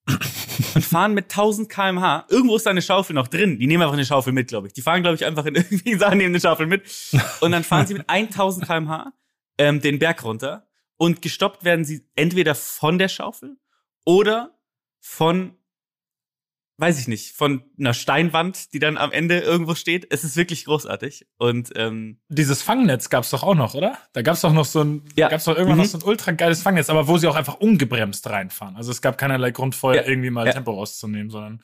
und 0.75 0.83
fahren 0.85 1.13
mit 1.13 1.25
1000 1.25 1.69
kmh. 1.69 2.25
Irgendwo 2.29 2.55
ist 2.55 2.65
da 2.65 2.71
eine 2.71 2.81
Schaufel 2.81 3.13
noch 3.13 3.27
drin. 3.27 3.59
Die 3.59 3.67
nehmen 3.67 3.83
einfach 3.83 3.93
eine 3.93 4.05
Schaufel 4.05 4.33
mit, 4.33 4.47
glaube 4.47 4.67
ich. 4.67 4.73
Die 4.73 4.81
fahren, 4.81 5.01
glaube 5.01 5.15
ich, 5.15 5.25
einfach 5.25 5.45
in 5.45 5.55
irgendwie 5.55 5.95
Sachen, 5.95 6.17
nehmen 6.17 6.31
eine 6.33 6.39
Schaufel 6.41 6.67
mit. 6.67 6.83
Und 7.41 7.51
dann 7.51 7.63
fahren 7.63 7.85
sie 7.87 7.93
mit 7.93 8.09
1000 8.09 8.65
kmh 8.65 9.13
ähm, 9.57 9.79
den 9.81 9.99
Berg 9.99 10.23
runter. 10.23 10.67
Und 10.97 11.21
gestoppt 11.21 11.63
werden 11.63 11.85
sie 11.85 12.07
entweder 12.15 12.55
von 12.55 12.97
der 12.97 13.07
Schaufel 13.09 13.57
oder 14.05 14.57
von, 14.99 15.55
weiß 16.77 16.99
ich 16.99 17.07
nicht, 17.07 17.35
von 17.35 17.61
einer 17.79 17.93
Steinwand, 17.93 18.73
die 18.73 18.79
dann 18.79 18.97
am 18.97 19.11
Ende 19.11 19.39
irgendwo 19.39 19.75
steht. 19.75 20.07
Es 20.11 20.23
ist 20.23 20.35
wirklich 20.35 20.65
großartig. 20.65 21.27
Und 21.37 21.71
ähm, 21.75 22.19
Dieses 22.29 22.63
Fangnetz 22.63 23.09
gab's 23.09 23.29
doch 23.29 23.43
auch 23.43 23.53
noch, 23.55 23.75
oder? 23.75 23.97
Da 24.13 24.21
gab's 24.23 24.41
doch 24.41 24.51
noch 24.53 24.65
so 24.65 24.83
ein, 24.83 25.03
Ja. 25.15 25.29
gab's 25.29 25.43
doch 25.43 25.53
irgendwann 25.55 25.77
Mhm. 25.77 25.83
noch 25.83 25.89
so 25.91 25.97
ein 25.99 26.03
ultra 26.03 26.31
geiles 26.31 26.61
Fangnetz, 26.63 26.89
aber 26.89 27.07
wo 27.07 27.17
sie 27.19 27.27
auch 27.27 27.35
einfach 27.35 27.55
ungebremst 27.55 28.27
reinfahren. 28.29 28.75
Also 28.77 28.89
es 28.91 29.01
gab 29.01 29.17
keinerlei 29.19 29.51
Grund 29.51 29.75
vorher 29.75 30.03
Ja. 30.03 30.09
irgendwie 30.09 30.31
mal 30.31 30.47
Ja. 30.47 30.53
Tempo 30.53 30.71
rauszunehmen, 30.71 31.29
sondern 31.29 31.61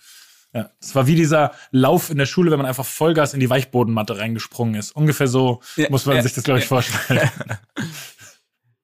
ja, 0.54 0.70
es 0.80 0.94
war 0.96 1.08
wie 1.08 1.16
dieser 1.16 1.52
Lauf 1.72 2.10
in 2.10 2.18
der 2.18 2.26
Schule, 2.26 2.52
wenn 2.52 2.58
man 2.58 2.66
einfach 2.68 2.86
Vollgas 2.86 3.34
in 3.34 3.40
die 3.40 3.50
Weichbodenmatte 3.50 4.18
reingesprungen 4.18 4.76
ist. 4.76 4.92
Ungefähr 4.92 5.28
so 5.28 5.62
muss 5.90 6.06
man 6.06 6.22
sich 6.22 6.34
das, 6.34 6.44
glaube 6.44 6.60
ich, 6.60 6.66
ja. 6.66 6.70
vorstellen. 6.70 7.30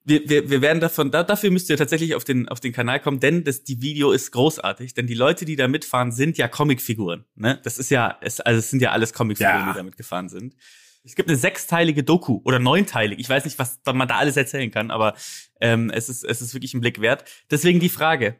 wir, 0.04 0.28
wir, 0.28 0.50
wir 0.50 0.60
werden 0.60 0.80
davon, 0.80 1.10
da, 1.10 1.22
dafür 1.22 1.50
müsst 1.50 1.70
ihr 1.70 1.76
tatsächlich 1.76 2.14
auf 2.14 2.24
den, 2.24 2.48
auf 2.48 2.60
den 2.60 2.72
Kanal 2.72 3.00
kommen, 3.00 3.20
denn 3.20 3.42
das, 3.44 3.64
die 3.64 3.80
Video 3.80 4.12
ist 4.12 4.30
großartig, 4.32 4.94
denn 4.94 5.06
die 5.06 5.14
Leute, 5.14 5.44
die 5.44 5.56
da 5.56 5.66
mitfahren, 5.66 6.12
sind 6.12 6.36
ja 6.38 6.46
Comicfiguren. 6.48 7.24
Ne? 7.34 7.60
Das 7.64 7.78
ist 7.78 7.90
ja, 7.90 8.18
es, 8.20 8.40
also 8.40 8.58
es 8.58 8.70
sind 8.70 8.82
ja 8.82 8.90
alles 8.92 9.12
Comicfiguren, 9.14 9.60
Ja. 9.60 9.72
die 9.72 9.76
da 9.78 9.82
mitgefahren 9.82 10.28
sind. 10.28 10.54
Es 11.06 11.14
gibt 11.14 11.28
eine 11.28 11.36
sechsteilige 11.38 12.02
Doku 12.02 12.40
oder 12.44 12.58
neunteilig. 12.58 13.18
Ich 13.18 13.28
weiß 13.28 13.44
nicht, 13.44 13.58
was 13.58 13.78
man 13.92 14.08
da 14.08 14.16
alles 14.16 14.36
erzählen 14.36 14.70
kann, 14.70 14.90
aber 14.90 15.14
ähm, 15.60 15.90
es, 15.90 16.08
ist, 16.08 16.24
es 16.24 16.40
ist 16.40 16.54
wirklich 16.54 16.72
ein 16.74 16.80
Blick 16.80 17.00
wert. 17.00 17.24
Deswegen 17.50 17.78
die 17.80 17.90
Frage. 17.90 18.36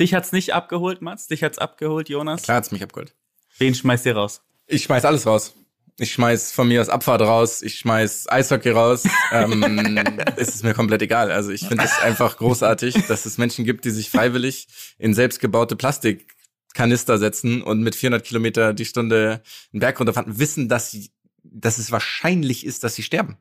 Dich 0.00 0.14
hat's 0.14 0.32
nicht 0.32 0.54
abgeholt, 0.54 1.02
Mats? 1.02 1.26
Dich 1.26 1.42
hat's 1.42 1.58
abgeholt, 1.58 2.08
Jonas? 2.08 2.44
Klar 2.44 2.56
hat's 2.56 2.70
mich 2.72 2.82
abgeholt. 2.82 3.14
Wen 3.58 3.74
schmeißt 3.74 4.06
ihr 4.06 4.16
raus? 4.16 4.40
Ich 4.66 4.84
schmeiß 4.84 5.04
alles 5.04 5.26
raus. 5.26 5.54
Ich 5.98 6.12
schmeiß 6.12 6.52
von 6.52 6.68
mir 6.68 6.80
aus 6.80 6.88
Abfahrt 6.88 7.20
raus, 7.20 7.60
ich 7.60 7.78
schmeiß 7.78 8.28
Eishockey 8.30 8.70
raus. 8.70 9.04
ähm, 9.30 9.62
es 10.36 10.48
ist 10.48 10.64
mir 10.64 10.72
komplett 10.72 11.02
egal. 11.02 11.30
Also 11.30 11.50
ich 11.50 11.66
finde 11.66 11.84
es 11.84 11.98
einfach 11.98 12.38
großartig, 12.38 13.06
dass 13.08 13.26
es 13.26 13.36
Menschen 13.36 13.64
gibt, 13.64 13.84
die 13.84 13.90
sich 13.90 14.08
freiwillig 14.08 14.68
in 14.98 15.12
selbstgebaute 15.12 15.76
Plastikkanister 15.76 17.18
setzen 17.18 17.62
und 17.62 17.82
mit 17.82 17.94
400 17.94 18.24
Kilometer 18.24 18.72
die 18.72 18.86
Stunde 18.86 19.42
einen 19.72 19.80
Berg 19.80 20.00
runterfahren, 20.00 20.38
wissen, 20.38 20.68
dass 20.68 20.90
sie, 20.90 21.10
dass 21.42 21.76
es 21.76 21.92
wahrscheinlich 21.92 22.64
ist, 22.64 22.84
dass 22.84 22.94
sie 22.94 23.02
sterben. 23.02 23.36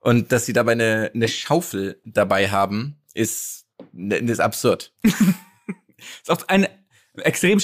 Und 0.00 0.32
dass 0.32 0.44
sie 0.44 0.52
dabei 0.52 0.72
eine, 0.72 1.12
eine 1.14 1.28
Schaufel 1.28 1.98
dabei 2.04 2.50
haben, 2.50 3.00
ist, 3.14 3.64
ist 3.94 4.40
absurd. 4.40 4.92
ist 5.02 6.30
auch 6.30 6.46
eine 6.48 6.68
extrem 7.16 7.60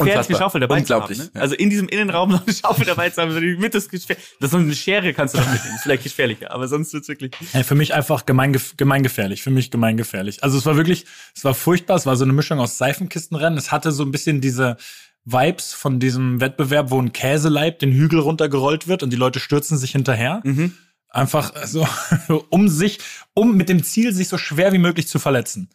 Unfassbar. 0.00 0.38
Schaufel 0.38 0.60
dabei 0.60 0.78
Unglaublich, 0.78 1.18
zu 1.18 1.24
haben. 1.24 1.30
Ne? 1.32 1.38
ja. 1.38 1.40
Also 1.40 1.54
in 1.54 1.70
diesem 1.70 1.88
Innenraum 1.88 2.30
noch 2.30 2.46
eine 2.46 2.54
Schaufel 2.54 2.84
dabei 2.84 3.10
zu 3.10 3.22
haben, 3.22 3.32
so 3.32 3.40
mit 3.40 3.74
das 3.74 3.88
gefähr- 3.88 4.16
das 4.40 4.48
ist 4.48 4.50
so 4.50 4.56
eine 4.58 4.74
Schere 4.74 5.14
kannst 5.14 5.34
du 5.34 5.38
doch 5.38 5.50
mitnehmen, 5.50 5.76
ist 5.76 5.82
vielleicht 5.82 6.02
gefährlicher, 6.02 6.50
aber 6.50 6.68
sonst 6.68 6.92
wird's 6.92 7.08
wirklich. 7.08 7.32
Ja, 7.52 7.62
für 7.62 7.74
mich 7.74 7.94
einfach 7.94 8.26
gemeingef 8.26 8.76
gemeingefährlich. 8.76 9.42
Für 9.42 9.50
mich 9.50 9.70
gemeingefährlich. 9.70 10.42
Also 10.44 10.58
es 10.58 10.66
war 10.66 10.76
wirklich, 10.76 11.06
es 11.34 11.44
war 11.44 11.54
furchtbar. 11.54 11.96
Es 11.96 12.06
war 12.06 12.16
so 12.16 12.24
eine 12.24 12.32
Mischung 12.32 12.58
aus 12.60 12.76
Seifenkistenrennen. 12.78 13.58
Es 13.58 13.72
hatte 13.72 13.92
so 13.92 14.02
ein 14.04 14.10
bisschen 14.10 14.40
diese 14.40 14.76
Vibes 15.24 15.72
von 15.72 15.98
diesem 15.98 16.40
Wettbewerb, 16.40 16.90
wo 16.90 17.00
ein 17.00 17.12
Käseleib 17.12 17.78
den 17.80 17.92
Hügel 17.92 18.20
runtergerollt 18.20 18.86
wird 18.88 19.02
und 19.02 19.10
die 19.10 19.16
Leute 19.16 19.40
stürzen 19.40 19.76
sich 19.78 19.92
hinterher. 19.92 20.40
Mhm. 20.44 20.74
Einfach 21.08 21.52
so, 21.66 21.88
um 22.50 22.68
sich, 22.68 22.98
um 23.34 23.56
mit 23.56 23.68
dem 23.68 23.82
Ziel, 23.82 24.12
sich 24.12 24.28
so 24.28 24.38
schwer 24.38 24.72
wie 24.72 24.78
möglich 24.78 25.08
zu 25.08 25.18
verletzen. 25.18 25.70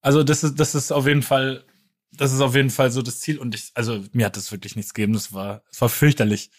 Also 0.00 0.22
das 0.22 0.44
ist, 0.44 0.58
das 0.58 0.74
ist 0.74 0.92
auf 0.92 1.06
jeden 1.06 1.22
Fall, 1.22 1.64
das 2.12 2.32
ist 2.32 2.40
auf 2.40 2.54
jeden 2.54 2.70
Fall 2.70 2.90
so 2.90 3.02
das 3.02 3.20
Ziel. 3.20 3.38
Und 3.38 3.54
ich, 3.54 3.70
also 3.74 4.04
mir 4.12 4.26
hat 4.26 4.36
das 4.36 4.52
wirklich 4.52 4.76
nichts 4.76 4.94
gegeben. 4.94 5.12
Das 5.12 5.32
war, 5.32 5.62
es 5.70 5.80
war 5.80 5.88
fürchterlich. 5.88 6.50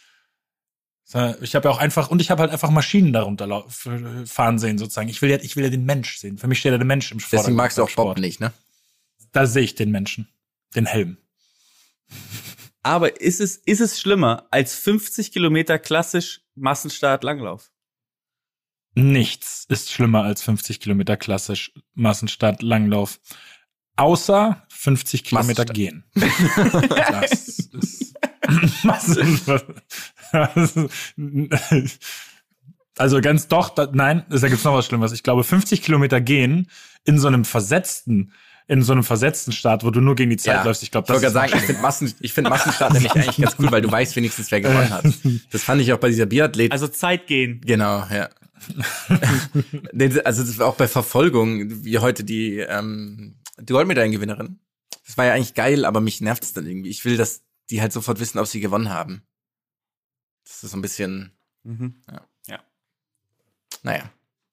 Ich 1.41 1.56
habe 1.56 1.68
ja 1.68 1.74
auch 1.74 1.78
einfach, 1.78 2.10
und 2.10 2.22
ich 2.22 2.32
habe 2.32 2.41
halt 2.41 2.52
einfach 2.52 2.70
Maschinen 2.70 3.12
darunter 3.12 3.66
fahren 3.68 4.60
sehen, 4.60 4.78
sozusagen. 4.78 5.10
Ich 5.10 5.22
will 5.22 5.30
ja, 5.30 5.38
ich 5.41 5.58
will 5.58 5.64
ja 5.64 5.70
den 5.70 5.84
Mensch 5.84 6.18
sehen. 6.18 6.38
Für 6.38 6.47
mich 6.47 6.60
steht 6.60 6.72
ja 6.72 6.78
der 6.78 6.88
Mensch 6.88 7.12
im 7.12 7.20
Vordergrund. 7.20 7.43
Deswegen 7.43 7.58
magst 7.58 7.78
du 7.78 7.84
auch 7.84 7.88
Bob 7.88 8.06
Sport. 8.06 8.20
nicht, 8.20 8.39
ne? 8.39 8.54
Da 9.34 9.45
sehe 9.45 9.64
ich 9.64 9.76
den 9.76 9.91
Menschen. 9.91 10.30
Den 10.74 10.86
Helm. 10.86 11.18
Aber 12.82 13.20
ist 13.20 13.41
es, 13.41 13.58
ist 13.58 13.82
es 13.82 13.99
schlimmer 13.99 14.47
als 14.52 14.76
50 14.76 15.34
Kilometer 15.34 15.80
klassisch 15.80 16.41
Massenstart 16.56 17.24
Langlauf? 17.24 17.72
Nichts 18.95 19.66
ist 19.70 19.91
schlimmer 19.91 20.24
als 20.24 20.41
50 20.43 20.80
Kilometer 20.80 21.18
klassisch 21.18 21.74
Massenstart 21.93 22.62
Langlauf. 22.62 23.20
Außer 23.97 24.66
50 24.82 25.24
Kilometer 25.26 25.64
Massenstart. 25.64 25.76
gehen. 25.76 26.04
das 28.84 30.76
ist 30.76 30.90
Also 32.98 33.22
ganz 33.22 33.48
doch, 33.48 33.70
da, 33.70 33.88
nein, 33.94 34.26
da 34.28 34.48
gibt's 34.48 34.64
noch 34.64 34.74
was 34.74 34.88
Schlimmeres. 34.88 35.12
Ich 35.12 35.22
glaube, 35.22 35.44
50 35.44 35.84
Kilometer 35.84 36.20
gehen 36.20 36.68
in 37.06 37.20
so 37.20 37.28
einem 37.28 37.46
versetzten, 37.46 38.34
in 38.68 38.82
so 38.82 38.94
einem 38.94 39.04
versetzten 39.04 39.52
Start, 39.52 39.84
wo 39.84 39.92
du 39.92 40.02
nur 40.02 40.16
gegen 40.16 40.32
die 40.32 40.38
Zeit 40.38 40.66
läufst. 40.66 40.82
Ich 40.82 40.90
glaube, 40.90 41.06
Ich 41.06 41.08
das 41.10 41.16
wollte 41.22 41.28
ist 41.28 41.34
gerade 41.34 41.50
sagen, 41.50 41.60
ich 41.60 41.66
finde 41.68 41.82
Massen, 41.84 42.14
ich 42.20 42.34
finde 42.34 42.50
Massenstart 42.50 42.94
nämlich 42.94 43.12
eigentlich 43.12 43.38
ganz 43.38 43.56
cool, 43.60 43.72
weil 43.72 43.84
du 43.84 43.92
weißt 43.92 44.16
wenigstens, 44.16 44.50
wer 44.50 44.62
gewonnen 44.62 44.90
hat. 44.90 45.06
Das 45.52 45.62
fand 45.62 45.80
ich 45.82 45.94
auch 45.94 46.00
bei 46.00 46.10
dieser 46.10 46.26
Biathlet. 46.26 46.72
Also 46.72 46.88
Zeit 46.88 47.28
gehen. 47.28 47.62
genau, 47.64 48.04
ja. 48.12 48.30
Also 50.26 50.44
das 50.44 50.58
war 50.58 50.66
auch 50.66 50.76
bei 50.76 50.88
Verfolgung, 50.88 51.84
wie 51.84 52.00
heute 52.00 52.24
die, 52.24 52.58
ähm, 52.58 53.36
die 53.60 53.74
Goldmedaillengewinnerin. 53.74 54.58
Das 55.12 55.18
war 55.18 55.26
ja 55.26 55.34
eigentlich 55.34 55.55
geil, 55.55 55.84
aber 55.84 55.99
mich 55.99 56.22
nervt 56.22 56.41
es 56.41 56.53
dann 56.53 56.66
irgendwie. 56.66 56.89
Ich 56.89 57.03
will, 57.03 57.18
dass 57.18 57.43
die 57.70 57.82
halt 57.82 57.91
sofort 57.91 58.22
wissen, 58.22 58.39
ob 58.39 58.47
sie 58.47 58.62
gewonnen 58.62 58.89
haben. 58.89 59.24
Das 60.45 60.64
ist 60.64 60.72
so 60.72 60.78
ein 60.78 60.82
bisschen, 60.82 61.34
Mhm. 61.64 62.01
naja. 63.84 64.09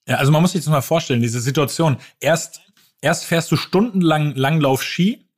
Ja, 0.08 0.16
also 0.16 0.32
man 0.32 0.42
muss 0.42 0.50
sich 0.50 0.62
das 0.64 0.68
mal 0.70 0.80
vorstellen, 0.82 1.22
diese 1.22 1.40
Situation. 1.40 1.98
Erst, 2.18 2.60
erst 3.00 3.24
fährst 3.24 3.52
du 3.52 3.56
stundenlang 3.56 4.34
Langlauf 4.34 4.82
Ski. 4.82 5.28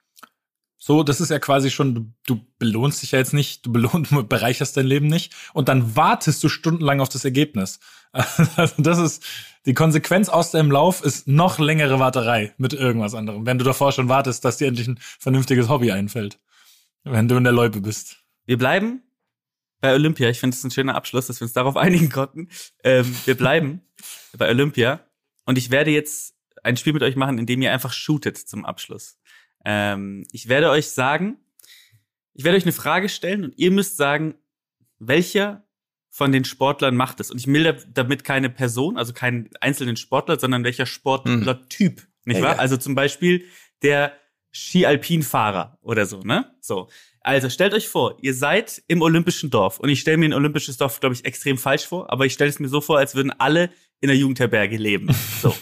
So, 0.79 1.03
das 1.03 1.21
ist 1.21 1.29
ja 1.29 1.39
quasi 1.39 1.71
schon, 1.71 1.95
du, 1.95 2.13
du 2.27 2.41
belohnst 2.59 3.03
dich 3.03 3.13
ja 3.13 3.19
jetzt 3.19 3.35
nicht, 3.35 3.67
du 3.67 3.73
belohnt, 3.73 4.11
du 4.11 4.23
bereicherst 4.27 4.75
dein 4.79 4.87
Leben 4.87 5.09
nicht. 5.09 5.35
Und 5.53 5.69
dann 5.69 5.97
wartest 5.97 6.43
du 6.43 6.49
stundenlang 6.49 7.01
auf 7.03 7.11
das 7.11 7.27
Ergebnis. 7.27 7.79
Also 8.13 8.75
das 8.79 8.99
ist, 8.99 9.25
die 9.67 9.75
Konsequenz 9.75 10.29
aus 10.29 10.51
deinem 10.51 10.71
Lauf 10.71 11.05
ist 11.05 11.29
noch 11.29 11.59
längere 11.59 11.99
Warterei 11.99 12.55
mit 12.59 12.73
irgendwas 12.73 13.15
anderem. 13.15 13.47
Wenn 13.47 13.59
du 13.59 13.65
davor 13.65 13.93
schon 13.93 14.09
wartest, 14.09 14.45
dass 14.45 14.57
dir 14.57 14.69
endlich 14.69 14.89
ein 14.89 14.99
vernünftiges 15.19 15.69
Hobby 15.69 15.93
einfällt. 15.93 16.39
Wenn 17.05 17.29
du 17.29 17.37
in 17.37 17.45
der 17.45 17.53
Loipe 17.53 17.81
bist. 17.81 18.19
Wir 18.47 18.59
bleiben 18.59 19.03
bei 19.81 19.95
Olympia. 19.95 20.29
Ich 20.29 20.41
finde 20.41 20.55
es 20.55 20.65
ein 20.65 20.71
schöner 20.71 20.95
Abschluss, 20.95 21.27
dass 21.27 21.41
wir 21.41 21.45
uns 21.45 21.53
darauf 21.53 21.77
einigen 21.79 22.11
konnten. 22.11 22.49
Ähm, 22.85 23.15
wir 23.25 23.37
bleiben 23.37 23.83
bei 24.37 24.49
Olympia. 24.49 25.01
Und 25.45 25.59
ich 25.59 25.71
werde 25.71 25.91
jetzt 25.91 26.35
ein 26.63 26.77
Spiel 26.77 26.93
mit 26.93 27.03
euch 27.03 27.17
machen, 27.17 27.39
in 27.39 27.47
dem 27.47 27.63
ihr 27.63 27.73
einfach 27.73 27.93
shootet 27.93 28.37
zum 28.37 28.65
Abschluss. 28.65 29.19
Ähm, 29.65 30.27
ich 30.33 30.49
werde 30.49 30.71
euch 30.71 30.91
sagen, 30.91 31.39
ich 32.35 32.45
werde 32.45 32.57
euch 32.57 32.65
eine 32.65 32.73
Frage 32.73 33.09
stellen 33.09 33.45
und 33.45 33.59
ihr 33.59 33.71
müsst 33.71 33.97
sagen, 33.97 34.35
welcher 34.99 35.65
von 36.11 36.33
den 36.33 36.45
Sportlern 36.45 36.97
macht 36.97 37.21
es? 37.21 37.31
Und 37.31 37.39
ich 37.39 37.47
will 37.47 37.77
damit 37.93 38.25
keine 38.25 38.51
Person, 38.51 38.97
also 38.99 39.13
keinen 39.13 39.49
einzelnen 39.61 39.97
Sportler, 39.97 40.39
sondern 40.39 40.65
welcher 40.65 40.87
Sportlertyp, 40.87 42.07
nicht 42.25 42.39
Ja, 42.39 42.43
wahr? 42.43 42.53
ja. 42.55 42.59
Also 42.59 42.77
zum 42.77 42.95
Beispiel 42.95 43.45
der 43.83 44.13
Ski-Alpin-Fahrer 44.53 45.79
oder 45.81 46.07
so, 46.07 46.21
ne? 46.23 46.55
So. 46.61 46.89
Also 47.23 47.51
stellt 47.51 47.75
euch 47.75 47.89
vor, 47.89 48.17
ihr 48.23 48.35
seid 48.35 48.83
im 48.89 49.03
olympischen 49.03 49.51
Dorf 49.51 49.79
und 49.79 49.89
ich 49.91 50.01
stelle 50.01 50.17
mir 50.17 50.27
ein 50.27 50.33
olympisches 50.35 50.79
Dorf, 50.79 51.01
glaube 51.01 51.15
ich, 51.15 51.25
extrem 51.25 51.59
falsch 51.59 51.87
vor, 51.87 52.11
aber 52.11 52.27
ich 52.27 52.33
stelle 52.33 52.51
es 52.51 52.59
mir 52.59 52.69
so 52.69 52.81
vor, 52.81 52.99
als 52.99 53.15
würden 53.15 53.31
alle 53.31 53.71
in 54.01 54.09
der 54.09 54.17
Jugendherberge 54.17 54.77
leben. 54.79 55.15
So. 55.43 55.55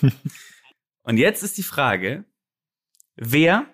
und 1.03 1.17
jetzt 1.19 1.43
ist 1.43 1.59
die 1.59 1.65
Frage, 1.65 2.25
wer 3.17 3.67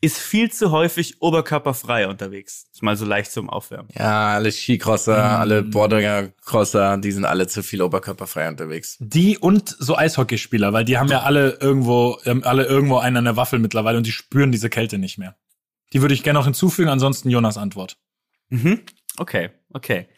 ist 0.00 0.18
viel 0.18 0.50
zu 0.52 0.70
häufig 0.70 1.22
oberkörperfrei 1.22 2.06
unterwegs? 2.08 2.66
Ist 2.72 2.82
mal 2.82 2.96
so 2.96 3.04
leicht 3.06 3.32
zum 3.32 3.48
Aufwärmen. 3.48 3.88
Ja, 3.94 4.34
alle 4.34 4.52
Skicrosser, 4.52 5.16
Mm. 5.16 5.40
alle 5.40 5.62
Bordinger 5.62 6.28
Crosser, 6.44 6.98
die 6.98 7.12
sind 7.12 7.24
alle 7.24 7.46
zu 7.46 7.62
viel 7.62 7.80
oberkörperfrei 7.82 8.48
unterwegs. 8.48 8.96
Die 9.00 9.38
und 9.38 9.74
so 9.78 9.96
Eishockeyspieler, 9.96 10.72
weil 10.72 10.84
die 10.84 10.98
haben 10.98 11.08
ja 11.08 11.22
alle 11.22 11.58
irgendwo, 11.60 12.18
ähm, 12.24 12.42
alle 12.44 12.64
irgendwo 12.66 12.98
einen 12.98 13.16
an 13.16 13.24
der 13.24 13.36
Waffel 13.36 13.58
mittlerweile 13.58 13.96
und 13.96 14.06
die 14.06 14.12
spüren 14.12 14.52
diese 14.52 14.68
Kälte 14.70 14.98
nicht 14.98 15.18
mehr. 15.18 15.34
Die 15.92 16.02
würde 16.02 16.14
ich 16.14 16.22
gerne 16.22 16.38
noch 16.38 16.44
hinzufügen, 16.46 16.88
ansonsten 16.90 17.30
Jonas 17.30 17.56
Antwort. 17.56 17.96
Mhm. 18.48 18.82
Okay, 19.18 19.50
okay. 19.72 20.08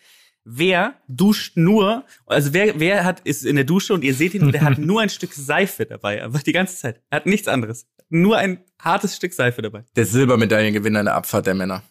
Wer 0.51 0.95
duscht 1.09 1.57
nur, 1.59 2.07
also 2.27 2.55
wer, 2.55 2.81
wer 2.81 3.05
hat, 3.05 3.21
ist 3.21 3.45
in 3.45 3.57
der 3.57 3.67
Dusche 3.67 3.93
und 3.93 4.03
ihr 4.03 4.15
seht 4.15 4.33
ihn, 4.33 4.45
und 4.45 4.53
der 4.53 4.63
hat 4.63 4.79
nur 4.79 5.03
ein 5.03 5.11
Stück 5.11 5.35
Seife 5.35 5.85
dabei, 5.85 6.25
aber 6.25 6.39
die 6.39 6.53
ganze 6.53 6.75
Zeit. 6.77 7.03
Er 7.11 7.17
hat 7.17 7.27
nichts 7.27 7.49
anderes. 7.49 7.87
Nur 8.09 8.39
ein 8.39 8.65
hartes 8.81 9.15
Stück 9.15 9.35
Seife 9.35 9.61
dabei. 9.61 9.85
Der 9.95 10.07
Silbermedaillengewinner 10.07 11.01
in 11.01 11.05
der 11.07 11.15
Abfahrt 11.17 11.47
der 11.47 11.55
Männer. 11.55 11.83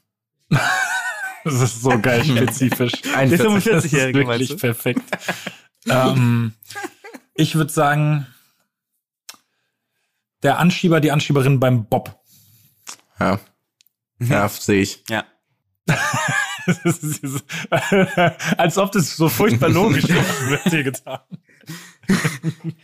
Das 1.44 1.62
ist 1.62 1.82
so 1.82 1.98
geil 2.02 2.26
spezifisch. 2.26 2.92
Der 3.04 3.16
41. 3.20 3.94
45-Jährige, 3.94 4.20
Das 4.20 4.28
meinst 4.28 4.42
ist 4.42 4.50
du? 4.52 4.68
wirklich 4.68 4.84
perfekt. 4.84 5.02
ähm, 5.88 6.54
ich 7.36 7.56
würde 7.56 7.72
sagen, 7.72 8.28
der 10.44 10.58
Anschieber, 10.60 11.00
die 11.00 11.12
Anschieberin 11.12 11.60
beim 11.62 11.86
Bob. 11.86 12.20
Ja. 13.18 13.40
Ja, 14.20 14.50
sehe 14.50 14.82
ich. 14.82 15.04
Ja. 15.08 15.24
Ist 16.84 17.46
Als 18.58 18.78
ob 18.78 18.92
das 18.92 19.16
so 19.16 19.30
furchtbar 19.30 19.70
logisch 19.70 20.06
ist, 20.06 20.50
wird 20.50 20.72
dir 20.72 20.84
getan. 20.84 21.20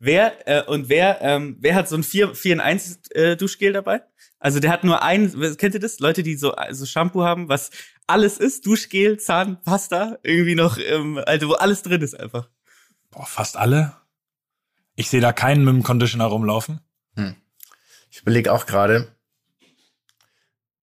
Wer, 0.00 0.48
äh, 0.48 0.64
und 0.64 0.88
wer, 0.88 1.20
ähm, 1.20 1.56
wer 1.60 1.76
hat 1.76 1.88
so 1.88 1.94
ein 1.94 2.02
4, 2.02 2.34
4 2.34 2.54
in 2.54 2.60
1 2.60 3.00
äh, 3.10 3.36
Duschgel 3.36 3.72
dabei? 3.72 4.02
Also 4.40 4.58
der 4.58 4.72
hat 4.72 4.82
nur 4.82 5.02
ein, 5.02 5.30
kennt 5.58 5.74
ihr 5.74 5.80
das? 5.80 6.00
Leute, 6.00 6.24
die 6.24 6.34
so, 6.34 6.54
so 6.70 6.86
Shampoo 6.86 7.22
haben, 7.22 7.48
was 7.48 7.70
alles 8.08 8.38
ist, 8.38 8.66
Duschgel, 8.66 9.20
Zahnpasta, 9.20 10.18
irgendwie 10.24 10.56
noch, 10.56 10.78
ähm, 10.78 11.20
also 11.24 11.50
wo 11.50 11.52
alles 11.52 11.82
drin 11.82 12.02
ist 12.02 12.18
einfach. 12.18 12.48
Boah, 13.10 13.26
fast 13.26 13.56
alle. 13.56 13.92
Ich 14.96 15.08
sehe 15.08 15.20
da 15.20 15.32
keinen 15.32 15.64
mit 15.64 15.74
dem 15.74 15.82
Conditioner 15.84 16.24
rumlaufen. 16.24 16.80
Ich 18.10 18.22
überlege 18.22 18.52
auch 18.52 18.66
gerade. 18.66 19.14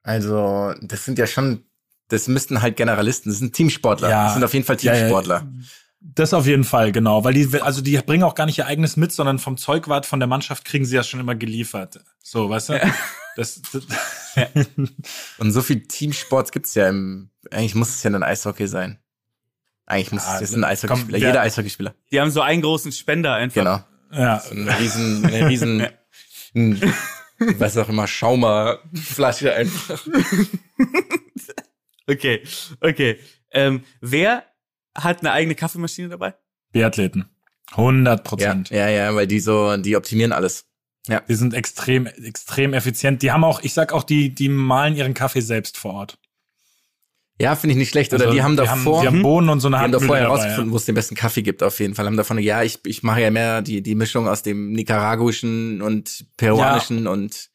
Also, 0.02 0.74
das 0.82 1.04
sind 1.04 1.20
ja 1.20 1.28
schon, 1.28 1.66
das 2.10 2.28
müssten 2.28 2.62
halt 2.62 2.76
Generalisten, 2.78 3.32
das 3.32 3.40
sind 3.40 3.54
Teamsportler. 3.54 4.10
Ja. 4.10 4.24
Das 4.26 4.34
sind 4.34 4.44
auf 4.44 4.54
jeden 4.54 4.66
Fall 4.66 4.78
Ja, 4.82 4.94
ja. 4.94 5.00
Teamsportler. 5.00 5.48
Das 6.00 6.34
auf 6.34 6.46
jeden 6.46 6.64
Fall, 6.64 6.92
genau. 6.92 7.24
Weil 7.24 7.34
die, 7.34 7.62
also 7.62 7.82
die 7.82 7.98
bringen 7.98 8.24
auch 8.24 8.36
gar 8.36 8.46
nicht 8.46 8.58
ihr 8.60 8.66
eigenes 8.68 8.96
mit, 8.98 9.12
sondern 9.12 9.40
vom 9.40 9.58
Zeugwart 9.58 10.06
von 10.06 10.20
der 10.20 10.28
Mannschaft 10.28 10.64
kriegen 10.64 10.86
sie 10.86 10.96
das 10.96 11.08
schon 11.10 11.20
immer 11.20 11.36
geliefert. 11.36 12.00
So, 12.24 12.50
weißt 12.50 12.70
du? 12.70 12.92
Das, 13.36 13.62
das, 13.74 13.84
Und 15.38 15.52
so 15.52 15.62
viel 15.62 15.82
Teamsports 15.88 16.52
gibt's 16.52 16.76
ja 16.76 16.88
im, 16.88 17.30
eigentlich 17.52 17.76
muss 17.76 17.90
es 17.90 18.04
ja 18.04 18.12
ein 18.12 18.24
Eishockey 18.24 18.68
sein. 18.68 19.00
Eigentlich 19.86 20.12
muss 20.12 20.26
Ja, 20.26 20.36
es, 20.36 20.42
das 20.42 20.50
sind 20.52 20.64
Eishockeyspieler, 20.64 21.12
komm, 21.18 21.22
wer- 21.22 21.28
jeder 21.30 21.42
Eishockeyspieler. 21.42 21.96
Die 22.12 22.22
haben 22.22 22.30
so 22.32 22.42
einen 22.42 22.62
großen 22.62 22.92
Spender 22.92 23.34
einfach. 23.34 23.56
Genau. 23.56 23.80
ja. 24.12 24.40
So 24.40 24.52
eine 24.52 24.80
riesen, 24.80 25.26
eine 25.26 25.50
riesen, 25.50 25.88
ein, 26.56 26.94
was 27.58 27.76
auch 27.78 27.90
immer, 27.90 28.08
Schaumerflasche 28.08 29.54
einfach. 29.54 30.06
Okay, 32.10 32.44
okay. 32.82 33.20
Ähm, 33.52 33.84
wer 34.02 34.44
hat 34.96 35.20
eine 35.22 35.32
eigene 35.32 35.56
Kaffeemaschine 35.56 36.10
dabei? 36.10 36.36
Biathleten. 36.72 37.26
100 37.72 38.20
Ja, 38.20 38.24
Prozent. 38.24 38.70
ja, 38.70 38.88
ja, 38.90 39.14
weil 39.16 39.28
die 39.28 39.40
so, 39.40 39.76
die 39.78 39.96
optimieren 39.98 40.32
alles. 40.32 40.66
Die 41.30 41.36
sind 41.36 41.54
extrem, 41.54 42.06
extrem 42.06 42.74
effizient. 42.74 43.22
Die 43.22 43.32
haben 43.32 43.44
auch, 43.46 43.62
ich 43.62 43.74
sag 43.74 43.94
auch, 43.94 44.04
die, 44.04 44.34
die 44.36 44.50
malen 44.50 44.96
ihren 44.96 45.14
Kaffee 45.14 45.40
selbst 45.42 45.78
vor 45.78 45.94
Ort. 45.94 46.18
Ja, 47.40 47.56
finde 47.56 47.74
ich 47.74 47.78
nicht 47.78 47.90
schlecht. 47.92 48.14
Oder 48.14 48.26
Also, 48.26 48.36
die 48.36 48.44
haben 48.44 48.58
davor, 48.58 49.02
die 49.02 49.08
haben 49.08 49.22
Bohnen 49.22 49.48
und 49.50 49.60
so 49.62 49.68
eine 49.68 49.78
Die 49.78 49.84
haben 49.84 49.92
davor 49.92 50.08
dabei, 50.18 50.22
herausgefunden, 50.22 50.72
wo 50.74 50.76
es 50.78 50.86
den 50.86 50.96
besten 50.96 51.16
Kaffee 51.16 51.44
gibt, 51.44 51.62
auf 51.64 51.80
jeden 51.80 51.94
Fall. 51.96 52.06
Haben 52.08 52.18
davon, 52.18 52.40
ja, 52.40 52.64
ich, 52.64 52.80
ich 52.86 53.04
mache 53.04 53.22
ja 53.22 53.32
mehr 53.32 53.62
die, 53.62 53.82
die 53.82 53.96
Mischung 53.96 54.28
aus 54.28 54.44
dem 54.44 54.72
nicaraguischen 54.74 55.82
und 55.82 56.26
peruanischen 56.36 57.08
und 57.08 57.50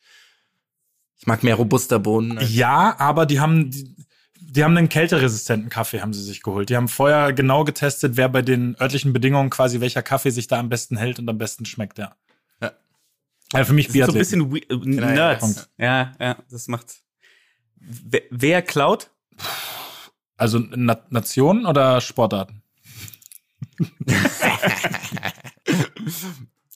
ich 1.18 1.26
mag 1.26 1.42
mehr 1.42 1.56
robuster 1.56 1.98
Bohnen. 1.98 2.38
ja. 2.40 2.46
ja, 2.46 2.94
aber 2.98 3.26
die 3.26 3.40
haben, 3.40 3.70
die, 3.70 3.96
die 4.54 4.62
haben 4.64 4.76
einen 4.76 4.90
kälteresistenten 4.90 5.70
Kaffee, 5.70 6.02
haben 6.02 6.12
sie 6.12 6.22
sich 6.22 6.42
geholt. 6.42 6.68
Die 6.68 6.76
haben 6.76 6.88
vorher 6.88 7.32
genau 7.32 7.64
getestet, 7.64 8.18
wer 8.18 8.28
bei 8.28 8.42
den 8.42 8.76
örtlichen 8.78 9.14
Bedingungen 9.14 9.48
quasi 9.48 9.80
welcher 9.80 10.02
Kaffee 10.02 10.28
sich 10.28 10.46
da 10.46 10.58
am 10.58 10.68
besten 10.68 10.98
hält 10.98 11.18
und 11.18 11.26
am 11.30 11.38
besten 11.38 11.64
schmeckt, 11.64 11.96
ja. 11.96 12.14
Ja. 12.60 12.72
Ja, 13.54 13.64
für 13.64 13.72
mich 13.72 13.86
Das 13.88 13.96
ist 14.14 14.30
so 14.30 14.36
ein 14.36 14.50
bisschen 14.50 14.54
äh, 14.54 15.00
ja, 15.00 15.10
Nerds. 15.10 15.70
Ja, 15.78 16.12
ja, 16.20 16.36
das 16.50 16.68
macht. 16.68 16.96
Wer, 17.76 18.20
wer 18.30 18.60
klaut? 18.60 19.10
Also 20.36 20.58
Na 20.58 20.98
Nationen 21.08 21.64
oder 21.64 22.02
Sportarten? 22.02 22.62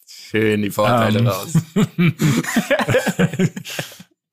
Schön 0.08 0.62
die 0.62 0.70
Vorteile 0.70 1.18
Ähm. 1.18 1.26
raus. 1.26 1.52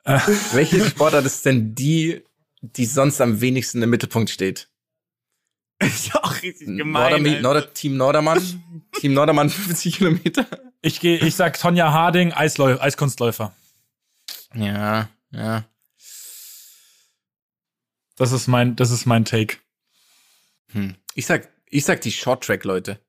Welche 0.53 0.85
Sportart 0.85 1.25
ist 1.25 1.45
denn 1.45 1.75
die, 1.75 2.23
die 2.63 2.85
sonst 2.85 3.19
am 3.21 3.41
wenigsten 3.41 3.83
im 3.83 3.89
Mittelpunkt 3.89 4.29
steht? 4.29 4.69
ist 5.79 6.15
auch 6.15 6.41
richtig 6.41 6.67
gemein. 6.67 7.11
Nordermi. 7.11 7.41
Norder 7.41 7.73
Team 7.73 7.97
Nordermann? 7.97 8.41
Team 8.99 9.13
Nordermann 9.13 9.49
50 9.49 9.97
Kilometer? 9.97 10.45
Ich 10.81 10.99
gehe, 10.99 11.17
ich 11.19 11.35
sag 11.35 11.59
Tonja 11.59 11.91
Harding, 11.91 12.31
Eisläu 12.31 12.79
Eiskunstläufer. 12.79 13.53
Ja, 14.55 15.09
ja. 15.31 15.65
Das 18.15 18.31
ist 18.31 18.47
mein, 18.47 18.75
das 18.75 18.91
ist 18.91 19.05
mein 19.05 19.25
Take. 19.25 19.57
Hm. 20.71 20.95
Ich 21.15 21.25
sag, 21.25 21.49
ich 21.69 21.83
sag 21.83 22.01
die 22.01 22.11
Short-Track-Leute. 22.11 22.99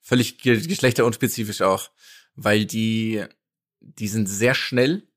Völlig 0.00 0.38
ge 0.38 0.60
geschlechterunspezifisch 0.60 1.62
auch. 1.62 1.90
Weil 2.34 2.66
die, 2.66 3.24
die 3.80 4.08
sind 4.08 4.26
sehr 4.26 4.54
schnell. 4.54 5.08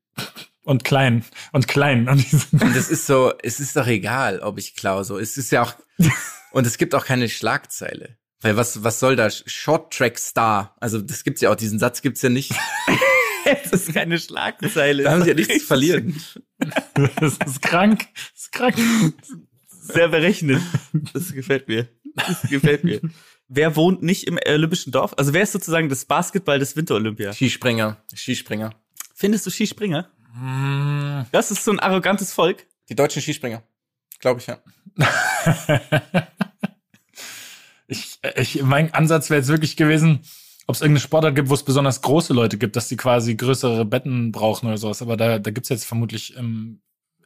Und 0.70 0.84
klein. 0.84 1.24
Und 1.50 1.66
klein. 1.66 2.08
Und 2.08 2.76
es 2.76 2.90
ist 2.90 3.04
so, 3.08 3.32
es 3.42 3.58
ist 3.58 3.74
doch 3.74 3.88
egal, 3.88 4.38
ob 4.38 4.56
ich 4.56 4.76
klaue. 4.76 5.02
So, 5.02 5.18
es 5.18 5.36
ist 5.36 5.50
ja 5.50 5.64
auch, 5.64 5.74
und 6.52 6.64
es 6.64 6.78
gibt 6.78 6.94
auch 6.94 7.04
keine 7.04 7.28
Schlagzeile. 7.28 8.18
Weil 8.40 8.56
was, 8.56 8.84
was 8.84 9.00
soll 9.00 9.16
da? 9.16 9.28
Short-Track-Star. 9.30 10.76
Also, 10.78 11.00
das 11.00 11.24
gibt's 11.24 11.40
ja 11.40 11.50
auch, 11.50 11.56
diesen 11.56 11.80
Satz 11.80 12.02
gibt's 12.02 12.22
ja 12.22 12.28
nicht. 12.28 12.52
Das 13.42 13.72
ist 13.72 13.94
keine 13.94 14.18
Schlagzeile. 14.18 15.02
Da 15.02 15.12
haben 15.12 15.22
sie 15.22 15.30
ja 15.30 15.34
nichts 15.34 15.60
zu 15.60 15.60
verlieren. 15.66 16.22
das 16.94 17.38
ist 17.44 17.62
krank. 17.62 18.06
Das 18.34 18.42
ist 18.42 18.52
krank. 18.52 18.76
Sehr 19.66 20.08
berechnet. 20.08 20.60
Das 21.14 21.32
gefällt 21.32 21.66
mir. 21.66 21.88
Das 22.14 22.42
gefällt 22.42 22.84
mir. 22.84 23.00
Wer 23.48 23.74
wohnt 23.76 24.02
nicht 24.02 24.24
im 24.28 24.38
olympischen 24.46 24.92
Dorf? 24.92 25.14
Also 25.16 25.32
wer 25.32 25.42
ist 25.42 25.52
sozusagen 25.52 25.88
das 25.88 26.04
Basketball 26.04 26.58
des 26.58 26.76
Winterolympia? 26.76 27.32
Skispringer, 27.32 28.04
Skispringer. 28.14 28.74
Findest 29.14 29.46
du 29.46 29.50
Skispringer? 29.50 30.10
Das 31.32 31.50
ist 31.50 31.64
so 31.64 31.72
ein 31.72 31.80
arrogantes 31.80 32.32
Volk. 32.32 32.66
Die 32.88 32.94
deutschen 32.94 33.22
Skispringer. 33.22 33.62
Glaube 34.20 34.40
ich, 34.40 34.46
ja. 34.46 34.58
Ich, 37.90 38.20
ich, 38.36 38.62
mein 38.62 38.94
Ansatz 38.94 39.30
wäre 39.30 39.40
jetzt 39.40 39.48
wirklich 39.48 39.76
gewesen, 39.76 40.20
ob 40.68 40.76
es 40.76 40.80
irgendeine 40.80 41.00
Sportart 41.00 41.34
gibt, 41.34 41.50
wo 41.50 41.54
es 41.54 41.64
besonders 41.64 42.02
große 42.02 42.32
Leute 42.32 42.56
gibt, 42.56 42.76
dass 42.76 42.86
die 42.86 42.96
quasi 42.96 43.34
größere 43.34 43.84
Betten 43.84 44.30
brauchen 44.30 44.68
oder 44.68 44.78
sowas. 44.78 45.02
Aber 45.02 45.16
da, 45.16 45.40
da 45.40 45.50
gibt's 45.50 45.70
jetzt 45.70 45.84
vermutlich 45.84 46.36
im, 46.36 46.80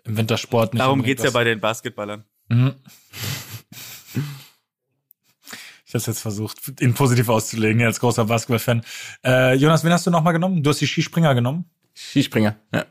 im 0.05 0.17
Wintersport 0.17 0.73
nicht. 0.73 0.81
Darum 0.81 1.01
unbedingt 1.01 1.19
geht's 1.19 1.31
ja 1.31 1.39
bei 1.39 1.45
den 1.45 1.61
Basketballern. 1.61 2.25
Mhm. 2.49 2.77
Ich 5.85 5.95
habe 5.95 6.05
jetzt 6.07 6.21
versucht, 6.21 6.81
ihn 6.81 6.95
positiv 6.95 7.29
auszulegen, 7.29 7.83
als 7.83 8.01
großer 8.01 8.25
Basketball-Fan. 8.25 8.83
Äh, 9.23 9.57
Jonas, 9.57 9.85
wen 9.85 9.93
hast 9.93 10.07
du 10.07 10.11
nochmal 10.11 10.33
genommen? 10.33 10.63
Du 10.63 10.71
hast 10.71 10.81
die 10.81 10.87
Skispringer 10.87 11.35
genommen? 11.35 11.67
Skispringer, 11.95 12.57
ja. 12.73 12.87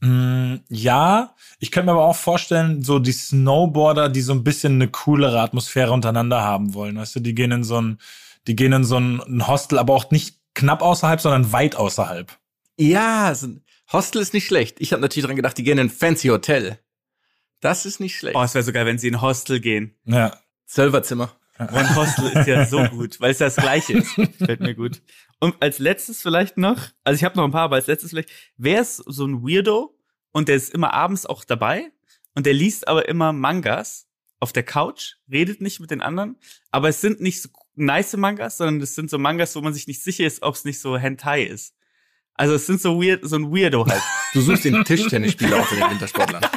Mm, 0.00 0.60
ja, 0.68 1.34
ich 1.60 1.70
könnte 1.70 1.86
mir 1.86 1.92
aber 1.92 2.04
auch 2.04 2.16
vorstellen, 2.16 2.82
so 2.82 2.98
die 2.98 3.12
Snowboarder, 3.12 4.08
die 4.08 4.20
so 4.20 4.32
ein 4.32 4.44
bisschen 4.44 4.74
eine 4.74 4.88
coolere 4.88 5.40
Atmosphäre 5.40 5.92
untereinander 5.92 6.42
haben 6.42 6.74
wollen. 6.74 6.96
Weißt 6.96 7.16
du, 7.16 7.20
die 7.20 7.34
gehen 7.34 7.52
in 7.52 7.64
so 7.64 7.80
ein, 7.80 7.98
die 8.46 8.56
gehen 8.56 8.72
in 8.72 8.84
so 8.84 8.98
ein, 8.98 9.20
ein 9.20 9.46
Hostel, 9.48 9.78
aber 9.78 9.94
auch 9.94 10.10
nicht 10.10 10.38
knapp 10.54 10.82
außerhalb, 10.82 11.20
sondern 11.20 11.52
weit 11.52 11.76
außerhalb. 11.76 12.36
Ja, 12.78 13.30
ein 13.30 13.62
Hostel 13.92 14.20
ist 14.20 14.34
nicht 14.34 14.46
schlecht. 14.46 14.80
Ich 14.80 14.92
habe 14.92 15.00
natürlich 15.00 15.26
dran 15.26 15.36
gedacht, 15.36 15.56
die 15.56 15.62
gehen 15.62 15.78
in 15.78 15.86
ein 15.86 15.90
fancy 15.90 16.28
Hotel. 16.28 16.78
Das 17.60 17.86
ist 17.86 18.00
nicht 18.00 18.16
schlecht. 18.16 18.36
Oh, 18.36 18.42
es 18.42 18.54
wäre 18.54 18.64
so 18.64 18.72
geil, 18.72 18.86
wenn 18.86 18.98
sie 18.98 19.08
in 19.08 19.22
Hostel 19.22 19.60
gehen. 19.60 19.94
Ja. 20.04 20.36
Zwölferzimmer. 20.66 21.32
One 21.58 21.94
Hostel 21.94 22.32
ist 22.32 22.48
ja 22.48 22.66
so 22.66 22.82
gut, 22.84 23.20
weil 23.20 23.30
es 23.30 23.38
das 23.38 23.56
gleiche 23.56 23.98
ist. 23.98 24.12
Fällt 24.38 24.60
mir 24.60 24.74
gut. 24.74 25.02
Und 25.38 25.54
als 25.60 25.78
letztes 25.78 26.20
vielleicht 26.20 26.56
noch, 26.56 26.78
also 27.04 27.16
ich 27.16 27.24
habe 27.24 27.36
noch 27.36 27.44
ein 27.44 27.52
paar, 27.52 27.62
aber 27.62 27.76
als 27.76 27.86
letztes 27.86 28.10
vielleicht, 28.10 28.30
wer 28.56 28.80
ist 28.80 28.96
so 28.96 29.26
ein 29.26 29.42
Weirdo 29.42 29.96
und 30.32 30.48
der 30.48 30.56
ist 30.56 30.74
immer 30.74 30.92
abends 30.92 31.26
auch 31.26 31.44
dabei 31.44 31.92
und 32.34 32.46
der 32.46 32.54
liest 32.54 32.88
aber 32.88 33.08
immer 33.08 33.32
Mangas 33.32 34.08
auf 34.40 34.52
der 34.52 34.64
Couch, 34.64 35.14
redet 35.30 35.60
nicht 35.60 35.78
mit 35.78 35.92
den 35.92 36.00
anderen, 36.00 36.36
aber 36.72 36.88
es 36.88 37.00
sind 37.00 37.20
nicht 37.20 37.40
so 37.40 37.48
nice 37.76 38.16
Mangas, 38.16 38.56
sondern 38.56 38.80
es 38.80 38.96
sind 38.96 39.08
so 39.08 39.18
Mangas, 39.18 39.54
wo 39.54 39.60
man 39.60 39.74
sich 39.74 39.86
nicht 39.86 40.02
sicher 40.02 40.26
ist, 40.26 40.42
ob 40.42 40.54
es 40.54 40.64
nicht 40.64 40.80
so 40.80 40.98
Hentai 40.98 41.44
ist. 41.44 41.74
Also 42.34 42.54
es 42.54 42.66
sind 42.66 42.80
so 42.80 43.00
weird, 43.00 43.20
so 43.22 43.36
ein 43.36 43.52
Weirdo 43.52 43.86
halt. 43.86 44.02
Du 44.32 44.40
suchst 44.40 44.64
den 44.64 44.84
Tischtennisspieler 44.84 45.58
unter 45.58 45.76
den 45.76 45.90
Wintersportlern. 45.90 46.44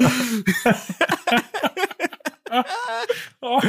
Oh. 3.40 3.60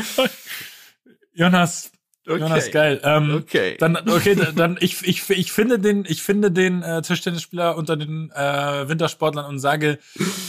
Jonas, 1.34 1.92
Okay. 2.28 2.40
Jonas, 2.40 2.72
geil. 2.72 3.02
Ähm, 3.04 3.32
Okay. 3.36 3.78
Dann, 3.80 3.98
okay, 4.10 4.36
dann 4.56 4.78
ich, 4.80 5.02
ich, 5.08 5.28
ich 5.30 5.52
finde 5.52 5.80
den, 5.80 6.06
ich 6.08 6.22
finde 6.22 6.52
den 6.52 6.84
äh, 6.84 7.02
Tischtennisspieler 7.02 7.76
unter 7.76 7.98
den 7.98 8.32
äh, 8.32 8.88
Wintersportlern 8.88 9.46
und 9.46 9.60
sage 9.60 9.98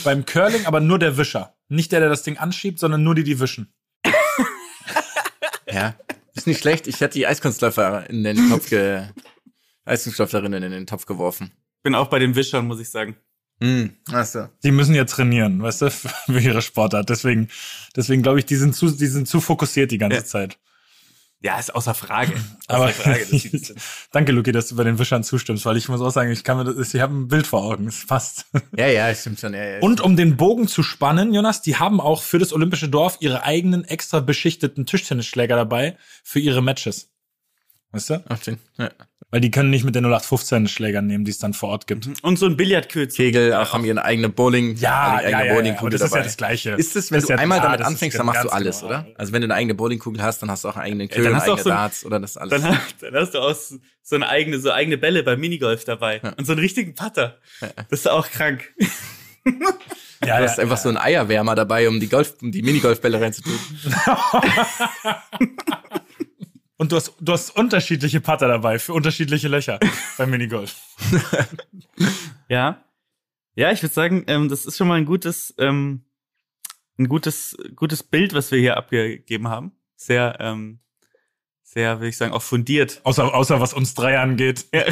beim 0.03 0.25
Curling, 0.25 0.65
aber 0.65 0.79
nur 0.79 0.99
der 0.99 1.17
Wischer, 1.17 1.55
nicht 1.69 1.91
der, 1.91 1.99
der 1.99 2.09
das 2.09 2.23
Ding 2.23 2.37
anschiebt, 2.37 2.79
sondern 2.79 3.03
nur 3.03 3.15
die, 3.15 3.23
die 3.23 3.39
wischen. 3.39 3.73
Ja, 5.67 5.95
ist 6.35 6.45
nicht 6.45 6.59
schlecht. 6.59 6.85
Ich 6.87 7.01
hätte 7.01 7.17
die 7.17 7.25
Eiskunstläufer 7.25 8.07
in 8.09 8.23
den 8.23 8.49
Topf 8.49 8.69
ge 8.69 9.07
Eiskunstläuferinnen 9.85 10.61
in 10.61 10.71
den 10.71 10.85
Topf 10.85 11.07
geworfen. 11.07 11.51
Bin 11.81 11.95
auch 11.95 12.07
bei 12.07 12.19
den 12.19 12.35
Wischern, 12.35 12.67
muss 12.67 12.79
ich 12.79 12.89
sagen. 12.91 13.17
Hm, 13.61 13.95
achso. 14.11 14.49
Die 14.63 14.71
müssen 14.71 14.95
ja 14.95 15.05
trainieren, 15.05 15.61
weißt 15.61 15.83
du, 15.83 15.91
für 15.91 16.39
ihre 16.39 16.61
Sportart. 16.61 17.09
Deswegen, 17.09 17.49
deswegen 17.95 18.21
glaube 18.21 18.39
ich, 18.39 18.45
die 18.45 18.55
sind 18.55 18.75
zu, 18.75 18.89
die 18.89 19.07
sind 19.07 19.27
zu 19.27 19.39
fokussiert 19.41 19.91
die 19.91 19.97
ganze 19.97 20.17
Ja. 20.17 20.25
Zeit. 20.25 20.57
Ja, 21.39 21.59
ist 21.59 21.75
außer 21.75 21.93
Frage. 21.93 22.31
Aber 22.67 22.85
Außer 22.85 22.93
Frage, 22.93 23.25
danke, 24.13 24.31
Luki, 24.31 24.53
dass 24.53 24.69
du 24.69 24.77
bei 24.77 24.85
den 24.85 24.97
Wischern 24.97 25.25
zustimmst, 25.25 25.65
weil 25.65 25.75
ich 25.75 25.89
muss 25.89 25.99
auch 25.99 26.09
sagen, 26.09 26.31
ich 26.31 26.45
kann 26.45 26.55
mir 26.57 26.63
das, 26.63 26.93
ich 26.93 27.01
habe 27.01 27.13
ein 27.13 27.27
Bild 27.27 27.45
vor 27.47 27.63
Augen, 27.63 27.87
es 27.87 28.07
passt. 28.07 28.45
Ja, 28.77 28.87
ja, 28.87 29.13
stimmt 29.13 29.41
schon. 29.41 29.53
Ja, 29.53 29.63
ja. 29.63 29.79
Und 29.81 29.99
um 29.99 30.15
den 30.15 30.37
Bogen 30.37 30.69
zu 30.69 30.83
spannen, 30.83 31.33
Jonas, 31.33 31.61
die 31.61 31.75
haben 31.75 31.99
auch 31.99 32.23
für 32.23 32.39
das 32.39 32.53
Olympische 32.53 32.87
Dorf 32.87 33.17
ihre 33.19 33.43
eigenen 33.43 33.83
extra 33.83 34.21
beschichteten 34.21 34.85
Tischtennisschläger 34.85 35.57
dabei 35.57 35.97
für 36.23 36.39
ihre 36.39 36.61
Matches. 36.61 37.09
Weißt 37.91 38.09
du? 38.11 38.23
Ach, 38.29 38.41
schön. 38.41 38.57
Ja. 38.77 38.89
Weil 39.33 39.41
die 39.41 39.49
können 39.49 39.71
nicht 39.71 39.83
mit 39.83 39.95
den 39.95 40.05
0815 40.05 40.67
Schlägern 40.67 41.07
nehmen, 41.07 41.25
die 41.25 41.31
es 41.31 41.39
dann 41.39 41.55
vor 41.55 41.69
Ort 41.69 41.87
gibt. 41.87 42.07
Und 42.21 42.37
so 42.37 42.45
ein 42.45 42.55
Billardkürzel. 42.55 43.15
Kegel 43.25 43.55
auch 43.55 43.73
haben 43.73 43.83
ihren 43.83 43.97
eigenen 43.97 44.31
Bowling, 44.31 44.75
Ja, 44.75 45.15
eigene 45.15 45.31
ja, 45.31 45.39
ja, 45.39 45.45
ja. 45.47 45.53
Bowlingkugel 45.55 45.87
Aber 45.87 45.89
das 45.97 46.01
ist 46.03 46.11
dabei. 46.11 46.19
ja 46.19 46.23
das 46.25 46.37
Gleiche. 46.37 46.69
Ist 46.73 46.95
es, 46.95 47.09
wenn 47.09 47.17
Das 47.17 47.25
du 47.27 47.33
ist 47.33 47.37
ja- 47.37 47.41
einmal 47.41 47.57
ja, 47.57 47.63
damit 47.63 47.79
ist 47.79 47.87
anfängst, 47.87 48.19
dann 48.19 48.27
machst 48.27 48.43
du 48.43 48.49
alles, 48.49 48.81
genau. 48.81 48.89
oder? 48.91 49.07
Also 49.17 49.33
wenn 49.33 49.41
du 49.41 49.45
eine 49.47 49.55
eigene 49.55 49.73
Bowlingkugel 49.73 50.21
hast, 50.21 50.43
dann 50.43 50.51
hast 50.51 50.63
du 50.63 50.69
auch 50.69 50.75
einen 50.75 51.01
eigenen 51.01 51.25
Ja, 51.25 51.33
hast 51.35 51.49
auch 51.49 51.57
eigene 51.57 51.63
so 51.63 51.69
ein- 51.71 51.75
Darts 51.75 52.05
oder 52.05 52.19
das 52.19 52.37
alles. 52.37 52.61
Dann, 52.61 52.77
dann 53.01 53.13
hast 53.15 53.33
du 53.33 53.39
auch 53.39 53.55
so 53.55 53.77
so 54.03 54.15
eine 54.17 54.29
eigene, 54.29 54.59
so 54.59 54.71
eigene 54.71 54.99
Bälle 54.99 55.23
beim 55.23 55.39
Minigolf 55.39 55.83
dabei. 55.83 56.21
Und 56.37 56.45
so 56.45 56.51
einen 56.51 56.59
richtigen 56.59 56.93
Putter. 56.93 57.39
Das 57.89 58.01
ist 58.01 58.07
auch 58.07 58.29
krank. 58.29 58.71
Ja, 60.25 60.37
du 60.37 60.45
hast 60.45 60.57
einfach 60.57 60.77
so 60.77 60.87
einen 60.87 60.97
Eierwärmer 60.97 61.53
dabei, 61.53 61.89
um 61.89 61.99
die 61.99 62.07
Golf, 62.07 62.35
um 62.41 62.49
die 62.49 62.61
Minigolfbälle 62.61 63.19
reinzutun. 63.19 63.51
Und 66.83 66.91
du 66.91 66.97
hast, 66.97 67.13
du 67.21 67.31
hast 67.31 67.51
unterschiedliche 67.51 68.19
Putter 68.19 68.49
dabei 68.49 68.77
für 68.77 68.91
unterschiedliche 68.91 69.47
Löcher 69.47 69.79
beim 70.17 70.29
Minigolf. 70.29 70.75
Ja. 72.49 72.83
Ja, 73.55 73.71
ich 73.71 73.81
würde 73.81 73.93
sagen, 73.93 74.25
ähm, 74.27 74.49
das 74.49 74.65
ist 74.65 74.75
schon 74.75 74.89
mal 74.89 74.95
ein 74.95 75.05
gutes, 75.05 75.55
ähm, 75.57 76.03
ein 76.97 77.07
gutes, 77.07 77.55
gutes 77.73 78.03
Bild, 78.03 78.33
was 78.33 78.51
wir 78.51 78.59
hier 78.59 78.75
abgegeben 78.75 79.47
haben. 79.47 79.71
Sehr, 79.95 80.35
ähm, 80.41 80.81
sehr, 81.61 81.99
würde 81.99 82.09
ich 82.09 82.17
sagen, 82.17 82.33
auch 82.33 82.41
fundiert. 82.41 82.99
Außer, 83.05 83.33
außer 83.33 83.61
was 83.61 83.73
uns 83.73 83.93
drei 83.93 84.19
angeht. 84.19 84.65
Ja. 84.73 84.83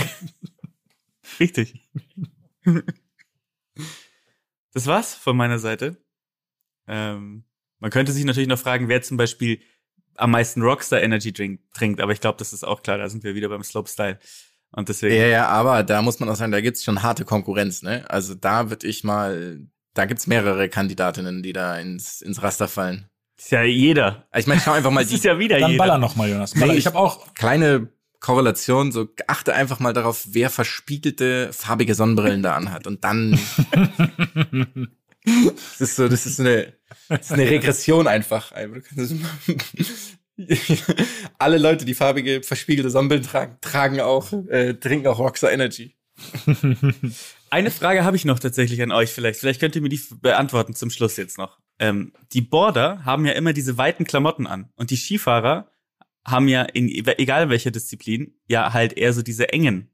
Richtig. 1.42 1.90
Das 4.72 4.88
war's 4.88 5.14
von 5.14 5.36
meiner 5.36 5.60
Seite. 5.60 5.98
Ähm, 6.88 7.44
man 7.80 7.92
könnte 7.92 8.14
sich 8.14 8.24
natürlich 8.24 8.50
noch 8.50 8.60
fragen, 8.60 8.88
wer 8.88 9.02
zum 9.02 9.18
Beispiel 9.18 9.62
am 10.16 10.32
meisten 10.32 10.62
Rockstar 10.62 11.02
Energy 11.02 11.34
Drink 11.34 11.62
trinkt, 11.74 12.02
aber 12.02 12.12
ich 12.12 12.22
glaube, 12.22 12.38
das 12.38 12.54
ist 12.54 12.64
auch 12.64 12.84
klar, 12.84 12.98
da 12.98 13.10
sind 13.10 13.24
wir 13.24 13.36
wieder 13.36 13.50
beim 13.50 13.64
Slopestyle. 13.64 14.20
Und 14.72 14.88
deswegen. 14.90 15.16
Ja, 15.16 15.28
ja, 15.28 15.48
aber 15.48 15.84
da 15.84 16.02
muss 16.02 16.20
man 16.20 16.30
auch 16.30 16.36
sagen, 16.36 16.52
da 16.52 16.62
gibt's 16.62 16.84
schon 16.84 17.04
harte 17.04 17.26
Konkurrenz, 17.26 17.82
ne? 17.82 18.10
Also 18.10 18.36
da 18.36 18.70
würde 18.70 18.88
ich 18.88 19.04
mal, 19.04 19.60
da 19.94 20.06
gibt's 20.06 20.28
mehrere 20.28 20.70
Kandidatinnen, 20.70 21.44
die 21.44 21.54
da 21.54 21.78
ins, 21.78 22.22
ins 22.22 22.42
Raster 22.42 22.68
fallen. 22.68 23.10
Ist 23.38 23.52
ja 23.52 23.64
jeder. 23.64 24.28
Ich 24.36 24.48
meine, 24.48 24.62
schau 24.62 24.72
einfach 24.72 24.92
mal 24.92 25.02
Das 25.02 25.10
die 25.10 25.16
ist 25.16 25.26
ja 25.26 25.38
wieder 25.40 25.60
Dann 25.60 25.72
jeder. 25.72 25.84
baller 25.84 25.98
noch 25.98 26.16
mal, 26.16 26.30
Jonas. 26.30 26.54
Baller. 26.54 26.68
Nee, 26.68 26.78
ich 26.80 26.86
habe 26.86 26.98
auch 26.98 27.34
kleine 27.34 27.90
Korrelation, 28.22 28.92
so 28.92 29.08
achte 29.28 29.54
einfach 29.54 29.80
mal 29.80 29.94
darauf, 29.94 30.28
wer 30.30 30.50
verspiegelte 30.50 31.52
farbige 31.52 31.96
Sonnenbrillen 31.96 32.44
da 32.44 32.56
anhat. 32.56 32.88
Und 32.88 33.04
dann 33.04 33.38
das 35.26 35.82
ist 35.82 35.96
so, 35.96 36.08
das 36.08 36.26
ist 36.26 36.40
eine, 36.40 36.74
das 37.10 37.22
ist 37.22 37.32
eine 37.32 37.50
Regression 37.50 38.08
einfach. 38.08 38.52
Einfach, 38.52 38.78
du 38.78 38.82
kannst 38.82 39.16
das- 39.78 40.18
Alle 41.38 41.58
Leute, 41.58 41.86
die 41.86 41.94
farbige, 41.94 42.42
verspiegelte 42.42 42.90
Sonnenbrillen 42.90 43.26
tragen, 43.26 43.58
tragen 43.62 44.00
auch, 44.02 44.32
äh, 44.50 44.74
trinken 44.74 45.08
auch 45.08 45.20
Rockstar 45.20 45.52
Energy. 45.52 45.96
Eine 47.50 47.72
Frage 47.72 48.04
habe 48.04 48.16
ich 48.16 48.26
noch 48.26 48.40
tatsächlich 48.40 48.82
an 48.82 48.92
euch 48.92 49.12
vielleicht. 49.12 49.40
Vielleicht 49.40 49.60
könnt 49.60 49.76
ihr 49.76 49.82
mir 49.82 49.90
die 49.90 50.02
beantworten 50.22 50.74
zum 50.74 50.90
Schluss 50.90 51.18
jetzt 51.18 51.38
noch. 51.38 51.60
Ähm, 51.80 52.14
die 52.34 52.42
Border 52.42 53.06
haben 53.06 53.26
ja 53.26 53.34
immer 53.34 53.54
diese 53.54 53.78
weiten 53.78 54.06
Klamotten 54.06 54.48
an 54.48 54.70
und 54.76 54.90
die 54.92 54.98
Skifahrer 54.98 55.72
haben 56.26 56.48
ja 56.48 56.62
in 56.64 56.88
egal 56.90 57.50
welcher 57.50 57.72
Disziplin 57.72 58.36
ja 58.48 58.74
halt 58.74 58.94
eher 58.94 59.14
so 59.14 59.22
diese 59.22 59.50
engen 59.50 59.91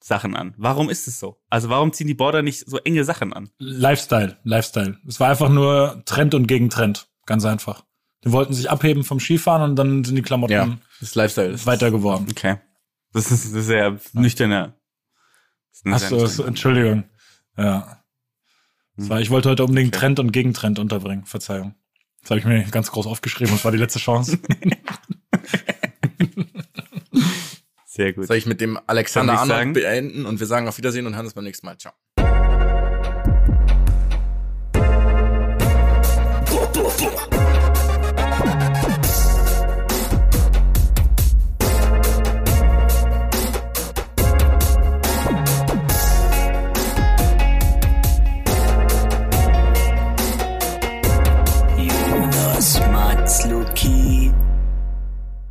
Sachen 0.00 0.36
an. 0.36 0.54
Warum 0.56 0.90
ist 0.90 1.08
es 1.08 1.18
so? 1.18 1.40
Also 1.50 1.68
warum 1.68 1.92
ziehen 1.92 2.06
die 2.06 2.14
Border 2.14 2.42
nicht 2.42 2.68
so 2.68 2.78
enge 2.78 3.04
Sachen 3.04 3.32
an? 3.32 3.50
Lifestyle, 3.58 4.38
Lifestyle. 4.44 4.98
Es 5.06 5.20
war 5.20 5.28
einfach 5.30 5.48
nur 5.48 6.02
Trend 6.04 6.34
und 6.34 6.46
Gegentrend. 6.46 7.08
Ganz 7.26 7.44
einfach. 7.44 7.84
Die 8.24 8.32
wollten 8.32 8.54
sich 8.54 8.70
abheben 8.70 9.04
vom 9.04 9.20
Skifahren 9.20 9.62
und 9.62 9.76
dann 9.76 10.04
sind 10.04 10.16
die 10.16 10.22
Klamotten 10.22 10.52
Ja, 10.52 10.66
das 11.00 11.10
ist 11.10 11.14
Lifestyle. 11.14 11.52
Das 11.52 11.66
weiter 11.66 11.90
geworden. 11.90 12.26
Okay. 12.30 12.56
Das 13.12 13.30
ist, 13.30 13.44
das 13.46 13.52
ist 13.52 13.66
sehr 13.66 13.98
nüchterner. 14.12 14.74
Ist 15.72 15.86
eine 15.86 15.96
Ach 15.96 16.00
sehr 16.00 16.26
so, 16.26 16.44
Entschuldigung. 16.44 17.04
Ja. 17.56 18.02
Das 18.96 19.08
war, 19.08 19.20
ich 19.20 19.30
wollte 19.30 19.48
heute 19.50 19.64
unbedingt 19.64 19.94
Okay. 19.94 20.00
Trend 20.00 20.20
und 20.20 20.32
Gegentrend 20.32 20.78
unterbringen. 20.78 21.24
Verzeihung. 21.24 21.74
Das 22.22 22.30
habe 22.30 22.40
ich 22.40 22.46
mir 22.46 22.64
ganz 22.64 22.90
groß 22.90 23.06
aufgeschrieben. 23.06 23.52
Das 23.54 23.64
war 23.64 23.72
die 23.72 23.78
letzte 23.78 24.00
Chance. 24.00 24.38
Sehr 27.98 28.12
gut. 28.12 28.28
Soll 28.28 28.36
ich 28.36 28.46
mit 28.46 28.60
dem 28.60 28.78
Alexander 28.86 29.40
Arnold 29.40 29.74
beenden 29.74 30.24
und 30.24 30.38
wir 30.38 30.46
sagen 30.46 30.68
auf 30.68 30.78
Wiedersehen 30.78 31.04
und 31.06 31.16
hören 31.16 31.24
uns 31.24 31.34
beim 31.34 31.42
nächsten 31.42 31.66
Mal. 31.66 31.76
Ciao. 31.78 31.92
Jonas 36.78 37.47